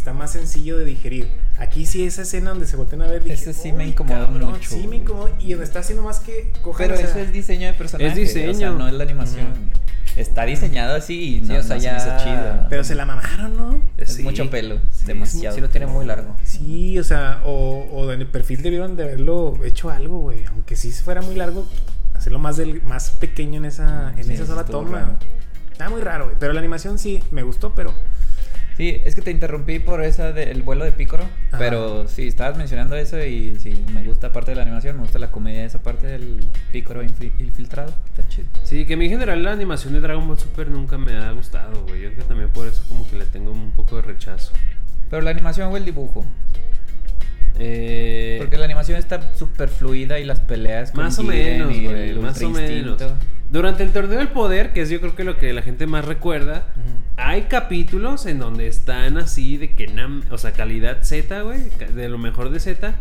está 0.00 0.12
más 0.14 0.32
sencillo 0.32 0.78
de 0.78 0.84
digerir. 0.86 1.28
Aquí 1.58 1.84
sí, 1.86 2.04
esa 2.06 2.22
escena 2.22 2.50
donde 2.50 2.66
se 2.66 2.76
voltean 2.76 3.02
a 3.02 3.06
ver. 3.06 3.22
Dije, 3.22 3.34
Ese 3.34 3.52
sí 3.52 3.70
me 3.72 3.84
"Uy, 3.84 3.90
incomodó 3.90 4.26
cabrón, 4.26 4.50
mucho, 4.52 4.70
Sí, 4.70 4.86
me 4.88 4.96
incomodó. 4.96 5.28
Y 5.38 5.50
donde 5.50 5.64
está 5.64 5.80
haciendo 5.80 6.02
más 6.02 6.20
que 6.20 6.52
Gohan. 6.64 6.78
Pero 6.78 6.94
o 6.94 6.96
sea, 6.96 7.06
eso 7.08 7.18
es 7.18 7.32
diseño 7.32 7.66
de 7.66 7.74
personaje. 7.74 8.08
Es 8.08 8.16
diseño. 8.16 8.50
O 8.50 8.54
sea, 8.54 8.70
no 8.70 8.88
es 8.88 8.94
la 8.94 9.04
animación. 9.04 9.46
Ujú. 9.52 9.60
Está 10.16 10.44
diseñado 10.44 10.96
así 10.96 11.36
y 11.36 11.40
Sí, 11.40 11.52
no, 11.52 11.58
o 11.58 11.62
sea, 11.62 11.76
no 11.76 11.82
se 11.82 11.90
me 11.90 11.96
hizo 11.96 12.06
ya- 12.06 12.16
chido. 12.16 12.66
Pero 12.70 12.82
se 12.82 12.94
la 12.94 13.04
mamaron, 13.06 13.56
¿no? 13.56 13.80
es 13.98 14.14
Sí. 14.14 14.22
mucho 14.22 14.48
pelo. 14.50 14.78
Sí, 14.90 15.06
demasiado. 15.06 15.54
Sí 15.54 15.60
lo 15.60 15.68
tiene 15.68 15.86
muy 15.86 16.04
largo. 16.06 16.34
Sí, 16.44 16.98
o 16.98 17.04
sea, 17.04 17.42
o, 17.44 17.86
o 17.92 18.10
en 18.12 18.20
el 18.22 18.26
perfil 18.26 18.62
debieron 18.62 18.96
de 18.96 19.04
haberlo 19.04 19.58
hecho 19.64 19.90
algo, 19.90 20.18
güey. 20.20 20.44
Aunque 20.46 20.76
sí 20.76 20.90
fuera 20.92 21.20
muy 21.22 21.34
largo, 21.36 21.66
hacerlo 22.14 22.38
más 22.38 22.56
del, 22.56 22.82
más 22.82 23.10
pequeño 23.10 23.58
en 23.58 23.66
esa, 23.66 24.12
en 24.16 24.24
Sí, 24.24 24.32
esa 24.32 24.46
sola 24.46 24.64
toma. 24.64 24.98
raro. 25.00 25.16
Está 25.70 25.88
muy 25.90 26.00
raro, 26.00 26.24
güey. 26.24 26.36
Pero 26.40 26.54
la 26.54 26.58
animación 26.60 26.98
sí 26.98 27.22
me 27.30 27.42
gustó, 27.42 27.74
pero. 27.74 27.94
Sí, 28.80 28.98
es 29.04 29.14
que 29.14 29.20
te 29.20 29.30
interrumpí 29.30 29.78
por 29.78 30.02
esa 30.02 30.32
del 30.32 30.62
vuelo 30.62 30.86
de 30.86 30.92
Pícoro, 30.92 31.24
Ajá. 31.48 31.58
pero 31.58 32.08
sí, 32.08 32.26
estabas 32.28 32.56
mencionando 32.56 32.96
eso 32.96 33.22
y 33.22 33.56
sí, 33.60 33.84
me 33.92 34.02
gusta 34.02 34.32
parte 34.32 34.52
de 34.52 34.54
la 34.54 34.62
animación, 34.62 34.96
me 34.96 35.02
gusta 35.02 35.18
la 35.18 35.30
comedia 35.30 35.66
esa 35.66 35.80
parte 35.82 36.06
del 36.06 36.40
Pícoro 36.72 37.02
infi- 37.04 37.30
infiltrado, 37.38 37.92
está 38.06 38.26
chido. 38.28 38.46
Sí, 38.62 38.86
que 38.86 38.94
a 38.94 38.96
mí 38.96 39.04
en 39.04 39.10
general 39.10 39.42
la 39.42 39.52
animación 39.52 39.92
de 39.92 40.00
Dragon 40.00 40.26
Ball 40.26 40.38
Super 40.38 40.70
nunca 40.70 40.96
me 40.96 41.14
ha 41.14 41.30
gustado, 41.32 41.84
güey. 41.86 42.00
Yo 42.00 42.08
creo 42.08 42.22
que 42.22 42.28
también 42.28 42.48
por 42.48 42.66
eso 42.68 42.82
como 42.88 43.06
que 43.06 43.18
le 43.18 43.26
tengo 43.26 43.50
un 43.52 43.70
poco 43.72 43.96
de 43.96 44.00
rechazo. 44.02 44.52
Pero 45.10 45.20
la 45.20 45.30
animación 45.30 45.70
o 45.70 45.76
el 45.76 45.84
dibujo, 45.84 46.24
Eh, 47.58 48.36
porque 48.38 48.56
la 48.56 48.64
animación 48.64 48.98
está 48.98 49.34
súper 49.34 49.68
fluida 49.68 50.18
y 50.18 50.24
las 50.24 50.40
peleas 50.40 50.94
Más 50.94 51.18
o 51.18 51.22
menos, 51.22 51.68
güey, 51.68 52.14
más 52.14 52.40
o 52.42 52.50
menos. 52.50 53.02
Durante 53.50 53.82
el 53.82 53.90
torneo 53.90 54.18
del 54.18 54.28
poder, 54.28 54.72
que 54.72 54.82
es 54.82 54.90
yo 54.90 55.00
creo 55.00 55.16
que 55.16 55.24
lo 55.24 55.36
que 55.36 55.52
la 55.52 55.62
gente 55.62 55.86
más 55.86 56.04
recuerda, 56.04 56.66
hay 57.16 57.42
capítulos 57.42 58.24
en 58.26 58.38
donde 58.38 58.66
están 58.68 59.18
así 59.18 59.56
de 59.56 59.74
que, 59.74 59.88
nam- 59.88 60.22
o 60.30 60.38
sea, 60.38 60.52
calidad 60.52 61.02
Z, 61.02 61.42
güey, 61.42 61.64
de 61.94 62.08
lo 62.08 62.16
mejor 62.16 62.50
de 62.50 62.60
Z, 62.60 62.94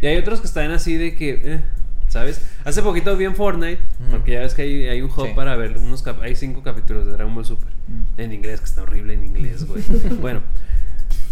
y 0.00 0.06
hay 0.06 0.16
otros 0.16 0.40
que 0.40 0.46
están 0.46 0.70
así 0.70 0.94
de 0.96 1.14
que, 1.16 1.40
eh, 1.44 1.60
¿sabes? 2.08 2.40
Hace 2.64 2.82
poquito 2.82 3.16
vi 3.16 3.24
en 3.24 3.34
Fortnite, 3.34 3.80
porque 4.12 4.32
ya 4.32 4.40
ves 4.40 4.54
que 4.54 4.62
hay, 4.62 4.84
hay 4.88 5.02
un 5.02 5.10
hub 5.10 5.26
Sí. 5.26 5.32
para 5.34 5.56
ver, 5.56 5.76
unos 5.76 6.02
cap- 6.02 6.22
hay 6.22 6.36
cinco 6.36 6.62
capítulos 6.62 7.04
de 7.06 7.12
Dragon 7.12 7.34
Ball 7.34 7.44
Super, 7.44 7.70
en 8.16 8.32
inglés, 8.32 8.60
que 8.60 8.66
está 8.66 8.82
horrible 8.82 9.14
en 9.14 9.24
inglés, 9.24 9.66
güey. 9.66 9.82
bueno, 10.20 10.40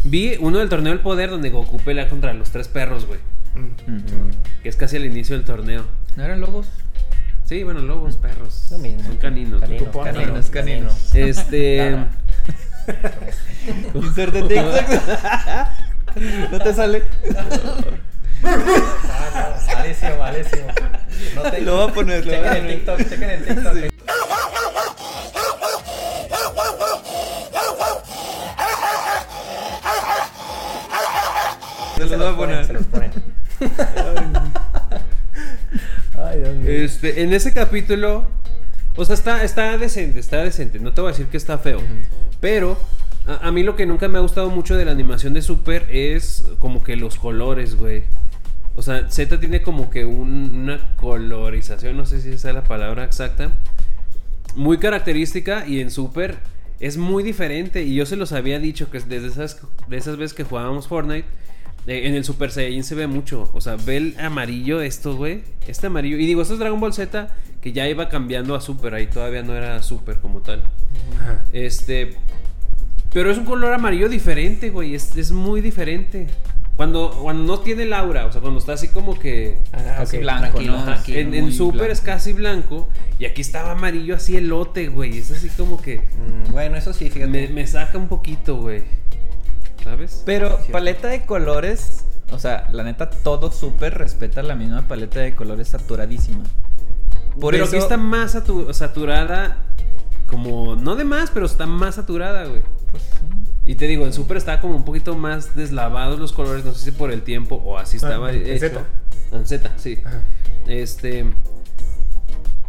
vi 0.04 0.36
uno 0.40 0.58
del 0.58 0.68
torneo 0.68 0.92
del 0.92 1.00
poder 1.00 1.30
donde 1.30 1.50
Goku 1.50 1.78
pelea 1.78 2.08
contra 2.08 2.32
los 2.32 2.50
tres 2.50 2.68
perros, 2.68 3.06
güey, 3.06 3.20
mm, 3.54 4.62
que 4.62 4.68
es 4.68 4.76
casi 4.76 4.96
al 4.96 5.04
inicio 5.04 5.36
del 5.36 5.44
torneo. 5.44 5.84
¿No 6.16 6.24
eran 6.24 6.40
lobos? 6.40 6.68
Sí, 7.44 7.62
bueno, 7.62 7.80
lobos, 7.80 8.16
perros. 8.16 8.68
Lo 8.70 8.78
mismo. 8.78 9.02
Son 9.02 9.16
caninos. 9.18 9.60
güey. 9.60 9.78
Caninos, 9.78 10.04
Caninos, 10.04 10.50
caninos. 10.50 11.14
Este. 11.14 11.96
Inserte 13.94 14.42
TikTok. 14.42 14.82
¿No 16.52 16.58
te 16.60 16.74
sale? 16.74 17.02
Malísimo, 19.74 20.16
malísimo. 20.18 20.66
No 21.34 21.42
te... 21.50 21.60
Lo 21.60 21.76
voy 21.76 21.90
a 21.90 21.94
poner, 21.94 22.26
lo 22.26 22.32
voy 22.36 22.46
a 22.46 22.52
Chequen 22.54 22.66
el. 22.66 22.74
TikTok, 22.76 22.98
chequen 23.08 23.30
el 23.30 23.44
TikTok. 23.44 23.93
Se 32.66 32.72
los 32.72 32.86
ponen. 32.86 33.10
Ay, 36.18 36.38
Dios 36.40 36.54
mío. 36.56 36.70
Este, 36.70 37.22
en 37.22 37.32
ese 37.32 37.52
capítulo, 37.52 38.26
o 38.96 39.04
sea, 39.04 39.14
está, 39.14 39.42
está 39.44 39.76
decente, 39.78 40.20
está 40.20 40.38
decente. 40.42 40.78
No 40.78 40.92
te 40.92 41.00
voy 41.00 41.08
a 41.10 41.12
decir 41.12 41.26
que 41.26 41.36
está 41.36 41.58
feo. 41.58 41.80
Pero 42.40 42.78
a, 43.26 43.48
a 43.48 43.50
mí 43.52 43.62
lo 43.62 43.76
que 43.76 43.86
nunca 43.86 44.08
me 44.08 44.18
ha 44.18 44.20
gustado 44.20 44.50
mucho 44.50 44.76
de 44.76 44.84
la 44.84 44.92
animación 44.92 45.34
de 45.34 45.42
Super 45.42 45.86
es 45.90 46.44
como 46.58 46.82
que 46.84 46.96
los 46.96 47.16
colores, 47.16 47.74
güey. 47.76 48.04
O 48.76 48.82
sea, 48.82 49.08
Z 49.10 49.38
tiene 49.40 49.62
como 49.62 49.90
que 49.90 50.04
un- 50.04 50.50
una 50.54 50.96
colorización, 50.96 51.96
no 51.96 52.06
sé 52.06 52.20
si 52.20 52.30
esa 52.30 52.48
es 52.48 52.54
la 52.54 52.64
palabra 52.64 53.04
exacta, 53.04 53.52
muy 54.56 54.78
característica 54.78 55.64
y 55.66 55.80
en 55.80 55.90
Super 55.92 56.38
es 56.80 56.96
muy 56.96 57.22
diferente. 57.22 57.82
Y 57.82 57.94
yo 57.94 58.04
se 58.06 58.16
los 58.16 58.32
había 58.32 58.58
dicho 58.58 58.90
que 58.90 58.98
desde 59.00 59.26
esas, 59.28 59.60
de 59.88 59.96
esas 59.96 60.16
veces 60.16 60.34
que 60.34 60.42
jugábamos 60.44 60.88
Fortnite, 60.88 61.26
eh, 61.86 62.06
en 62.06 62.14
el 62.14 62.24
Super 62.24 62.50
Saiyan 62.50 62.84
se 62.84 62.94
ve 62.94 63.06
mucho. 63.06 63.50
O 63.52 63.60
sea, 63.60 63.76
ve 63.76 63.96
el 63.96 64.16
amarillo 64.18 64.80
esto, 64.80 65.16
güey. 65.16 65.42
Este 65.66 65.86
amarillo. 65.86 66.16
Y 66.16 66.26
digo, 66.26 66.42
esto 66.42 66.54
es 66.54 66.60
Dragon 66.60 66.80
Ball 66.80 66.92
Z 66.94 67.28
que 67.60 67.72
ya 67.72 67.88
iba 67.88 68.08
cambiando 68.08 68.54
a 68.54 68.60
Super. 68.60 68.94
Ahí 68.94 69.06
todavía 69.06 69.42
no 69.42 69.54
era 69.54 69.82
Super 69.82 70.18
como 70.18 70.40
tal. 70.40 70.62
Ajá. 71.18 71.44
Este. 71.52 72.16
Pero 73.12 73.30
es 73.30 73.38
un 73.38 73.44
color 73.44 73.72
amarillo 73.72 74.08
diferente, 74.08 74.70
güey. 74.70 74.94
Es, 74.94 75.16
es 75.16 75.30
muy 75.30 75.60
diferente. 75.60 76.26
Cuando, 76.76 77.10
cuando 77.22 77.44
no 77.44 77.60
tiene 77.60 77.84
el 77.84 77.92
aura, 77.92 78.26
o 78.26 78.32
sea, 78.32 78.40
cuando 78.40 78.58
está 78.58 78.72
así 78.72 78.88
como 78.88 79.18
que. 79.18 79.60
Ah, 79.72 79.94
Casi 79.98 80.18
blanco, 80.18 80.42
tranquilo, 80.42 80.76
¿no? 80.76 80.84
tranquilo. 80.84 81.18
En, 81.20 81.34
en 81.34 81.52
Super 81.52 81.90
es 81.90 82.00
casi 82.00 82.32
blanco. 82.32 82.88
Y 83.18 83.26
aquí 83.26 83.42
estaba 83.42 83.72
amarillo 83.72 84.16
así 84.16 84.36
elote, 84.36 84.88
güey. 84.88 85.18
Es 85.18 85.30
así 85.30 85.48
como 85.50 85.80
que. 85.80 85.98
Mm, 85.98 86.50
bueno, 86.50 86.76
eso 86.76 86.92
sí, 86.92 87.10
fíjate. 87.10 87.30
Me, 87.30 87.48
me 87.48 87.66
saca 87.66 87.96
un 87.96 88.08
poquito, 88.08 88.56
güey. 88.56 88.82
¿Sabes? 89.84 90.22
Pero 90.24 90.58
paleta 90.72 91.08
de 91.08 91.26
colores, 91.26 92.04
o 92.30 92.38
sea, 92.38 92.66
la 92.72 92.82
neta, 92.82 93.10
todo 93.10 93.52
súper 93.52 93.94
respeta 93.98 94.42
la 94.42 94.54
misma 94.54 94.88
paleta 94.88 95.20
de 95.20 95.34
colores 95.34 95.68
saturadísima. 95.68 96.42
Por 97.38 97.52
pero 97.52 97.64
eso, 97.64 97.76
aquí 97.76 97.82
está 97.82 97.96
más 97.96 98.34
satu- 98.34 98.72
saturada. 98.72 99.58
Como. 100.26 100.74
No 100.74 100.96
de 100.96 101.04
más, 101.04 101.30
pero 101.30 101.44
está 101.46 101.66
más 101.66 101.96
saturada, 101.96 102.44
güey. 102.46 102.62
pues, 102.90 103.02
sí. 103.02 103.18
Y 103.66 103.74
te 103.76 103.86
digo, 103.86 104.04
en 104.06 104.12
Super 104.12 104.36
está 104.38 104.60
como 104.60 104.74
un 104.76 104.84
poquito 104.84 105.14
más 105.16 105.54
deslavados 105.54 106.18
los 106.18 106.32
colores. 106.32 106.64
No 106.64 106.72
sé 106.74 106.84
si 106.86 106.90
por 106.92 107.10
el 107.12 107.22
tiempo 107.22 107.56
o 107.56 107.76
así 107.78 107.96
estaba. 107.98 108.28
Ah, 108.28 108.32
en 108.32 108.46
hecho. 108.46 108.58
Z. 108.68 108.84
En 109.32 109.46
Z, 109.46 109.70
sí. 109.76 109.98
Ajá. 110.04 110.20
Este. 110.66 111.26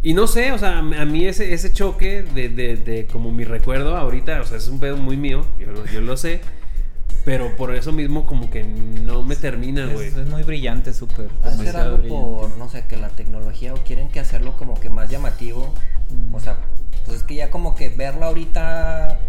Y 0.03 0.13
no 0.13 0.27
sé, 0.27 0.51
o 0.51 0.57
sea, 0.59 0.79
a 0.79 0.81
mí 1.05 1.25
ese, 1.25 1.53
ese 1.53 1.71
choque 1.73 2.21
de, 2.23 2.49
de, 2.49 2.75
de 2.77 3.07
como 3.07 3.31
mi 3.31 3.43
recuerdo 3.43 3.95
ahorita, 3.97 4.41
o 4.41 4.45
sea, 4.45 4.57
es 4.57 4.67
un 4.67 4.79
pedo 4.79 4.97
muy 4.97 5.17
mío, 5.17 5.43
yo, 5.59 5.71
lo- 5.71 5.85
yo 5.87 6.01
lo 6.01 6.15
sé. 6.17 6.41
Pero 7.25 7.55
por 7.55 7.73
eso 7.73 7.91
mismo 7.91 8.25
como 8.27 8.51
que 8.51 8.63
no 8.63 9.23
me 9.23 9.35
termina, 9.35 9.87
güey. 9.87 10.07
es, 10.09 10.15
es 10.15 10.27
muy 10.27 10.43
brillante, 10.43 10.93
súper. 10.93 11.29
Ha 11.43 11.49
de 11.49 11.57
ser 11.57 11.65
demasiado 11.65 11.85
algo 11.85 11.97
brillante. 11.97 12.37
por, 12.39 12.57
no 12.57 12.69
sé, 12.69 12.85
que 12.85 12.97
la 12.97 13.09
tecnología 13.09 13.73
o 13.73 13.77
quieren 13.77 14.09
que 14.09 14.19
hacerlo 14.19 14.55
como 14.57 14.79
que 14.79 14.89
más 14.91 15.09
llamativo. 15.09 15.73
Mm. 16.09 16.35
O 16.35 16.39
sea, 16.39 16.57
pues 17.05 17.17
es 17.17 17.23
que 17.23 17.35
ya 17.35 17.49
como 17.49 17.73
que 17.75 17.89
verlo 17.89 18.25
ahorita 18.25 19.19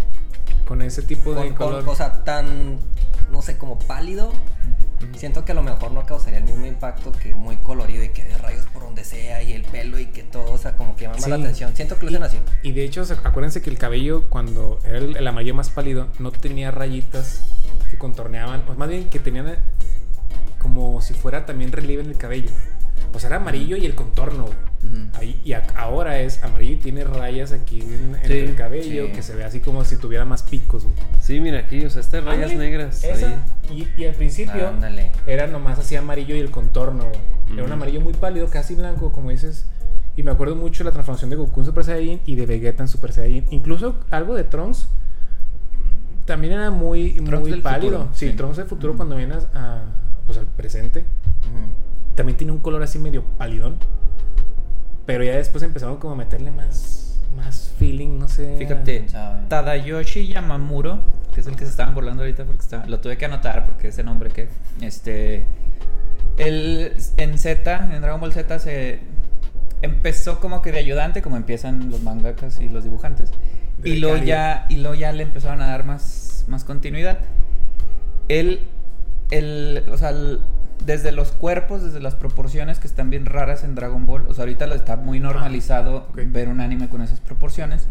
Con 0.68 0.82
ese 0.82 1.02
tipo 1.02 1.30
de 1.34 1.36
con, 1.40 1.54
con 1.54 1.66
color. 1.68 1.84
cosa 1.84 2.22
tan, 2.24 2.78
no 3.32 3.40
sé, 3.40 3.56
como 3.56 3.78
pálido, 3.78 4.30
siento 5.16 5.44
que 5.44 5.52
a 5.52 5.54
lo 5.54 5.62
mejor 5.62 5.92
no 5.92 6.04
causaría 6.06 6.38
el 6.38 6.44
mismo 6.44 6.66
impacto 6.66 7.12
que 7.12 7.34
muy 7.34 7.56
colorido 7.56 8.02
y 8.04 8.08
que 8.10 8.24
de 8.24 8.36
rayos 8.38 8.66
por 8.66 8.82
donde 8.82 9.04
sea 9.04 9.42
y 9.42 9.52
el 9.52 9.62
pelo 9.64 9.98
y 9.98 10.06
que 10.06 10.22
todo, 10.22 10.52
o 10.52 10.58
sea, 10.58 10.76
como 10.76 10.96
que 10.96 11.02
llama 11.04 11.16
más 11.16 11.28
la 11.28 11.36
Sí. 11.36 11.42
atención. 11.42 11.76
Siento 11.76 11.98
que 11.98 12.06
lo 12.06 12.10
hacen 12.10 12.22
así. 12.22 12.38
Y 12.62 12.72
de 12.72 12.84
hecho, 12.84 13.04
acuérdense 13.24 13.62
que 13.62 13.70
el 13.70 13.78
cabello, 13.78 14.28
cuando 14.28 14.78
era 14.84 14.98
el, 14.98 15.16
el 15.16 15.26
amarillo 15.26 15.54
más 15.54 15.70
pálido, 15.70 16.08
no 16.18 16.30
tenía 16.32 16.70
rayitas 16.70 17.42
que 17.90 17.96
contorneaban, 17.98 18.62
o 18.68 18.74
más 18.74 18.88
bien 18.88 19.08
que 19.08 19.18
tenían 19.18 19.48
eh, 19.48 19.58
como 20.58 21.00
si 21.00 21.14
fuera 21.14 21.46
también 21.46 21.72
relieve 21.72 22.02
en 22.02 22.10
el 22.10 22.16
cabello. 22.16 22.50
O 23.14 23.18
sea, 23.18 23.28
era 23.28 23.36
amarillo 23.36 23.76
y 23.76 23.86
el 23.86 23.94
contorno, 23.94 24.44
güey. 24.44 24.56
Ujú. 24.84 25.08
Ahí, 25.18 25.40
y 25.44 25.50
ac- 25.50 25.72
ahora 25.74 26.20
es 26.20 26.42
amarillo 26.44 26.74
y 26.74 26.76
tiene 26.76 27.02
rayas 27.04 27.50
aquí 27.52 27.80
en, 27.80 28.14
en 28.14 28.26
Sí, 28.26 28.32
el 28.38 28.54
cabello 28.54 29.06
sí. 29.06 29.12
que 29.12 29.22
se 29.22 29.34
ve 29.34 29.44
así 29.44 29.60
como 29.60 29.84
si 29.84 29.96
tuviera 29.96 30.24
más 30.24 30.42
picos, 30.42 30.84
güey. 30.84 30.94
Sí, 31.20 31.40
mira 31.40 31.60
aquí, 31.60 31.84
o 31.84 31.90
sea, 31.90 32.00
estas 32.02 32.22
rayas 32.24 32.52
negras. 32.54 33.02
esa. 33.02 33.26
ahí. 33.28 33.88
Y, 33.96 34.00
y 34.00 34.04
al 34.06 34.14
principio 34.14 34.68
Ándale. 34.68 35.10
era 35.26 35.46
nomás 35.46 35.78
así 35.78 35.96
amarillo 35.96 36.36
y 36.36 36.40
el 36.40 36.50
contorno, 36.50 37.04
güey. 37.04 37.54
Era 37.58 37.64
un 37.64 37.72
amarillo 37.72 38.00
muy 38.00 38.12
pálido, 38.12 38.48
casi 38.48 38.74
blanco, 38.74 39.10
como 39.12 39.30
dices. 39.30 39.66
Y 40.16 40.22
me 40.22 40.30
acuerdo 40.30 40.56
mucho 40.56 40.82
la 40.84 40.92
transformación 40.92 41.30
de 41.30 41.36
Goku 41.36 41.60
en 41.60 41.66
Super 41.66 41.84
Saiyan 41.84 42.20
y 42.26 42.36
de 42.36 42.46
Vegeta 42.46 42.82
en 42.82 42.88
Super 42.88 43.12
Saiyan. 43.12 43.44
Incluso 43.50 43.96
algo 44.10 44.34
de 44.34 44.44
Trunks 44.44 44.88
también 46.26 46.54
era 46.54 46.70
muy, 46.70 47.12
Trunks 47.16 47.48
muy 47.50 47.60
pálido. 47.60 47.98
futuro, 47.98 48.08
sí, 48.14 48.30
sí. 48.30 48.34
Trunks 48.36 48.56
del 48.56 48.66
futuro 48.66 48.92
Ujú. 48.92 48.96
cuando 48.98 49.16
vienes 49.16 49.46
a, 49.54 49.82
pues, 50.26 50.38
al 50.38 50.46
presente. 50.46 51.04
También 52.16 52.36
tiene 52.36 52.52
un 52.52 52.58
color 52.58 52.82
así 52.82 52.98
medio 52.98 53.22
palidón. 53.22 53.76
Pero 55.06 55.22
ya 55.22 55.36
después 55.36 55.62
empezaron 55.62 55.98
como 55.98 56.14
a 56.14 56.16
meterle 56.16 56.50
más, 56.50 57.20
más 57.36 57.72
feeling, 57.78 58.18
no 58.18 58.26
sé. 58.28 58.56
Fíjate. 58.58 59.06
Tadayoshi 59.48 60.26
Yamamuro, 60.26 60.98
que 61.32 61.40
es 61.42 61.46
el 61.46 61.54
que 61.54 61.64
se 61.64 61.70
estaban 61.70 61.94
burlando 61.94 62.22
ahorita 62.24 62.44
porque 62.44 62.62
está- 62.62 62.84
lo 62.86 62.98
tuve 62.98 63.16
que 63.16 63.26
anotar 63.26 63.66
porque 63.66 63.88
ese 63.88 64.02
nombre 64.02 64.30
que 64.30 64.48
este 64.80 65.46
él 66.38 66.92
en 67.18 67.38
Z, 67.38 67.88
en 67.94 68.02
Dragon 68.02 68.20
Ball 68.20 68.32
Z 68.32 68.58
se 68.58 68.98
empezó 69.82 70.40
como 70.40 70.60
que 70.62 70.72
de 70.72 70.78
ayudante, 70.78 71.22
como 71.22 71.36
empiezan 71.36 71.88
los 71.90 72.02
mangakas 72.02 72.60
y 72.60 72.68
los 72.68 72.82
dibujantes. 72.84 73.30
De 73.78 73.90
Y 73.90 73.98
luego 74.00 74.16
ya 74.16 74.66
y 74.68 74.76
luego 74.76 74.94
ya 74.96 75.12
le 75.12 75.22
empezaron 75.22 75.60
a 75.62 75.68
dar 75.68 75.84
más 75.84 76.44
más 76.48 76.64
continuidad. 76.64 77.18
Él 78.28 78.66
el, 79.30 79.84
o 79.92 79.96
sea, 79.96 80.10
el- 80.10 80.40
desde 80.84 81.12
los 81.12 81.32
cuerpos, 81.32 81.82
desde 81.82 82.00
las 82.00 82.14
proporciones 82.14 82.78
que 82.78 82.86
están 82.86 83.10
bien 83.10 83.26
raras 83.26 83.64
en 83.64 83.74
Dragon 83.74 84.06
Ball, 84.06 84.26
o 84.28 84.34
sea, 84.34 84.42
ahorita 84.42 84.66
está 84.74 84.96
muy 84.96 85.20
normalizado 85.20 86.08
ok. 86.10 86.20
ver 86.26 86.48
un 86.48 86.60
anime 86.60 86.88
con 86.88 87.02
esas 87.02 87.20
proporciones. 87.20 87.86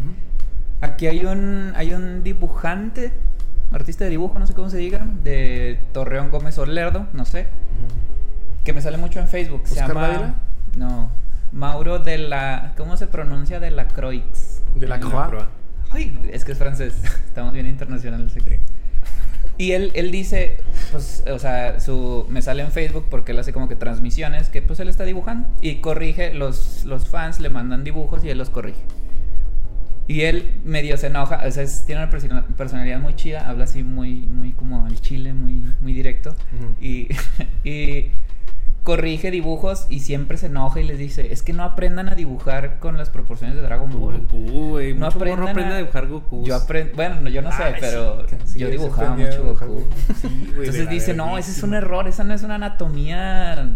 Aquí 0.80 1.06
hay 1.06 1.24
un, 1.24 1.72
hay 1.74 1.92
un 1.92 2.22
dibujante, 2.22 3.12
artista 3.72 4.04
de 4.04 4.10
dibujo, 4.10 4.38
no 4.38 4.46
sé 4.46 4.54
cómo 4.54 4.70
se 4.70 4.78
diga, 4.78 5.06
de 5.24 5.80
Torreón 5.92 6.30
Gómez 6.30 6.58
Olerdo, 6.58 7.06
no 7.12 7.24
sé, 7.24 7.48
que 8.64 8.72
me 8.72 8.82
sale 8.82 8.96
mucho 8.96 9.20
en 9.20 9.28
Facebook. 9.28 9.62
Se 9.64 9.80
¿Oscar 9.80 9.88
llama. 9.88 10.34
No. 10.76 11.10
Mauro 11.52 12.00
de 12.00 12.18
la. 12.18 12.74
¿Cómo 12.76 12.96
se 12.96 13.06
pronuncia? 13.06 13.60
De 13.60 13.70
la 13.70 13.86
Croix. 13.88 14.62
De 14.74 14.88
la 14.88 14.98
Croix. 14.98 15.44
Ay, 15.90 16.18
es 16.32 16.44
que 16.44 16.52
es 16.52 16.58
francés. 16.58 16.94
Estamos 17.26 17.52
bien 17.52 17.66
internacionales 17.66 18.34
aquí. 18.34 18.56
Y 19.58 19.72
él, 19.72 19.90
él 19.94 20.10
dice, 20.10 20.58
pues, 20.92 21.24
o 21.32 21.38
sea, 21.38 21.80
su, 21.80 22.26
me 22.28 22.42
sale 22.42 22.62
en 22.62 22.70
Facebook 22.72 23.06
porque 23.10 23.32
él 23.32 23.38
hace 23.38 23.52
como 23.54 23.68
que 23.68 23.76
transmisiones, 23.76 24.50
que 24.50 24.60
pues 24.60 24.80
él 24.80 24.88
está 24.88 25.04
dibujando 25.04 25.48
y 25.62 25.76
corrige, 25.76 26.34
los, 26.34 26.84
los 26.84 27.08
fans 27.08 27.40
le 27.40 27.48
mandan 27.48 27.82
dibujos 27.82 28.22
y 28.24 28.28
él 28.28 28.36
los 28.38 28.50
corrige. 28.50 28.80
Y 30.08 30.20
él 30.22 30.60
medio 30.64 30.96
se 30.98 31.08
enoja, 31.08 31.42
o 31.46 31.50
sea, 31.50 31.62
es- 31.64 31.84
tiene 31.86 32.02
una 32.02 32.10
persona- 32.10 32.46
personalidad 32.56 33.00
muy 33.00 33.14
chida, 33.14 33.48
habla 33.48 33.64
así 33.64 33.82
muy, 33.82 34.20
muy 34.26 34.52
como 34.52 34.84
al 34.86 35.00
chile, 35.00 35.32
muy, 35.34 35.64
muy 35.80 35.92
directo. 35.94 36.34
Y 36.80 37.08
corrige 38.86 39.32
dibujos 39.32 39.86
y 39.90 39.98
siempre 39.98 40.38
se 40.38 40.46
enoja 40.46 40.80
y 40.80 40.84
les 40.84 40.96
dice, 40.96 41.32
es 41.32 41.42
que 41.42 41.52
no 41.52 41.64
aprendan 41.64 42.08
a 42.08 42.14
dibujar 42.14 42.78
con 42.78 42.96
las 42.96 43.10
proporciones 43.10 43.56
de 43.56 43.62
Dragon 43.62 43.90
Ball. 43.90 44.20
Goku, 44.20 44.68
güey. 44.70 44.94
No 44.94 45.06
Mucho 45.06 45.18
aprendan 45.18 45.48
aprende 45.48 45.72
a- 45.72 45.74
a 45.74 45.78
dibujar 45.78 46.06
Goku. 46.06 46.44
Yo 46.46 46.54
aprendo, 46.54 46.92
bueno, 46.94 47.20
no, 47.20 47.28
yo 47.28 47.42
no 47.42 47.50
sé, 47.50 47.64
pero 47.80 48.24
sí, 48.44 48.60
yo 48.60 48.70
dibujaba 48.70 49.16
mucho 49.16 49.42
Goku. 49.44 49.66
Goku. 49.66 49.84
Sí, 50.22 50.28
güey, 50.28 50.52
de 50.52 50.58
Entonces 50.60 50.88
dice, 50.88 51.14
no, 51.14 51.36
ese 51.36 51.50
es 51.50 51.62
un 51.64 51.70
verguísima". 51.70 51.76
error, 51.96 52.08
esa 52.08 52.22
no 52.22 52.32
es 52.32 52.42
una 52.44 52.54
anatomía 52.54 53.70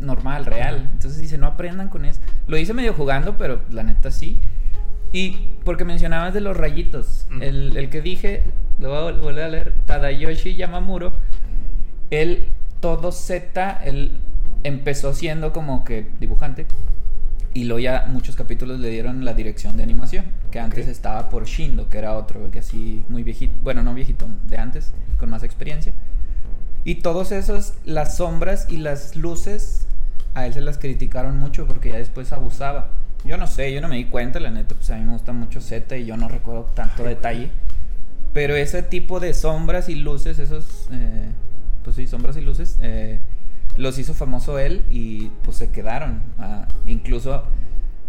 normal, 0.00 0.44
real. 0.46 0.88
Entonces 0.92 1.22
dice, 1.22 1.38
no 1.38 1.46
aprendan 1.46 1.88
con 1.88 2.04
eso. 2.04 2.20
Lo 2.48 2.58
hice 2.58 2.74
medio 2.74 2.92
jugando, 2.92 3.38
pero 3.38 3.60
la 3.70 3.84
neta 3.84 4.10
sí. 4.10 4.40
Y 5.12 5.54
porque 5.64 5.84
mencionabas 5.84 6.34
de 6.34 6.40
los 6.40 6.56
rayitos, 6.56 7.26
Mm. 7.30 7.42
el, 7.42 7.76
el 7.76 7.88
que 7.88 8.02
dije, 8.02 8.42
lo 8.80 8.88
voy 8.90 8.98
a 8.98 9.16
volver 9.16 9.44
a 9.44 9.48
leer, 9.48 9.74
Tadayoshi 9.86 10.56
Yamamuro, 10.56 11.12
él, 12.10 12.48
todo 12.80 13.12
Z, 13.12 13.80
él 13.84 14.18
empezó 14.64 15.14
siendo 15.14 15.52
como 15.52 15.84
que 15.84 16.06
dibujante. 16.20 16.66
Y 17.54 17.64
luego 17.64 17.80
ya 17.80 18.06
muchos 18.08 18.36
capítulos 18.36 18.80
le 18.80 18.90
dieron 18.90 19.24
la 19.24 19.32
dirección 19.32 19.78
de 19.78 19.82
animación, 19.82 20.26
que 20.50 20.60
antes 20.60 20.88
estaba 20.88 21.30
por 21.30 21.46
Shindo, 21.46 21.88
que 21.88 21.96
era 21.96 22.14
otro, 22.14 22.50
que 22.50 22.58
así 22.58 23.02
muy 23.08 23.22
viejito, 23.22 23.54
bueno, 23.62 23.82
no 23.82 23.94
viejito, 23.94 24.26
de 24.46 24.58
antes, 24.58 24.92
con 25.18 25.30
más 25.30 25.42
experiencia. 25.42 25.94
Y 26.84 26.96
todos 26.96 27.32
esos, 27.32 27.72
las 27.86 28.18
sombras 28.18 28.66
y 28.68 28.76
las 28.76 29.16
luces, 29.16 29.86
a 30.34 30.46
él 30.46 30.52
se 30.52 30.60
las 30.60 30.76
criticaron 30.76 31.38
mucho 31.38 31.66
porque 31.66 31.88
ya 31.88 31.96
después 31.96 32.30
abusaba. 32.32 32.90
Yo 33.24 33.38
no 33.38 33.46
sé, 33.46 33.72
yo 33.72 33.80
no 33.80 33.88
me 33.88 33.96
di 33.96 34.04
cuenta, 34.04 34.38
la 34.38 34.50
neta, 34.50 34.74
pues 34.74 34.90
a 34.90 34.96
mí 34.96 35.04
me 35.04 35.12
gusta 35.12 35.32
mucho 35.32 35.60
Z 35.60 35.96
y 35.96 36.04
yo 36.04 36.16
no 36.16 36.28
recuerdo 36.28 36.64
tanto 36.74 37.04
detalle. 37.04 37.50
Pero 38.32 38.54
ese 38.54 38.82
tipo 38.82 39.18
de 39.18 39.32
sombras 39.32 39.88
y 39.88 39.94
luces, 39.94 40.38
esos, 40.38 40.88
eh, 40.92 41.30
pues 41.82 41.96
sí, 41.96 42.06
sombras 42.06 42.36
y 42.36 42.42
luces, 42.42 42.76
eh, 42.82 43.18
los 43.76 43.98
hizo 43.98 44.14
famoso 44.14 44.58
él 44.58 44.84
y 44.90 45.30
pues 45.42 45.56
se 45.58 45.70
quedaron. 45.70 46.20
Ah, 46.38 46.66
incluso 46.86 47.44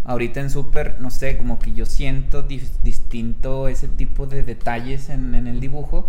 ahorita 0.06 0.40
en 0.40 0.50
Super, 0.50 0.98
no 1.00 1.10
sé, 1.10 1.38
como 1.38 1.60
que 1.60 1.74
yo 1.74 1.86
siento 1.86 2.42
di- 2.42 2.62
distinto 2.84 3.68
ese 3.68 3.88
tipo 3.88 4.26
de 4.28 4.44
detalles 4.44 5.10
en, 5.10 5.36
en 5.36 5.48
el 5.48 5.60
dibujo. 5.60 6.08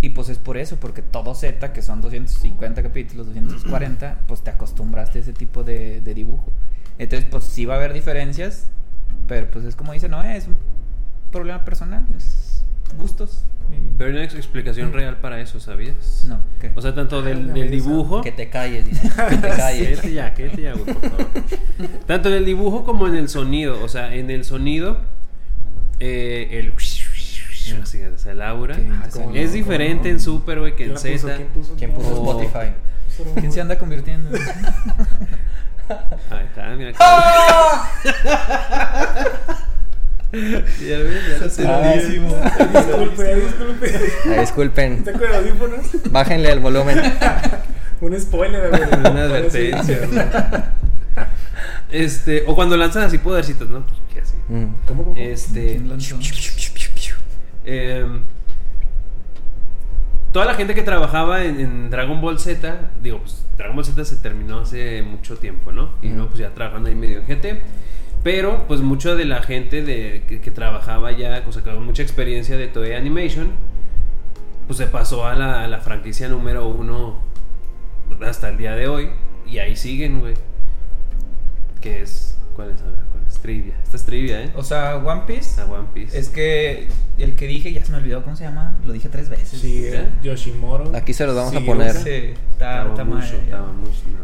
Y 0.00 0.08
pues 0.10 0.28
es 0.28 0.38
por 0.38 0.56
eso, 0.56 0.76
porque 0.80 1.00
todo 1.00 1.32
Z, 1.34 1.72
que 1.72 1.80
son 1.80 2.00
250 2.00 2.82
capítulos, 2.82 3.26
240, 3.28 4.18
pues 4.26 4.42
te 4.42 4.50
acostumbraste 4.50 5.18
a 5.18 5.22
ese 5.22 5.32
tipo 5.32 5.62
de, 5.62 6.00
de 6.00 6.14
dibujo. 6.14 6.46
Entonces, 6.98 7.28
pues 7.30 7.44
sí 7.44 7.64
va 7.66 7.74
a 7.74 7.76
haber 7.76 7.92
diferencias, 7.92 8.66
pero 9.28 9.48
pues 9.50 9.64
es 9.64 9.76
como 9.76 9.92
dice, 9.92 10.08
no, 10.08 10.20
es 10.22 10.48
un 10.48 10.56
problema 11.30 11.64
personal, 11.64 12.04
es 12.16 12.64
gustos. 12.98 13.44
Y- 13.72 13.94
Pero 13.98 14.08
hay 14.10 14.14
una 14.16 14.24
ex- 14.24 14.34
explicación 14.34 14.92
real 14.92 15.18
para 15.18 15.40
eso, 15.40 15.58
¿sabías? 15.60 16.24
No, 16.26 16.40
¿qué? 16.60 16.70
O 16.74 16.80
sea, 16.82 16.94
tanto 16.94 17.22
del, 17.22 17.50
Ah, 17.50 17.54
del 17.54 17.70
dibujo. 17.70 18.20
Que 18.22 18.32
te 18.32 18.48
calles, 18.48 18.84
dice. 18.86 19.08
Que 19.30 19.36
te 19.36 19.48
calles. 19.48 19.88
Cállate 20.00 20.12
ya, 20.12 20.34
cállate 20.34 20.62
ya, 20.62 20.72
güey, 20.74 20.84
por 20.94 21.00
favor. 21.10 21.26
Tanto 22.06 22.28
en 22.28 22.34
el 22.36 22.44
dibujo 22.44 22.84
como 22.84 23.06
en 23.08 23.14
el 23.16 23.28
sonido. 23.28 23.82
O 23.82 23.88
sea, 23.88 24.14
en 24.14 24.30
el 24.30 24.44
sonido, 24.44 24.98
eh, 26.00 26.48
el. 26.52 26.72
Así, 27.80 28.02
o 28.02 28.18
sea, 28.18 28.32
el 28.32 28.42
aura. 28.42 28.76
Ah, 28.90 29.08
no, 29.18 29.34
Es 29.34 29.52
diferente 29.52 30.08
no. 30.08 30.14
en 30.14 30.20
Super, 30.20 30.58
güey, 30.60 30.72
que 30.72 30.84
¿Quién 30.86 30.90
en? 30.92 30.98
Z. 30.98 31.36
¿Quién 31.36 31.48
puso? 31.48 31.74
¿Quién 31.76 31.92
puso 31.92 32.08
Oh. 32.22 32.42
Spotify? 32.42 32.72
¿Quién 33.38 33.52
se 33.52 33.60
anda 33.60 33.78
convirtiendo? 33.78 34.30
Ahí 36.30 36.46
está, 36.46 36.68
mira. 36.76 36.92
Ya 40.32 40.98
ves, 40.98 41.22
ya 41.28 41.38
lo 41.44 41.50
sé. 41.50 41.62
Disculpe, 42.72 43.34
disculpe. 43.36 43.98
Ay, 44.30 44.40
disculpen. 44.40 44.92
¿Está 44.94 45.12
con 45.12 45.34
audífonos? 45.34 45.86
Bájenle 46.10 46.50
el 46.52 46.60
volumen. 46.60 46.98
Un 48.00 48.18
spoiler, 48.18 48.70
güey. 48.70 48.82
Una 48.98 49.22
advertencia, 49.24 49.98
güey. 50.10 50.24
Este, 51.90 52.44
o 52.46 52.54
cuando 52.54 52.76
lanzan 52.78 53.02
así 53.04 53.18
podercitos, 53.18 53.68
¿no? 53.68 53.84
Pues 53.86 54.00
que 54.14 54.20
así. 54.20 54.34
Mm. 54.48 54.74
¿Cómo, 54.86 55.04
cómo? 55.04 55.16
Este. 55.16 55.78
Em, 57.64 58.22
toda 60.32 60.46
la 60.46 60.54
gente 60.54 60.74
que 60.74 60.82
trabajaba 60.82 61.44
en, 61.44 61.60
en 61.60 61.90
Dragon 61.90 62.20
Ball 62.20 62.38
Z, 62.40 62.90
digo, 63.02 63.18
pues 63.20 63.44
Dragon 63.58 63.76
Ball 63.76 63.84
Z 63.84 64.04
se 64.06 64.16
terminó 64.16 64.60
hace 64.60 65.02
mucho 65.02 65.36
tiempo, 65.36 65.70
¿no? 65.70 65.90
Y 66.00 66.06
Ujú. 66.06 66.14
luego 66.16 66.28
pues 66.30 66.40
ya 66.40 66.50
trabajando 66.54 66.88
ahí 66.88 66.94
medio 66.94 67.18
en 67.20 67.26
GT. 67.26 67.60
Pero 68.22 68.66
pues 68.68 68.80
mucha 68.80 69.14
de 69.14 69.24
la 69.24 69.42
gente 69.42 69.82
de, 69.82 70.24
que, 70.28 70.40
que 70.40 70.50
trabajaba 70.50 71.12
ya, 71.12 71.42
o 71.48 71.52
sea, 71.52 71.62
con 71.62 71.84
mucha 71.84 72.02
experiencia 72.02 72.56
de 72.56 72.68
Toei 72.68 72.94
Animation, 72.94 73.50
pues 74.66 74.78
se 74.78 74.86
pasó 74.86 75.26
a 75.26 75.34
la, 75.34 75.64
a 75.64 75.68
la 75.68 75.80
franquicia 75.80 76.28
número 76.28 76.68
uno 76.68 77.20
hasta 78.24 78.48
el 78.48 78.58
día 78.58 78.74
de 78.76 78.88
hoy. 78.88 79.10
Y 79.46 79.58
ahí 79.58 79.76
siguen, 79.76 80.20
güey. 80.20 80.34
Que 81.80 82.02
es... 82.02 82.38
¿Cuál 82.54 82.70
es? 82.70 82.80
A 82.82 82.86
ver, 82.86 83.04
¿cuál 83.10 83.24
es? 83.26 83.34
Trivia. 83.38 83.74
Esta 83.82 83.96
es 83.96 84.04
trivia, 84.04 84.42
¿eh? 84.42 84.52
O 84.54 84.62
sea, 84.62 84.96
One 84.96 85.22
Piece. 85.26 85.60
A 85.60 85.64
One 85.64 85.88
Piece. 85.92 86.16
Es 86.16 86.28
que 86.28 86.88
el 87.18 87.34
que 87.34 87.46
dije, 87.46 87.72
ya 87.72 87.84
se 87.84 87.90
me 87.90 87.98
olvidó 87.98 88.22
cómo 88.22 88.36
se 88.36 88.44
llama. 88.44 88.76
Lo 88.84 88.92
dije 88.92 89.08
tres 89.08 89.28
veces. 89.28 89.60
Sí, 89.60 89.86
eh, 89.86 90.08
Yoshimoro. 90.22 90.94
Aquí 90.94 91.12
se 91.12 91.26
los 91.26 91.34
vamos 91.34 91.54
a 91.56 91.60
poner. 91.60 91.92
Sí. 91.94 92.34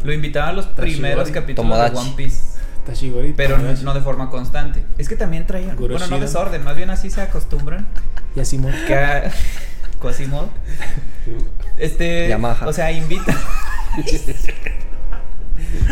Lo 0.03 0.13
invitaba 0.13 0.49
a 0.49 0.53
los 0.53 0.67
primeros 0.67 1.29
capítulos 1.31 1.91
de 1.91 1.97
One 1.97 2.13
Piece. 2.15 2.59
Tashigori. 2.89 3.33
Pero 3.33 3.57
no, 3.57 3.93
de 3.93 4.01
forma 4.01 4.29
constante. 4.29 4.83
Es 4.97 5.07
que 5.09 5.15
también 5.15 5.45
traían. 5.45 5.75
Bueno, 5.75 6.07
no 6.07 6.19
desorden, 6.19 6.63
más 6.63 6.75
bien 6.75 6.89
así 6.89 7.09
se 7.09 7.21
acostumbran. 7.21 7.85
Yashimoro. 8.35 8.75
Que 8.87 8.95
a- 8.95 9.31
Quasimodo. 9.99 10.49
Este. 11.77 12.27
Yamaha. 12.29 12.67
O 12.67 12.73
sea, 12.73 12.91
invita. 12.91 13.35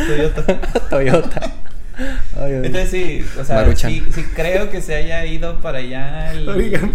Toyota. 0.08 0.62
Toyota. 0.89 1.41
Ay, 2.36 2.54
ay. 2.54 2.62
Entonces 2.66 2.89
sí, 2.91 3.26
o 3.39 3.43
sea, 3.43 3.76
sí, 3.76 4.04
sí 4.14 4.24
creo 4.36 4.70
que 4.70 4.82
se 4.82 4.95
haya 4.95 5.26
ido 5.26 5.60
para 5.62 5.80
allá 5.80 6.32
el, 6.32 6.48
Oigan. 6.48 6.91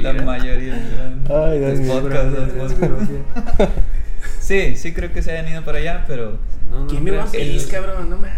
la 0.00 0.12
mayoría 0.14 0.74
de 0.74 1.76
los 1.78 1.80
podcasts. 1.88 3.10
Sí, 4.40 4.74
sí 4.76 4.92
creo 4.92 5.12
que 5.12 5.22
se 5.22 5.30
hayan 5.32 5.48
ido 5.52 5.62
para 5.64 5.78
allá, 5.78 6.04
pero 6.08 6.38
No, 6.72 6.80
no, 6.80 6.86
¿Quién 6.86 7.04
me 7.04 7.10
va 7.10 7.24
a 7.24 7.26
pedir, 7.26 7.68
cabrón? 7.68 8.08
No 8.10 8.16
mames. 8.16 8.32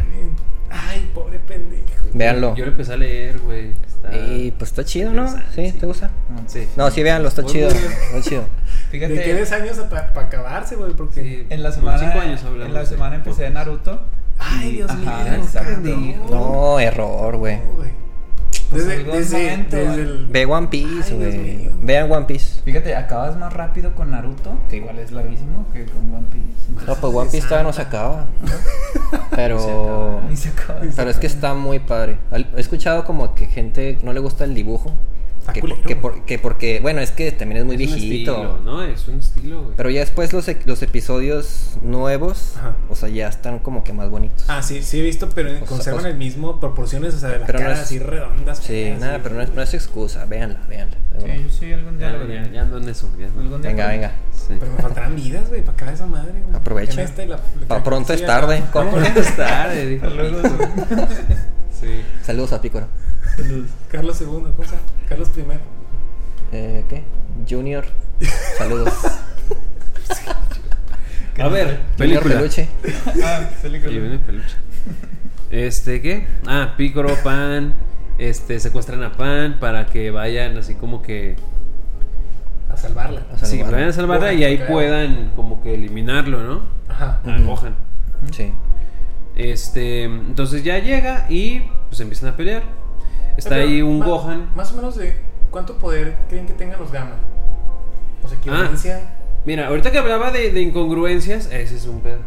Ay, 0.69 1.09
pobre 1.15 1.39
pendejo. 1.39 1.85
Véanlo. 2.13 2.55
Yo 2.57 2.65
lo 2.65 2.73
empecé 2.73 2.95
a 2.95 2.97
leer, 2.97 3.39
güey. 3.39 3.71
Está- 3.87 4.17
Y 4.17 4.51
pues 4.59 4.71
está 4.73 4.85
chido, 4.85 5.13
¿no? 5.13 5.29
¿Sí? 5.29 5.39
sí. 5.55 5.73
¿Te 5.79 5.87
gusta? 5.87 6.11
no. 6.29 6.43
Sí. 6.49 6.69
No, 6.77 6.91
sí, 6.91 7.03
véanlo, 7.05 7.29
está 7.29 7.45
chido. 7.45 7.69
Está 7.69 8.21
chido. 8.29 8.45
fíjate, 8.91 9.15
¿De 9.15 9.23
qué 9.23 9.35
10 9.35 9.53
años 9.53 9.79
para 9.89 10.27
acabarse, 10.27 10.75
güey? 10.75 10.93
Porque. 10.95 11.23
Sí, 11.23 11.47
en 11.49 11.63
la 11.63 11.71
semana 11.71 11.99
cinco 11.99 12.19
años 12.19 12.43
hablamos 12.43 12.67
en 12.67 12.75
la 12.75 12.81
de 12.81 12.87
semana 12.87 13.17
empecé 13.17 13.37
podcast. 13.47 13.55
Naruto. 13.55 14.01
Ay, 14.37 14.73
Dios 14.73 14.93
mío. 14.97 16.27
No, 16.29 16.81
error, 16.81 17.37
güey. 17.37 17.61
Pues 18.75 18.87
Desde, 18.89 19.05
desde, 19.05 19.39
momento, 19.39 19.77
desde 19.77 20.03
el. 20.03 20.27
Ve 20.27 20.47
One 20.47 20.67
Piece, 20.67 21.15
güey. 21.15 21.71
Vean 21.81 22.11
One 22.11 22.27
Piece. 22.27 22.61
Fíjate, 22.65 22.97
acabas 22.97 23.37
más 23.37 23.53
rápido 23.53 23.95
con 23.95 24.11
Naruto, 24.11 24.59
que 24.69 24.79
igual 24.79 24.99
es 24.99 25.13
larguísimo, 25.13 25.67
que 25.73 25.85
con 25.85 26.13
One 26.13 26.27
Piece. 26.33 26.87
No, 26.87 26.97
pues 26.97 27.15
One 27.15 27.31
Piece 27.31 27.47
todavía 27.47 27.69
no 27.69 27.73
se 27.73 27.83
acaba. 27.83 28.27
Pero. 29.31 30.21
Ni 30.29 30.37
se 30.37 30.49
acaba. 30.49 30.81
Pero 30.97 31.09
es 31.09 31.19
que 31.19 31.29
está 31.29 31.55
muy 31.55 31.79
padre. 31.79 32.19
He 32.33 32.61
escuchado 32.61 33.05
como 33.05 33.37
que 33.37 33.47
gente 33.47 33.99
no 34.03 34.13
le 34.13 34.19
gusta 34.19 34.43
el 34.43 34.55
dibujo. 34.55 34.93
Que, 35.53 35.61
que 35.61 35.97
por- 35.97 36.25
que 36.25 36.39
porque, 36.39 36.81
bueno, 36.81 37.01
es 37.01 37.11
que 37.11 37.31
también 37.33 37.59
es 37.61 37.65
muy 37.67 37.75
Es 37.77 37.91
un 37.91 37.95
viejito. 37.97 38.33
estilo, 38.33 38.59
¿no? 38.65 38.83
Es 38.83 39.07
un 39.09 39.19
estilo, 39.19 39.63
güey. 39.63 39.77
Pero 39.77 39.91
ya 39.91 40.01
después 40.01 40.33
los, 40.33 40.49
e- 40.49 40.59
los 40.65 40.83
episodios 40.83 41.77
nuevos, 41.83 42.55
Ajá. 42.57 42.77
o 42.89 42.95
sea, 42.95 43.09
ya 43.09 43.29
están 43.29 43.59
como 43.59 43.85
que 43.85 43.93
más 43.93 44.09
bonitos. 44.11 44.45
Ah, 44.49 44.63
sí, 44.63 44.83
sí 44.83 45.01
he 45.01 45.03
visto, 45.03 45.29
pero 45.35 45.51
sea, 45.51 45.61
conservan 45.61 45.99
o 46.01 46.03
sea- 46.03 46.11
el 46.11 46.17
mismo 46.17 46.59
proporciones, 46.61 47.15
o 47.15 47.19
sea, 47.19 47.29
de 47.31 47.39
las 47.41 47.47
Pero 47.47 47.61
no 47.61 47.71
es- 47.71 47.79
así 47.81 47.99
redondas. 47.99 48.59
Sí, 48.59 48.67
feas, 48.67 49.01
nada, 49.01 49.17
sí. 49.17 49.21
pero 49.23 49.35
no 49.35 49.43
es, 49.43 49.55
no 49.55 49.63
es 49.63 49.75
excusa. 49.75 50.25
Véanla, 50.25 50.61
véanla. 50.69 50.97
Sí, 51.19 51.27
yo 51.45 51.49
sí, 51.53 51.73
algún 51.73 51.97
día 51.99 52.11
Ya, 52.27 52.43
ya, 52.45 52.51
ya 52.51 52.63
ando 52.63 52.79
en 52.79 52.89
eso. 52.89 53.09
Ya 53.19 53.27
ando. 53.27 53.59
Venga, 53.61 53.87
venga. 53.87 54.13
Sí. 54.33 54.57
Pero 54.59 54.73
me 54.73 54.79
faltarán 54.83 55.15
vidas, 55.15 55.49
güey, 55.49 55.61
para 55.63 55.73
acabar 55.77 55.95
esa 55.95 56.07
madre, 56.07 56.33
güey. 56.45 56.57
Aprovecha. 56.57 57.01
En 57.01 57.07
esta 57.09 57.23
y 57.23 57.27
la- 57.29 57.37
Pa' 57.69 57.77
la- 57.77 57.85
pronto 57.85 58.13
es 58.13 58.27
tarde. 58.27 58.63
¿Cómo? 58.73 58.91
Pronto 58.95 59.21
es 59.21 59.37
tarde, 59.37 59.87
dijo. 59.87 60.07
Luego 60.07 60.39
Sí. 61.85 62.01
Saludos 62.23 62.53
a 62.55 62.63
Pícoro. 62.63 62.87
Carlos 63.91 64.21
II, 64.21 64.27
¿cómo 64.27 64.65
se? 64.69 64.77
Carlos 65.09 65.29
I. 65.37 65.43
Eh, 66.53 66.85
¿Qué? 66.89 67.05
Junior. 67.49 67.85
Saludos. 68.57 68.93
A 71.39 71.49
ver, 71.49 71.81
película. 71.99 72.37
Peluche. 72.37 72.69
Ah, 73.23 73.41
película. 73.61 73.93
Y 73.93 73.99
viene 73.99 74.19
peluche. 74.21 74.57
Este, 75.51 76.01
¿qué? 76.01 76.27
Ah, 76.47 76.75
Picoro, 76.77 77.13
Pan. 77.25 77.75
Este, 78.19 78.61
secuestran 78.61 79.03
a 79.03 79.13
Pan 79.13 79.59
para 79.59 79.87
que 79.87 80.13
vayan 80.13 80.57
así 80.57 80.77
como 80.77 81.03
que. 81.03 81.35
A 82.73 82.77
salvarla. 82.77 83.23
A 83.33 83.37
salvarla. 83.37 83.47
Sí, 83.47 83.63
vayan 83.63 83.89
a 83.89 83.93
salvarla 83.93 84.33
y 84.33 84.45
ahí 84.45 84.59
puedan 84.69 85.33
como 85.35 85.61
que 85.61 85.75
eliminarlo, 85.75 86.41
¿no? 86.45 86.61
Ajá. 86.89 87.21
A 87.25 87.31
Ujú. 87.41 87.47
Gohan. 87.47 87.75
Sí. 88.31 88.53
Este, 89.35 90.05
entonces 90.05 90.63
ya 90.63 90.79
llega 90.79 91.27
y 91.29 91.63
pues 91.95 92.01
empiezan 92.01 92.31
a 92.31 92.37
pelear. 92.37 92.63
Está 93.37 93.51
Pero, 93.51 93.63
ahí 93.63 93.83
un 93.83 94.01
ma- 94.01 94.07
Gohan. 94.07 94.49
Más 94.57 94.73
o 94.73 94.77
menos 94.77 94.97
de 94.97 95.17
cuánto 95.51 95.79
poder 95.79 96.17
creen 96.29 96.47
que 96.47 96.53
tengan 96.53 96.79
los 96.81 96.91
Gamma. 96.93 97.15
O 98.23 98.29
sea, 98.29 98.37
equivalencia. 98.39 99.01
Mira, 99.45 99.69
ahorita 99.69 99.91
que 99.93 99.99
hablaba 99.99 100.31
de, 100.33 100.51
de 100.51 100.61
incongruencias, 100.63 101.47
ese 101.53 101.77
es 101.77 101.87
un 101.87 102.01
pedo. 102.01 102.19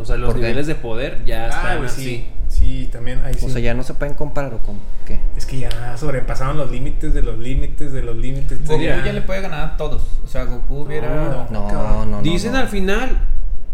O 0.00 0.04
sea, 0.04 0.16
los 0.16 0.34
niveles 0.34 0.66
de 0.66 0.74
poder 0.74 1.24
ya 1.24 1.44
Ah, 1.44 1.48
están 1.48 1.76
güey, 1.78 1.88
así. 1.88 2.02
sí. 2.04 2.28
Sí, 2.48 2.88
también 2.92 3.22
ahí 3.24 3.32
sí. 3.32 3.46
O 3.46 3.48
sea, 3.48 3.60
ya 3.62 3.72
no 3.72 3.82
se 3.82 3.94
pueden 3.94 4.14
comparar 4.14 4.52
o 4.52 4.58
cómo. 4.58 4.78
¿Qué? 5.06 5.18
Es 5.38 5.46
que 5.46 5.58
ya 5.60 5.96
sobrepasaron 5.96 6.58
los 6.58 6.70
límites 6.70 7.14
de 7.14 7.22
los 7.22 7.38
límites 7.38 7.92
de 7.92 8.02
los 8.02 8.14
límites. 8.16 8.66
Goku 8.68 8.82
ya 8.82 9.02
le 9.10 9.22
puede 9.22 9.40
ganar 9.40 9.60
a 9.70 9.76
todos. 9.78 10.02
O 10.22 10.26
sea, 10.26 10.44
Goku 10.44 10.80
hubiera. 10.82 11.08
No, 11.08 11.48
No, 11.50 11.72
no, 11.72 12.04
no. 12.04 12.22
Dicen 12.22 12.52
no. 12.52 12.58
al 12.58 12.68
final, 12.68 13.20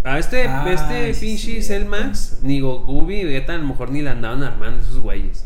a 0.05 0.19
este, 0.19 0.47
Ah, 0.49 0.65
este 0.71 1.15
sí, 1.15 1.27
pinche 1.27 1.61
sí, 1.61 1.63
Cell. 1.63 1.85
Max, 1.87 2.39
ni 2.43 2.61
Goku 2.61 3.03
ni 3.07 3.25
Vegeta 3.25 3.55
a 3.55 3.59
lo 3.59 3.65
mejor 3.67 3.91
ni 3.91 4.03
la 4.03 4.13
andaban 4.13 4.43
armando 4.43 4.83
esos 4.83 4.99
güeyes. 5.01 5.45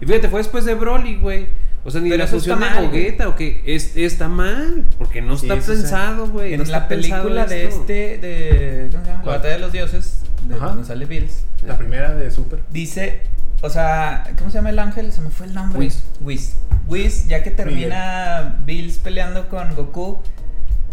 Y 0.00 0.06
fíjate, 0.06 0.28
fue 0.28 0.40
después 0.40 0.64
de 0.64 0.74
Broly, 0.74 1.16
güey. 1.16 1.46
O 1.84 1.90
sea, 1.90 2.00
ni 2.00 2.10
Pero 2.10 2.22
la 2.22 2.28
fusión 2.28 2.60
de. 2.60 2.88
Vegeta 2.88 3.28
o 3.28 3.34
que 3.36 3.62
es, 3.66 3.96
está 3.96 4.28
mal, 4.28 4.84
porque 4.98 5.20
no 5.22 5.36
Sí, 5.36 5.48
está 5.48 5.60
sí, 5.60 5.70
pensado, 5.72 6.28
güey. 6.28 6.52
En 6.54 6.60
no 6.62 6.66
la 6.66 6.86
película 6.88 7.46
de 7.46 7.64
esto. 7.66 7.80
este, 7.80 8.18
de. 8.18 8.88
¿Cómo 8.92 9.04
se 9.04 9.10
llama? 9.10 9.24
La 9.24 9.30
batalla 9.32 9.54
de 9.54 9.60
los 9.60 9.72
dioses, 9.72 10.22
de 10.46 10.54
Ajá. 10.56 10.66
donde 10.68 10.84
sale 10.84 11.06
Bills. 11.06 11.44
La 11.66 11.76
primera 11.78 12.14
de 12.14 12.30
Super. 12.30 12.60
Dice, 12.70 13.22
o 13.62 13.70
sea, 13.70 14.24
¿cómo 14.38 14.50
se 14.50 14.58
llama 14.58 14.70
el 14.70 14.78
ángel? 14.78 15.10
Se 15.10 15.22
me 15.22 15.30
fue 15.30 15.46
el 15.46 15.54
nombre. 15.54 15.78
Whis. 15.78 16.04
Whis. 16.20 16.56
Whis, 16.86 17.26
ya 17.28 17.42
que 17.42 17.50
termina 17.50 18.58
Bills 18.64 18.98
peleando 18.98 19.48
con 19.48 19.74
Goku, 19.74 20.20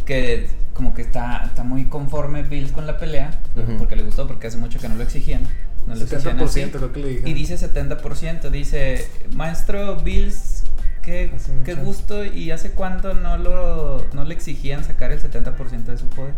que 0.10 0.48
como 0.74 0.96
que 0.96 1.04
está, 1.04 1.44
está 1.46 1.64
muy 1.64 1.86
conforme 1.86 2.42
Bills 2.42 2.72
con 2.72 2.88
la 2.88 2.98
pelea, 2.98 3.30
Ujú. 3.56 3.78
porque 3.78 3.96
le 3.96 4.02
gustó, 4.02 4.26
porque 4.28 4.48
hace 4.48 4.58
mucho 4.58 4.80
que 4.80 4.90
no 4.90 4.96
lo 4.96 5.04
exigían. 5.04 5.44
No 5.86 5.94
lo 5.94 6.02
exigían 6.02 6.38
70% 6.40 6.44
así. 6.46 6.64
creo 6.72 6.92
que 6.92 7.00
le 7.00 7.08
dije. 7.10 7.30
Y 7.30 7.34
dice 7.34 7.58
70%, 7.58 8.50
dice, 8.50 9.08
maestro 9.36 9.98
Bills, 9.98 10.64
qué, 11.04 11.32
qué 11.64 11.76
gusto 11.76 12.26
y 12.26 12.50
hace 12.50 12.72
cuánto 12.72 13.14
no 13.14 13.38
lo 13.38 14.04
no 14.14 14.24
le 14.24 14.34
exigían 14.34 14.84
sacar 14.84 15.12
el 15.12 15.22
70% 15.22 15.84
de 15.84 15.98
su 16.00 16.08
poder. 16.08 16.34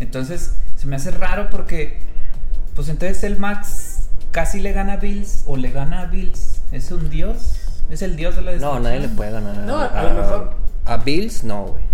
Entonces, 0.00 0.54
se 0.76 0.86
me 0.88 0.96
hace 0.96 1.10
raro 1.12 1.48
porque, 1.50 1.98
pues 2.74 2.88
entonces 2.88 3.22
el 3.24 3.38
Max 3.38 4.08
casi 4.32 4.60
le 4.60 4.72
gana 4.72 4.94
a 4.94 4.96
Bills 4.96 5.44
o 5.46 5.56
le 5.56 5.70
gana 5.70 6.00
a 6.02 6.06
Bills. 6.06 6.62
¿Es 6.72 6.90
un 6.90 7.10
dios? 7.10 7.54
¿Es 7.90 8.02
el 8.02 8.16
dios 8.16 8.34
de 8.36 8.42
la 8.42 8.56
No, 8.56 8.80
nadie 8.80 9.00
le 9.00 9.08
puede 9.08 9.30
ganar. 9.30 9.56
No, 9.58 9.78
a 9.78 10.02
lo 10.02 10.14
mejor- 10.14 10.54
A 10.84 10.96
Bills, 10.98 11.44
no, 11.44 11.64
güey. 11.66 11.84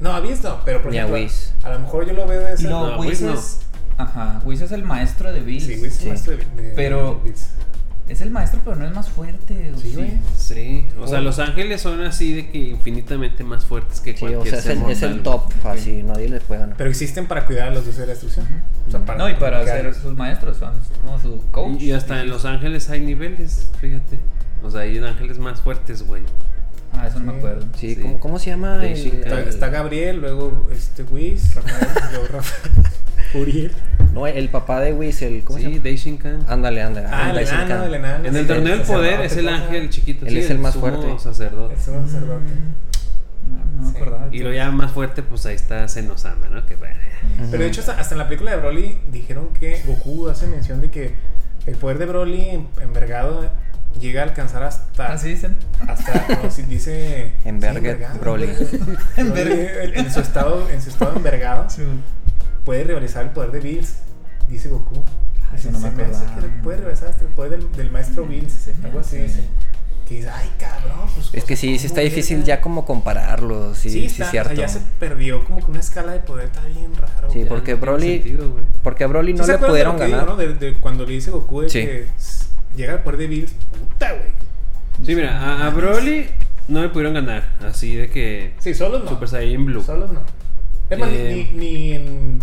No, 0.00 0.12
a 0.12 0.20
Whis 0.20 0.42
no, 0.42 0.60
pero 0.64 0.80
por 0.82 0.90
Ni 0.92 0.98
a 0.98 1.02
ejemplo, 1.02 1.20
Whis. 1.22 1.52
a 1.62 1.70
lo 1.70 1.78
mejor 1.80 2.06
yo 2.06 2.12
lo 2.12 2.26
veo 2.26 2.40
de 2.40 2.52
ese. 2.52 2.68
no, 2.68 2.90
No, 2.90 2.98
Whis 3.00 3.10
Whis 3.10 3.20
no. 3.22 3.34
es... 3.34 3.60
Ajá, 3.96 4.40
Whis 4.44 4.60
es 4.60 4.70
el 4.72 4.84
maestro 4.84 5.32
de 5.32 5.40
Bills. 5.40 5.64
Sí, 5.66 5.72
Whis 5.80 5.92
es 5.94 5.98
Sí. 5.98 6.08
maestro 6.08 6.36
de, 6.36 6.44
de- 6.62 6.72
Pero- 6.76 7.20
de. 7.24 7.34
Es 8.08 8.22
el 8.22 8.30
maestro, 8.30 8.62
pero 8.64 8.76
no 8.76 8.86
es 8.86 8.94
más 8.94 9.10
fuerte. 9.10 9.70
¿o 9.74 9.78
Sí. 9.78 10.18
Sí, 10.34 10.86
o 10.98 11.06
sea, 11.06 11.18
Oh. 11.18 11.22
los 11.22 11.38
ángeles 11.40 11.82
son 11.82 12.00
así 12.02 12.32
de 12.32 12.48
que 12.50 12.56
infinitamente 12.58 13.44
más 13.44 13.66
fuertes 13.66 14.00
que 14.00 14.14
Sí, 14.14 14.20
cualquier 14.20 14.40
o 14.40 14.44
sea, 14.46 14.58
es 14.60 14.64
ser 14.64 14.78
el, 14.78 14.90
es 14.90 15.02
el 15.02 15.22
top, 15.22 15.52
así, 15.64 16.02
nadie 16.02 16.28
le 16.30 16.40
puede 16.40 16.60
ganar. 16.60 16.76
Pero 16.78 16.88
existen 16.88 17.26
para 17.26 17.44
cuidar 17.44 17.68
a 17.68 17.70
los 17.72 17.82
dioses 17.84 17.98
de 18.00 18.06
la 18.06 18.12
destrucción. 18.12 18.46
O 18.86 18.90
sea, 18.90 19.00
No, 19.16 19.28
y 19.28 19.34
para 19.34 19.62
ser 19.62 19.92
sus 19.94 20.14
maestros, 20.16 20.56
son 20.56 20.72
como 21.02 21.18
su 21.20 21.44
coach. 21.50 21.82
Y, 21.82 21.86
y 21.86 21.92
hasta 21.92 22.22
en 22.22 22.30
los 22.30 22.46
ángeles 22.46 22.88
hay 22.88 23.00
niveles, 23.02 23.68
fíjate. 23.78 24.20
O 24.62 24.70
sea, 24.70 24.82
hay 24.82 24.96
ángeles 24.98 25.38
más 25.38 25.60
fuertes, 25.60 26.02
güey. 26.06 26.22
Ah, 27.00 27.06
eso 27.06 27.20
no 27.20 27.32
me 27.32 27.38
acuerdo. 27.38 27.64
Sí, 27.76 27.94
Sí. 27.94 28.00
¿cómo, 28.02 28.18
¿cómo 28.20 28.38
se 28.38 28.50
llama? 28.50 28.84
El-. 28.84 28.92
Está, 28.92 29.40
está 29.40 29.68
Gabriel, 29.68 30.20
luego 30.20 30.66
este 30.72 31.04
Whis, 31.04 31.54
Rafael, 31.54 31.88
luego 32.12 32.26
Rafael, 32.28 32.72
Uriel. 33.34 33.72
No, 34.12 34.26
el 34.26 34.48
papá 34.48 34.80
de 34.80 34.92
Whis, 34.92 35.22
el. 35.22 35.44
¿Cómo 35.44 35.58
se 35.58 35.64
Sí, 35.66 35.70
llama? 35.70 35.84
Daishinkan. 35.84 36.44
Ándale, 36.48 36.82
ándale. 36.82 37.06
Ah, 37.10 37.30
el 37.30 37.38
enano, 37.38 37.68
Khan. 37.68 37.84
el 37.84 37.94
enano. 37.94 38.24
En 38.24 38.32
sí, 38.32 38.38
el 38.40 38.46
torneo 38.46 38.72
del 38.76 38.82
poder 38.82 39.10
sacerdote, 39.12 39.26
es 39.26 39.36
el 39.36 39.48
ángel 39.48 39.90
chiquito. 39.90 40.26
Él 40.26 40.32
sí, 40.32 40.38
es 40.40 40.50
el 40.50 40.58
más 40.58 40.72
sumo 40.74 40.86
fuerte. 40.88 41.18
sacerdote. 41.22 41.74
Es 41.74 41.88
un 41.88 42.06
sacerdote. 42.08 42.44
No, 43.48 43.64
no 43.76 43.82
me 43.86 43.90
Sí. 43.92 43.96
acordaba. 43.96 44.28
Y 44.32 44.38
lo 44.40 44.52
ya 44.52 44.70
más 44.70 44.90
fuerte, 44.92 45.22
pues 45.22 45.46
ahí 45.46 45.54
está 45.54 45.86
Senosama, 45.88 46.48
¿no? 46.48 46.66
Que 46.66 46.74
bueno. 46.76 46.94
Pero 47.50 47.62
de 47.62 47.68
hecho, 47.68 47.80
hasta, 47.80 47.98
hasta 48.00 48.14
en 48.14 48.18
la 48.18 48.26
película 48.28 48.50
de 48.52 48.56
Broly 48.58 48.98
dijeron 49.12 49.52
que 49.52 49.82
Goku 49.86 50.28
hace 50.28 50.46
mención 50.46 50.80
de 50.80 50.90
que 50.90 51.14
el 51.66 51.76
poder 51.76 51.98
de 51.98 52.06
Broly 52.06 52.40
en- 52.48 52.68
envergado 52.82 53.48
llega 54.00 54.20
a 54.22 54.24
alcanzar 54.24 54.62
hasta. 54.62 55.12
Así 55.12 55.28
dicen. 55.30 55.56
Hasta, 55.86 56.26
no, 56.42 56.50
si 56.50 56.62
dice. 56.62 57.32
Envergue 57.44 57.96
sí, 58.12 58.18
Broly. 58.20 58.46
Broly, 58.46 59.66
en, 59.94 60.12
su 60.12 60.20
estado, 60.20 60.68
en 60.70 60.80
su 60.82 60.90
estado 60.90 61.16
envergado, 61.16 61.66
puede 62.64 62.84
rivalizar 62.84 63.24
el 63.24 63.30
poder 63.30 63.50
de 63.50 63.60
Bills, 63.60 63.94
dice 64.48 64.68
Goku. 64.68 65.02
Ah, 65.50 65.56
eso 65.56 65.70
no 65.70 65.80
me 65.80 65.90
"Se 65.90 66.02
hace 66.02 66.24
acordaba. 66.26 66.40
que 66.42 66.62
puede 66.62 66.78
rivalizar 66.78 67.08
hasta 67.08 67.24
el 67.24 67.30
poder 67.30 67.52
del, 67.52 67.72
del 67.72 67.90
maestro 67.90 68.26
Bills. 68.26 68.52
Sí, 68.52 68.72
algo 68.84 69.00
así 69.00 69.16
sí. 69.16 69.22
dice. 69.22 69.40
Que 70.06 70.14
dice, 70.16 70.28
ay 70.30 70.50
cabrón, 70.58 71.08
pues. 71.14 71.30
Es 71.34 71.44
que 71.44 71.54
sí, 71.56 71.78
sí 71.78 71.86
está 71.86 72.00
¿cómo 72.00 72.04
difícil 72.10 72.36
llega?" 72.38 72.46
ya 72.46 72.60
como 72.60 72.84
compararlo. 72.86 73.74
Sí, 73.74 73.90
Sí, 73.90 74.00
sí, 74.00 74.06
está, 74.06 74.24
es 74.24 74.28
o 74.28 74.30
cierto. 74.30 74.48
sea, 74.56 74.66
ya 74.66 74.68
se 74.68 74.80
perdió 74.98 75.44
como 75.44 75.58
que 75.64 75.70
una 75.70 75.80
escala 75.80 76.12
de 76.12 76.20
poder 76.20 76.46
está 76.46 76.64
bien 76.66 76.94
raro. 76.94 77.30
Sí, 77.30 77.44
porque 77.48 77.78
Broly- 77.78 78.22
sentido. 78.22 78.56
Porque 78.82 79.04
a 79.04 79.06
Broly 79.06 79.32
¿Sí 79.32 79.38
no 79.38 79.44
se 79.44 79.52
le 79.52 79.58
pudieron 79.58 79.98
ganar. 79.98 80.20
digo, 80.20 80.30
no? 80.32 80.36
de, 80.36 80.54
de 80.54 80.74
cuando 80.74 81.04
le 81.04 81.12
dice 81.12 81.30
Goku 81.30 81.62
de 81.62 81.68
Sí. 81.70 81.80
que 81.80 82.06
s- 82.78 82.80
llega 82.80 82.94
el 82.94 83.00
poder 83.00 83.18
de 83.18 83.26
Bills, 83.26 83.52
puta, 83.78 84.12
güey. 84.12 84.30
Sí, 85.04 85.14
mira, 85.14 85.38
a, 85.38 85.66
a 85.66 85.70
Broly 85.70 86.26
no 86.68 86.82
le 86.82 86.88
pudieron 86.88 87.14
ganar. 87.14 87.44
Así 87.66 87.94
de 87.94 88.08
que. 88.10 88.54
Sí, 88.58 88.74
solos 88.74 89.04
no. 89.04 89.10
Super 89.10 89.28
Saiyan 89.28 89.64
Blue. 89.64 89.82
Solos 89.82 90.10
no. 90.12 90.22
Es 90.90 90.98
más, 90.98 91.08
ni- 91.10 91.16
Eh, 91.16 91.50
ni, 91.54 91.58
ni 91.58 91.92
en 91.92 92.38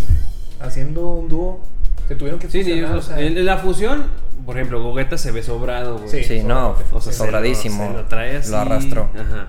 haciendo 0.59 1.09
un 1.09 1.27
dúo 1.29 1.63
se 2.07 2.15
tuvieron 2.15 2.39
que 2.39 2.49
Sí, 2.49 2.59
ni 2.59 2.63
fusionar, 2.65 2.91
ellos- 2.91 3.05
o 3.05 3.07
sea, 3.09 3.19
en, 3.19 3.37
en 3.37 3.45
la 3.45 3.57
fusión, 3.57 4.05
por 4.45 4.55
ejemplo, 4.57 4.81
Gogeta 4.83 5.17
se 5.17 5.31
ve 5.31 5.41
sobrado, 5.43 5.97
güey. 5.97 6.09
Sí. 6.09 6.23
Sí, 6.23 6.43
no. 6.43 6.75
O 6.91 7.01
sea, 7.01 7.11
se 7.11 7.19
lo- 7.19 7.25
sobradísimo. 7.25 7.87
se 7.87 7.93
lo 7.93 8.05
trae 8.05 8.37
así. 8.37 8.51
Lo 8.51 8.57
arrastró. 8.57 9.09
Ajá. 9.15 9.47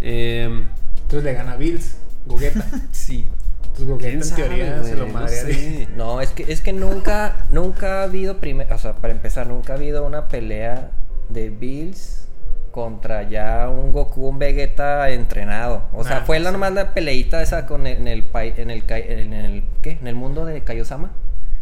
Em, 0.00 0.64
Entonces 1.02 1.24
le 1.24 1.32
gana 1.34 1.52
a 1.52 1.56
Bills, 1.56 1.96
Gogeta. 2.26 2.64
Sí. 2.92 3.26
Entonces 3.76 3.86
Gogeta 3.88 4.08
¿Quién 4.08 4.18
en 4.22 4.24
sabe, 4.24 4.42
teoría 4.44 4.82
se 4.84 4.94
lo 4.94 5.06
No 5.06 5.12
madrearía. 5.14 5.54
sé. 5.54 5.88
No, 5.96 6.20
es 6.20 6.30
que, 6.30 6.44
es 6.52 6.60
que 6.60 6.72
nunca, 6.72 7.44
nunca 7.50 8.00
ha 8.00 8.02
habido 8.04 8.38
primer, 8.38 8.72
o 8.72 8.78
sea, 8.78 8.92
para 8.94 9.12
empezar, 9.12 9.46
nunca 9.48 9.72
ha 9.72 9.76
habido 9.76 10.06
una 10.06 10.28
pelea 10.28 10.90
de 11.28 11.50
Bills 11.50 12.28
contra 12.70 13.28
ya 13.28 13.68
un 13.68 13.92
Goku, 13.92 14.28
un 14.28 14.38
Vegeta 14.38 15.10
entrenado. 15.10 15.82
O 15.92 16.04
sea, 16.04 16.18
Ah, 16.18 16.22
fue 16.24 16.38
la 16.38 16.50
sí. 16.50 16.52
nomás 16.52 16.72
la 16.72 16.94
peleita 16.94 17.42
esa 17.42 17.66
con 17.66 17.86
el- 17.86 17.96
en 17.98 18.08
el, 18.08 18.24
en 18.32 18.70
el, 18.70 18.84
en 18.90 19.32
el, 19.32 19.64
¿qué? 19.82 19.92
En 20.00 20.06
el 20.06 20.14
mundo 20.14 20.44
de 20.44 20.62
Kaiosama. 20.62 21.10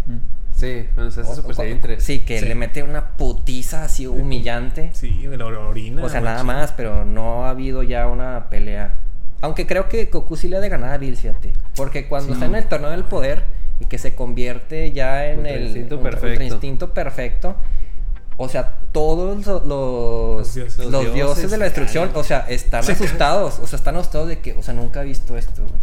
Mm. 0.06 0.16
sí, 0.54 0.86
bueno, 0.94 1.10
se 1.10 1.20
hace 1.22 1.30
O- 1.30 1.34
Super 1.36 1.52
o- 1.52 1.54
Saiyan 1.54 1.80
3. 1.80 2.02
Sí, 2.04 2.18
que 2.20 2.40
Sí. 2.40 2.44
le 2.46 2.54
mete 2.54 2.82
una 2.82 3.08
putiza 3.16 3.84
así 3.84 4.06
humillante. 4.06 4.90
Sí, 4.92 5.26
de 5.26 5.36
la 5.38 5.46
orina. 5.46 6.04
O 6.04 6.08
sea, 6.10 6.20
nada 6.20 6.44
más, 6.44 6.72
pero 6.72 7.04
no 7.06 7.46
ha 7.46 7.50
habido 7.50 7.82
ya 7.82 8.06
una 8.06 8.48
pelea. 8.50 8.94
Aunque 9.43 9.66
creo 9.66 9.88
que 9.88 10.07
Goku 10.07 10.36
sí 10.36 10.49
le 10.49 10.57
ha 10.57 10.61
de 10.61 10.68
ganar 10.70 10.95
a 10.95 10.99
Bills, 10.99 11.20
fíjate. 11.20 11.53
Porque 11.76 12.09
cuando 12.09 12.28
Sí. 12.28 12.32
está 12.34 12.47
en 12.47 12.55
el 12.55 12.66
torneo 12.68 12.90
del 12.90 13.05
poder 13.05 13.45
y 13.80 13.84
que 13.84 13.99
se 13.99 14.14
convierte 14.14 14.93
ya 14.93 15.26
en 15.26 15.38
Ultra 15.40 15.53
el 15.55 15.62
instinto 15.64 15.95
ultra- 15.97 16.11
perfecto. 16.12 16.30
ultra 16.32 16.45
instinto 16.45 16.95
perfecto, 16.95 17.57
o 18.38 18.49
sea, 18.49 18.76
todos 18.93 19.45
los, 19.47 19.66
los, 19.66 20.38
Los 20.38 20.55
dioses. 20.55 20.78
los 20.78 20.90
Los 20.90 21.03
dioses, 21.03 21.14
dioses, 21.14 21.51
de 21.51 21.59
la 21.59 21.64
destrucción, 21.64 22.05
claro. 22.07 22.20
o 22.20 22.24
sea, 22.24 22.47
están 22.49 22.82
Sí. 22.82 22.93
asustados. 22.93 23.59
O 23.61 23.66
sea, 23.66 23.76
están 23.76 23.97
asustados 23.97 24.28
de 24.28 24.38
que, 24.40 24.55
o 24.55 24.62
sea, 24.62 24.74
nunca 24.74 25.03
he 25.03 25.05
visto 25.05 25.36
esto, 25.36 25.62
güey. 25.62 25.80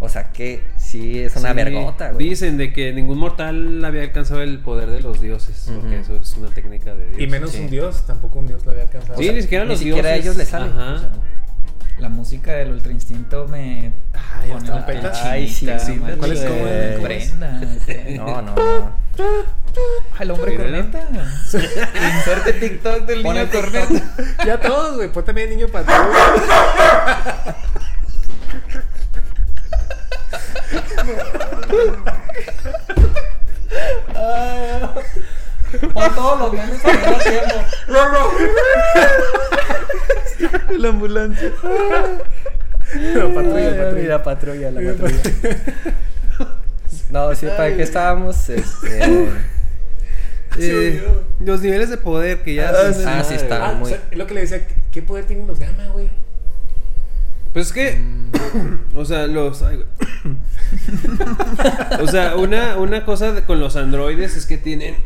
O 0.00 0.08
sea, 0.08 0.30
que 0.30 0.62
sí 0.76 1.18
es 1.18 1.34
una 1.34 1.50
Sí, 1.50 1.56
vergota, 1.56 2.12
güey. 2.12 2.28
Dicen 2.28 2.56
de 2.56 2.72
que 2.72 2.92
ningún 2.92 3.18
mortal 3.18 3.84
había 3.84 4.02
alcanzado 4.02 4.42
el 4.42 4.60
poder 4.60 4.90
de 4.90 5.00
los 5.00 5.20
dioses, 5.20 5.68
porque 5.74 5.98
Ujú. 6.00 6.12
eso 6.12 6.16
es 6.22 6.36
una 6.36 6.48
técnica 6.50 6.94
de 6.94 7.06
Dios. 7.08 7.20
Y 7.20 7.26
menos 7.26 7.50
Sí. 7.50 7.62
un 7.62 7.70
dios, 7.70 8.02
tampoco 8.06 8.38
un 8.38 8.46
dios 8.46 8.64
lo 8.64 8.70
había 8.70 8.84
alcanzado. 8.84 9.18
Sí, 9.18 9.24
O 9.24 9.26
sea, 9.26 9.32
ni 9.32 9.42
siquiera 9.42 9.64
Ni 9.64 9.70
los 9.70 9.78
siquiera 9.80 10.10
a 10.10 10.12
dioses. 10.12 10.24
ellos 10.24 10.36
les 10.36 10.48
sale. 10.48 10.66
Ajá. 10.70 10.92
o 10.94 10.98
sea, 11.00 11.10
La 11.98 12.08
música 12.08 12.52
del 12.52 12.72
Ultra 12.72 12.92
Instinto 12.92 13.48
me 13.48 13.92
Ay, 14.12 14.50
pone 14.52 14.68
la 14.68 14.86
piel. 14.86 15.10
Ay, 15.24 15.48
sí. 15.48 15.66
¿cuál 16.16 16.32
es? 16.32 16.40
¿Cómo 16.44 16.66
es? 16.66 16.96
¿Cómo 16.96 17.06
es? 17.08 17.38
Brenda. 17.38 17.60
no, 18.16 18.42
no, 18.42 18.54
no. 18.54 18.92
Al 20.18 20.30
hombre 20.30 20.56
corneta. 20.56 21.08
Inserte 21.52 22.52
TikTok 22.52 23.06
del 23.06 23.22
niño 23.22 23.50
corneta. 23.50 24.14
Ya 24.46 24.60
todos, 24.60 24.96
güey. 24.96 25.10
Pon 25.10 25.24
también 25.24 25.50
niño 25.50 25.66
patrón. 25.68 26.06
Pon 35.92 36.14
todos 36.14 36.38
los 36.40 36.52
memes 36.52 36.84
al 36.84 36.98
mismo 36.98 37.18
tiempo. 37.18 37.54
La 40.78 40.88
ambulancia. 40.88 41.52
La 41.62 43.34
patrulla, 43.34 43.68
Ay, 43.68 43.78
patrulla. 43.78 44.08
La 44.08 44.22
patrulla, 44.22 44.70
la 44.70 44.92
patrulla. 44.92 45.22
No, 47.10 47.34
sí, 47.34 47.46
¿para 47.46 47.74
qué 47.76 47.82
estábamos? 47.82 48.48
Este... 48.48 49.28
Eh, 50.60 51.04
los 51.40 51.60
niveles 51.60 51.88
de 51.90 51.98
poder 51.98 52.42
que 52.42 52.54
ya. 52.54 52.70
Ah, 52.70 52.92
son- 52.92 53.06
Ah, 53.06 53.22
sí, 53.22 53.34
está. 53.34 53.68
Ah, 53.68 53.72
muy- 53.74 53.92
o 53.92 53.94
sea, 53.94 54.02
es 54.10 54.18
lo 54.18 54.26
que 54.26 54.34
le 54.34 54.40
decía. 54.40 54.66
¿Qué 54.90 55.02
poder 55.02 55.24
tienen 55.26 55.46
los 55.46 55.58
gamma, 55.60 55.86
güey? 55.88 56.08
Pues 57.52 57.66
es 57.68 57.72
que, 57.72 58.00
o 58.94 59.04
sea, 59.04 59.26
los... 59.26 59.62
ay, 59.62 59.76
güey. 59.76 59.88
o 62.02 62.06
sea, 62.06 62.36
una, 62.36 62.76
una 62.76 63.04
cosa 63.04 63.32
de- 63.32 63.42
con 63.42 63.58
los 63.60 63.76
androides 63.76 64.36
es 64.36 64.46
que 64.46 64.58
tienen 64.58 64.96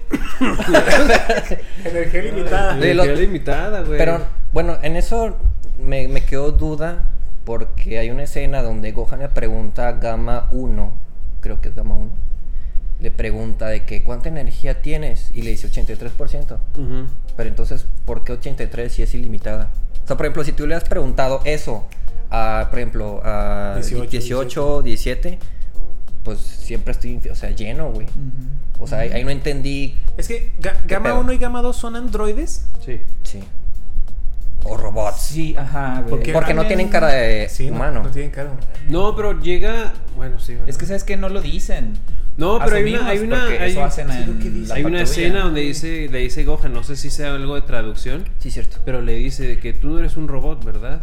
Energía 1.85 2.23
limitada. 2.23 2.77
Energía 2.77 2.95
lo- 2.95 3.15
limitada, 3.21 3.83
güey. 3.83 3.99
Pero 3.99 4.21
bueno, 4.53 4.79
en 4.83 4.97
eso 4.97 5.37
me, 5.83 6.09
me 6.09 6.25
quedó 6.25 6.53
duda 6.53 7.11
porque 7.45 7.99
hay 7.99 8.11
una 8.11 8.25
escena 8.25 8.63
donde 8.63 8.93
Gohan 8.93 9.21
le 9.21 9.29
pregunta 9.29 9.89
a 9.89 9.93
Gamma 9.93 10.49
1, 10.53 10.93
creo 11.41 11.61
que 11.61 11.69
es 11.71 11.75
Gamma 11.75 11.95
1, 11.95 12.11
le 13.01 13.11
pregunta 13.11 13.67
de 13.69 13.85
que 13.85 14.03
cuánta 14.05 14.29
energía 14.29 14.81
tienes 14.83 15.31
y 15.35 15.43
le 15.43 15.51
dice 15.51 15.69
83%. 15.69 16.59
Ujú. 16.79 17.07
Pero 17.37 17.49
entonces, 17.49 17.87
¿por 18.05 18.23
qué 18.25 18.33
83 18.33 18.93
si 18.93 19.03
es 19.03 19.15
ilimitada? 19.15 19.71
O 20.05 20.07
sea, 20.07 20.17
por 20.17 20.27
ejemplo, 20.27 20.45
si 20.45 20.53
tú 20.53 20.67
le 20.67 20.75
has 20.75 20.85
preguntado 20.85 21.41
eso 21.45 21.87
a, 22.33 22.67
por 22.71 22.79
ejemplo, 22.79 23.21
a 23.25 23.75
18, 23.77 24.09
18, 24.11 24.83
17, 24.83 25.39
pues 26.25 26.39
siempre 26.41 26.93
estoy, 26.93 27.21
o 27.31 27.35
sea, 27.35 27.51
lleno, 27.51 27.91
güey. 27.93 28.07
O 28.79 28.87
sea, 28.87 28.99
ahí, 29.01 29.11
ahí 29.11 29.23
no 29.25 29.31
entendí, 29.31 29.97
Es 30.17 30.27
que 30.29 30.53
Ga- 30.61 30.77
Gamma 30.87 31.11
pedo? 31.11 31.21
1 31.21 31.33
y 31.35 31.39
Gamma 31.39 31.63
2 31.63 31.77
son 31.77 31.95
androides. 31.97 32.67
Sí. 32.85 33.01
sí. 33.23 33.41
O 34.65 34.77
robots. 34.77 35.21
Sí, 35.21 35.55
ajá, 35.59 35.97
güey. 36.03 36.11
Porque- 36.11 36.33
Porque 36.33 36.55
no 36.55 36.67
tienen 36.67 36.89
cara 36.89 37.09
de 37.09 37.49
Sí, 37.49 37.69
humano. 37.71 38.03
No, 38.05 38.11
tienen 38.11 38.31
cara. 38.31 38.51
de 38.51 38.55
humano. 38.55 38.69
No, 38.89 39.17
pero 39.17 39.41
llega... 39.41 39.93
Bueno, 40.17 40.39
sí. 40.39 40.57
Es 40.67 40.79
que 40.79 40.87
sabes 40.87 41.03
que 41.05 41.17
no 41.17 41.29
lo 41.29 41.41
dicen. 41.43 41.95
No, 42.37 42.59
pero 42.65 42.77
hay 42.77 42.95
una... 42.95 43.09
Hay 43.09 43.19
una, 43.19 43.45
hay, 43.47 43.77
hay 44.73 44.85
una 44.85 45.03
escena 45.03 45.41
donde 45.45 45.61
dice, 45.63 46.09
le 46.11 46.19
dice 46.21 46.45
Gohan, 46.45 46.73
no 46.73 46.83
sé 46.85 46.97
si 46.97 47.11
sea 47.11 47.35
algo 47.35 47.57
de 47.57 47.63
traducción, 47.63 48.25
Sí, 48.39 48.51
cierto. 48.53 48.79
pero 48.85 49.03
le 49.03 49.15
dice 49.17 49.59
que 49.59 49.73
tú 49.73 49.89
no 49.91 49.99
eres 49.99 50.17
un 50.17 50.29
robot, 50.29 50.65
¿verdad? 50.65 51.03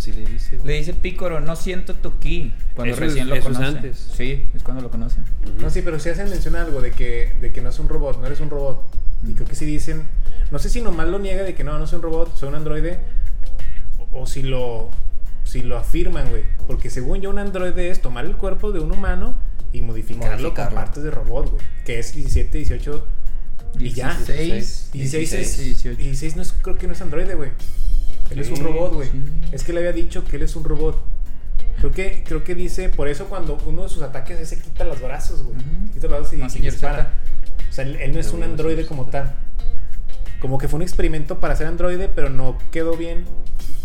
Así 0.00 0.12
le 0.12 0.24
dice. 0.24 0.56
güey. 0.56 0.66
Le 0.68 0.72
dice 0.78 0.94
Pícoro, 0.94 1.40
no 1.40 1.56
siento 1.56 1.94
tu 1.94 2.18
ki. 2.18 2.54
Cuando 2.74 2.94
Eso 2.94 3.04
es- 3.04 3.08
recién 3.10 3.28
lo 3.28 3.34
eso 3.34 3.50
es 3.50 3.54
conoce. 3.56 3.76
antes. 3.76 4.10
Sí, 4.16 4.46
es 4.54 4.62
cuando 4.62 4.82
lo 4.82 4.90
conocen. 4.90 5.24
Ujú. 5.44 5.60
No, 5.60 5.68
sí, 5.70 5.82
pero 5.82 5.98
sí 6.00 6.08
hacen 6.08 6.30
mención 6.30 6.56
a 6.56 6.62
algo 6.62 6.80
de 6.80 6.90
que, 6.90 7.34
de 7.42 7.52
que 7.52 7.60
no 7.60 7.68
es 7.68 7.78
un 7.78 7.88
robot, 7.90 8.18
no 8.18 8.26
eres 8.26 8.40
un 8.40 8.48
robot. 8.48 8.82
Y 9.28 9.34
creo 9.34 9.46
que 9.46 9.54
sí 9.54 9.66
dicen, 9.66 10.02
no 10.50 10.58
sé 10.58 10.70
si 10.70 10.80
nomás 10.80 11.06
lo 11.08 11.18
niega 11.18 11.42
de 11.42 11.54
que 11.54 11.64
no, 11.64 11.78
no 11.78 11.86
soy 11.86 11.96
un 11.96 12.02
robot, 12.02 12.34
soy 12.36 12.48
un 12.48 12.54
androide, 12.54 12.98
o, 14.12 14.22
o 14.22 14.26
si 14.26 14.42
lo 14.42 14.88
si 15.44 15.62
lo 15.62 15.76
afirman, 15.76 16.30
güey. 16.30 16.44
Porque 16.66 16.88
según 16.90 17.20
yo 17.20 17.28
un 17.28 17.38
androide 17.38 17.90
es 17.90 18.00
tomar 18.00 18.24
el 18.24 18.36
cuerpo 18.36 18.72
de 18.72 18.80
un 18.80 18.92
humano 18.92 19.34
y 19.72 19.82
modificarlo, 19.82 20.28
con 20.30 20.42
Modificarlo. 20.42 20.74
partes 20.76 21.02
de 21.02 21.10
robot, 21.10 21.50
güey. 21.50 21.62
Que 21.84 21.98
es 21.98 22.14
17, 22.14 22.56
18 22.58 23.06
y 23.78 23.90
ya. 23.92 24.14
16. 24.16 24.90
16, 24.92 25.32
es, 25.34 25.58
18. 25.58 25.96
16 25.98 26.36
no 26.36 26.42
es, 26.42 26.52
creo 26.52 26.76
que 26.78 26.86
no 26.86 26.92
es 26.94 27.00
androide, 27.02 27.34
güey. 27.34 27.50
Él 28.30 28.38
es 28.40 28.50
un 28.50 28.60
robot, 28.64 28.94
güey. 28.94 29.08
sí. 29.10 29.22
Es 29.52 29.64
que 29.64 29.72
le 29.72 29.80
había 29.80 29.92
dicho 29.92 30.24
que 30.24 30.36
él 30.36 30.42
es 30.42 30.54
un 30.56 30.64
robot. 30.64 31.02
Creo 31.78 31.90
que, 31.92 32.22
creo 32.26 32.44
que 32.44 32.54
dice, 32.54 32.88
por 32.90 33.08
eso 33.08 33.24
cuando 33.26 33.56
uno 33.66 33.84
de 33.84 33.88
sus 33.88 34.02
ataques 34.02 34.38
es 34.38 34.48
se 34.50 34.58
quita 34.60 34.84
los 34.84 35.00
brazos, 35.00 35.42
güey. 35.42 35.56
Ujú. 35.56 35.92
Quita 35.94 36.08
los 36.08 36.18
brazos 36.18 36.32
y, 36.32 36.36
y 36.36 36.38
Mazinger 36.40 36.72
dispara. 36.72 37.12
O 37.68 37.72
sea, 37.72 37.84
él, 37.84 37.96
él 37.96 38.12
no 38.12 38.20
es 38.20 38.32
un 38.32 38.42
androide 38.42 38.84
como 38.86 39.06
tal. 39.06 39.34
Como 40.40 40.58
que 40.58 40.68
fue 40.68 40.76
un 40.78 40.82
experimento 40.82 41.38
para 41.40 41.54
ser 41.56 41.66
androide, 41.66 42.08
pero 42.08 42.30
no 42.30 42.56
quedó 42.70 42.96
bien. 42.96 43.24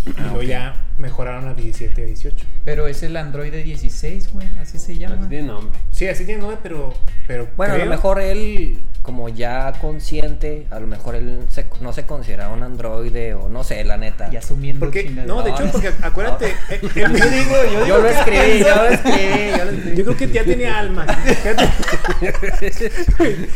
Y 0.05 0.09
Ah, 0.11 0.13
luego 0.23 0.37
ok. 0.37 0.43
ya 0.43 0.75
mejoraron 0.97 1.47
a 1.47 1.53
17 1.53 2.01
a 2.01 2.05
18. 2.05 2.45
Pero 2.63 2.87
es 2.87 3.03
el 3.03 3.15
Android 3.17 3.51
16, 3.53 4.31
güey, 4.33 4.47
así 4.59 4.79
se 4.79 4.97
llama. 4.97 5.15
Así 5.19 5.27
tiene 5.29 5.47
nombre. 5.47 5.77
Sí, 5.91 6.07
así 6.07 6.25
tiene 6.25 6.41
nombre, 6.41 6.57
pero, 6.63 6.93
pero 7.27 7.47
Bueno, 7.57 7.73
a 7.75 7.77
lo 7.77 7.85
mejor 7.85 8.19
él, 8.21 8.79
como 9.01 9.29
ya 9.29 9.73
consciente, 9.81 10.65
a 10.71 10.79
lo 10.79 10.87
mejor 10.87 11.15
él 11.15 11.45
se- 11.49 11.65
no 11.81 11.93
se 11.93 12.05
considera 12.05 12.49
un 12.49 12.63
androide 12.63 13.33
o 13.35 13.49
no 13.49 13.63
sé, 13.63 13.83
la 13.83 13.97
neta. 13.97 14.29
Y 14.31 14.37
asumiendo 14.37 14.79
Porque, 14.79 15.03
no, 15.09 15.43
de 15.43 15.51
hecho, 15.51 15.69
porque 15.71 15.91
acuérdate. 16.01 16.47
eh, 16.69 16.79
él- 16.81 16.91
Yo 16.95 17.29
digo, 17.29 17.55
yo 17.73 17.87
Yo 17.87 17.97
lo 18.01 18.07
escribí, 18.07 18.59
yo 18.59 18.75
lo 18.75 18.87
escribí, 18.87 19.49
yo 19.57 19.65
lo 19.65 19.71
escribí. 19.71 19.97
Yo 19.97 20.03
creo 20.05 20.17
que 20.17 20.27
ya 20.31 20.43
tenía 20.43 20.79
alma. 20.79 21.05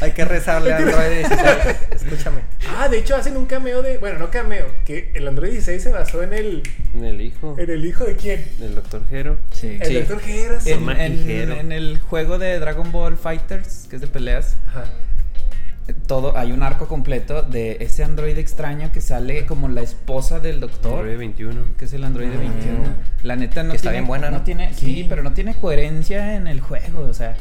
Hay 0.02 0.11
que 0.11 0.26
rezarle 0.26 0.74
a 0.74 0.78
Android 0.78 1.10
16. 1.28 1.41
Escúchame. 1.95 2.41
Ah, 2.78 2.88
de 2.88 2.99
hecho 2.99 3.16
hacen 3.16 3.36
un 3.38 3.45
cameo 3.45 3.82
de. 3.82 3.98
Bueno, 3.98 4.20
no 4.20 4.30
cameo. 4.32 4.66
Que 4.86 5.11
el 5.14 5.28
Android 5.28 5.52
16 5.52 5.82
se 5.84 5.90
basó 5.90 6.22
en 6.24 6.34
el. 6.34 6.64
En 6.94 7.06
el 7.06 7.18
hijo 7.30 7.56
En 7.57 7.69
el 7.69 7.85
hijo 7.85 8.03
de 8.03 8.15
quién? 8.15 8.45
del 8.60 8.76
doctor 8.76 9.01
Hero. 9.10 9.38
Sí. 9.51 9.77
El 9.80 10.06
doctor. 10.07 10.22
En, 10.27 10.80
Toma 10.80 11.06
en- 11.06 11.15
ligero. 11.18 11.53
en 11.56 11.72
el 11.72 11.99
juego 11.99 12.38
de 12.38 12.60
Dragon 12.60 12.91
Ball 12.91 13.18
Fighters, 13.18 13.88
que 13.89 13.95
es 13.95 14.01
de 14.01 14.07
peleas, 14.07 14.56
Ajá. 14.69 14.85
todo 16.06 16.38
hay 16.38 16.51
un 16.51 16.61
arco 16.61 16.88
completo 16.88 17.41
de 17.41 17.77
ese 17.80 18.03
androide 18.03 18.39
extraño 18.41 18.91
que 18.91 19.01
sale 19.01 19.45
como 19.47 19.68
la 19.69 19.81
esposa 19.81 20.39
del 20.39 20.60
doctor. 20.60 20.99
Android 20.99 21.18
21. 21.18 21.61
Que 21.77 21.85
es 21.85 21.93
el 21.93 22.03
androide 22.03 22.35
Mm. 22.35 22.39
21. 22.39 22.88
La 23.23 23.35
neta 23.35 23.64
no 23.64 23.72
Que 23.72 23.77
está 23.77 23.89
tiene, 23.89 24.01
bien 24.01 24.07
buena, 24.07 24.30
no 24.30 24.38
¿no? 24.39 24.43
tiene, 24.43 24.73
sí, 24.73 24.85
Sí. 24.95 25.06
pero 25.10 25.23
no 25.23 25.34
tiene 25.34 25.56
coherencia 25.56 26.35
en 26.35 26.45
el 26.47 26.60
juego, 26.61 27.01
o 27.03 27.14
sea, 27.14 27.35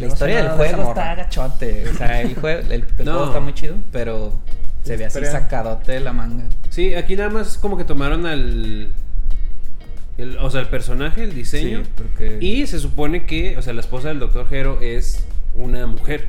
la 0.00 0.06
no 0.06 0.12
historia 0.12 0.36
del 0.36 0.44
nada 0.46 0.56
de 0.62 0.68
juego 0.72 0.88
está 0.88 1.14
gachote, 1.14 1.88
o 1.90 1.94
sea, 1.94 2.20
el 2.22 2.34
juego, 2.36 2.60
el, 2.60 2.72
el 2.72 2.84
No. 3.04 3.12
juego 3.12 3.24
está 3.26 3.40
muy 3.40 3.52
chido, 3.54 3.74
pero 3.92 4.32
se 4.84 4.96
ve 4.96 5.06
así 5.06 5.24
sacadote 5.24 5.92
de 5.92 6.00
la 6.00 6.12
manga. 6.12 6.44
Sí, 6.70 6.94
aquí 6.94 7.16
nada 7.16 7.30
más 7.30 7.58
como 7.58 7.76
que 7.76 7.84
tomaron 7.84 8.26
al. 8.26 8.90
el- 10.18 10.36
o 10.38 10.50
sea, 10.50 10.60
el 10.62 10.68
personaje, 10.68 11.22
el 11.22 11.34
diseño. 11.34 11.84
Sí, 11.84 11.90
porque- 11.96 12.38
Y 12.40 12.66
se 12.66 12.78
supone 12.80 13.24
que, 13.24 13.56
o 13.56 13.62
sea, 13.62 13.72
la 13.72 13.80
esposa 13.80 14.08
del 14.08 14.18
doctor 14.18 14.46
Hero 14.52 14.78
es 14.82 15.24
una 15.54 15.86
mujer. 15.86 16.26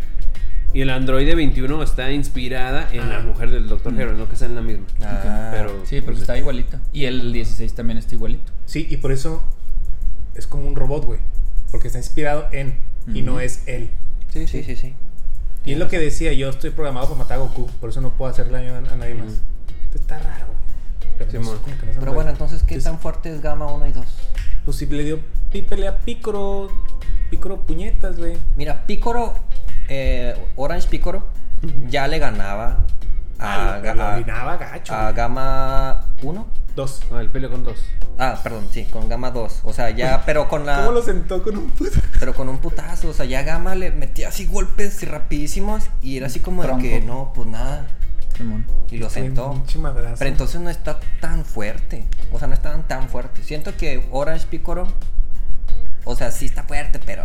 Y 0.72 0.82
el 0.82 0.92
androide 0.92 1.34
21 1.34 1.82
está 1.82 2.12
inspirada 2.12 2.88
en 2.92 3.02
Ah. 3.02 3.06
la 3.18 3.20
mujer 3.22 3.50
del 3.50 3.68
doctor 3.68 3.92
Mm. 3.94 4.00
Hero, 4.02 4.14
no 4.14 4.30
que 4.30 4.36
sean 4.36 4.54
la 4.54 4.62
misma. 4.62 4.86
Ah, 5.02 5.50
Pero, 5.52 5.70
Sí, 5.86 5.96
porque 6.02 6.06
pues, 6.12 6.20
está 6.22 6.38
igualito. 6.38 6.78
Y 6.94 7.06
el 7.06 7.34
16 7.34 7.74
también 7.74 7.98
está 7.98 8.14
igualito. 8.14 8.52
Sí, 8.68 8.86
y 8.88 8.98
por 8.98 9.12
eso 9.12 9.44
es 10.36 10.46
como 10.46 10.68
un 10.68 10.76
robot, 10.76 11.06
güey. 11.06 11.20
Porque 11.72 11.88
está 11.88 11.98
inspirado 11.98 12.48
en. 12.52 12.76
Y 13.12 13.24
no 13.24 13.40
es 13.40 13.64
él. 13.66 13.90
Sí, 14.32 14.46
sí, 14.46 14.62
sí, 14.64 14.76
sí. 14.76 14.94
Y 15.65 15.73
es 15.73 15.77
lo 15.77 15.88
que 15.88 15.99
decía, 15.99 16.34
yo 16.34 16.49
estoy 16.49 16.69
programado 16.72 17.07
para 17.07 17.19
matar 17.19 17.38
a 17.38 17.41
Goku, 17.41 17.68
por 17.80 17.90
eso 17.90 18.02
no 18.02 18.11
puedo 18.11 18.31
hacerle 18.31 18.53
daño 18.53 18.76
a, 18.76 18.77
a 18.77 18.95
nadie 18.95 19.15
más. 19.15 19.34
Esto 19.86 19.98
está 19.99 20.19
raro, 20.19 20.48
güey. 20.48 20.60
Pero, 21.18 21.41
no, 21.41 21.53
no 21.53 21.60
se 21.94 21.99
Pero 21.99 22.14
bueno, 22.14 22.30
entonces, 22.30 22.60
¿qué 22.64 22.76
Entonces, 22.76 22.84
tan 22.84 22.99
fuerte 22.99 23.34
es 23.34 23.41
Gamma 23.41 23.72
1 23.72 23.88
y 23.88 23.91
2? 23.91 24.06
Pues 24.65 24.77
si 24.77 24.86
le 24.86 25.03
dio 25.03 25.19
pelea 25.68 25.91
a 25.91 25.98
Picoro, 25.98 26.69
Picoro 27.30 27.61
puñetas, 27.61 28.18
güey. 28.18 28.38
Mira, 28.56 28.86
Picoro, 28.86 29.36
eh, 29.90 30.36
Orange 30.56 30.88
Picoro, 30.88 31.27
ya 31.90 32.07
le 32.07 32.19
ganaba 32.19 32.86
Ah, 33.40 33.80
Ga- 33.82 33.95
lo 33.95 34.03
a- 34.03 34.11
dominaba 34.11 34.57
gacho. 34.57 34.94
a 34.94 35.03
güey. 35.03 35.16
Gamma 35.16 36.06
1. 36.24 36.48
Dos. 36.76 37.02
Ah, 37.11 37.20
el 37.22 37.30
peleo 37.30 37.49
con 37.49 37.64
dos. 37.64 37.78
Ah, 38.18 38.40
perdón, 38.44 38.68
sí, 38.72 38.86
con 38.86 39.07
Gamma 39.10 39.32
2. 39.32 39.61
O 39.64 39.74
sea, 39.74 39.90
ya, 39.90 40.24
pero 40.26 40.48
con 40.49 40.66
la. 40.66 40.78
¿Cómo 40.80 40.91
lo 40.91 41.02
sentó 41.02 41.41
con 41.44 41.57
un 41.57 41.70
puto? 41.72 41.99
Pero 42.20 42.34
con 42.34 42.49
un 42.49 42.57
putazo. 42.60 43.10
O 43.10 43.14
sea, 43.14 43.26
ya 43.26 43.44
Gamma 43.44 43.76
le 43.76 43.91
metía 43.91 44.30
así 44.30 44.45
golpes 44.45 44.95
así 44.98 45.06
rapidísimos. 45.06 45.86
Y 46.02 46.18
era 46.18 46.28
así 46.28 46.40
como 46.40 46.64
de 46.64 46.78
que 46.82 47.02
no, 47.02 47.32
pues 47.34 47.48
nada. 47.48 47.88
Simón. 48.38 48.66
Y 48.90 48.98
lo 48.98 49.10
sentó. 49.10 49.61
Pero 50.18 50.30
entonces 50.30 50.61
no 50.61 50.70
está 50.70 50.99
tan 51.20 51.44
fuerte. 51.45 52.06
O 52.32 52.40
sea, 52.40 52.48
no 52.48 52.53
estaban 52.53 52.88
tan 52.88 53.10
fuertes. 53.10 53.45
Siento 53.45 53.76
que 53.76 54.07
Orange 54.11 54.48
Picoro. 54.48 54.88
O 56.06 56.16
sea, 56.16 56.32
sí 56.32 56.45
está 56.45 56.64
fuerte, 56.64 56.99
pero. 57.06 57.24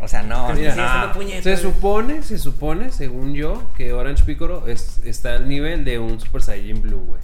O 0.00 0.08
sea, 0.08 0.22
no. 0.22 0.52
Mira, 0.52 1.12
Se 1.42 1.56
supone, 1.56 2.22
se 2.22 2.38
supone, 2.38 2.92
según 2.92 3.34
yo, 3.34 3.70
que 3.76 3.92
Orange 3.92 4.24
Piccolo 4.24 4.66
es, 4.68 4.98
está 5.04 5.34
al 5.34 5.48
nivel 5.48 5.84
de 5.84 5.98
un 5.98 6.20
Super 6.20 6.42
Saiyan 6.42 6.82
Blue, 6.82 7.00
güey. 7.06 7.20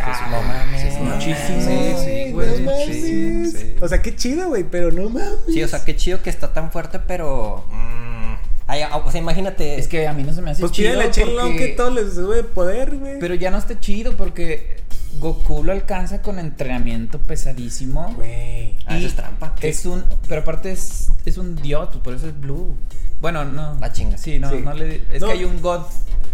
Ah, 0.00 0.28
no 0.30 0.42
mames. 0.42 1.00
muchísimo. 1.00 1.60
Sí, 1.60 2.04
sí, 2.04 2.32
güey. 2.32 2.60
no 2.62 2.70
Sí, 2.86 3.46
sí. 3.50 3.74
O 3.80 3.88
sea, 3.88 4.00
qué 4.00 4.14
chido, 4.14 4.48
güey, 4.48 4.62
pero 4.62 4.92
no 4.92 5.08
mames. 5.10 5.32
Sí, 5.52 5.60
o 5.62 5.66
sea, 5.66 5.84
qué 5.84 5.96
chido 5.96 6.22
que 6.22 6.30
está 6.30 6.52
tan 6.52 6.70
fuerte, 6.70 7.00
pero. 7.00 7.64
mm, 7.68 8.34
ay, 8.68 8.82
o 9.04 9.10
sea, 9.10 9.20
imagínate. 9.20 9.76
Es 9.76 9.88
que 9.88 10.06
a 10.06 10.12
mí 10.12 10.22
no 10.22 10.32
se 10.32 10.40
me 10.40 10.52
hace 10.52 10.60
Pues 10.60 10.70
chido. 10.70 10.92
pídele 10.92 11.10
Shenlong 11.12 11.48
porque- 11.50 11.56
que 11.70 11.74
todo 11.74 11.90
les 11.90 12.14
sube 12.14 12.44
poder, 12.44 12.96
güey. 12.96 13.18
Pero 13.18 13.34
ya 13.34 13.50
no 13.50 13.58
está 13.58 13.80
chido 13.80 14.16
porque 14.16 14.76
Goku 15.18 15.64
lo 15.64 15.72
alcanza 15.72 16.22
con 16.22 16.38
entrenamiento 16.38 17.18
pesadísimo. 17.18 18.12
Güey. 18.14 18.78
Ah, 18.86 18.98
eso 18.98 19.08
es 19.08 19.16
trampa. 19.16 19.56
Es 19.60 19.84
un. 19.84 20.04
Pero 20.28 20.42
aparte 20.42 20.70
es, 20.70 21.07
es 21.28 21.38
un 21.38 21.54
dios, 21.56 21.88
pues 21.90 22.00
por 22.02 22.14
eso 22.14 22.28
es 22.28 22.40
blue. 22.40 22.74
Bueno, 23.20 23.44
no. 23.44 23.76
La 23.80 23.92
chinga. 23.92 24.16
Sí, 24.18 24.38
no, 24.38 24.50
Sí. 24.50 24.56
no 24.64 24.72
le. 24.74 25.02
Es 25.12 25.20
No. 25.20 25.26
que 25.28 25.32
hay 25.34 25.44
un 25.44 25.60
god. 25.60 25.82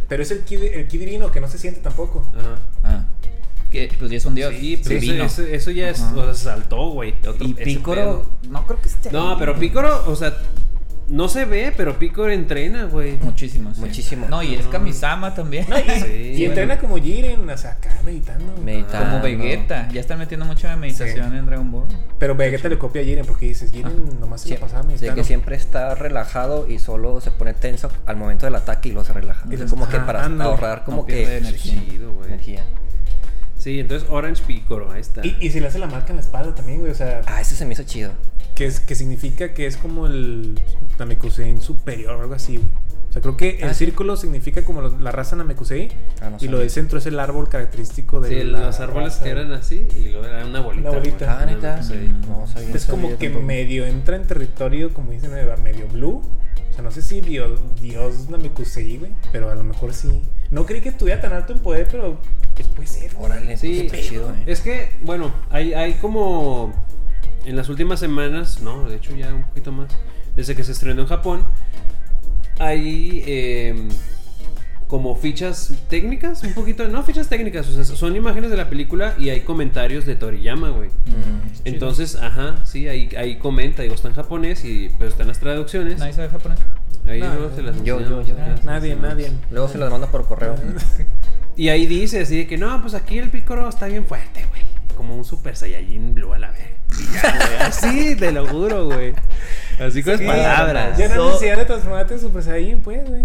Pero 0.08 0.22
es 0.22 0.30
el 0.30 0.40
ki, 0.40 0.56
el 0.56 0.86
ki 0.86 0.98
divino 0.98 1.30
que 1.32 1.40
no 1.40 1.48
se 1.48 1.58
siente 1.58 1.80
tampoco. 1.80 2.30
Ajá. 2.34 2.56
Ah. 2.82 3.04
Que 3.70 3.90
pues 3.98 4.10
ya 4.10 4.18
es 4.18 4.24
un 4.26 4.34
dios. 4.34 4.52
Sí, 4.54 4.76
pero 4.82 4.96
eso, 4.96 5.00
divino. 5.06 5.24
eso- 5.24 5.42
eso 5.42 5.70
ya 5.70 5.88
es, 5.90 6.00
o 6.00 6.24
sea, 6.24 6.34
saltó, 6.34 6.90
güey. 6.90 7.14
Y 7.40 7.54
pedo. 7.76 8.30
No 8.48 8.66
creo 8.66 8.80
que 8.80 8.88
esté. 8.88 9.10
No, 9.10 9.30
ahí. 9.32 9.36
pero 9.38 9.58
Picoro, 9.58 10.04
o 10.06 10.14
sea, 10.14 10.36
no 11.14 11.28
se 11.28 11.44
ve, 11.44 11.72
pero 11.76 11.98
Picoro 11.98 12.30
entrena, 12.30 12.84
güey. 12.84 13.16
Muchísimo. 13.18 13.72
sí. 13.74 13.80
Muchísimo. 13.80 14.26
No, 14.28 14.42
y 14.42 14.54
es 14.56 14.66
Kamisama 14.66 15.32
también. 15.34 15.64
No, 15.68 15.78
y, 15.78 15.82
Sí, 15.82 16.06
y 16.12 16.36
bueno. 16.38 16.44
entrena 16.48 16.78
como 16.78 16.96
Jiren, 16.98 17.48
o 17.48 17.56
sea, 17.56 17.70
acá 17.72 17.90
meditando. 18.04 18.56
Meditando. 18.62 19.10
Como 19.10 19.22
Vegeta. 19.22 19.88
Ya 19.92 20.00
están 20.00 20.18
metiendo 20.18 20.44
mucho 20.44 20.68
de 20.68 20.76
meditación 20.76 21.30
Sí. 21.30 21.36
en 21.36 21.46
Dragon 21.46 21.70
Ball. 21.70 21.86
Pero 22.18 22.34
Vegeta 22.34 22.68
le 22.68 22.78
copia 22.78 23.02
a 23.02 23.04
Jiren 23.04 23.24
porque 23.24 23.46
dices, 23.46 23.70
Jiren 23.70 24.18
nomás 24.18 24.40
se 24.42 24.48
Sí, 24.48 24.54
lo 24.54 24.60
pasaba 24.60 24.82
sí, 24.82 24.88
meditando. 24.88 25.14
que 25.14 25.24
siempre 25.24 25.56
está 25.56 25.94
relajado 25.94 26.68
y 26.68 26.78
solo 26.80 27.20
se 27.20 27.30
pone 27.30 27.54
tenso 27.54 27.90
al 28.06 28.16
momento 28.16 28.46
del 28.46 28.56
ataque 28.56 28.88
y 28.88 28.92
luego 28.92 29.06
se 29.06 29.12
relaja. 29.12 29.46
Y 29.50 29.56
como 29.66 29.88
que 29.88 29.98
para 30.00 30.24
ándale. 30.24 30.50
ahorrar 30.50 30.84
como 30.84 31.02
No 31.02 31.06
que 31.06 31.36
energía. 31.38 31.80
chido, 31.88 32.12
güey. 32.12 32.28
energía. 32.28 32.64
Sí, 33.56 33.80
entonces 33.80 34.06
Orange 34.10 34.42
Picoro, 34.46 34.90
ahí 34.92 35.00
está. 35.00 35.24
Y, 35.24 35.36
y 35.40 35.50
si 35.50 35.58
le 35.60 35.68
hace 35.68 35.78
la 35.78 35.86
marca 35.86 36.10
en 36.10 36.16
la 36.16 36.22
espalda 36.22 36.54
también, 36.54 36.80
güey, 36.80 36.92
o 36.92 36.94
sea, 36.94 37.22
Ah, 37.26 37.40
eso 37.40 37.54
se 37.54 37.64
me 37.64 37.72
hizo 37.72 37.84
chido. 37.84 38.10
Que, 38.54 38.66
es, 38.66 38.80
que 38.80 38.94
significa 38.94 39.52
que 39.54 39.66
es 39.66 39.76
como 39.76 40.06
el 40.06 40.60
Namekusein 40.98 41.60
superior 41.60 42.14
o 42.16 42.22
algo 42.22 42.34
así, 42.34 42.56
güey. 42.56 42.68
O 43.08 43.12
sea, 43.14 43.22
creo 43.22 43.36
que 43.36 43.60
Ah, 43.62 43.66
el 43.68 43.74
sí. 43.74 43.84
círculo 43.84 44.16
significa 44.16 44.64
como 44.64 44.80
los- 44.80 45.00
la 45.00 45.12
raza 45.12 45.36
Namekusei 45.36 45.88
Ah, 46.20 46.30
no 46.30 46.36
y 46.40 46.48
lo 46.48 46.58
del 46.58 46.68
centro 46.70 46.98
es 46.98 47.06
el 47.06 47.20
árbol 47.20 47.48
característico 47.48 48.20
de 48.20 48.28
Sí, 48.28 48.42
la 48.44 48.58
los 48.66 48.80
árboles 48.80 49.12
raza, 49.12 49.24
que 49.24 49.30
eran 49.30 49.52
así 49.52 49.86
y 49.96 50.08
luego 50.08 50.26
era 50.26 50.44
una 50.44 50.60
bolita. 50.60 50.90
Una 50.90 50.98
bolita. 50.98 51.38
Ah, 51.40 51.46
neta. 51.46 51.76
No 51.76 52.46
sabía. 52.48 52.74
Es 52.74 52.86
como 52.86 53.16
que 53.16 53.26
tampoco. 53.28 53.46
medio 53.46 53.86
entra 53.86 54.16
en 54.16 54.26
territorio, 54.26 54.92
como 54.92 55.12
dicen, 55.12 55.30
eh, 55.36 55.46
medio 55.62 55.86
blue. 55.86 56.22
O 56.70 56.74
sea, 56.74 56.82
no 56.82 56.90
sé 56.90 57.02
si 57.02 57.20
dio- 57.20 57.54
Dios 57.80 58.28
Namekusei, 58.30 58.98
güey, 58.98 59.12
pero 59.30 59.48
a 59.48 59.54
lo 59.54 59.62
mejor 59.62 59.94
sí. 59.94 60.22
No 60.50 60.66
creí 60.66 60.80
que 60.80 60.88
estuviera 60.88 61.20
tan 61.20 61.32
alto 61.32 61.52
en 61.52 61.60
poder, 61.60 61.86
pero 61.88 62.18
pues 62.56 62.66
puede 62.66 62.88
ser. 62.88 63.12
Órale, 63.16 63.56
Sí, 63.56 63.80
está 63.86 63.96
chido, 64.00 64.30
eh. 64.30 64.42
Es 64.46 64.60
que, 64.60 64.90
bueno, 65.02 65.32
hay, 65.50 65.72
hay 65.72 65.94
como 65.94 66.74
en 67.44 67.56
las 67.56 67.68
últimas 67.68 68.00
semanas, 68.00 68.60
no, 68.62 68.88
de 68.88 68.96
hecho 68.96 69.14
ya 69.14 69.32
un 69.34 69.44
poquito 69.44 69.72
más, 69.72 69.88
desde 70.36 70.54
que 70.56 70.64
se 70.64 70.72
estrenó 70.72 71.02
en 71.02 71.08
Japón, 71.08 71.42
hay 72.58 73.22
eh, 73.26 73.88
como 74.86 75.16
fichas 75.16 75.72
técnicas, 75.88 76.42
un 76.44 76.52
poquito, 76.54 76.86
no 76.88 77.02
fichas 77.02 77.28
técnicas, 77.28 77.68
o 77.68 77.72
sea, 77.72 77.84
son 77.96 78.14
imágenes 78.16 78.50
de 78.50 78.56
la 78.56 78.68
película 78.68 79.14
y 79.18 79.30
hay 79.30 79.40
comentarios 79.40 80.04
de 80.06 80.14
Toriyama, 80.16 80.70
güey. 80.70 80.88
Mm. 80.90 81.64
Entonces, 81.64 82.16
ajá, 82.16 82.64
sí, 82.64 82.86
ahí, 82.88 83.08
ahí 83.16 83.36
comenta, 83.38 83.82
digo, 83.82 83.94
está 83.94 84.08
en 84.08 84.14
japonés, 84.14 84.64
y, 84.64 84.90
pero 84.98 85.10
están 85.10 85.26
las 85.28 85.40
traducciones. 85.40 85.98
Nadie 85.98 86.12
sabe 86.12 86.28
japonés. 86.28 86.60
Ahí 87.06 87.20
No, 87.20 87.34
luego 87.34 87.54
se 87.54 87.62
las 87.62 87.76
yo- 87.82 88.00
yo- 88.00 88.22
yo. 88.22 88.22
ya 88.22 88.34
se 88.34 88.50
las 88.52 88.64
Nadie, 88.64 88.96
nadie. 88.96 89.30
Luego 89.50 89.68
se 89.68 89.78
las 89.78 89.90
mando 89.90 90.08
por 90.10 90.26
correo. 90.26 90.54
Y 91.56 91.68
ahí 91.68 91.86
dice 91.86 92.20
así 92.22 92.36
de 92.36 92.46
que 92.48 92.58
no, 92.58 92.82
pues 92.82 92.94
aquí 92.94 93.16
el 93.18 93.30
pícoro 93.30 93.68
está 93.68 93.86
bien 93.86 94.04
fuerte, 94.06 94.44
güey. 94.50 94.62
Como 94.96 95.14
un 95.16 95.24
super 95.24 95.54
saiyajin 95.54 96.12
blue 96.12 96.32
a 96.32 96.38
la 96.40 96.50
vez. 96.50 96.73
Y 96.98 97.12
ya, 97.14 97.20
güey. 97.22 97.58
Así, 97.68 98.16
te 98.16 98.32
lo 98.32 98.46
juro, 98.46 98.86
güey. 98.86 99.14
Así 99.80 100.02
con 100.02 100.18
Sí, 100.18 100.26
palabras. 100.26 100.96
Ya 100.98 101.08
no 101.08 101.14
So- 101.14 101.26
necesidad 101.32 101.56
de 101.56 101.64
transformarte 101.64 102.14
en 102.14 102.20
Super 102.20 102.42
Saiyan, 102.42 102.80
pues, 102.80 103.08
güey. 103.08 103.24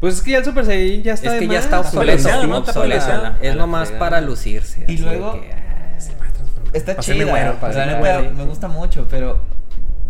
Pues 0.00 0.14
es 0.16 0.22
que 0.22 0.32
ya 0.32 0.38
el 0.38 0.44
super 0.44 0.64
saiyajin 0.66 1.02
ya 1.02 1.14
está 1.14 1.26
Es 1.28 1.32
de 1.32 1.38
que 1.40 1.46
ya 1.46 1.54
más. 1.54 1.64
está 1.64 1.80
obsoleto. 1.80 2.46
¿no? 2.46 2.58
Está. 2.58 3.36
Es 3.40 3.56
nomás 3.56 3.90
para 3.92 4.20
lucirse. 4.20 4.84
Y 4.86 4.98
luego- 4.98 5.40
que, 5.40 5.50
ah, 5.52 5.98
Se 5.98 6.14
va 6.16 6.26
a 6.26 6.32
transformar. 6.32 6.76
Está 6.76 6.96
Pásame 6.96 7.18
chida. 7.20 7.30
güero, 7.30 7.48
o 7.48 7.52
sea, 7.52 7.60
pásame 7.60 7.86
neta, 7.86 7.98
güero. 7.98 8.30
me 8.32 8.44
gusta 8.44 8.68
mucho, 8.68 9.06
pero 9.10 9.40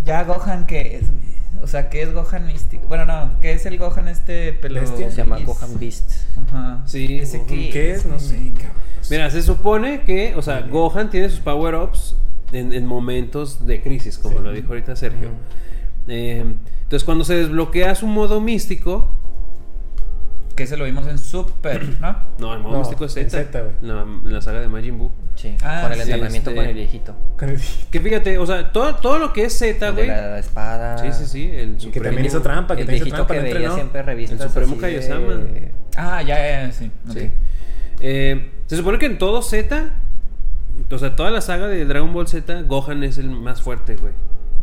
Ya 0.04 0.24
Gohan, 0.24 0.66
¿qué 0.66 0.96
es? 0.96 1.04
O 1.62 1.66
sea, 1.66 1.88
¿qué 1.88 2.02
es 2.02 2.12
Gohan 2.12 2.46
místico? 2.46 2.86
Bueno, 2.88 3.04
no, 3.06 3.40
¿qué 3.40 3.52
es 3.52 3.66
el 3.66 3.78
Gohan 3.78 4.08
este 4.08 4.52
pelo? 4.52 4.80
Bestia. 4.80 5.10
Se 5.10 5.16
llama? 5.18 5.38
Gohan 5.40 5.78
Beast. 5.78 6.12
Ajá. 6.48 6.82
Sí, 6.86 7.18
¿Ese 7.18 7.38
Gohan, 7.38 7.48
¿Qué 7.48 7.90
es? 7.92 8.06
No 8.06 8.18
sé, 8.20 8.52
cabrón. 8.54 8.72
Mira, 9.10 9.30
se 9.30 9.42
supone 9.42 10.02
que, 10.02 10.34
o 10.36 10.42
sea, 10.42 10.62
Gohan 10.62 11.10
tiene 11.10 11.28
sus 11.28 11.40
power-ups 11.40 12.16
en, 12.52 12.72
en 12.72 12.86
momentos 12.86 13.66
de 13.66 13.80
crisis, 13.82 14.18
como 14.18 14.38
Sí. 14.38 14.44
lo 14.44 14.52
dijo 14.52 14.68
ahorita 14.68 14.96
Sergio. 14.96 15.30
Eh, 16.08 16.44
entonces, 16.82 17.04
cuando 17.04 17.24
se 17.24 17.34
desbloquea 17.34 17.94
su 17.94 18.06
modo 18.06 18.40
místico, 18.40 19.10
Que 20.56 20.66
se 20.66 20.76
lo 20.78 20.84
vimos 20.86 21.06
en 21.06 21.18
Super, 21.18 21.82
¿no? 22.00 22.16
no, 22.38 22.54
el 22.54 22.60
modo 22.60 22.72
No, 22.72 22.78
místico 22.80 23.04
es 23.04 23.12
Z, 23.12 23.60
güey. 23.60 23.74
la, 23.82 24.02
en 24.02 24.32
la 24.32 24.40
saga 24.40 24.60
de 24.60 24.68
Majin 24.68 24.96
Buu. 24.98 25.10
Sí, 25.34 25.54
Ah, 25.62 25.80
con 25.82 25.92
el 25.92 25.98
sí, 25.98 26.02
entrenamiento 26.10 26.50
este- 26.50 26.60
con 26.60 26.68
el 26.68 26.74
viejito. 26.74 27.14
Con 27.38 27.48
el- 27.50 27.60
Que 27.90 28.00
fíjate, 28.00 28.38
o 28.38 28.46
sea, 28.46 28.72
todo, 28.72 28.94
todo 28.96 29.18
lo 29.18 29.32
que 29.34 29.44
es 29.44 29.52
Z, 29.58 29.90
güey. 29.90 30.06
la 30.08 30.38
espada. 30.38 30.96
Sí, 30.98 31.12
sí, 31.12 31.26
sí, 31.26 31.50
el 31.52 31.72
Y 31.72 31.74
que 31.74 31.80
supremo. 31.80 32.04
también 32.06 32.24
hizo 32.26 32.40
trampa, 32.40 32.74
que 32.74 32.80
El 32.82 32.86
también 32.86 33.06
hizo 33.06 33.14
viejito 33.14 33.26
trampa, 33.26 33.44
que 33.48 33.54
veía 33.54 33.70
siempre 33.72 34.02
revistas 34.02 34.40
El 34.40 34.48
Supremo 34.48 34.74
de- 34.76 34.80
Kaiosama. 34.80 35.34
Ah, 35.96 36.22
ya, 36.22 36.36
ya, 36.38 36.62
ya, 36.66 36.72
sí. 36.72 36.90
Sí. 37.12 37.30
Eh, 38.00 38.50
se 38.66 38.76
supone 38.78 38.98
que 38.98 39.06
en 39.06 39.18
todo 39.18 39.42
Z, 39.42 39.90
o 40.90 40.98
sea, 40.98 41.16
toda 41.16 41.30
la 41.30 41.42
saga 41.42 41.66
de 41.68 41.84
Dragon 41.84 42.12
Ball 42.14 42.28
Z, 42.28 42.62
Gohan 42.62 43.04
es 43.04 43.18
el 43.18 43.28
más 43.28 43.60
fuerte, 43.60 43.96
güey. 43.96 44.12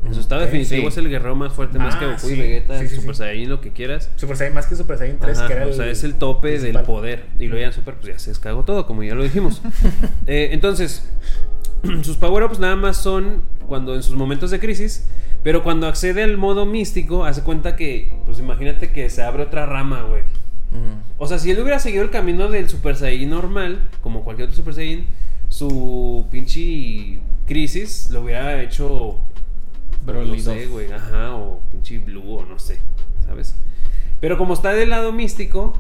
En 0.06 0.14
su 0.14 0.20
estado 0.20 0.42
definitivo 0.42 0.82
sí. 0.82 0.88
es 0.88 0.98
el 0.98 1.10
guerrero 1.10 1.36
más 1.36 1.54
fuerte, 1.54 1.80
más 1.80 1.96
Ah, 1.96 2.00
que 2.00 2.06
Goku 2.08 2.28
sí. 2.28 2.34
y 2.34 2.38
Vegeta, 2.40 2.80
Sí, 2.80 2.90
Super. 2.90 3.16
Saiyan, 3.16 3.50
lo 3.50 3.62
que 3.62 3.72
quieras. 3.72 4.10
Super 4.18 4.36
Saiyan 4.36 4.54
más 4.54 4.68
que 4.68 4.76
Super 4.76 4.98
Saiyan 4.98 5.18
3, 5.20 5.38
Ajá, 5.38 5.48
que 5.48 5.54
era 5.54 5.66
o 5.66 5.70
el. 5.70 5.74
sea, 5.76 5.88
es 5.88 6.04
el 6.04 6.16
tope 6.16 6.50
principal. 6.50 6.74
del 6.74 6.86
poder. 6.86 7.26
Y 7.40 7.46
luego 7.48 7.62
ya 7.62 7.68
en 7.68 7.74
Super, 7.74 7.96
pues 7.96 8.08
ya 8.14 8.20
se 8.20 8.32
descagó 8.32 8.64
todo, 8.66 8.86
como 8.86 9.04
ya 9.04 9.16
lo 9.16 9.24
dijimos. 9.24 9.62
Eh, 10.28 10.50
entonces, 10.52 11.10
sus 12.04 12.18
power-ups 12.18 12.60
nada 12.60 12.76
más 12.76 12.98
son 12.98 13.44
cuando 13.68 13.96
en 13.96 14.04
sus 14.04 14.16
momentos 14.16 14.52
de 14.52 14.60
crisis. 14.60 15.08
Pero 15.44 15.62
cuando 15.64 15.88
accede 15.88 16.24
al 16.24 16.38
modo 16.38 16.66
místico, 16.66 17.26
hace 17.26 17.42
cuenta 17.44 17.76
que, 17.76 18.14
pues 18.26 18.40
imagínate 18.40 18.92
que 18.92 19.10
se 19.10 19.24
abre 19.24 19.44
otra 19.44 19.66
rama, 19.66 20.04
güey. 20.04 20.22
O 21.18 21.28
sea, 21.28 21.38
si 21.38 21.52
él 21.52 21.60
hubiera 21.60 21.80
seguido 21.80 22.04
el 22.04 22.10
camino 22.10 22.48
del 22.50 22.68
Super 22.70 22.96
Saiyan 22.96 23.30
normal, 23.30 23.90
como 24.02 24.24
cualquier 24.24 24.48
otro 24.48 24.56
Super 24.58 24.74
Saiyan, 24.74 25.06
su 25.50 26.26
pinche 26.32 27.20
crisis 27.46 28.10
lo 28.10 28.22
hubiera 28.22 28.62
hecho. 28.62 29.20
Broly 30.06 30.38
no 30.38 30.44
sé, 30.44 30.64
2. 30.66 30.72
güey, 30.72 30.92
ajá, 30.92 31.36
o 31.36 31.62
pinche 31.72 31.98
Blue, 32.00 32.38
o 32.38 32.46
no 32.46 32.60
sé, 32.60 32.80
¿sabes? 33.26 33.56
Pero 34.20 34.38
como 34.38 34.54
está 34.54 34.74
del 34.74 34.90
lado 34.90 35.12
místico, 35.12 35.78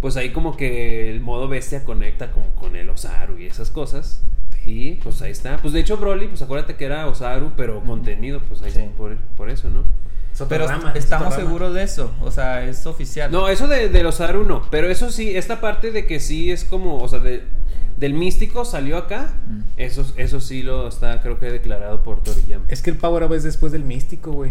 pues 0.00 0.16
ahí 0.16 0.30
como 0.30 0.56
que 0.56 1.10
el 1.10 1.20
modo 1.20 1.48
bestia 1.48 1.84
conecta 1.84 2.30
como 2.32 2.46
con 2.54 2.76
el 2.76 2.88
Osaru 2.88 3.38
y 3.38 3.46
esas 3.46 3.70
cosas. 3.70 4.22
Y 4.64 4.92
pues 4.96 5.22
ahí 5.22 5.30
está. 5.30 5.56
Pues 5.58 5.72
de 5.72 5.80
hecho, 5.80 5.96
Broly, 5.96 6.28
pues 6.28 6.42
acuérdate 6.42 6.76
que 6.76 6.84
era 6.84 7.06
Osaru, 7.06 7.52
pero 7.56 7.80
contenido, 7.82 8.40
pues 8.48 8.60
ahí 8.62 8.70
Sí. 8.70 8.80
por, 8.96 9.16
por 9.36 9.48
eso, 9.48 9.70
¿no? 9.70 9.84
Pero 10.48 10.68
rama, 10.68 10.92
estamos 10.94 11.34
seguros 11.34 11.74
de 11.74 11.82
eso. 11.82 12.12
O 12.20 12.30
sea, 12.30 12.64
es 12.64 12.86
oficial. 12.86 13.32
No, 13.32 13.48
eso 13.48 13.66
de, 13.66 13.88
de 13.88 14.02
los 14.04 14.20
Aru 14.20 14.44
no. 14.44 14.62
Pero 14.70 14.88
eso 14.88 15.10
sí, 15.10 15.36
esta 15.36 15.60
parte 15.60 15.90
de 15.90 16.06
que 16.06 16.20
sí 16.20 16.52
es 16.52 16.64
como, 16.64 16.98
o 17.02 17.08
sea, 17.08 17.18
de- 17.18 17.42
del 17.98 18.14
místico 18.14 18.64
salió 18.64 18.96
acá. 18.96 19.34
Mm. 19.48 19.60
Eso, 19.76 20.06
eso 20.16 20.40
sí 20.40 20.62
lo 20.62 20.88
está, 20.88 21.20
creo 21.20 21.38
que 21.38 21.50
declarado 21.50 22.02
por 22.02 22.22
Toriyama. 22.22 22.64
Es 22.68 22.80
que 22.82 22.90
el 22.90 22.96
Power 22.96 23.24
Up 23.24 23.34
es 23.34 23.42
después 23.42 23.72
del 23.72 23.84
místico, 23.84 24.32
güey. 24.32 24.50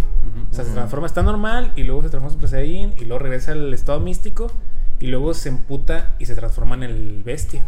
O 0.51 0.53
sea, 0.55 0.65
se 0.65 0.71
transforma, 0.71 1.07
está 1.07 1.23
normal 1.23 1.71
y 1.75 1.83
luego 1.83 2.01
se 2.03 2.09
transforma 2.09 2.33
en 2.33 2.39
Super 2.41 2.49
Saiyan 2.49 2.93
y 2.97 3.05
luego 3.05 3.19
regresa 3.19 3.51
al 3.53 3.73
estado 3.73 3.99
místico 3.99 4.51
y 4.99 5.07
luego 5.07 5.33
se 5.33 5.49
emputa 5.49 6.15
y 6.19 6.25
se 6.25 6.35
transforma 6.35 6.75
en 6.75 6.83
el 6.83 7.23
bestia. 7.23 7.63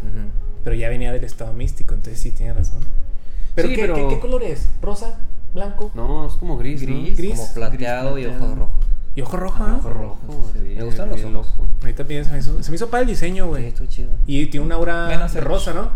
Pero 0.64 0.76
ya 0.76 0.88
venía 0.88 1.12
del 1.12 1.24
estado 1.24 1.52
místico, 1.54 1.94
entonces 1.94 2.20
sí 2.20 2.30
tiene 2.32 2.52
razón. 2.52 2.80
¿Pero, 3.54 3.68
Sí, 3.68 3.74
qué, 3.74 3.80
pero- 3.82 3.94
qué- 3.94 4.08
qué 4.14 4.20
color 4.20 4.42
es? 4.42 4.68
¿Rosa? 4.82 5.18
¿Blanco? 5.54 5.90
No, 5.94 6.26
es 6.26 6.34
como 6.34 6.56
gris, 6.58 6.82
¿no? 6.86 7.02
Gris. 7.16 7.30
Como 7.38 7.54
plateado 7.54 8.14
Gris 8.14 8.26
y 8.26 8.28
ojos 8.30 8.58
rojos. 8.58 8.86
¿Y 9.14 9.22
ojo 9.22 9.36
rojo? 9.36 9.56
Ah, 9.64 9.68
¿no? 9.68 9.76
ojo 9.78 9.88
rojo. 9.90 10.50
Sí. 10.52 10.58
sí, 10.60 10.74
Me 10.76 10.82
gustan 10.84 11.08
los 11.10 11.20
ojos. 11.20 11.32
loco. 11.32 11.66
Ahorita 11.80 11.98
también 11.98 12.24
se 12.24 12.32
me 12.32 12.38
hizo, 12.38 12.62
se 12.62 12.70
me 12.70 12.76
hizo 12.76 12.88
para 12.90 13.02
el 13.02 13.08
diseño, 13.08 13.44
Sí, 13.44 13.48
güey. 13.50 13.66
estuvo 13.66 13.86
chido. 13.88 14.10
y 14.26 14.46
tiene 14.46 14.66
una 14.66 14.74
aura 14.76 15.08
Menos 15.08 15.34
el- 15.34 15.44
rosa, 15.44 15.72
¿no? 15.74 15.90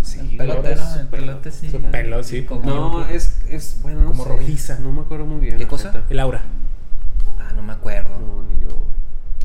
Sí, 0.00 0.20
El 0.20 0.36
pelote, 0.38 0.72
El 0.72 0.78
pelo. 0.78 1.08
pelote 1.26 1.50
sí. 1.50 1.68
Su 1.70 1.82
pelo, 1.82 2.22
sí, 2.22 2.44
como- 2.44 2.62
No, 2.62 3.06
es, 3.08 3.40
es, 3.50 3.78
bueno, 3.82 4.00
no 4.02 4.06
Como 4.08 4.24
sé. 4.24 4.30
rojiza. 4.30 4.78
No 4.78 4.92
me 4.92 5.00
acuerdo 5.02 5.26
muy 5.26 5.40
bien. 5.40 5.56
¿Qué 5.58 5.64
la 5.64 5.68
cosa? 5.68 5.92
neta. 5.92 6.04
El 6.08 6.20
aura. 6.20 6.42
Ah, 7.38 7.52
no 7.54 7.62
me 7.62 7.72
acuerdo. 7.72 8.10
No, 8.18 8.42
ni 8.44 8.60
yo, 8.60 8.68
güey. 8.68 8.88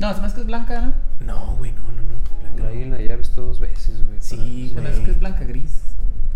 No, 0.00 0.14
se 0.14 0.20
me 0.20 0.26
hace 0.26 0.36
que 0.36 0.40
es 0.42 0.46
blanca, 0.46 0.80
¿no? 0.80 1.26
No, 1.26 1.56
güey, 1.56 1.72
no, 1.72 1.80
no, 1.82 1.88
no. 2.02 2.54
Blanca. 2.56 2.70
La 2.96 3.00
ya 3.02 3.14
he 3.14 3.16
visto 3.16 3.42
dos 3.44 3.60
veces, 3.60 4.02
güey. 4.06 4.16
Sí, 4.20 4.70
Se 4.74 4.80
me 4.80 4.88
hace 4.88 4.92
güey. 4.98 5.04
que 5.04 5.10
es 5.10 5.18
blanca 5.20 5.44
gris. 5.44 5.80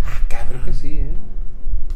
Ah, 0.02 0.06
Creo 0.28 0.40
cabrón. 0.40 0.64
que 0.64 0.72
sí, 0.72 0.94
¿eh? 0.98 1.12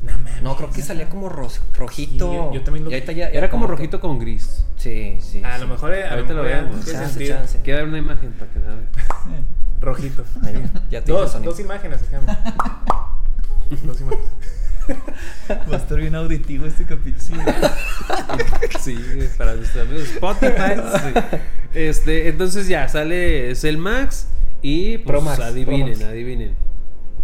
No, 0.02 0.12
mames. 0.12 0.42
No, 0.42 0.56
creo 0.56 0.70
que 0.70 0.82
salía 0.82 1.08
como 1.08 1.28
ros- 1.28 1.60
rojito. 1.74 2.28
Sí, 2.30 2.36
yo- 2.36 2.52
yo 2.54 2.62
también 2.62 2.84
lo- 2.84 2.90
Y 2.90 2.94
ahorita 2.94 3.12
ya- 3.12 3.28
Era 3.30 3.48
como 3.48 3.66
rojito 3.66 4.00
con 4.00 4.18
gris. 4.18 4.64
Sí, 4.76 5.18
sí. 5.20 5.42
A 5.44 5.54
sí. 5.56 5.60
lo 5.62 5.68
mejor, 5.68 5.94
eh, 5.94 6.04
a 6.04 6.10
Ahorita 6.14 6.32
lo 6.34 6.42
veamos. 6.42 6.84
Chance, 6.84 7.28
chance. 7.28 7.60
Quiero 7.62 7.78
dar 7.80 7.88
una 7.88 7.98
imagen 7.98 8.32
para 8.32 8.50
que 8.52 8.58
la 8.58 8.66
vean. 8.66 8.88
Rojito. 9.80 10.24
Ahí, 10.44 10.62
ya 10.90 11.02
te 11.02 11.10
Dos, 11.12 11.42
dos 11.42 11.58
imágenes, 11.60 12.00
dos 13.84 14.00
imágenes. 14.00 14.28
Va 15.70 15.74
a 15.74 15.78
estar 15.78 15.98
bien 15.98 16.14
auditivo 16.16 16.66
este 16.66 16.84
capítulo. 16.84 17.40
Sí, 18.80 18.98
para 19.38 19.54
nuestros 19.54 19.86
amigos 19.86 20.08
Spotify. 20.08 20.74
sí. 20.96 21.38
Este, 21.74 22.28
entonces 22.28 22.66
ya 22.66 22.88
sale 22.88 23.54
Cell 23.54 23.76
Max 23.78 24.26
y 24.60 24.98
pues 24.98 25.06
Pro 25.06 25.20
Max, 25.20 25.38
adivinen, 25.40 25.86
Pro 25.86 25.96
Max. 25.98 26.04
adivinen. 26.10 26.54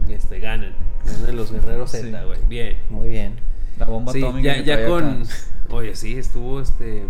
Este, 0.08 0.38
ganan. 0.38 0.72
Ganan 1.20 1.36
los 1.36 1.52
guerreros 1.52 1.90
Sí. 1.90 1.98
Z, 1.98 2.24
güey. 2.24 2.38
Bien. 2.48 2.76
Muy 2.90 3.08
bien. 3.08 3.34
La 3.78 3.86
bomba 3.86 4.12
Sí, 4.12 4.22
atómica. 4.22 4.56
ya, 4.56 4.62
ya 4.62 4.86
con. 4.86 5.22
acá. 5.22 5.30
Oye, 5.70 5.94
sí, 5.94 6.18
estuvo 6.18 6.60
este. 6.60 7.04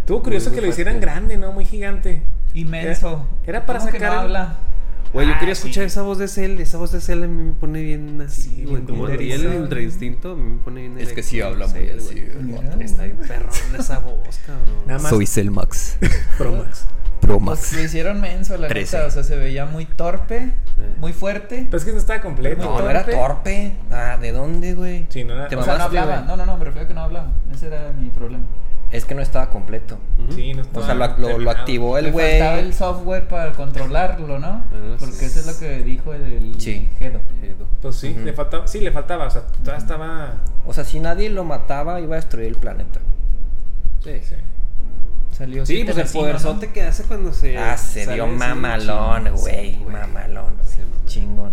Estuvo 0.00 0.22
curioso 0.22 0.50
Muy 0.50 0.56
que 0.58 0.66
lo 0.66 0.68
hicieran 0.72 1.00
grande, 1.00 1.36
¿no? 1.36 1.52
Muy 1.52 1.64
gigante. 1.64 2.22
Inmenso. 2.54 3.26
Era- 3.44 3.58
era 3.58 3.66
para 3.66 3.78
¿Cómo 3.78 3.90
que 3.92 3.98
sacar 3.98 4.14
no 4.14 4.20
habla? 4.20 4.58
Güey, 5.12 5.26
yo 5.28 5.34
Ah, 5.34 5.38
quería 5.38 5.52
escuchar 5.52 5.84
sí. 5.84 5.88
esa 5.88 6.02
voz 6.02 6.16
de 6.18 6.26
Cell. 6.26 6.58
Esa 6.58 6.78
voz 6.78 6.90
de 6.92 7.00
Cell 7.00 7.22
a 7.22 7.26
mí 7.26 7.42
me 7.42 7.52
pone 7.52 7.82
bien 7.82 8.20
así, 8.22 8.42
Sí, 8.42 8.64
güey. 8.64 8.82
Como 8.82 9.08
el 9.08 9.46
ultra 9.46 9.80
instinto, 9.82 10.32
a 10.32 10.36
mí 10.36 10.52
me 10.52 10.58
pone 10.58 10.80
bien. 10.80 10.98
Es 10.98 11.12
que 11.12 11.22
sí 11.22 11.40
habla 11.40 11.66
muy 11.66 11.78
Cell, 11.80 11.98
así. 11.98 12.24
Está 12.80 13.04
bien 13.04 13.16
perrón 13.18 13.50
esa 13.78 13.98
voz, 13.98 14.38
cabrón. 14.46 14.74
Nada 14.86 14.98
más. 15.00 15.30
Celmax. 15.30 15.98
Pro 16.38 16.52
Max. 16.56 16.86
Pro 17.22 17.38
Pues 17.38 17.72
lo 17.72 17.80
hicieron 17.82 18.20
menso, 18.20 18.56
la 18.58 18.68
Trece. 18.68 18.96
neta. 18.96 19.08
O 19.08 19.10
sea, 19.10 19.22
se 19.22 19.36
veía 19.36 19.64
muy 19.64 19.86
torpe, 19.86 20.52
muy 20.98 21.12
fuerte. 21.12 21.66
Pero 21.70 21.76
es 21.78 21.84
que 21.84 21.92
no 21.92 21.98
estaba 21.98 22.20
completo. 22.20 22.64
No, 22.64 22.80
no 22.82 22.90
era 22.90 23.06
torpe. 23.06 23.72
Ah, 23.90 24.18
¿de 24.20 24.32
dónde, 24.32 24.74
güey? 24.74 25.06
Sí, 25.08 25.22
no 25.24 25.34
era- 25.34 25.48
Te 25.48 25.56
O 25.56 25.62
sea, 25.62 25.74
no 25.74 25.78
mamaste, 25.78 25.98
hablaba. 25.98 26.22
güey. 26.22 26.28
No, 26.28 26.36
no, 26.36 26.46
no, 26.46 26.58
me 26.58 26.64
refiero 26.64 26.84
a 26.84 26.88
que 26.88 26.94
no 26.94 27.00
hablaba. 27.02 27.28
Ese 27.54 27.68
era 27.68 27.92
mi 27.92 28.10
problema. 28.10 28.44
Es 28.90 29.06
que 29.06 29.14
no 29.14 29.22
estaba 29.22 29.48
completo. 29.48 29.98
Sí, 30.34 30.52
no 30.52 30.60
O 30.60 30.64
estaba 30.64 30.84
sea, 30.84 30.94
lo, 31.16 31.38
lo- 31.38 31.50
activó 31.50 31.96
el 31.96 32.06
Le 32.06 32.10
güey. 32.10 32.38
faltaba 32.40 32.58
el 32.58 32.74
software 32.74 33.26
para 33.28 33.52
controlarlo, 33.52 34.38
¿no? 34.38 34.46
Ah, 34.48 34.96
Porque 34.98 35.24
eso 35.24 35.40
es 35.40 35.46
lo 35.46 35.58
que 35.58 35.82
dijo 35.82 36.12
el, 36.12 36.22
el 36.24 36.60
Sí. 36.60 36.90
Gedo. 36.98 37.20
Edo. 37.42 37.66
Pues 37.80 37.96
sí, 37.96 38.14
le 38.14 38.32
faltaba, 38.34 38.66
sí, 38.66 38.80
le 38.80 38.90
faltaba, 38.92 39.26
o 39.28 39.30
sea, 39.30 39.42
todavía 39.46 39.78
estaba... 39.78 40.34
O 40.66 40.74
sea, 40.74 40.84
si 40.84 41.00
nadie 41.00 41.30
lo 41.30 41.44
mataba, 41.44 42.00
iba 42.00 42.16
a 42.16 42.16
destruir 42.16 42.48
el 42.48 42.56
planeta. 42.56 43.00
Sí, 44.04 44.20
Sí. 44.22 44.34
Salió 45.42 45.66
Sí, 45.66 45.82
pues 45.82 45.96
el 45.98 46.06
poderzote 46.06 46.68
¿no? 46.68 46.72
que 46.72 46.82
hace 46.82 47.02
cuando 47.02 47.32
se. 47.32 47.58
Ah, 47.58 47.76
se 47.76 48.06
dio 48.14 48.28
mamalón, 48.28 49.28
güey. 49.34 49.72
Sí, 49.72 49.84
mamalón, 49.90 50.54
Sí. 50.64 50.78
Chingón. 51.06 51.50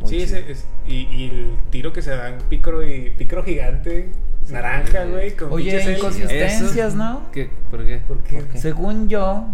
Muy 0.00 0.08
Sí, 0.08 0.22
ese 0.22 0.50
es, 0.50 0.64
y, 0.86 0.94
y 0.94 1.24
el 1.28 1.56
tiro 1.68 1.92
que 1.92 2.00
se 2.00 2.12
dan 2.12 2.38
pícoro 2.48 2.86
y 2.86 3.10
pícoro 3.10 3.44
gigante, 3.44 4.08
naranja, 4.48 5.04
güey, 5.04 5.36
con 5.36 5.52
Oye, 5.52 5.94
inconsistencias, 5.94 6.94
¿no? 6.94 7.30
¿Qué? 7.30 7.50
¿Por 7.70 7.84
qué? 7.84 7.98
¿Por 7.98 8.22
qué? 8.22 8.36
¿Por 8.36 8.46
qué? 8.46 8.58
Según 8.58 9.10
yo, 9.10 9.46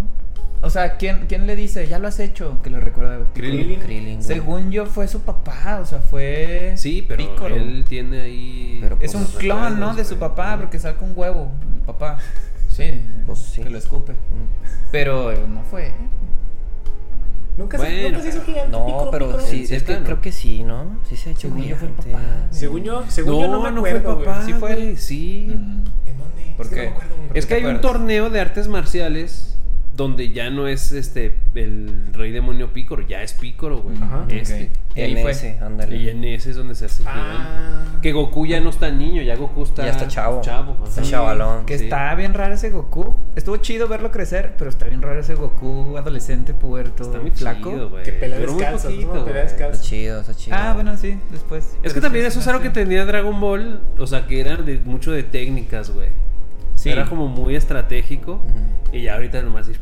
o 0.62 0.70
sea, 0.70 0.96
¿quién, 0.96 1.26
¿quién 1.26 1.48
le 1.48 1.56
dice? 1.56 1.88
Ya 1.88 1.98
lo 1.98 2.06
has 2.06 2.20
hecho, 2.20 2.62
que 2.62 2.70
le 2.70 2.78
recuerda. 2.78 3.26
Krillin. 3.34 3.80
Krillin, 3.80 4.14
güey. 4.18 4.22
Según 4.22 4.70
yo, 4.70 4.86
fue 4.86 5.08
su 5.08 5.22
papá, 5.22 5.80
o 5.82 5.84
sea, 5.84 5.98
fue. 5.98 6.74
Sí, 6.76 7.04
pero 7.08 7.18
Piccolo. 7.18 7.56
él 7.56 7.84
tiene 7.88 8.20
ahí. 8.20 8.78
Pero 8.82 8.98
Es 9.00 9.16
un 9.16 9.24
clon, 9.24 9.80
¿no? 9.80 9.96
De 9.96 10.04
su 10.04 10.16
papá, 10.16 10.58
porque 10.60 10.78
saca 10.78 11.04
un 11.04 11.12
huevo, 11.16 11.50
el 11.74 11.80
papá. 11.80 12.18
Sí, 12.74 13.00
Pues 13.26 13.38
sí. 13.38 13.62
que 13.62 13.70
lo 13.70 13.78
escupe. 13.78 14.14
Pero 14.90 15.30
eh, 15.32 15.38
no 15.48 15.62
fue. 15.62 15.92
Nunca, 17.56 17.78
se, 17.78 18.02
nunca 18.10 18.20
se 18.20 18.28
hizo 18.30 18.42
gigante. 18.42 18.70
No, 18.72 19.08
pero 19.12 19.40
sí, 19.40 19.64
Sí 19.66 19.74
es 19.76 19.84
que 19.84 19.92
está, 19.92 20.00
¿no? 20.00 20.04
creo 20.06 20.20
que 20.20 20.32
sí, 20.32 20.64
¿no? 20.64 20.98
Sí 21.08 21.16
se 21.16 21.28
ha 21.28 21.32
hecho 21.32 21.42
Según 21.42 21.62
yo 21.62 21.76
fue 21.76 21.86
el 21.88 21.94
gigante. 21.94 22.10
papá. 22.12 22.24
Según 22.50 22.82
yo, 22.82 23.04
según 23.08 23.32
No, 23.34 23.40
yo 23.42 23.48
no 23.48 23.62
me 23.62 23.70
no 23.70 23.80
fue 23.80 23.90
el 23.90 23.96
acuerdo, 23.98 24.24
papá. 24.24 24.44
¿Sí 24.44 24.52
fue 24.54 24.96
Sí. 24.96 25.46
¿En 25.52 25.84
dónde? 26.18 26.54
¿Por 26.56 26.66
Es 26.66 26.70
que 26.72 26.74
qué? 26.74 26.82
no 26.86 26.90
me 26.90 26.96
acuerdo, 26.96 27.14
güey. 27.16 27.28
¿Por 27.28 27.38
Es 27.38 27.46
que 27.46 27.54
hay 27.54 27.64
un 27.66 27.80
torneo 27.80 28.28
de 28.30 28.40
artes 28.40 28.66
marciales 28.66 29.56
donde 29.96 30.30
ya 30.30 30.50
no 30.50 30.66
es 30.66 30.90
este 30.92 31.36
el 31.54 32.12
rey 32.12 32.32
demonio 32.32 32.72
Picoro, 32.72 33.06
ya 33.06 33.22
es 33.22 33.32
Picoro, 33.34 33.78
güey. 33.82 33.96
Ajá. 34.02 34.24
Este. 34.28 34.64
Ok. 34.90 34.96
Y 34.96 35.00
ahí 35.00 35.12
En 35.16 35.22
fue. 35.22 35.30
ese, 35.32 35.58
ándale. 35.60 35.96
Y 35.96 36.08
en 36.08 36.24
ese 36.24 36.50
es 36.50 36.56
donde 36.56 36.74
se 36.74 36.86
hace 36.86 37.02
Ah. 37.06 37.12
gigante. 37.82 38.00
Que 38.02 38.12
Goku 38.12 38.46
ya 38.46 38.60
no 38.60 38.70
está 38.70 38.90
niño, 38.90 39.22
ya 39.22 39.34
Goku 39.36 39.62
está 39.62 39.84
Ya 39.84 39.90
está 39.92 40.06
chavo. 40.08 40.40
Chavo, 40.40 40.76
Está 40.84 41.02
chavalón. 41.02 41.64
Que 41.66 41.78
Sí. 41.78 41.84
está 41.84 42.14
bien 42.16 42.34
raro 42.34 42.54
ese 42.54 42.70
Goku. 42.70 43.14
Estuvo 43.36 43.56
chido 43.58 43.88
verlo 43.88 44.10
crecer, 44.10 44.54
pero 44.58 44.68
está 44.70 44.86
bien 44.86 45.00
raro 45.02 45.20
ese 45.20 45.34
Goku 45.34 45.96
adolescente, 45.96 46.54
puberto, 46.54 47.04
Está 47.04 47.18
muy 47.20 47.30
flaco. 47.30 47.70
chido. 47.70 48.02
Que 48.02 48.12
pelea 48.12 48.38
descalzo, 48.40 48.88
poquito, 48.88 49.14
¿no? 49.14 49.24
Pelea 49.24 49.42
descalzo. 49.44 49.74
Está 49.74 49.84
chido, 49.86 50.20
está 50.20 50.34
chido. 50.34 50.56
Ah, 50.58 50.72
bueno, 50.74 50.96
sí, 50.96 51.18
después. 51.30 51.76
Es 51.82 51.92
que 51.94 52.00
también 52.00 52.24
sí, 52.24 52.28
eso 52.28 52.40
es 52.40 52.48
algo 52.48 52.60
que 52.62 52.70
tenía 52.70 53.04
Dragon 53.04 53.38
Ball, 53.40 53.80
o 53.98 54.06
sea, 54.06 54.26
que 54.26 54.40
era 54.40 54.56
de 54.56 54.78
mucho 54.84 55.12
de 55.12 55.22
técnicas, 55.22 55.90
güey. 55.90 56.08
Sí. 56.84 56.90
Era 56.90 57.06
como 57.06 57.28
muy 57.28 57.56
estratégico 57.56 58.40
y 58.92 59.02
ya 59.02 59.14
ahorita 59.14 59.40
nomás 59.42 59.68
es- 59.68 59.78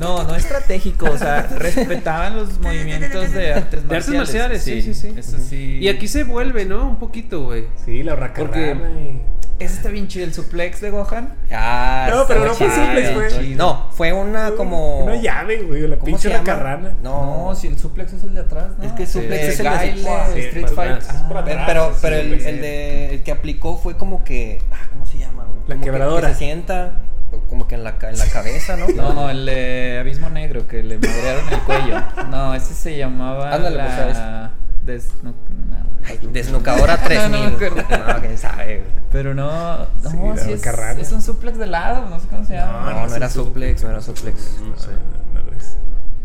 No, 0.00 0.22
no 0.24 0.34
estratégico, 0.36 1.06
o 1.10 1.18
sea, 1.18 1.42
respetaban 1.58 2.36
los 2.36 2.58
movimientos 2.60 3.32
de 3.32 3.52
artes 3.54 3.84
marciales. 3.84 3.88
De 3.88 3.96
artes 3.96 4.14
marciales, 4.14 4.62
sí, 4.62 4.82
sí, 4.82 4.94
sí. 4.94 5.14
Eso 5.16 5.38
sí. 5.38 5.78
Y 5.80 5.88
aquí 5.88 6.08
se 6.08 6.24
vuelve, 6.24 6.64
¿no? 6.64 6.88
Un 6.88 6.96
poquito, 6.98 7.44
güey. 7.44 7.66
Sí, 7.84 8.02
la 8.02 8.16
racarrana 8.16 8.78
Porque- 8.80 9.00
y... 9.00 9.38
Ese 9.58 9.74
está 9.74 9.88
bien 9.88 10.06
chido, 10.06 10.24
el 10.24 10.32
suplex 10.32 10.80
de 10.80 10.90
Gohan. 10.90 11.34
Ah, 11.50 12.06
No, 12.12 12.26
pero 12.28 12.44
no 12.44 12.54
fue 12.54 12.70
suplex, 12.70 13.12
güey. 13.12 13.54
No, 13.56 13.88
fue 13.90 14.12
una 14.12 14.52
como. 14.52 15.00
Una 15.00 15.16
llave, 15.16 15.62
güey, 15.62 15.80
la 15.88 15.96
¿Cómo 15.96 16.06
pinche 16.06 16.22
se 16.22 16.28
llama? 16.28 16.44
racarrana. 16.44 16.94
No, 17.02 17.48
No, 17.48 17.54
si 17.56 17.66
el 17.66 17.76
suplex 17.76 18.12
es 18.12 18.22
el 18.22 18.34
de 18.34 18.40
atrás, 18.42 18.78
¿no? 18.78 18.84
Es 18.84 18.92
que 18.92 19.04
suplex 19.04 19.30
De 19.30 19.48
es 19.48 19.58
el 19.58 19.64
de- 20.04 20.46
Street 20.46 20.68
Fighter. 20.68 20.92
atrás, 20.98 21.08
Ah, 21.28 21.42
Pero, 21.44 21.64
pero, 21.66 21.96
pero 22.00 22.16
el, 22.18 22.34
el 22.34 22.60
de, 22.60 23.14
el 23.16 23.22
que 23.24 23.32
aplicó 23.32 23.76
fue 23.76 23.96
como 23.96 24.22
que. 24.22 24.62
Ah, 24.70 24.76
¿Cómo 24.92 25.04
se 25.06 25.18
llama? 25.18 25.42
güey? 25.46 25.58
La 25.66 25.74
Como 25.74 25.80
que- 25.80 25.84
quebradora. 25.90 26.28
Que, 26.28 26.34
se 26.34 26.38
sienta 26.38 27.00
como 27.48 27.66
que 27.66 27.74
en 27.74 27.84
la, 27.84 27.96
en 28.00 28.18
la 28.18 28.26
cabeza, 28.26 28.76
¿no? 28.76 28.88
No, 28.88 29.30
el 29.30 29.46
de 29.46 29.98
Abismo 30.00 30.30
Negro, 30.30 30.66
que 30.66 30.82
le 30.82 30.98
madrearon 30.98 31.48
el 31.52 31.60
cuello. 31.60 32.02
No, 32.30 32.54
ese 32.54 32.74
se 32.74 32.96
llamaba 32.96 33.52
Ándale, 33.54 33.76
pues, 33.76 33.88
la... 33.88 33.96
¿sabes? 33.96 34.50
Des... 34.84 35.08
no, 35.22 35.30
no. 35.70 35.88
Desnucadora 36.32 36.96
No, 36.96 37.02
3000. 37.02 37.30
no 37.30 37.50
me 37.50 37.54
acuerdo. 37.54 37.76
No, 38.06 38.20
quién 38.20 38.38
sabe, 38.38 38.64
güey. 38.78 38.98
Pero 39.12 39.34
no, 39.34 39.78
no, 39.78 40.36
Sí, 40.36 40.52
es, 41.00 41.12
un 41.12 41.22
suplex 41.22 41.58
de 41.58 41.66
lado, 41.66 42.08
no 42.08 42.18
sé 42.20 42.28
cómo 42.28 42.44
se 42.44 42.54
llama. 42.54 42.90
No, 42.90 43.00
no, 43.00 43.06
no 43.06 43.16
era 43.16 43.28
suplex, 43.28 43.82
no 43.82 43.90
era 43.90 44.00
suplex. 44.00 44.58
No, 44.62 44.76
sé, 44.78 44.88
no, 44.88 45.40
no 45.40 45.50
lo 45.50 45.56
es. 45.56 45.76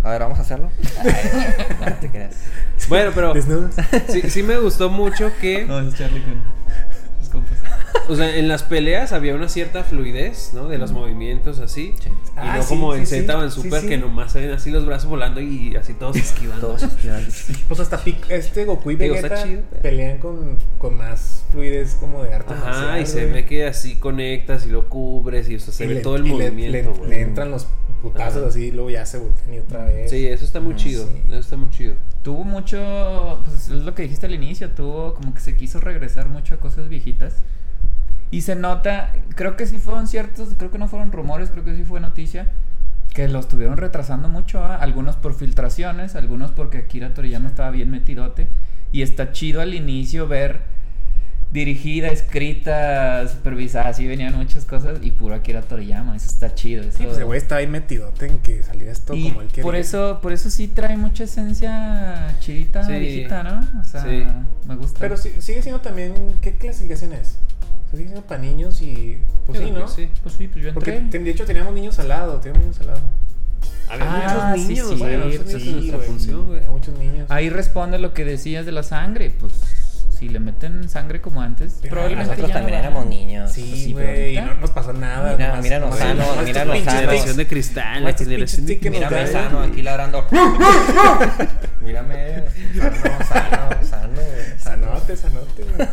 A 0.04 0.12
ver, 0.12 0.22
vamos 0.22 0.40
a 0.40 0.42
hacerlo. 0.42 0.70
No 1.80 1.94
te 1.96 2.10
creas. 2.10 2.36
Bueno, 2.88 3.12
pero 3.16 3.34
¿Desnudos? 3.34 3.76
sí, 4.10 4.30
sí 4.30 4.44
me 4.44 4.58
gustó 4.58 4.90
mucho 4.90 5.32
que, 5.40 5.66
No, 5.66 5.80
es 5.80 5.96
Charlie 5.96 6.22
con 6.22 6.42
sus 6.92 6.93
compas. 7.34 7.58
o 8.10 8.16
sea, 8.16 8.38
en 8.38 8.48
las 8.48 8.64
peleas 8.64 9.12
había 9.12 9.36
una 9.36 9.50
cierta 9.50 9.84
fluidez, 9.84 10.52
¿no? 10.54 10.70
De 10.70 10.78
los 10.78 10.92
movimientos 10.94 11.60
así. 11.60 11.94
Sí. 12.02 12.10
Y 12.10 12.14
Ah, 12.38 12.56
no 12.58 12.64
sí, 12.64 12.70
como 12.70 12.96
en 12.96 13.06
Z 13.06 13.38
o 13.38 13.44
en 13.44 13.52
Super 13.52 13.86
que 13.86 13.98
nomás 13.98 14.32
se 14.32 14.40
ven 14.40 14.52
así 14.52 14.72
los 14.72 14.86
brazos 14.86 15.10
volando 15.10 15.42
y 15.42 15.76
así 15.76 15.94
todos 15.94 16.16
esquivando. 16.16 16.68
Todos 16.68 16.84
esquivando. 16.84 17.28
Pues 17.68 17.80
hasta 17.80 18.02
este 18.30 18.66
Goku 18.66 18.92
y 18.92 18.96
Vegeta 18.96 19.44
chido, 19.44 19.62
pelean 19.82 20.18
con, 20.20 20.58
con 20.78 20.96
más 20.98 21.44
fluidez 21.52 21.96
como 22.00 22.24
de 22.24 22.34
arte 22.34 22.54
Ajá, 22.54 22.66
marcial, 22.66 23.02
y 23.02 23.06
se 23.06 23.26
ve 23.26 23.46
que 23.46 23.66
así 23.66 23.96
conectas 23.96 24.66
y 24.66 24.70
lo 24.70 24.88
cubres 24.90 25.50
y 25.50 25.56
o 25.56 25.60
sea, 25.60 25.74
se 25.74 25.86
Y 25.86 25.88
ve 25.88 25.94
le- 25.96 26.02
todo 26.02 26.16
el 26.16 26.24
le- 26.24 26.30
movimiento, 26.30 26.94
le, 27.04 27.10
le 27.10 27.22
entran 27.22 27.52
los 27.52 27.68
putazos 28.04 28.42
Ajá. 28.42 28.48
así 28.50 28.66
y 28.66 28.72
luego 28.72 28.90
ya 28.92 29.06
se 29.06 29.18
voltean 29.18 29.54
y 29.56 29.60
otra 29.60 29.86
vez. 29.86 30.12
Sí, 30.12 30.28
eso 30.28 30.46
está 30.46 30.60
muy 30.60 30.76
chido. 30.76 31.08
sí. 31.08 31.24
Eso 31.30 31.40
está 31.40 31.58
muy 31.58 31.70
chido. 31.72 31.96
Tuvo 32.22 32.44
mucho, 32.44 33.42
pues 33.46 33.70
es 33.70 33.84
lo 33.84 33.96
que 33.96 34.04
dijiste 34.04 34.26
al 34.28 34.34
inicio, 34.36 34.70
tuvo 34.72 35.14
como 35.16 35.34
que 35.34 35.40
se 35.40 35.56
quiso 35.56 35.80
regresar 35.80 36.30
mucho 36.30 36.56
a 36.56 36.58
cosas 36.60 36.90
viejitas. 36.90 37.38
Y 38.30 38.42
se 38.42 38.56
nota, 38.56 39.14
creo 39.36 39.56
que 39.56 39.66
sí 39.66 39.78
fueron 39.78 40.08
ciertos, 40.08 40.50
creo 40.58 40.70
que 40.70 40.78
no 40.78 40.88
fueron 40.88 41.12
rumores, 41.12 41.50
creo 41.50 41.64
que 41.64 41.76
sí 41.76 41.84
fue 41.84 42.00
noticia, 42.00 42.52
que 43.14 43.28
lo 43.28 43.40
estuvieron 43.40 43.78
retrasando 43.78 44.28
mucho, 44.28 44.64
¿ah? 44.64 44.76
algunos 44.76 45.16
por 45.16 45.36
filtraciones, 45.36 46.16
algunos 46.16 46.52
porque 46.52 46.80
Akira 46.80 47.14
Toriyama 47.14 47.48
estaba 47.48 47.72
bien 47.72 47.90
metidote. 47.90 48.48
Y 48.92 49.02
está 49.02 49.32
chido 49.32 49.62
al 49.62 49.74
inicio 49.74 50.28
ver 50.28 50.62
dirigida, 51.54 52.08
escrita, 52.08 53.28
supervisada, 53.28 53.90
así 53.90 54.08
venían 54.08 54.36
muchas 54.36 54.66
cosas 54.66 54.98
y 55.04 55.12
puro 55.12 55.36
Akira 55.36 55.62
Toriyama, 55.62 56.16
eso 56.16 56.26
está 56.26 56.56
chido. 56.56 56.82
Eso, 56.84 56.98
Sí, 56.98 57.04
pues 57.06 57.18
el 57.20 57.26
güey 57.26 57.38
estaba 57.38 57.60
ahí 57.60 57.68
metidote 57.68 58.26
en 58.26 58.40
que 58.40 58.64
saliera 58.64 58.92
esto 58.92 59.14
y 59.14 59.30
como 59.30 59.42
él 59.44 59.48
quería. 59.50 59.64
por 59.64 59.76
eso, 59.76 60.20
por 60.22 60.34
eso 60.34 60.50
sí 60.50 60.68
trae 60.68 60.98
mucha 60.98 61.26
esencia 61.26 62.36
chidita, 62.40 62.84
Sí. 62.84 62.94
viejita, 62.94 63.44
¿no? 63.44 63.60
O 63.80 63.84
sea, 63.84 64.02
Sí. 64.04 64.24
me 64.68 64.76
gusta. 64.76 65.00
Pero 65.00 65.16
sí- 65.16 65.34
sigue 65.40 65.62
siendo 65.62 65.80
también. 65.82 66.14
¿Qué 66.42 66.56
clasificación 66.56 67.14
es? 67.14 67.38
O 67.86 67.90
sea, 67.92 67.98
sigue 67.98 68.10
siendo 68.10 68.26
para 68.26 68.42
niños 68.42 68.82
y. 68.82 69.20
Pues 69.46 69.60
sí, 69.60 69.66
creo 69.66 69.80
¿no? 69.80 69.88
sí. 69.88 70.10
Pues 70.24 70.36
sí, 70.36 70.48
pues 70.48 70.66
yo 70.66 70.74
Porque 70.74 70.96
entré. 70.96 71.10
ten- 71.12 71.24
de 71.24 71.30
hecho 71.32 71.46
teníamos 71.46 71.74
niños 71.76 72.00
al 72.00 72.08
lado, 72.08 72.40
teníamos 72.40 72.64
niños 72.66 72.80
al 72.82 72.88
lado. 72.88 73.02
Había 73.90 74.08
Ah, 74.10 74.48
muchos 74.50 74.62
sí, 74.66 74.74
niños, 74.74 74.90
sí, 74.90 74.96
güey, 74.98 75.32
sí, 75.60 75.92
función, 76.08 76.46
güey. 76.48 76.58
había 76.60 76.72
muchos 76.72 76.98
niños. 76.98 77.30
Ahí 77.30 77.50
responde 77.52 78.00
lo 78.00 78.14
que 78.14 78.26
decías 78.26 78.66
de 78.66 78.72
la 78.72 78.82
sangre, 78.82 79.30
pues 79.40 79.54
si 80.24 80.30
le 80.30 80.40
meten 80.40 80.88
sangre 80.88 81.20
como 81.20 81.41
antes, 81.41 81.80
Pero 81.82 81.91
probablemente 81.91 82.30
Nosotros 82.32 82.48
ya 82.48 82.54
no 82.54 82.60
también 82.62 82.80
éramos 82.80 83.06
niños. 83.08 83.52
Sí, 83.52 83.91
güey, 83.91 84.36
no 84.40 84.56
nos 84.56 84.72
pasó 84.72 84.94
nada. 84.94 85.34
Mira, 85.36 85.48
nomás- 85.50 85.64
mira 85.64 85.80
Lozano, 85.80 86.14
nomás 86.26 86.45
mira 86.45 86.64
pinches 86.64 86.86
Lozano. 86.86 87.02
Generación 87.02 87.38
de 87.38 87.48
cristal, 87.48 88.04
la 88.06 88.14
generación 88.14 88.66
de 88.66 88.90
Mírame 88.90 89.28
sano 89.28 89.60
aquí 89.64 89.82
ladrando. 89.82 90.26
Mírame, 91.82 92.44
sano, 93.28 93.84
sano, 93.84 93.86
sano. 93.86 94.86
Sanote, 94.88 95.18
sanote, 95.18 95.64
güey. 95.64 95.88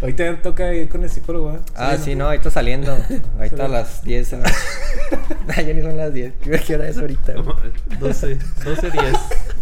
Ahorita 0.00 0.42
toca 0.42 0.72
ir 0.74 0.88
con 0.88 1.02
el 1.02 1.10
psicólogo, 1.10 1.54
¿eh? 1.54 1.58
Ah, 1.74 1.96
sí, 2.02 2.14
no, 2.14 2.26
ahorita 2.26 2.50
saliendo. 2.52 2.96
Ahorita 3.36 3.64
a 3.64 3.68
las 3.68 4.04
10. 4.04 4.32
en 4.34 4.42
la- 4.44 4.52
Ah, 5.56 5.60
ya 5.62 5.74
ni 5.74 5.82
son 5.82 5.96
las 5.96 6.12
10. 6.14 6.34
¿Qué 6.40 6.50
qué 6.60 6.74
hora 6.76 6.88
es 6.88 6.98
ahorita? 6.98 7.32
güey? 7.32 7.56
12, 7.98 8.38
12, 8.64 8.90
10, 8.92 9.02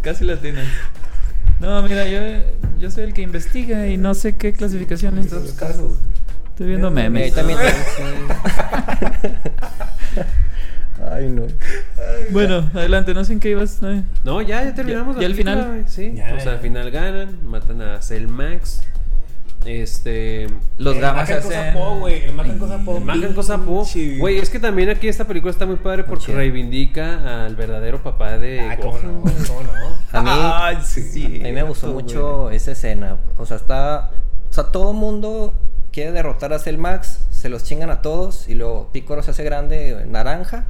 casi 0.02 0.24
latinas. 0.24 0.66
No, 1.60 1.82
mira, 1.82 2.06
yo, 2.06 2.20
yo 2.78 2.90
soy 2.90 3.04
el 3.04 3.14
que 3.14 3.22
investiga 3.22 3.86
y 3.86 3.96
no 3.96 4.14
sé 4.14 4.36
qué 4.36 4.52
clasificación 4.52 5.18
es. 5.18 5.32
Los 5.32 5.52
casos. 5.52 5.94
Estoy 6.48 6.66
viendo 6.68 6.90
memes. 6.90 7.24
ahí 7.24 7.30
también. 7.32 7.58
sí. 7.96 8.02
Ay, 11.10 11.28
no. 11.28 11.42
Bueno, 12.30 12.70
adelante, 12.74 13.12
no 13.14 13.24
sé 13.24 13.34
en 13.34 13.40
qué 13.40 13.50
ibas. 13.50 13.80
no. 13.82 14.02
No, 14.24 14.40
ya, 14.42 14.64
ya 14.64 14.74
terminamos. 14.74 15.18
Ya- 15.18 15.26
al 15.26 15.34
final. 15.34 15.84
Sí, 15.86 16.14
Ya, 16.16 16.34
o 16.34 16.40
sea, 16.40 16.52
al 16.52 16.56
ya. 16.58 16.62
final 16.62 16.90
ganan, 16.90 17.38
matan 17.44 17.82
a 17.82 18.00
Cell 18.02 18.26
Max. 18.28 18.82
Este. 19.66 20.46
Los 20.78 20.94
El 20.96 21.00
gamas 21.02 21.28
hacen. 21.30 21.74
Po, 21.74 21.98
güey. 21.98 22.24
El 22.24 22.32
Macan 22.32 22.58
Cosa 22.58 22.78
Po. 22.84 22.96
El 22.96 23.04
Macan 23.04 23.34
Cosa 23.34 23.58
Po. 23.58 23.86
Güey, 24.18 24.38
es 24.38 24.50
que 24.50 24.58
también 24.60 24.88
aquí 24.90 25.08
esta 25.08 25.26
película 25.26 25.50
está 25.50 25.66
muy 25.66 25.76
padre 25.76 26.04
porque 26.04 26.32
reivindica 26.32 27.44
al 27.46 27.56
verdadero 27.56 28.02
papá 28.02 28.38
de 28.38 28.60
Ah, 28.60 28.76
cómo 28.80 28.98
no, 28.98 29.20
cómo 29.22 29.62
no. 29.62 30.18
A 30.18 30.22
mí, 30.22 30.30
Ay, 30.32 30.78
sí, 30.84 31.24
a 31.24 31.28
mí 31.44 31.52
me 31.52 31.62
gustó 31.64 31.92
güey. 31.92 32.04
mucho 32.04 32.50
esa 32.50 32.72
escena. 32.72 33.16
O 33.36 33.46
sea, 33.46 33.56
está. 33.56 34.10
O 34.48 34.52
sea, 34.52 34.64
todo 34.64 34.92
mundo 34.92 35.54
quiere 35.92 36.12
derrotar 36.12 36.52
a 36.52 36.58
Cell 36.58 36.78
Max, 36.78 37.20
se 37.30 37.48
los 37.48 37.64
chingan 37.64 37.90
a 37.90 38.02
todos 38.02 38.48
y 38.48 38.54
luego 38.54 38.90
Piccolo 38.92 39.22
se 39.22 39.30
hace 39.32 39.42
grande, 39.44 40.04
naranja. 40.06 40.66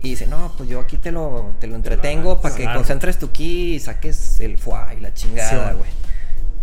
Y 0.00 0.10
dice, 0.10 0.28
no, 0.28 0.52
pues 0.56 0.68
yo 0.68 0.78
aquí 0.80 0.96
te 0.96 1.10
lo, 1.10 1.54
te 1.60 1.66
lo 1.66 1.74
entretengo 1.74 2.40
para 2.40 2.54
que 2.54 2.64
concentres 2.72 3.18
tu 3.18 3.30
ki 3.32 3.74
y 3.74 3.80
saques 3.80 4.38
el 4.40 4.56
fuá 4.56 4.94
y 4.96 5.00
la 5.00 5.12
chingada, 5.12 5.70
Sí, 5.72 5.76
güey. 5.76 5.90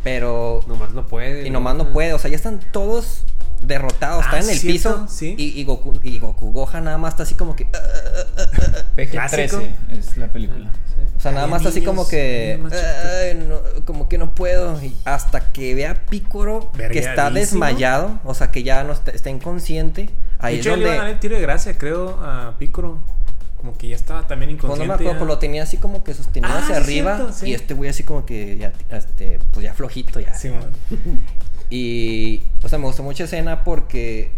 Pero 0.06 0.62
Nomás 0.68 0.92
no 0.94 1.06
puede. 1.06 1.46
Y 1.46 1.50
nomás 1.50 1.76
no 1.76 1.92
puede, 1.92 2.14
o 2.14 2.20
sea, 2.20 2.30
ya 2.32 2.38
están 2.38 2.60
todos 2.72 3.24
derrotados, 3.62 4.24
Ah, 4.24 4.38
están 4.38 4.44
en 4.44 4.50
el 4.52 4.58
¿cierto? 4.60 4.74
piso. 5.02 5.08
Sí. 5.10 5.34
Y, 5.38 5.60
y 5.60 5.64
Goku, 5.64 6.00
y 6.04 6.20
Goku 6.20 6.52
Gohan 6.52 6.84
nada 6.84 6.98
más 7.00 7.14
está 7.16 7.24
así 7.24 7.34
como 7.36 7.56
que. 7.56 7.68
"Ah", 7.74 8.84
Clásico. 9.12 9.58
PG-13 9.58 9.76
es 9.98 10.18
la 10.18 10.28
película. 10.32 10.72
o 11.18 11.20
sea, 11.20 11.32
nada 11.32 11.46
Ay, 11.46 11.52
más 11.52 11.62
está 11.62 11.70
así 11.70 11.82
como 11.82 12.08
que. 12.08 12.58
niños 12.58 12.72
más 12.72 12.80
chiquitos. 12.80 13.12
"Ay, 13.24 13.46
no, 13.80 13.86
como 13.86 14.08
que 14.08 14.18
no 14.20 14.36
puedo. 14.36 14.80
Y 14.84 14.96
hasta 15.06 15.52
que 15.52 15.74
vea 15.74 15.92
a 15.92 15.96
Piccolo 16.06 16.72
que 16.74 17.00
está 17.00 17.32
desmayado, 17.32 18.20
o 18.24 18.34
sea, 18.36 18.52
que 18.52 18.62
ya 18.64 18.84
no 18.84 18.94
está, 18.94 19.10
está 19.12 19.30
inconsciente. 19.32 20.12
Ahí 20.38 20.56
de 20.56 20.60
es 20.60 20.66
hecho, 20.68 20.76
le 20.76 20.82
iban 20.84 20.92
a 20.94 20.96
dar 20.98 20.98
donde. 21.06 21.14
el 21.14 21.20
tiro 21.20 21.36
de 21.36 21.42
gracia, 21.42 21.78
creo, 21.78 22.10
a 22.24 22.56
Piccolo. 22.60 23.00
Como 23.66 23.78
que 23.78 23.88
ya 23.88 23.96
estaba 23.96 24.28
también 24.28 24.52
Pues 24.58 24.62
no 24.62 24.66
inconsciente. 24.76 24.88
me 24.88 24.94
acuerdo, 24.94 25.14
ya. 25.14 25.18
pues 25.20 25.28
lo 25.28 25.40
tenía 25.40 25.64
así 25.64 25.78
como 25.78 26.04
que 26.04 26.14
sostenido 26.14 26.54
Ah, 26.54 26.60
hacia 26.60 26.76
sí, 26.76 26.82
arriba. 26.84 27.16
cierto, 27.18 27.34
sí. 27.34 27.48
Y 27.50 27.54
este 27.56 27.74
güey 27.74 27.90
así 27.90 28.04
como 28.04 28.26
que 28.26 28.58
ya, 28.58 28.72
este, 28.96 29.40
pues 29.54 29.64
ya 29.64 29.74
flojito 29.74 30.20
ya. 30.20 30.34
Sí. 30.36 30.52
Y, 31.70 32.44
o 32.64 32.70
sea, 32.70 32.78
me 32.78 32.86
gustó 32.86 33.02
mucha 33.02 33.24
escena 33.24 33.64
porque 33.64 34.32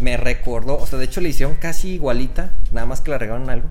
me 0.00 0.18
recordó, 0.18 0.76
o 0.76 0.86
sea, 0.86 0.98
de 0.98 1.06
hecho 1.06 1.22
le 1.22 1.30
hicieron 1.30 1.54
casi 1.56 1.92
igualita, 1.92 2.50
nada 2.72 2.86
más 2.86 3.00
que 3.00 3.10
le 3.10 3.16
regaron 3.16 3.48
algo. 3.48 3.68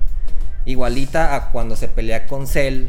Igualita 0.66 1.36
a 1.36 1.52
cuando 1.52 1.76
se 1.76 1.88
pelea 1.88 2.26
con 2.26 2.48
Cell, 2.48 2.88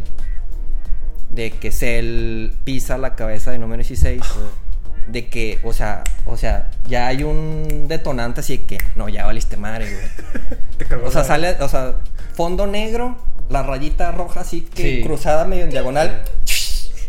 de 1.31 1.51
que 1.51 1.71
Cell 1.73 2.53
pisa 2.65 2.97
la 2.97 3.15
cabeza 3.17 3.51
de 3.51 3.59
número 3.59 3.83
16. 3.83 4.23
De 5.09 5.29
que, 5.29 5.59
o 5.63 5.73
sea, 5.73 6.03
o 6.25 6.37
sea, 6.37 6.71
ya 6.89 7.07
hay 7.07 7.23
un 7.23 7.87
detonante 7.89 8.41
así 8.41 8.59
de 8.59 8.65
que, 8.65 8.79
no, 8.97 9.09
ya 9.09 9.25
valiste 9.27 9.57
madre, 9.57 9.87
güey. 9.91 10.49
Te 10.89 10.95
O 10.97 11.11
sea, 11.11 11.23
sale, 11.25 11.57
o 11.61 11.69
sea, 11.69 11.95
fondo 12.35 12.67
negro, 12.67 13.17
la 13.49 13.63
rayita 13.63 14.11
roja 14.13 14.41
así 14.41 14.63
que 14.63 14.83
Sí. 14.97 15.03
cruzada 15.05 15.45
medio 15.45 15.65
en 15.65 15.71
diagonal. 15.71 16.23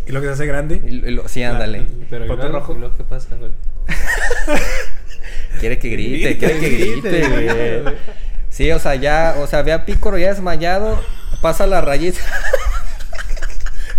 Y 0.07 0.11
lo 0.11 0.21
que 0.21 0.27
se 0.27 0.33
hace 0.33 0.45
grande. 0.45 0.81
Y 0.85 0.91
lo- 0.91 1.07
y 1.07 1.11
lo- 1.11 1.27
sí, 1.27 1.43
ándale. 1.43 1.85
Pero 2.09 2.25
¿y 2.25 2.27
luego, 2.27 2.47
rojo. 2.49 2.73
¿y 2.75 2.79
luego 2.79 2.95
qué 2.95 3.03
pasa, 3.03 3.35
güey? 3.35 3.51
Quiere 5.59 5.79
que 5.79 5.89
grite, 5.89 6.37
quiere 6.37 6.59
que 6.59 6.69
grite, 6.69 7.27
güey. 7.29 7.95
Sí, 8.49 8.71
o 8.71 8.79
sea, 8.79 8.95
ya, 8.95 9.35
o 9.39 9.45
sea, 9.45 9.61
ve 9.61 9.71
a 9.73 9.85
Pícoro 9.85 10.17
ya 10.17 10.29
desmayado, 10.29 10.99
pasa 11.41 11.67
la 11.67 11.81
rayita. 11.81 12.19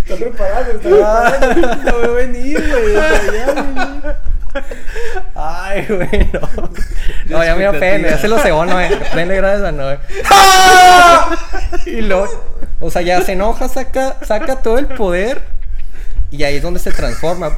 Está 0.09 0.25
preparado, 0.25 0.71
está 0.71 0.89
preparado. 0.89 1.75
No 1.83 1.99
veo 1.99 2.13
venir, 2.15 2.57
güey. 2.59 2.95
Ay, 5.35 5.85
güey, 5.87 6.31
no. 6.33 6.41
No, 7.27 7.43
ya 7.43 7.53
me 7.55 7.61
dio 7.61 7.79
pena, 7.79 8.09
ya 8.09 8.17
se 8.17 8.27
lo 8.27 8.39
cebó, 8.39 8.65
no, 8.65 8.81
eh. 8.81 8.89
Pene 9.13 9.35
gracias 9.35 9.67
a 9.67 9.71
no. 9.71 9.91
eh. 9.91 9.99
Y 11.85 12.01
luego, 12.01 12.27
o 12.79 12.89
sea, 12.89 13.03
ya 13.03 13.21
se 13.21 13.33
enoja, 13.33 13.69
saca, 13.69 14.17
saca 14.23 14.55
todo 14.63 14.79
el 14.79 14.87
poder. 14.87 15.43
Y 16.31 16.43
ahí 16.43 16.55
es 16.57 16.63
donde 16.63 16.79
se 16.79 16.91
transforma. 16.91 17.55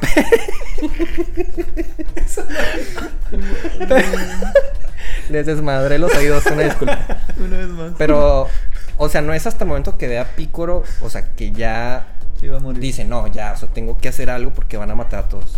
Les 5.30 5.46
desmadré 5.46 5.98
los 5.98 6.14
oídos, 6.14 6.44
una 6.46 6.62
disculpa. 6.64 6.98
Una 7.38 7.58
vez 7.58 7.68
más. 7.68 7.92
Pero, 7.98 8.48
o 8.96 9.08
sea, 9.08 9.20
no 9.22 9.32
es 9.34 9.46
hasta 9.46 9.64
el 9.64 9.68
momento 9.68 9.96
que 9.98 10.08
ve 10.08 10.18
a 10.18 10.24
Pícoro, 10.24 10.84
o 11.00 11.10
sea, 11.10 11.22
que 11.34 11.52
ya 11.52 12.06
Sí, 12.42 12.48
va 12.48 12.56
a 12.56 12.60
morir. 12.60 12.80
dice, 12.80 13.04
no, 13.04 13.28
ya, 13.28 13.52
o 13.52 13.56
sea, 13.56 13.68
tengo 13.68 13.96
que 13.98 14.08
hacer 14.08 14.28
algo 14.28 14.52
porque 14.52 14.76
van 14.76 14.90
a 14.90 14.96
matar 14.96 15.20
a 15.24 15.28
todos. 15.28 15.56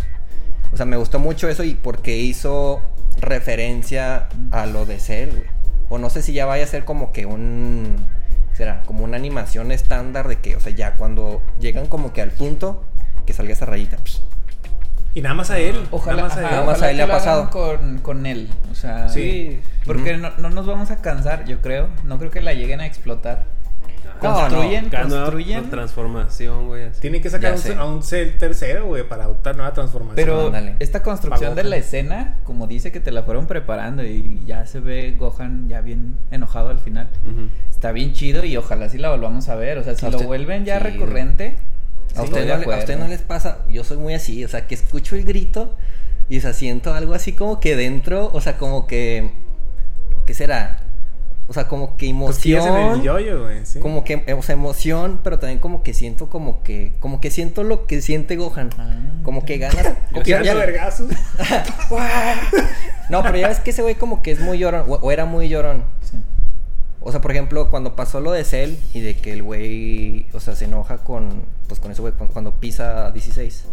O 0.71 0.77
sea, 0.77 0.85
me 0.85 0.97
gustó 0.97 1.17
mucho 1.17 1.49
eso 1.49 1.63
y 1.63 1.73
porque 1.73 2.15
hizo 2.17 2.79
referencia 3.19 4.27
a 4.51 4.67
lo 4.67 4.85
de 4.85 4.99
Cell, 4.99 5.31
güey. 5.31 5.47
O 5.89 5.97
no 5.97 6.09
sé 6.11 6.21
si 6.21 6.33
ya 6.33 6.45
vaya 6.45 6.63
a 6.63 6.67
ser 6.67 6.85
como 6.85 7.11
que 7.11 7.25
un... 7.25 7.95
Será 8.53 8.83
como 8.83 9.03
una 9.03 9.17
animación 9.17 9.71
estándar 9.71 10.27
de 10.27 10.37
que, 10.37 10.55
o 10.55 10.59
sea, 10.59 10.71
ya 10.73 10.95
cuando 10.95 11.41
llegan 11.59 11.87
como 11.87 12.13
que 12.13 12.21
al 12.21 12.29
punto 12.31 12.83
que 13.25 13.33
salga 13.33 13.53
esa 13.53 13.65
rayita. 13.65 13.97
psh. 14.03 14.21
Y 15.15 15.21
nada 15.21 15.33
más 15.33 15.49
a 15.49 15.57
él. 15.57 15.87
Ojalá, 15.91 16.17
Nada 16.23 16.27
más 16.29 16.37
a 16.37 16.39
ajá, 16.39 16.49
él. 16.49 16.55
Nada 16.55 16.65
más 16.67 16.81
a 16.83 16.91
él 16.91 16.97
le 16.97 17.03
ha 17.03 17.07
pasado. 17.07 17.49
Con, 17.49 17.97
con 17.99 18.25
él. 18.25 18.49
O 18.71 18.75
sea, 18.75 19.09
Sí. 19.09 19.59
Porque 19.85 20.17
no, 20.17 20.29
no 20.37 20.49
nos 20.49 20.67
vamos 20.67 20.91
a 20.91 20.97
cansar, 20.97 21.45
yo 21.45 21.61
creo. 21.61 21.89
No 22.03 22.19
creo 22.19 22.31
que 22.31 22.41
la 22.41 22.53
lleguen 22.53 22.81
a 22.81 22.85
explotar. 22.85 23.45
No, 24.23 24.33
Construyen, 24.33 24.89
nueva 24.89 25.25
construyen. 25.25 25.69
transformación, 25.69 26.67
güey. 26.67 26.83
así. 26.85 27.01
Tiene 27.01 27.21
que 27.21 27.29
sacar 27.29 27.53
un, 27.55 27.77
a 27.77 27.85
un 27.85 28.01
cel 28.03 28.37
tercero, 28.37 28.85
güey, 28.87 29.07
para 29.07 29.25
adoptar 29.25 29.55
nueva 29.55 29.73
transformación. 29.73 30.15
Pero 30.15 30.47
Ándale. 30.47 30.75
esta 30.79 31.03
construcción 31.03 31.53
de 31.55 31.63
la 31.63 31.77
escena, 31.77 32.37
como 32.43 32.67
dice 32.67 32.91
que 32.91 32.99
te 32.99 33.11
la 33.11 33.23
fueron 33.23 33.45
preparando 33.47 34.03
y 34.03 34.41
ya 34.45 34.65
se 34.65 34.79
ve 34.79 35.15
Gohan 35.19 35.67
ya 35.69 35.81
bien 35.81 36.17
enojado 36.31 36.69
al 36.69 36.79
final. 36.79 37.09
Está 37.69 37.91
bien 37.91 38.13
chido 38.13 38.43
y 38.45 38.55
ojalá 38.57 38.89
sí 38.89 38.97
la 38.97 39.09
volvamos 39.09 39.49
a 39.49 39.55
ver. 39.55 39.77
O 39.77 39.83
sea, 39.83 39.95
si 39.95 40.05
lo 40.05 40.11
usted- 40.11 40.25
vuelven 40.25 40.65
ya 40.65 40.77
sí. 40.79 40.83
recurrente. 40.85 41.55
A 42.15 42.25
sí, 42.25 42.31
de 42.31 42.45
no, 42.45 42.57
le- 42.57 42.73
a 42.73 42.77
ustedes 42.77 42.97
no 42.99 43.07
les 43.09 43.21
pasa, 43.21 43.59
yo 43.69 43.83
soy 43.83 43.97
muy 43.97 44.13
así, 44.13 44.45
o 44.45 44.47
sea, 44.47 44.67
que 44.67 44.75
escucho 44.75 45.17
el 45.17 45.25
grito 45.25 45.75
y 46.29 46.37
o 46.37 46.41
sea, 46.41 46.53
siento 46.53 46.93
algo 46.93 47.13
así 47.13 47.33
como 47.33 47.59
que 47.59 47.75
dentro, 47.75 48.29
o 48.31 48.39
sea, 48.39 48.57
como 48.57 48.87
que, 48.87 49.31
¿qué 50.25 50.33
será? 50.33 50.79
O 51.47 51.53
sea, 51.53 51.67
como 51.67 51.95
que 51.95 52.11
Cosquillas 52.11 52.65
en 52.65 52.73
el 52.73 52.81
emoción, 52.81 53.03
yoyo, 53.03 53.43
güey. 53.43 53.65
¿sí? 53.67 53.79
como 53.79 54.03
que, 54.03 54.33
o 54.35 54.41
sea, 54.41 54.53
emoción, 54.53 55.19
pero 55.23 55.37
también 55.37 55.59
como 55.59 55.83
que 55.83 55.93
siento 55.93 56.27
como 56.27 56.63
que, 56.63 56.93
como 56.99 57.21
que 57.21 57.29
siento 57.29 57.63
lo 57.63 57.85
que 57.85 58.01
siente 58.01 58.35
Gohan, 58.35 58.71
Ah, 58.79 58.97
como 59.23 59.45
que 59.45 59.59
ganas, 59.59 59.93
Como 60.11 60.23
tirando 60.23 60.45
ya- 60.47 60.55
vergazos. 60.55 61.11
no, 63.09 63.21
pero 63.23 63.37
ya 63.37 63.47
ves 63.47 63.59
que 63.59 63.69
ese 63.71 63.81
güey 63.81 63.95
como 63.95 64.21
que 64.21 64.31
es 64.31 64.39
muy 64.39 64.57
llorón, 64.57 64.85
o, 64.87 64.95
o 64.95 65.11
era 65.11 65.25
muy 65.25 65.47
llorón, 65.49 65.83
Sí. 66.01 66.17
o 67.01 67.11
sea, 67.11 67.21
por 67.21 67.31
ejemplo, 67.31 67.69
cuando 67.69 67.95
pasó 67.95 68.19
lo 68.19 68.31
de 68.31 68.43
Cell 68.43 68.75
y 68.93 69.01
de 69.01 69.15
que 69.15 69.33
el 69.33 69.43
güey, 69.43 70.25
o 70.33 70.39
sea, 70.39 70.55
se 70.55 70.65
enoja 70.65 70.97
con, 70.97 71.43
pues 71.67 71.79
con 71.79 71.91
ese 71.91 72.01
güey 72.01 72.13
cu- 72.13 72.27
cuando 72.27 72.53
pisa 72.53 73.11
16. 73.11 73.65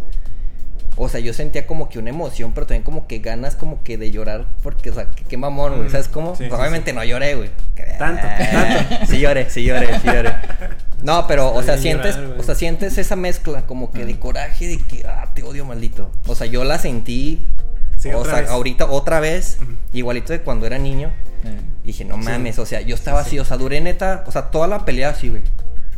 O 0.95 1.09
sea, 1.09 1.19
yo 1.19 1.33
sentía 1.33 1.65
como 1.65 1.89
que 1.89 1.97
una 1.99 2.11
emoción, 2.11 2.51
pero 2.53 2.67
también 2.67 2.83
como 2.83 3.07
que 3.07 3.17
ganas 3.19 3.55
como 3.55 3.81
que 3.83 3.97
de 3.97 4.11
llorar, 4.11 4.45
porque, 4.61 4.91
o 4.91 4.93
sea, 4.93 5.07
qué 5.27 5.37
mamón, 5.37 5.75
güey, 5.77 5.87
Mm, 5.87 5.91
¿sabes 5.91 6.07
cómo? 6.07 6.35
sí, 6.35 6.43
Pues, 6.47 6.51
sí, 6.51 6.55
obviamente 6.55 6.93
no 6.93 7.03
lloré, 7.03 7.35
güey. 7.35 7.49
Tanto, 7.97 8.21
tanto. 8.27 9.05
Sí 9.07 9.19
lloré, 9.19 9.49
sí 9.49 9.63
lloré, 9.63 9.87
sí 9.99 10.05
lloré. 10.07 10.33
No, 11.03 11.27
pero, 11.27 11.53
o 11.53 11.61
sea, 11.63 11.77
sientes, 11.77 12.15
llorar, 12.15 12.39
o 12.39 12.43
sea, 12.43 12.55
sientes 12.55 12.97
esa 12.97 13.17
mezcla 13.17 13.63
como 13.65 13.91
que 13.91 14.05
de 14.05 14.17
coraje, 14.19 14.67
de 14.69 14.77
que, 14.77 15.05
ah, 15.05 15.29
te 15.33 15.43
odio, 15.43 15.65
maldito. 15.65 16.09
O 16.27 16.35
sea, 16.35 16.47
yo 16.47 16.63
la 16.63 16.79
sentí, 16.79 17.45
Sí, 17.97 18.09
o 18.11 18.19
otra 18.19 18.31
sea, 18.33 18.41
vez. 18.43 18.49
ahorita 18.51 18.85
otra 18.85 19.19
vez, 19.19 19.57
igualito 19.93 20.31
de 20.31 20.41
cuando 20.41 20.65
era 20.65 20.77
niño. 20.77 21.11
Eh. 21.43 21.59
Y 21.83 21.87
dije, 21.87 22.05
no 22.05 22.15
Sí. 22.15 22.21
mames, 22.23 22.57
o 22.59 22.65
sea, 22.65 22.79
yo 22.81 22.95
estaba 22.95 23.21
Sí, 23.23 23.27
así, 23.27 23.35
sí. 23.35 23.39
o 23.39 23.45
sea, 23.45 23.57
duré 23.57 23.81
neta, 23.81 24.23
o 24.27 24.31
sea, 24.31 24.43
toda 24.51 24.67
la 24.67 24.85
pelea 24.85 25.09
así, 25.09 25.27
güey. 25.29 25.41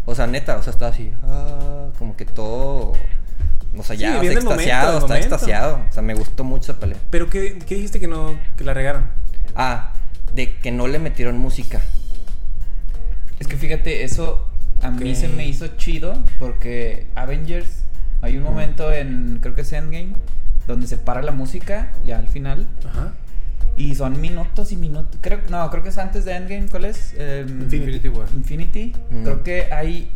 O 0.06 0.16
sea, 0.16 0.26
neta, 0.26 0.58
o 0.58 0.64
sea, 0.64 0.72
estaba 0.72 0.90
así, 0.92 1.12
ah, 1.24 1.88
como 2.00 2.16
que 2.18 2.26
todo, 2.26 2.94
o 3.78 3.84
sea, 3.84 3.96
Sí, 3.96 4.02
ya, 4.04 4.18
o 4.20 4.22
sea, 4.22 4.32
el 4.32 4.36
momento, 4.38 4.52
extasiado, 4.54 4.94
momento. 5.02 5.16
extasiado. 5.16 5.82
O 5.90 5.94
sea, 5.94 6.02
me 6.04 6.14
gustó 6.14 6.44
mucho 6.44 6.72
esa 6.72 6.80
pelea. 6.80 6.98
Pero 7.10 7.30
¿qué, 7.30 7.60
qué 7.66 7.76
dijiste 7.76 8.00
que 8.00 8.08
no, 8.08 8.38
que 8.58 8.64
la 8.64 8.74
regaron? 8.74 9.06
Ah, 9.56 9.94
de 10.34 10.56
que 10.56 10.72
no 10.72 10.88
le 10.88 11.00
metieron 11.00 11.38
música. 11.38 11.82
Es 13.40 13.48
que 13.48 13.58
fíjate, 13.58 14.04
eso 14.04 14.48
a 14.82 14.90
mí 14.92 15.16
se 15.16 15.28
me 15.28 15.48
hizo 15.48 15.68
chido 15.78 16.24
porque 16.40 17.08
Avengers, 17.16 17.84
hay 18.22 18.38
un 18.38 18.44
momento 18.44 18.92
en, 18.92 19.40
creo 19.42 19.56
que 19.56 19.62
es 19.62 19.74
Endgame, 19.74 20.16
donde 20.68 20.88
se 20.88 20.98
para 20.98 21.22
la 21.22 21.32
música 21.32 21.92
ya 22.06 22.18
al 22.18 22.28
final 22.28 22.68
Ajá. 22.88 23.14
y 23.78 23.96
son 23.96 24.20
minutos 24.22 24.72
y 24.72 24.78
minutos. 24.78 25.18
Creo, 25.22 25.40
no, 25.50 25.70
creo 25.70 25.84
que 25.84 25.90
es 25.90 25.98
antes 25.98 26.26
de 26.26 26.34
Endgame, 26.36 26.68
¿cuál 26.70 26.86
es? 26.86 27.14
Em, 27.18 27.62
Infinity 27.64 28.08
War. 28.10 28.28
Infinity. 28.36 28.94
Mm. 29.12 29.24
Creo 29.24 29.44
que 29.44 29.72
hay, 29.72 30.12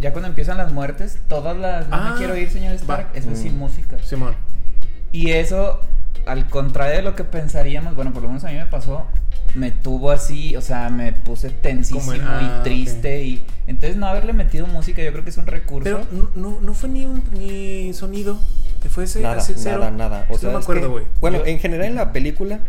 ya 0.00 0.12
cuando 0.12 0.28
empiezan 0.28 0.56
las 0.58 0.72
muertes, 0.72 1.18
todas 1.28 1.56
las, 1.56 1.88
no 1.88 1.96
Ah, 1.96 2.10
me 2.12 2.18
quiero 2.18 2.36
ir, 2.36 2.50
señor 2.50 2.74
Stark, 2.74 3.06
va. 3.08 3.18
eso 3.18 3.30
es 3.30 3.38
Mm. 3.38 3.42
sin 3.42 3.58
música. 3.58 3.98
Simón. 4.02 4.34
Y 5.12 5.30
eso, 5.30 5.80
al 6.26 6.46
contrario 6.48 6.96
de 6.96 7.02
lo 7.02 7.14
que 7.14 7.24
pensaríamos, 7.24 7.94
bueno, 7.94 8.12
por 8.12 8.22
lo 8.22 8.28
menos 8.28 8.44
a 8.44 8.48
mí 8.48 8.54
me 8.54 8.66
pasó, 8.66 9.06
me 9.54 9.70
tuvo 9.70 10.10
así, 10.10 10.54
o 10.56 10.60
sea, 10.60 10.90
me 10.90 11.12
puse 11.12 11.48
tensísimo 11.50 12.12
en- 12.12 12.20
ah, 12.22 12.58
y 12.60 12.62
triste 12.64 13.24
y 13.24 13.42
entonces 13.66 13.96
no 13.96 14.06
haberle 14.06 14.32
metido 14.34 14.66
música 14.66 15.02
yo 15.02 15.12
creo 15.12 15.24
que 15.24 15.30
es 15.30 15.38
un 15.38 15.46
recurso. 15.46 15.84
Pero 15.84 16.00
no, 16.12 16.28
no, 16.34 16.60
no 16.60 16.74
fue 16.74 16.88
ni, 16.90 17.06
un, 17.06 17.22
ni 17.32 17.92
sonido. 17.94 18.38
Que 18.82 18.90
fue 18.90 19.04
ese 19.04 19.20
Nada, 19.20 19.36
así 19.38 19.54
cero. 19.56 19.78
nada, 19.78 19.90
nada. 19.90 20.26
O 20.30 20.36
sea, 20.36 20.50
no 20.50 20.58
me 20.58 20.62
acuerdo, 20.62 20.90
güey. 20.90 21.06
Bueno, 21.20 21.38
Yo- 21.38 21.46
en 21.46 21.58
general 21.58 21.86
en 21.86 21.94
la 21.94 22.12
película 22.12 22.60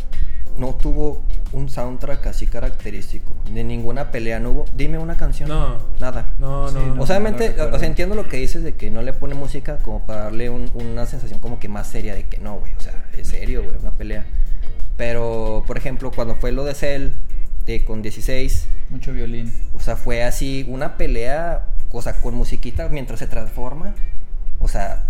no 0.57 0.73
tuvo 0.75 1.23
un 1.53 1.69
soundtrack 1.69 2.27
así 2.27 2.45
característico. 2.47 3.33
De 3.51 3.63
ninguna 3.63 4.11
pelea 4.11 4.39
no 4.39 4.51
hubo. 4.51 4.65
Dime 4.75 4.97
una 4.97 5.15
canción. 5.17 5.49
No. 5.49 5.77
Nada. 5.99 6.29
No, 6.39 6.67
Sí, 6.69 6.75
no, 6.75 6.85
no. 6.87 6.95
no. 6.95 7.01
O 7.03 7.05
sea, 7.07 7.17
obviamente, 7.17 7.61
o 7.61 7.77
sea, 7.79 7.87
entiendo 7.87 8.15
lo 8.15 8.27
que 8.27 8.37
dices 8.37 8.63
de 8.63 8.75
que 8.75 8.91
no 8.91 9.01
le 9.01 9.13
pone 9.13 9.33
música 9.35 9.77
como 9.77 10.05
para 10.05 10.23
darle 10.25 10.49
un- 10.49 10.69
una 10.73 11.05
sensación 11.05 11.39
como 11.39 11.59
que 11.59 11.69
más 11.69 11.87
seria 11.87 12.13
de 12.15 12.23
que 12.23 12.37
no, 12.39 12.55
güey, 12.59 12.73
o 12.75 12.79
sea, 12.81 13.05
es 13.17 13.27
serio, 13.29 13.63
güey, 13.63 13.75
una 13.79 13.91
pelea. 13.91 14.25
Pero, 14.97 15.63
por 15.67 15.77
ejemplo, 15.77 16.11
cuando 16.11 16.35
fue 16.35 16.51
lo 16.51 16.63
de 16.65 16.73
Cell 16.73 17.09
de, 17.65 17.83
con 17.85 18.01
16, 18.01 18.67
Mucho 18.89 19.13
violín. 19.13 19.53
o 19.75 19.79
sea, 19.79 19.95
fue 19.95 20.23
así 20.23 20.65
una 20.67 20.97
pelea, 20.97 21.67
o 21.91 22.01
sea, 22.01 22.13
con 22.13 22.33
musiquita 22.35 22.89
mientras 22.89 23.19
se 23.19 23.27
transforma, 23.27 23.93
o 24.59 24.67
sea, 24.67 25.03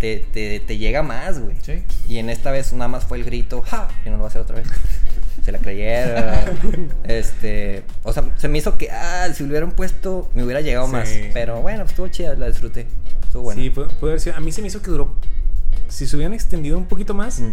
te, 0.00 0.26
te, 0.32 0.58
te 0.60 0.78
llega 0.78 1.02
más, 1.04 1.38
güey. 1.38 1.54
Sí. 1.62 1.84
Y 2.08 2.18
en 2.18 2.28
esta 2.30 2.50
vez 2.50 2.72
nada 2.72 2.88
más 2.88 3.04
fue 3.04 3.18
el 3.18 3.24
grito, 3.24 3.62
¡ja! 3.62 3.86
Y 4.04 4.08
no 4.08 4.16
lo 4.16 4.22
va 4.22 4.24
a 4.24 4.28
hacer 4.30 4.40
otra 4.42 4.56
vez. 4.56 4.66
Se 5.44 5.52
la 5.52 5.58
creyeron. 5.58 6.92
este, 7.04 7.84
o 8.02 8.12
sea, 8.12 8.24
se 8.36 8.48
me 8.48 8.58
hizo 8.58 8.76
que, 8.76 8.90
ah, 8.90 9.26
si 9.32 9.42
lo 9.44 9.48
hubieran 9.50 9.72
puesto, 9.72 10.30
me 10.34 10.42
hubiera 10.44 10.60
llegado 10.60 10.86
Sí. 10.86 10.92
más. 10.92 11.08
Pero 11.32 11.60
bueno, 11.62 11.80
pues 11.80 11.90
estuvo 11.92 12.08
chida, 12.08 12.34
la 12.34 12.46
disfruté. 12.48 12.86
Estuvo 13.22 13.44
buena. 13.44 13.60
Sí, 13.62 13.70
puede, 13.70 13.88
puede 13.88 14.12
haber 14.12 14.20
sido. 14.20 14.36
A 14.36 14.40
mí 14.40 14.52
se 14.52 14.60
me 14.60 14.68
hizo 14.68 14.82
que 14.82 14.90
duró. 14.90 15.14
Si 15.88 16.06
se 16.06 16.16
hubieran 16.16 16.34
extendido 16.34 16.76
un 16.76 16.86
poquito 16.86 17.14
más, 17.14 17.40
Mm. 17.40 17.52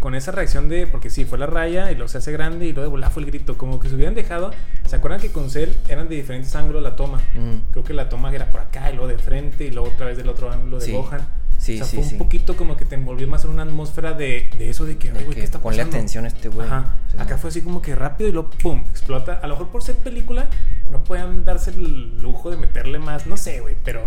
con 0.00 0.14
esa 0.14 0.32
reacción 0.32 0.68
de. 0.70 0.86
Porque 0.86 1.10
sí, 1.10 1.24
fue 1.26 1.36
la 1.38 1.46
raya 1.46 1.90
y 1.90 1.94
luego 1.94 2.08
se 2.08 2.18
hace 2.18 2.32
grande 2.32 2.64
y 2.66 2.72
luego 2.72 2.82
de 2.82 2.88
volar 2.88 3.10
fue 3.10 3.22
el 3.22 3.28
grito. 3.30 3.58
Como 3.58 3.78
que 3.80 3.88
se 3.90 3.94
hubieran 3.96 4.14
dejado. 4.14 4.52
¿Se 4.88 4.96
acuerdan 4.96 5.20
que 5.20 5.30
con 5.30 5.50
Cell 5.50 5.70
eran 5.88 6.08
de 6.08 6.16
diferentes 6.16 6.54
ángulos 6.56 6.82
la 6.82 6.96
toma? 6.96 7.18
Mm. 7.34 7.70
Creo 7.72 7.84
que 7.84 7.92
la 7.92 8.08
toma 8.08 8.34
era 8.34 8.46
por 8.50 8.60
acá 8.62 8.90
y 8.90 8.94
luego 8.94 9.08
de 9.08 9.18
frente 9.18 9.64
y 9.64 9.70
luego 9.72 9.88
otra 9.88 10.06
vez 10.06 10.16
del 10.16 10.28
otro 10.30 10.50
ángulo 10.50 10.78
de 10.78 10.86
Sí. 10.86 10.92
Gohan. 10.92 11.20
Sí, 11.58 11.74
o 11.74 11.78
sea, 11.78 11.86
sí, 11.86 11.96
fue 11.96 12.04
un 12.04 12.10
sí. 12.10 12.16
poquito 12.16 12.56
como 12.56 12.76
que 12.76 12.84
te 12.84 12.94
envolvió 12.94 13.26
más 13.28 13.44
en 13.44 13.50
una 13.50 13.62
atmósfera 13.62 14.12
de, 14.12 14.50
de 14.58 14.70
eso 14.70 14.84
de 14.84 14.98
que, 14.98 15.10
güey, 15.10 15.26
que 15.28 15.34
¿qué 15.36 15.42
está 15.42 15.58
ponle 15.60 15.78
pasando? 15.78 15.96
atención 15.96 16.24
a 16.24 16.28
este 16.28 16.48
güey. 16.48 16.66
Ajá. 16.66 16.96
Acá 17.18 17.38
fue 17.38 17.50
así 17.50 17.62
como 17.62 17.80
que 17.82 17.94
rápido 17.94 18.28
y 18.28 18.32
luego 18.32 18.50
pum, 18.62 18.80
explota. 18.90 19.40
A 19.42 19.46
lo 19.46 19.54
mejor 19.54 19.68
por 19.68 19.82
ser 19.82 19.96
película 19.96 20.48
no 20.92 21.02
pueden 21.02 21.44
darse 21.44 21.70
el 21.70 22.20
lujo 22.22 22.50
de 22.50 22.56
meterle 22.56 22.98
más, 22.98 23.26
no 23.26 23.36
sé, 23.36 23.60
güey, 23.60 23.76
pero 23.84 24.06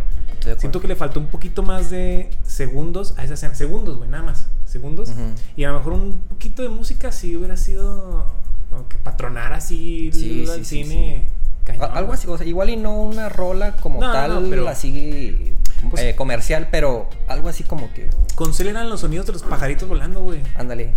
siento 0.57 0.79
que 0.79 0.87
le 0.87 0.95
faltó 0.95 1.19
un 1.19 1.27
poquito 1.27 1.63
más 1.63 1.89
de 1.89 2.29
segundos 2.43 3.13
a 3.17 3.23
esa 3.23 3.33
escena. 3.33 3.55
Segundos, 3.55 3.97
güey, 3.97 4.09
nada 4.09 4.23
más. 4.23 4.47
Segundos. 4.65 5.11
Y 5.57 5.63
a 5.63 5.71
lo 5.71 5.79
mejor 5.79 5.93
un 5.93 6.19
poquito 6.29 6.61
de 6.61 6.69
música 6.69 7.11
sí 7.11 7.35
hubiera 7.35 7.57
sido 7.57 8.25
como 8.69 8.87
que 8.87 8.97
patronar 8.99 9.51
así 9.53 10.11
Sí, 10.13 10.41
el 10.41 10.47
sí, 10.47 10.65
sí, 10.65 10.83
cine. 10.83 11.25
cañón, 11.65 11.89
algo 11.93 12.13
así, 12.13 12.27
o 12.27 12.37
sea, 12.37 12.45
igual 12.45 12.69
y 12.69 12.77
no 12.77 12.95
una 13.01 13.27
rola 13.29 13.75
como 13.77 13.99
No, 13.99 14.11
tal, 14.11 14.43
no, 14.43 14.49
pero- 14.49 14.67
así 14.69 15.53
Pues- 15.89 16.01
eh, 16.03 16.15
comercial, 16.15 16.67
pero 16.71 17.09
algo 17.27 17.47
así 17.49 17.63
como 17.63 17.91
que, 17.93 18.09
Con 18.35 18.53
Cell 18.53 18.67
eran 18.67 18.89
los 18.89 18.99
sonidos 19.01 19.25
de 19.27 19.33
los 19.33 19.43
pajaritos 19.43 19.87
volando, 19.87 20.21
güey. 20.21 20.41
ándale. 20.55 20.93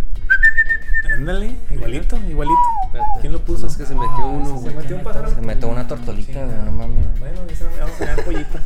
Ándale, 1.13 1.55
igualito, 1.69 2.17
igualito. 2.27 2.55
Espérate. 2.85 3.19
¿Quién 3.21 3.33
lo 3.33 3.39
puso? 3.39 3.67
Es 3.67 3.75
que 3.77 3.85
se 3.85 3.93
metió 3.93 4.25
uno, 4.25 4.45
Se 4.57 4.63
güey. 4.63 4.75
metió 4.75 4.95
un 4.95 5.03
pájaro. 5.03 5.29
Se 5.29 5.41
metió 5.41 5.67
una 5.67 5.87
tortolita, 5.87 6.33
Sí, 6.33 6.39
güey, 6.39 6.57
no 6.65 6.71
mames. 6.71 7.19
Bueno, 7.19 7.41
ya 7.47 7.55
se 7.55 7.63
me 7.65 7.77
vamos 7.79 8.01
a 8.01 8.05
ganar 8.05 8.25
pollito. 8.25 8.59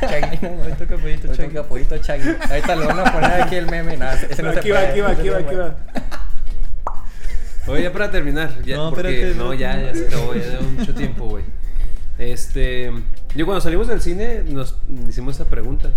Chagui. 0.00 0.46
Hoy 0.46 0.72
toca 0.78 0.96
pollito, 0.96 1.34
Chagui. 1.34 1.52
que 1.52 1.58
apoyito 1.58 1.98
Chagui. 1.98 2.28
Ahorita 2.48 2.76
le 2.76 2.86
van 2.86 3.00
a 3.00 3.12
poner 3.12 3.42
aquí 3.42 3.56
el 3.56 3.66
meme. 3.66 3.96
Nada, 3.96 4.14
ese 4.14 4.42
no 4.42 4.52
se 4.52 4.58
aquí 4.60 4.70
va, 4.70 4.78
puede. 4.80 4.90
aquí 4.92 5.00
va, 5.00 5.10
aquí 5.10 5.28
va, 5.30 5.38
aquí 5.38 5.54
va. 5.56 5.76
Oye, 7.66 7.82
ya 7.82 7.92
para 7.92 8.10
terminar, 8.10 8.62
ya, 8.62 8.76
No, 8.76 8.90
porque 8.90 9.08
espérate, 9.30 9.38
no, 9.38 9.54
ya, 9.54 9.80
ya 9.80 9.94
se 9.94 10.06
acabó, 10.06 10.34
ya 10.34 10.40
lleva 10.44 10.62
mucho 10.62 10.94
tiempo, 10.94 11.24
güey. 11.30 11.44
Este, 12.18 12.92
yo 13.34 13.46
cuando 13.46 13.60
salimos 13.60 13.88
del 13.88 14.00
cine 14.00 14.42
nos 14.42 14.76
hicimos 15.08 15.34
esa 15.36 15.46
pregunta 15.46 15.90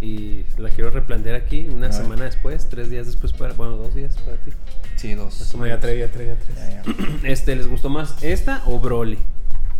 y 0.00 0.44
la 0.58 0.70
quiero 0.70 0.90
replantear 0.90 1.34
aquí 1.36 1.68
una 1.68 1.86
A 1.86 1.90
ver. 1.90 1.92
semana 1.98 2.24
después, 2.24 2.68
tres 2.68 2.88
días 2.88 3.06
después 3.06 3.32
para, 3.32 3.52
bueno, 3.54 3.76
dos 3.76 3.94
días 3.94 4.16
para 4.18 4.36
ti. 4.38 4.52
Sí, 4.96 5.14
dos. 5.14 5.54
No, 5.56 5.66
ya 5.66 5.80
tres, 5.80 5.98
ya 5.98 6.08
tres, 6.12 6.28
ya 6.38 6.44
tres. 6.44 6.56
Ya, 6.56 6.82
ya. 6.82 7.18
Este, 7.28 7.56
¿les 7.56 7.66
gustó 7.68 7.88
más 7.88 8.22
esta 8.22 8.62
o 8.66 8.78
Broly? 8.78 9.18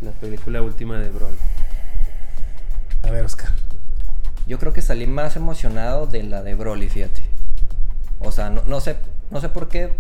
La 0.00 0.10
película 0.12 0.60
última 0.62 0.98
de 0.98 1.08
Broly. 1.10 1.36
A 3.02 3.10
ver, 3.10 3.24
Oscar. 3.24 3.50
Yo 4.46 4.58
creo 4.58 4.72
que 4.72 4.82
salí 4.82 5.06
más 5.06 5.36
emocionado 5.36 6.06
de 6.06 6.22
la 6.24 6.42
de 6.42 6.54
Broly, 6.54 6.88
fíjate. 6.88 7.22
O 8.20 8.32
sea, 8.32 8.50
no, 8.50 8.62
no 8.64 8.80
sé, 8.80 8.96
no 9.30 9.40
sé 9.40 9.48
por 9.48 9.68
qué, 9.68 9.92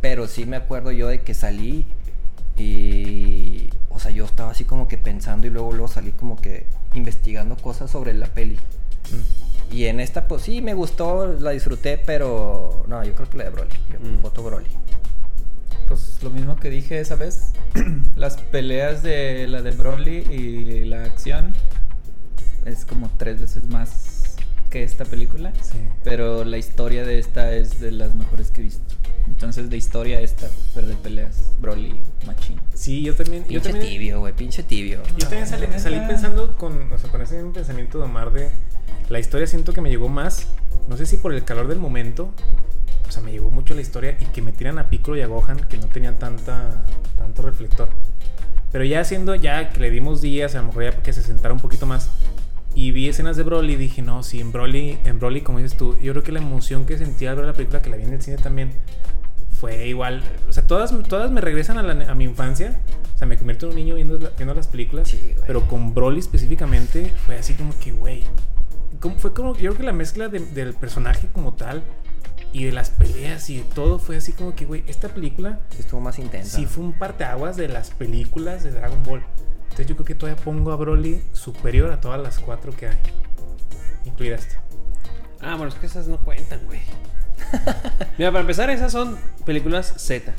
pero 0.00 0.26
sí 0.26 0.46
me 0.46 0.56
acuerdo 0.56 0.92
yo 0.92 1.08
de 1.08 1.20
que 1.20 1.34
salí 1.34 1.86
y, 2.56 3.70
o 3.90 3.98
sea, 3.98 4.10
yo 4.10 4.24
estaba 4.24 4.50
así 4.50 4.64
como 4.64 4.88
que 4.88 4.98
pensando 4.98 5.46
y 5.46 5.50
luego 5.50 5.72
luego 5.72 5.88
salí 5.88 6.12
como 6.12 6.36
que 6.40 6.66
investigando 6.94 7.56
cosas 7.56 7.90
sobre 7.90 8.14
la 8.14 8.26
peli. 8.26 8.58
Y 9.70 9.86
en 9.86 10.00
esta, 10.00 10.28
pues 10.28 10.42
sí, 10.42 10.60
me 10.60 10.74
gustó, 10.74 11.26
la 11.26 11.50
disfruté, 11.52 11.96
pero 11.98 12.84
no, 12.88 13.02
yo 13.04 13.14
creo 13.14 13.30
que 13.30 13.38
la 13.38 13.44
de 13.44 13.50
Broly. 13.50 13.70
Yo 13.90 13.98
Mm. 14.00 14.22
voto 14.22 14.42
Broly. 14.42 14.66
Pues 15.88 16.18
lo 16.22 16.30
mismo 16.30 16.56
que 16.56 16.70
dije 16.70 17.00
esa 17.00 17.16
vez. 17.16 17.52
Las 18.16 18.36
peleas 18.36 19.02
de 19.02 19.46
la 19.48 19.62
de 19.62 19.70
Broly 19.72 20.18
y 20.30 20.84
la 20.84 21.04
acción 21.04 21.54
es 22.64 22.84
como 22.84 23.10
tres 23.16 23.40
veces 23.40 23.64
más 23.68 24.36
que 24.70 24.82
esta 24.82 25.04
película. 25.04 25.52
Sí. 25.62 25.78
Pero 26.04 26.44
la 26.44 26.58
historia 26.58 27.04
de 27.04 27.18
esta 27.18 27.52
es 27.54 27.80
de 27.80 27.90
las 27.92 28.14
mejores 28.14 28.50
que 28.50 28.60
he 28.60 28.64
visto. 28.64 28.94
Entonces 29.26 29.70
de 29.70 29.76
historia 29.76 30.20
esta, 30.20 30.48
pero 30.74 30.86
de 30.86 30.94
peleas, 30.96 31.52
Broly, 31.60 31.94
Machine. 32.26 32.60
Sí, 32.74 33.02
yo 33.02 33.14
también. 33.14 33.44
Yo 33.44 33.60
Pinche 33.60 33.70
también, 33.70 33.88
tibio, 33.88 34.20
güey, 34.20 34.32
pinche 34.32 34.62
tibio. 34.62 35.02
yo 35.16 35.26
también 35.28 35.46
salí, 35.46 35.66
salí 35.78 36.00
pensando 36.06 36.56
con, 36.56 36.92
o 36.92 36.98
sea, 36.98 37.10
con 37.10 37.22
ese 37.22 37.36
mismo 37.36 37.52
pensamiento 37.52 37.98
de 37.98 38.04
Omar 38.04 38.32
de 38.32 38.50
la 39.08 39.18
historia. 39.18 39.46
Siento 39.46 39.72
que 39.72 39.80
me 39.80 39.90
llegó 39.90 40.08
más. 40.08 40.48
No 40.88 40.96
sé 40.96 41.06
si 41.06 41.16
por 41.16 41.32
el 41.32 41.44
calor 41.44 41.68
del 41.68 41.78
momento. 41.78 42.32
O 43.08 43.12
sea, 43.12 43.22
me 43.22 43.30
llegó 43.30 43.50
mucho 43.50 43.74
la 43.74 43.80
historia 43.80 44.16
y 44.20 44.24
que 44.26 44.42
me 44.42 44.52
tiran 44.52 44.78
a 44.78 44.88
Piccolo 44.88 45.16
y 45.18 45.20
a 45.20 45.26
Gohan 45.26 45.66
que 45.68 45.76
no 45.76 45.86
tenían 45.86 46.18
tanta, 46.18 46.86
tanto 47.16 47.42
reflector. 47.42 47.88
Pero 48.72 48.84
ya 48.84 49.00
haciendo, 49.00 49.34
ya 49.34 49.68
que 49.68 49.80
le 49.80 49.90
dimos 49.90 50.22
días, 50.22 50.54
a 50.54 50.62
lo 50.62 50.68
mejor 50.68 50.84
ya 50.84 51.02
que 51.02 51.12
se 51.12 51.22
sentara 51.22 51.52
un 51.52 51.60
poquito 51.60 51.84
más. 51.84 52.08
Y 52.74 52.90
vi 52.92 53.08
escenas 53.08 53.36
de 53.36 53.42
Broly 53.42 53.74
y 53.74 53.76
dije, 53.76 54.00
no, 54.02 54.22
sí, 54.22 54.40
en 54.40 54.50
Broly, 54.52 54.98
en 55.04 55.18
Broly, 55.18 55.42
como 55.42 55.58
dices 55.58 55.76
tú, 55.76 55.96
yo 55.98 56.12
creo 56.12 56.22
que 56.22 56.32
la 56.32 56.38
emoción 56.40 56.86
que 56.86 56.96
sentí 56.96 57.26
al 57.26 57.36
ver 57.36 57.44
la 57.44 57.52
película, 57.52 57.82
que 57.82 57.90
la 57.90 57.96
vi 57.96 58.04
en 58.04 58.14
el 58.14 58.22
cine 58.22 58.38
también, 58.38 58.72
fue 59.60 59.86
igual. 59.88 60.22
O 60.48 60.52
sea, 60.52 60.66
todas, 60.66 60.92
todas 61.08 61.30
me 61.30 61.40
regresan 61.40 61.78
a, 61.78 61.82
la- 61.82 62.10
a 62.10 62.14
mi 62.14 62.24
infancia. 62.24 62.80
O 63.14 63.18
sea, 63.18 63.26
me 63.28 63.36
convierto 63.36 63.66
en 63.66 63.70
un 63.70 63.76
niño 63.76 63.94
viendo, 63.94 64.18
viendo 64.36 64.54
las 64.54 64.66
películas. 64.68 65.08
Sí, 65.08 65.34
pero 65.46 65.66
con 65.68 65.94
Broly 65.94 66.18
específicamente 66.18 67.12
fue 67.26 67.36
así 67.38 67.54
como 67.54 67.78
que, 67.78 67.92
güey. 67.92 68.24
como- 69.00 69.18
Fue 69.18 69.32
como, 69.34 69.52
yo 69.54 69.70
creo 69.70 69.76
que 69.76 69.82
la 69.84 69.92
mezcla 69.92 70.28
de- 70.28 70.40
del 70.40 70.74
personaje 70.74 71.28
como 71.32 71.54
tal 71.54 71.82
y 72.52 72.64
de 72.64 72.72
las 72.72 72.90
peleas 72.90 73.48
y 73.50 73.58
de 73.58 73.62
todo 73.64 73.98
fue 73.98 74.16
así 74.16 74.32
como 74.32 74.54
que, 74.54 74.64
güey, 74.64 74.82
esta 74.86 75.08
película 75.08 75.60
estuvo 75.78 76.00
más 76.00 76.18
intensa. 76.18 76.56
sí 76.56 76.66
fue 76.66 76.84
un 76.84 76.92
parteaguas 76.94 77.56
de 77.56 77.68
las 77.68 77.90
películas 77.90 78.62
de 78.64 78.70
Dragon 78.72 79.02
Ball. 79.04 79.22
Entonces 79.72 79.86
yo 79.86 79.96
creo 79.96 80.04
que 80.04 80.14
todavía 80.14 80.44
pongo 80.44 80.70
a 80.70 80.76
Broly 80.76 81.22
superior 81.32 81.90
a 81.92 81.98
todas 81.98 82.20
las 82.20 82.38
cuatro 82.40 82.76
que 82.76 82.88
hay. 82.88 82.98
Incluida 84.04 84.34
esta. 84.34 84.62
Ah, 85.40 85.56
bueno, 85.56 85.68
es 85.68 85.76
que 85.76 85.86
esas 85.86 86.08
no 86.08 86.18
cuentan, 86.18 86.60
güey. 86.66 86.80
Mira, 88.18 88.30
para 88.30 88.42
empezar, 88.42 88.68
esas 88.68 88.92
son 88.92 89.16
películas 89.46 89.94
Z. 89.96 90.34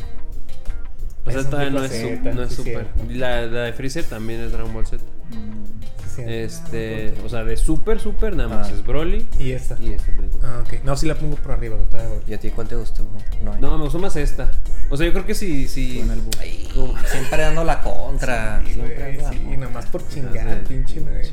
O 1.25 1.31
sea, 1.31 1.49
todavía 1.49 1.71
no 1.71 1.83
es, 1.83 2.21
no 2.21 2.43
es 2.43 2.53
super. 2.53 2.87
La, 3.09 3.47
la, 3.47 3.61
de 3.63 3.73
Freezer 3.73 4.03
también 4.03 4.39
es 4.39 4.51
Dragon 4.51 4.71
Ball 4.71 4.85
Z. 4.85 5.03
Mm. 5.03 5.92
Este, 6.17 7.13
o 7.25 7.29
sea, 7.29 7.43
de 7.43 7.57
súper, 7.57 7.99
súper, 7.99 8.35
nada 8.35 8.49
más. 8.49 8.67
Ah. 8.69 8.73
Es 8.73 8.85
Broly. 8.85 9.27
Y 9.39 9.51
esta. 9.51 9.77
Y 9.79 9.93
esta. 9.93 10.11
Ah, 10.43 10.63
ok. 10.65 10.83
No, 10.83 10.95
si 10.95 11.07
la 11.07 11.15
pongo 11.15 11.35
por 11.35 11.51
arriba, 11.51 11.77
no 11.77 11.83
todavía 11.83 12.09
voy. 12.09 12.23
¿Y 12.27 12.33
a 12.33 12.39
ti 12.39 12.49
cuál 12.51 12.67
te 12.67 12.75
gustó? 12.75 13.07
No, 13.43 13.57
no 13.57 13.77
me 13.77 13.83
gustó 13.83 13.99
más 13.99 14.15
esta. 14.15 14.49
O 14.89 14.97
sea, 14.97 15.05
yo 15.05 15.13
creo 15.13 15.25
que 15.25 15.35
si. 15.35 15.67
siempre 15.67 17.41
dando 17.41 17.63
la 17.63 17.81
contra. 17.81 18.61
Sí, 18.65 18.73
siempre 18.73 19.19
sí. 19.31 19.41
Y 19.51 19.57
nada 19.57 19.71
más 19.71 19.85
por 19.87 20.07
chingar, 20.07 20.47
de, 20.47 20.55
pinche 20.67 21.01
madre. 21.01 21.29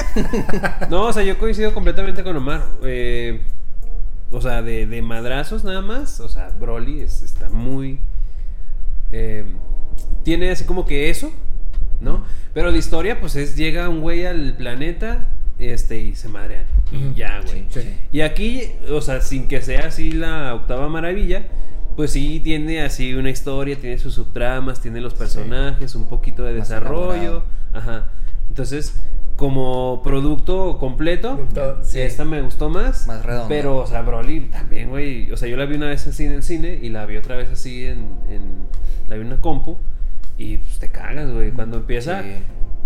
no, 0.90 1.06
o 1.06 1.12
sea, 1.12 1.22
yo 1.22 1.38
coincido 1.38 1.72
completamente 1.72 2.22
con 2.22 2.36
Omar. 2.36 2.64
Eh, 2.82 3.40
o 4.30 4.40
sea, 4.40 4.62
de, 4.62 4.86
de, 4.86 5.02
madrazos 5.02 5.64
nada 5.64 5.80
más. 5.80 6.20
O 6.20 6.28
sea, 6.28 6.48
Broly 6.50 7.00
está 7.02 7.48
muy. 7.48 8.00
Eh, 9.12 9.44
tiene 10.22 10.50
así 10.50 10.64
como 10.64 10.86
que 10.86 11.10
eso. 11.10 11.32
¿No? 12.00 12.24
Pero 12.54 12.70
la 12.70 12.76
historia, 12.78 13.20
pues 13.20 13.36
es: 13.36 13.56
llega 13.56 13.88
un 13.88 14.00
güey 14.00 14.26
al 14.26 14.54
planeta 14.56 15.28
este, 15.58 16.00
y 16.00 16.14
se 16.14 16.28
madrean. 16.28 16.64
Y 16.92 17.14
ya, 17.14 17.40
güey. 17.46 17.66
Sí. 17.70 17.80
Y 18.12 18.20
aquí, 18.22 18.64
o 18.90 19.00
sea, 19.00 19.20
sin 19.20 19.46
que 19.46 19.60
sea 19.60 19.86
así 19.86 20.12
la 20.12 20.54
octava 20.54 20.88
maravilla, 20.88 21.46
pues 21.96 22.12
sí 22.12 22.40
tiene 22.42 22.82
así 22.82 23.14
una 23.14 23.30
historia, 23.30 23.76
tiene 23.78 23.98
sus 23.98 24.14
subtramas, 24.14 24.80
tiene 24.80 25.00
los 25.00 25.14
personajes, 25.14 25.94
un 25.94 26.08
poquito 26.08 26.44
de 26.44 26.58
Más 26.58 26.68
desarrollo. 26.68 27.42
Ajá. 27.72 28.08
Entonces, 28.48 29.00
como 29.36 30.02
producto 30.02 30.76
completo, 30.78 31.46
sí. 31.82 32.00
esta 32.00 32.24
me 32.24 32.42
gustó 32.42 32.68
más. 32.68 33.06
Más 33.06 33.24
redondo. 33.24 33.48
Pero, 33.48 33.76
o 33.78 33.86
sea, 33.86 34.02
Broly 34.02 34.48
también, 34.50 34.90
güey. 34.90 35.30
O 35.30 35.36
sea, 35.36 35.48
yo 35.48 35.56
la 35.56 35.64
vi 35.66 35.76
una 35.76 35.88
vez 35.88 36.06
así 36.06 36.24
en 36.24 36.32
el 36.32 36.42
cine 36.42 36.78
y 36.82 36.88
la 36.88 37.06
vi 37.06 37.16
otra 37.16 37.36
vez 37.36 37.50
así 37.50 37.84
en. 37.86 37.98
en- 38.28 38.66
la 39.08 39.16
vi 39.16 39.22
en 39.22 39.28
una 39.28 39.40
compu. 39.40 39.78
Y 40.42 40.56
pues 40.58 40.78
te 40.78 40.88
cagas, 40.90 41.30
güey. 41.30 41.50
Cuando 41.50 41.76
empieza. 41.76 42.22
Sí. 42.22 42.28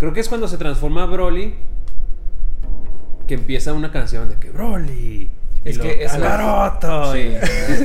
Creo 0.01 0.13
que 0.13 0.19
es 0.21 0.29
cuando 0.29 0.49
se 0.49 0.59
transforma 0.59 1.07
Broly. 1.07 1.55
Que 3.29 3.35
empieza 3.35 3.73
una 3.73 3.91
canción 3.93 4.29
de 4.29 4.35
que 4.37 4.51
Broly. 4.51 5.31
Es 5.65 5.77
y 5.77 5.81
que 5.81 5.87
luego, 5.87 6.03
eso- 6.03 6.21
"Cagaroto", 6.21 7.13
Sí. 7.15 7.33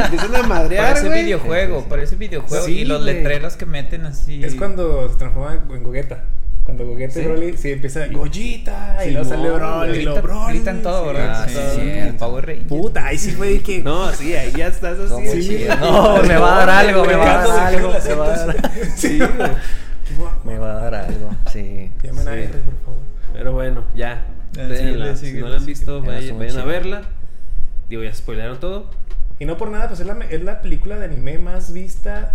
empiezan 0.01 0.35
a 0.35 0.43
madrear, 0.43 0.87
Parece 0.87 1.07
güey. 1.07 1.23
videojuego, 1.23 1.85
parece 1.87 2.15
videojuego. 2.17 2.65
Sí, 2.65 2.79
y 2.79 2.85
los 2.85 3.01
letreros 3.01 3.55
que 3.55 3.65
meten 3.65 4.05
así. 4.05 4.43
Es 4.43 4.55
cuando 4.55 5.07
se 5.07 5.15
transforma 5.15 5.63
en 5.73 5.83
Gogeta. 5.83 6.25
Cuando 6.65 6.85
Gogeta 6.85 7.13
Sí. 7.15 7.19
y 7.21 7.23
Broly, 7.25 7.57
sí, 7.57 7.71
empieza 7.71 8.05
y 8.05 9.05
Sí, 9.05 9.11
luego 9.11 9.23
no, 9.23 9.29
sale 9.35 9.49
Broly. 9.51 9.97
y 9.97 10.03
luego 10.03 10.21
Broly. 10.21 10.53
gritan 10.53 10.81
todo. 10.83 11.13
Ah, 11.17 11.45
Sí, 11.47 11.55
sí, 11.75 11.81
el 11.81 12.15
Power 12.15 12.45
Ranger. 12.45 12.67
Puta, 12.67 13.05
ahí 13.07 13.17
sí, 13.17 13.33
güey, 13.35 13.59
que. 13.59 13.81
No, 13.83 14.11
sí, 14.13 14.35
ahí 14.35 14.51
ya 14.55 14.67
estás 14.67 14.99
así. 14.99 15.41
Sí. 15.43 15.65
No, 15.79 16.21
me 16.23 16.37
va 16.37 16.61
a 16.61 16.65
dar 16.65 16.69
algo, 16.87 17.05
me 17.05 17.15
va 17.15 17.41
a 17.43 17.47
dar 17.47 17.73
algo. 17.75 17.91
Me 18.07 18.13
va 18.15 18.25
a 18.25 18.37
dar, 18.45 18.55
cintas. 18.55 18.99
Sí, 18.99 19.19
me 20.43 20.57
va 20.59 20.71
a 20.71 20.75
dar 20.89 20.95
algo. 20.95 21.29
Sí. 21.51 21.91
Llamen 22.03 22.27
a 22.27 22.33
Sí. 22.33 22.37
R, 22.39 22.47
por 22.49 22.73
favor. 22.85 22.99
Pero 23.33 23.53
bueno, 23.53 23.83
ya. 23.95 24.25
Véanla. 24.53 25.15
síguele, 25.15 25.15
si 25.17 25.33
no 25.41 25.47
la 25.49 25.57
han 25.57 25.65
visto, 25.65 26.03
Ya, 26.03 26.07
vayan, 26.09 26.57
a 26.59 26.65
verla. 26.65 27.01
Digo, 27.87 28.03
ya 28.03 28.13
spoilearon 28.13 28.59
todo. 28.59 28.89
Y 29.39 29.45
no 29.45 29.57
por 29.57 29.69
nada, 29.71 29.87
pues 29.87 29.99
es 30.01 30.05
la, 30.07 30.17
es 30.29 30.43
la 30.43 30.61
película 30.61 30.97
de 30.97 31.05
anime 31.05 31.37
más 31.39 31.71
vista 31.71 32.33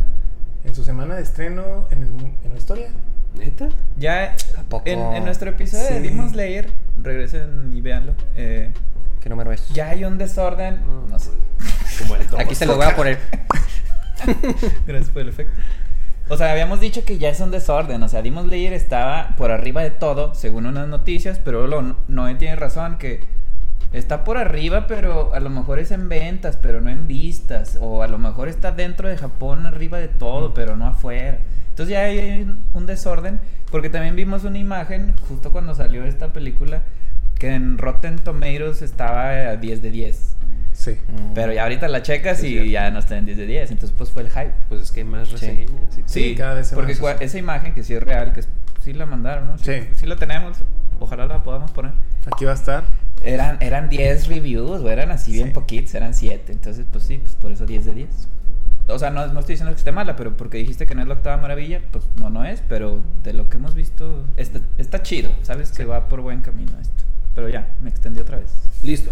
en 0.64 0.74
su 0.74 0.82
semana 0.84 1.14
de 1.16 1.22
estreno 1.22 1.86
en, 1.90 2.02
el 2.02 2.09
en 2.44 2.52
la 2.52 2.59
historia. 2.59 2.88
¿Neta? 3.39 3.69
Ya 3.97 4.35
¿A 4.59 4.62
poco? 4.62 4.85
en, 4.86 4.98
en 5.01 5.24
nuestro 5.24 5.51
episodio 5.51 5.85
de 5.85 6.01
Sí. 6.01 6.09
Demon 6.09 6.31
Slayer, 6.31 6.70
regresen 7.02 7.73
y 7.74 7.81
véanlo. 7.81 8.15
eh, 8.36 8.70
¿Qué 9.20 9.28
número 9.28 9.52
es? 9.52 9.69
ya 9.70 9.89
hay 9.89 10.05
un 10.05 10.19
desorden. 10.19 10.81
No 11.09 11.19
sé. 11.19 11.31
Como 12.01 12.16
el 12.16 12.23
Aquí 12.39 12.55
se 12.55 12.66
lo 12.66 12.77
voy 12.77 12.86
a 12.86 12.94
poner. 12.94 13.19
Gracias 14.86 15.11
por 15.11 15.23
el 15.23 15.28
efecto. 15.28 15.59
O 16.28 16.36
sea, 16.39 16.52
habíamos 16.52 16.81
dicho 16.81 17.05
que 17.05 17.19
ya 17.19 17.28
es 17.28 17.40
un 17.40 17.51
desorden. 17.51 18.02
O 18.02 18.09
sea, 18.09 18.23
Demon 18.23 18.47
Slayer 18.48 18.73
estaba 18.73 19.35
por 19.36 19.51
arriba 19.51 19.82
de 19.82 19.90
todo, 19.90 20.35
según 20.35 20.66
unas 20.66 20.89
noticias, 20.89 21.39
pero 21.44 21.66
lo, 21.66 21.97
Noé 22.09 22.35
tiene 22.36 22.56
razón 22.56 22.97
que 22.98 23.20
está 23.93 24.24
por 24.24 24.39
arriba, 24.39 24.86
pero 24.86 25.35
a 25.35 25.40
lo 25.40 25.51
mejor 25.51 25.78
es 25.78 25.90
en 25.90 26.09
ventas, 26.09 26.56
pero 26.56 26.81
no 26.81 26.89
en 26.90 27.06
vistas. 27.06 27.77
O 27.81 28.02
a 28.02 28.06
lo 28.09 28.19
mejor 28.19 28.48
está 28.48 28.73
dentro 28.73 29.09
de 29.09 29.16
Japón, 29.19 29.66
arriba 29.66 29.98
de 29.98 30.09
todo, 30.09 30.55
pero 30.55 30.77
no 30.77 30.86
afuera. 30.86 31.39
Entonces 31.74 31.92
ya 31.92 32.02
hay 32.05 32.42
un, 32.42 32.60
un 32.72 32.86
desorden, 32.86 33.40
porque 33.72 33.90
también 33.90 34.14
vimos 34.14 34.44
una 34.44 34.59
imagen 34.59 35.12
justo 35.28 35.51
cuando 35.51 35.74
salió 35.74 36.05
esta 36.05 36.32
película 36.32 36.82
que 37.36 37.52
en 37.52 37.78
Rotten 37.78 38.20
Tomatoes 38.20 38.80
estaba 38.80 39.30
a 39.30 39.56
10 39.56 39.82
de 39.82 39.90
10. 39.90 40.36
Sí. 40.72 40.96
Pero 41.34 41.52
ya 41.52 41.64
ahorita 41.64 41.88
la 41.88 42.02
checas 42.02 42.38
Sí, 42.38 42.46
y 42.46 42.51
cierto. 42.52 42.70
ya 42.70 42.90
no 42.92 43.01
está 43.01 43.18
en 43.18 43.26
10 43.26 43.38
de 43.38 43.46
10. 43.46 43.70
Entonces 43.72 43.92
pues 43.98 44.10
fue 44.10 44.22
el 44.22 44.30
hype. 44.30 44.52
Pues 44.68 44.82
es 44.82 44.92
que 44.92 45.01
hay 45.01 45.06
más 45.06 45.26
Sí. 45.28 45.34
reseñas. 45.34 45.70
y 45.70 45.96
todo. 45.96 46.02
Sí, 46.06 46.34
cada 46.36 46.55
vez 46.55 46.68
se 46.68 46.74
porque 46.76 46.94
más 46.94 47.20
esa 47.20 47.38
imagen 47.38 47.74
que 47.74 47.82
sí 47.82 47.92
es 47.94 48.02
real, 48.02 48.32
que 48.32 48.40
es- 48.40 48.48
sí 48.80 48.92
la 48.92 49.06
mandaron, 49.06 49.48
¿no? 49.48 49.59
Sí. 49.59 49.72
sí 49.96 50.06
la 50.06 50.14
tenemos. 50.14 50.59
Ojalá 51.01 51.26
la 51.26 51.42
podamos 51.42 51.72
poner. 51.72 51.90
Aquí 52.32 52.44
va 52.44 52.52
a 52.52 52.55
estar. 52.55 52.84
Eran, 53.24 53.56
eran 53.60 53.88
10 53.88 54.28
reviews, 54.28 54.80
o 54.82 54.88
eran 54.90 55.10
así 55.10 55.32
bien 55.32 55.48
Sí. 55.48 55.52
poquitos, 55.55 55.92
eran 55.96 56.14
7. 56.14 56.52
Entonces, 56.52 56.86
pues 56.92 57.02
sí, 57.02 57.18
pues 57.18 57.34
por 57.34 57.51
eso 57.51 57.66
10 57.66 57.84
de 57.84 57.94
10. 57.94 58.28
O 58.89 58.98
sea, 58.98 59.11
no, 59.11 59.27
no 59.28 59.40
estoy 59.40 59.55
diciendo 59.55 59.73
que 59.73 59.78
esté 59.78 59.93
mala, 59.93 60.15
pero 60.16 60.36
porque 60.36 60.59
dijiste 60.59 60.86
que 60.86 60.94
no 60.94 61.02
es 61.02 61.09
la 61.09 61.15
octava 61.15 61.36
maravilla, 61.40 61.81
pues 61.90 62.05
no, 62.16 62.28
no 62.31 62.44
es. 62.44 62.62
Pero 62.69 63.01
de 63.23 63.32
lo 63.32 63.48
que 63.48 63.56
hemos 63.56 63.74
visto, 63.74 64.24
está, 64.36 64.61
está 64.78 65.02
chido. 65.02 65.31
Sabes 65.43 65.73
que 65.73 65.85
va 65.85 66.09
por 66.09 66.20
buen 66.20 66.40
camino 66.43 66.73
esto. 66.81 67.05
Pero 67.35 67.48
ya, 67.48 67.69
me 67.82 67.89
extendí 67.90 68.20
otra 68.20 68.39
vez. 68.39 68.51
Listo. 68.82 69.11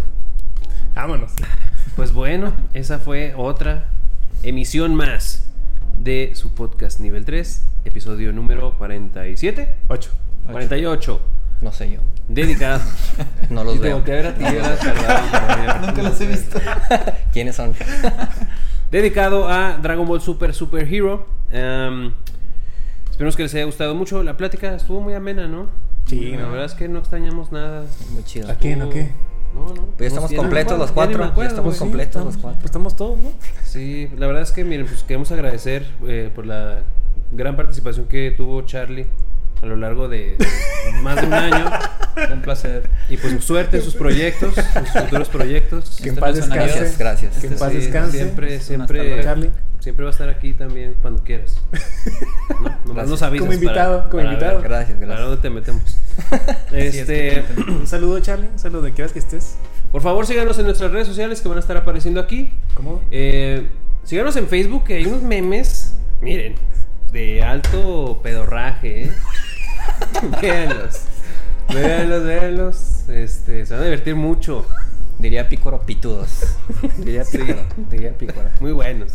Vámonos. 0.95 1.31
Pues 1.97 2.11
bueno, 2.13 2.53
esa 2.73 2.97
fue 2.97 3.33
otra 3.35 3.85
emisión 4.41 4.95
más 4.95 5.43
de 5.99 6.31
su 6.33 6.53
podcast 6.55 6.99
nivel 7.01 7.23
3, 7.25 7.61
episodio 7.85 8.31
número 8.31 8.75
47, 8.77 9.75
8. 9.89 10.09
48, 10.51 11.21
No 11.61 11.71
sé 11.73 11.91
yo. 11.91 11.99
dedicado. 12.29 12.81
No 13.49 13.63
los 13.65 13.75
Y 13.75 13.79
veo. 13.79 13.95
volteé 13.97 14.13
a 14.13 14.21
ver 14.21 14.27
a 14.27 14.35
ti. 14.35 14.43
Nunca 15.87 16.01
los 16.03 16.19
he 16.21 16.25
visto. 16.27 16.59
¿Quiénes 17.33 17.55
son? 17.57 17.73
Dedicado 19.01 19.47
a 19.49 19.77
Dragon 19.77 20.07
Ball 20.07 20.21
Super 20.21 20.53
Super 20.53 20.91
Hero. 20.91 21.25
Em, 21.51 22.11
esperemos 23.09 23.35
que 23.35 23.43
les 23.43 23.53
haya 23.55 23.65
gustado 23.65 23.95
mucho. 23.95 24.23
La 24.23 24.37
plática 24.37 24.73
estuvo 24.75 25.01
muy 25.01 25.13
amena, 25.13 25.47
¿no? 25.47 25.67
Sí, 26.05 26.31
La 26.31 26.43
no. 26.43 26.49
verdad 26.51 26.65
es 26.65 26.73
que 26.73 26.87
no 26.87 26.99
extrañamos 26.99 27.51
nada. 27.51 27.85
Muy 28.11 28.23
chido. 28.23 28.49
¿A 28.51 28.55
quién 28.55 28.81
o 28.81 28.89
qué? 28.89 29.09
No, 29.53 29.67
no. 29.73 29.85
Pues 29.97 29.99
ya 29.99 30.07
estamos 30.07 30.31
Ya 30.31 30.37
completos 30.37 30.79
los 30.79 30.91
cuatro. 30.91 31.19
Ya 31.19 31.25
acuerdo, 31.27 31.49
estamos 31.51 31.77
güey. 31.77 31.79
completos 31.79 32.23
los 32.25 32.33
Pues 32.35 32.41
cuatro. 32.43 32.65
estamos 32.65 32.95
todos, 32.95 33.19
¿no? 33.19 33.31
Sí, 33.63 34.09
la 34.17 34.27
verdad 34.27 34.41
es 34.41 34.51
que, 34.51 34.63
miren, 34.63 34.87
pues 34.87 35.03
queremos 35.03 35.31
agradecer 35.31 35.85
eh, 36.07 36.31
por 36.33 36.45
la 36.47 36.81
gran 37.31 37.55
participación 37.55 38.07
que 38.07 38.31
tuvo 38.35 38.61
Charlie 38.63 39.07
a 39.63 39.65
lo 39.65 39.75
largo 39.77 40.09
de, 40.09 40.35
de 40.37 41.01
más 41.01 41.19
de 41.19 41.27
un 41.27 41.33
año. 41.33 41.71
Un 42.31 42.41
placer. 42.43 42.89
Y 43.09 43.17
pues 43.17 43.43
suerte 43.43 43.77
en 43.77 43.83
sus 43.83 43.95
proyectos, 43.95 44.55
en 44.57 44.85
sus 44.85 45.01
futuros 45.01 45.29
proyectos. 45.29 45.99
Que 46.01 46.09
en 46.09 46.15
paz 46.17 46.37
Este 46.37 46.41
descanse. 46.49 46.73
Gracias, 46.75 46.97
gracias. 46.99 47.37
Que 47.39 47.47
en 47.47 47.55
paz 47.57 47.73
descanse. 47.73 48.17
Siempre, 48.17 48.59
siempre, 48.59 49.51
siempre 49.79 50.03
va 50.03 50.09
a 50.09 50.11
estar 50.11 50.29
aquí 50.29 50.53
también 50.53 50.95
cuando 51.01 51.23
quieras. 51.23 51.57
¿No? 52.49 52.55
Nomás 52.59 52.85
Gracias. 52.85 53.09
nos 53.09 53.21
avisas 53.23 53.47
Como 53.47 53.53
invitado, 53.53 53.97
para- 53.97 54.09
como 54.11 54.21
para 54.23 54.33
invitado. 54.33 54.59
ver 54.59 54.69
Gracias, 54.69 54.93
¿Para 54.99 55.07
gracias. 55.07 55.27
dónde 55.27 55.41
te 55.41 55.49
metemos? 55.49 55.97
este, 56.71 57.43
Un 57.67 57.87
saludo, 57.87 58.19
Charlie. 58.19 58.47
Un 58.47 58.59
saludo, 58.59 58.81
donde 58.81 58.93
quieras 58.93 59.11
que 59.11 59.19
estés. 59.19 59.55
por 59.91 60.01
favor, 60.03 60.27
síganos 60.27 60.59
en 60.59 60.65
nuestras 60.65 60.91
redes 60.91 61.07
sociales 61.07 61.41
que 61.41 61.47
van 61.47 61.57
a 61.57 61.61
estar 61.61 61.77
apareciendo 61.77 62.19
aquí. 62.19 62.53
¿Cómo? 62.75 63.01
Eh, 63.11 63.67
síganos 64.03 64.35
en 64.35 64.47
Facebook, 64.47 64.83
que 64.83 64.95
hay 64.95 65.05
unos 65.07 65.23
memes, 65.23 65.95
miren, 66.21 66.55
de 67.11 67.41
alto 67.41 68.19
pedorraje, 68.23 69.05
¿eh? 69.05 69.11
véanlos. 70.41 71.01
Véanlos, 71.73 72.23
véanlos. 72.23 73.09
Este, 73.09 73.65
se 73.65 73.73
van 73.73 73.81
a 73.83 73.85
divertir 73.85 74.15
mucho. 74.15 74.65
Diría 75.19 75.47
pícoro 75.47 75.81
pitudos. 75.81 76.41
Diría 76.97 77.23
pícoro. 77.23 77.61
Diría 77.89 78.17
pícoro. 78.17 78.49
Muy 78.59 78.71
buenos. 78.71 79.13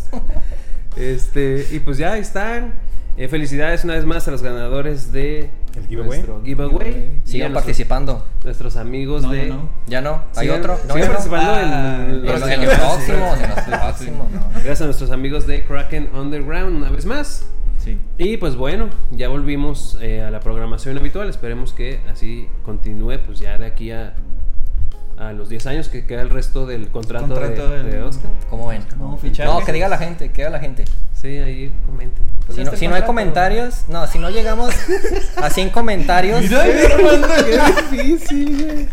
Este, 0.97 1.67
y 1.71 1.81
pues 1.81 1.99
ya 1.99 2.17
están. 2.19 2.75
Eh, 3.17 3.27
felicidades 3.27 3.83
una 3.83 3.95
vez 3.95 4.05
más 4.05 4.29
a 4.29 4.31
los 4.31 4.43
ganadores 4.43 5.11
de 5.11 5.51
El 5.75 5.87
giveaway. 5.89 6.07
nuestro 6.21 6.41
giveaway. 6.45 7.21
Sigan 7.25 7.53
participando. 7.53 8.25
Nuestros 8.45 8.77
amigos 8.77 9.23
No, 9.23 9.33
de. 9.33 9.47
no, 9.47 9.55
no. 9.57 9.71
¿Ya 9.89 10.01
no? 10.01 10.23
¿Hay 10.37 10.47
Sigan- 10.47 10.61
otro? 10.61 10.79
¿No 10.87 10.95
hay 10.95 11.03
sigan 11.03 11.09
participando 11.17 11.51
Ah, 11.53 11.97
en, 12.09 12.25
los- 12.25 12.43
el 12.49 12.61
próximo. 13.81 14.29
Gracias 14.53 14.83
a 14.83 14.85
nuestros 14.85 15.11
amigos 15.11 15.49
de 15.49 15.65
Kraken 15.65 16.11
Underground 16.15 16.77
una 16.77 16.91
vez 16.91 17.07
más. 17.07 17.45
Sí. 17.89 17.99
Y 18.19 18.37
pues 18.37 18.57
bueno, 18.57 18.89
ya 19.11 19.29
volvimos 19.29 19.97
eh, 20.01 20.23
a 20.23 20.31
la 20.31 20.41
programación 20.41 20.99
habitual. 20.99 21.29
Esperemos 21.29 21.73
que 21.73 22.01
así 22.11 22.49
continúe, 22.65 23.19
pues 23.25 23.39
ya 23.41 23.57
de 23.59 23.67
aquí 23.67 23.91
a, 23.93 24.15
a 25.17 25.33
los 25.33 25.49
10 25.49 25.67
años 25.67 25.89
que 25.89 26.07
queda 26.07 26.23
el 26.23 26.31
resto 26.31 26.67
del 26.67 26.89
contrato, 26.89 27.27
Contrato 27.29 27.71
de, 27.71 27.83
del- 27.83 27.91
de 27.93 28.03
Oscar. 28.03 28.31
¿Cómo 28.51 28.69
ven? 28.69 28.83
No. 28.99 29.19
No, 29.47 29.65
que 29.65 29.73
diga 29.73 29.89
la 29.89 29.99
gente, 29.99 30.29
que 30.31 30.43
diga 30.43 30.51
la 30.51 30.61
gente. 30.61 30.85
Sí, 31.15 31.29
ahí 31.39 31.73
comenten. 31.87 32.25
Si 32.51 32.59
no, 32.59 32.63
este 32.63 32.77
si 32.77 32.89
no 32.89 32.95
hay 32.95 33.03
comentarios, 33.03 33.85
no, 33.89 34.07
si 34.07 34.19
no 34.21 34.31
llegamos 34.31 34.73
a 35.37 35.51
100 35.51 35.71
comentarios, 35.71 36.41
Qué 36.49 37.97
difícil, 37.97 38.65
güey. 38.65 38.89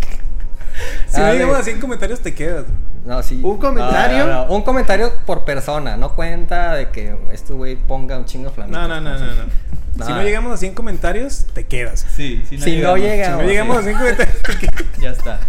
Si 1.07 1.19
no 1.19 1.31
llegamos 1.31 1.57
a 1.57 1.63
100 1.63 1.79
comentarios, 1.79 2.19
te 2.19 2.33
quedas. 2.33 2.65
no, 3.05 3.21
sí. 3.23 3.39
Un 3.43 3.57
comentario. 3.57 4.19
No, 4.19 4.25
no, 4.27 4.45
no, 4.47 4.53
Un 4.53 4.61
comentario 4.63 5.11
por 5.25 5.45
persona, 5.45 5.95
no 5.97 6.13
cuenta 6.15 6.73
de 6.75 6.89
que 6.89 7.15
este 7.31 7.53
güey 7.53 7.75
ponga 7.75 8.17
un 8.17 8.25
chingo 8.25 8.49
flamito. 8.51 8.77
No, 8.77 8.87
no, 8.87 8.99
no, 9.01 9.17
no. 9.17 9.25
no. 9.25 10.05
Si 10.05 10.11
No. 10.11 10.21
llegamos 10.23 10.51
a 10.53 10.57
100 10.57 10.73
comentarios, 10.73 11.45
te 11.53 11.65
quedas. 11.65 12.05
Sí, 12.15 12.43
Si 12.49 12.57
no 12.57 12.63
Si 12.65 12.71
llegamos. 12.71 12.99
no 13.43 13.47
llegamos 13.47 13.77
a 13.77 13.81
100 13.83 13.97
comentarios, 13.97 14.41
te 14.41 14.57
quedas. 14.57 14.83
Ya 14.99 15.11
está. 15.11 15.39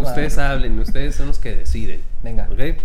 Ustedes 0.00 0.36
madre. 0.36 0.52
hablen, 0.52 0.78
ustedes 0.78 1.14
son 1.14 1.26
los 1.28 1.38
que 1.38 1.54
deciden. 1.56 2.00
Venga. 2.22 2.48
¿Ok? 2.50 2.78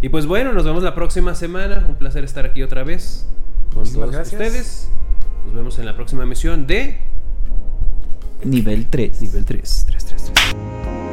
Y 0.00 0.08
pues 0.10 0.26
bueno, 0.26 0.52
nos 0.52 0.64
vemos 0.64 0.82
la 0.82 0.94
próxima 0.94 1.34
semana. 1.34 1.84
Un 1.88 1.96
placer 1.96 2.24
estar 2.24 2.44
aquí 2.46 2.62
otra 2.62 2.82
vez 2.84 3.26
con 3.70 3.80
Muchísimas 3.80 4.10
todos 4.10 4.14
gracias. 4.30 4.40
ustedes. 4.40 4.88
Nos 5.46 5.54
vemos 5.54 5.78
en 5.78 5.86
la 5.86 5.94
próxima 5.96 6.22
emisión 6.24 6.66
de 6.66 6.98
Nivel 8.44 8.86
3. 8.88 9.12
Nivel 9.20 9.44
3. 9.44 9.62
3, 9.62 9.98
3, 9.98 10.16
3. 10.32 11.07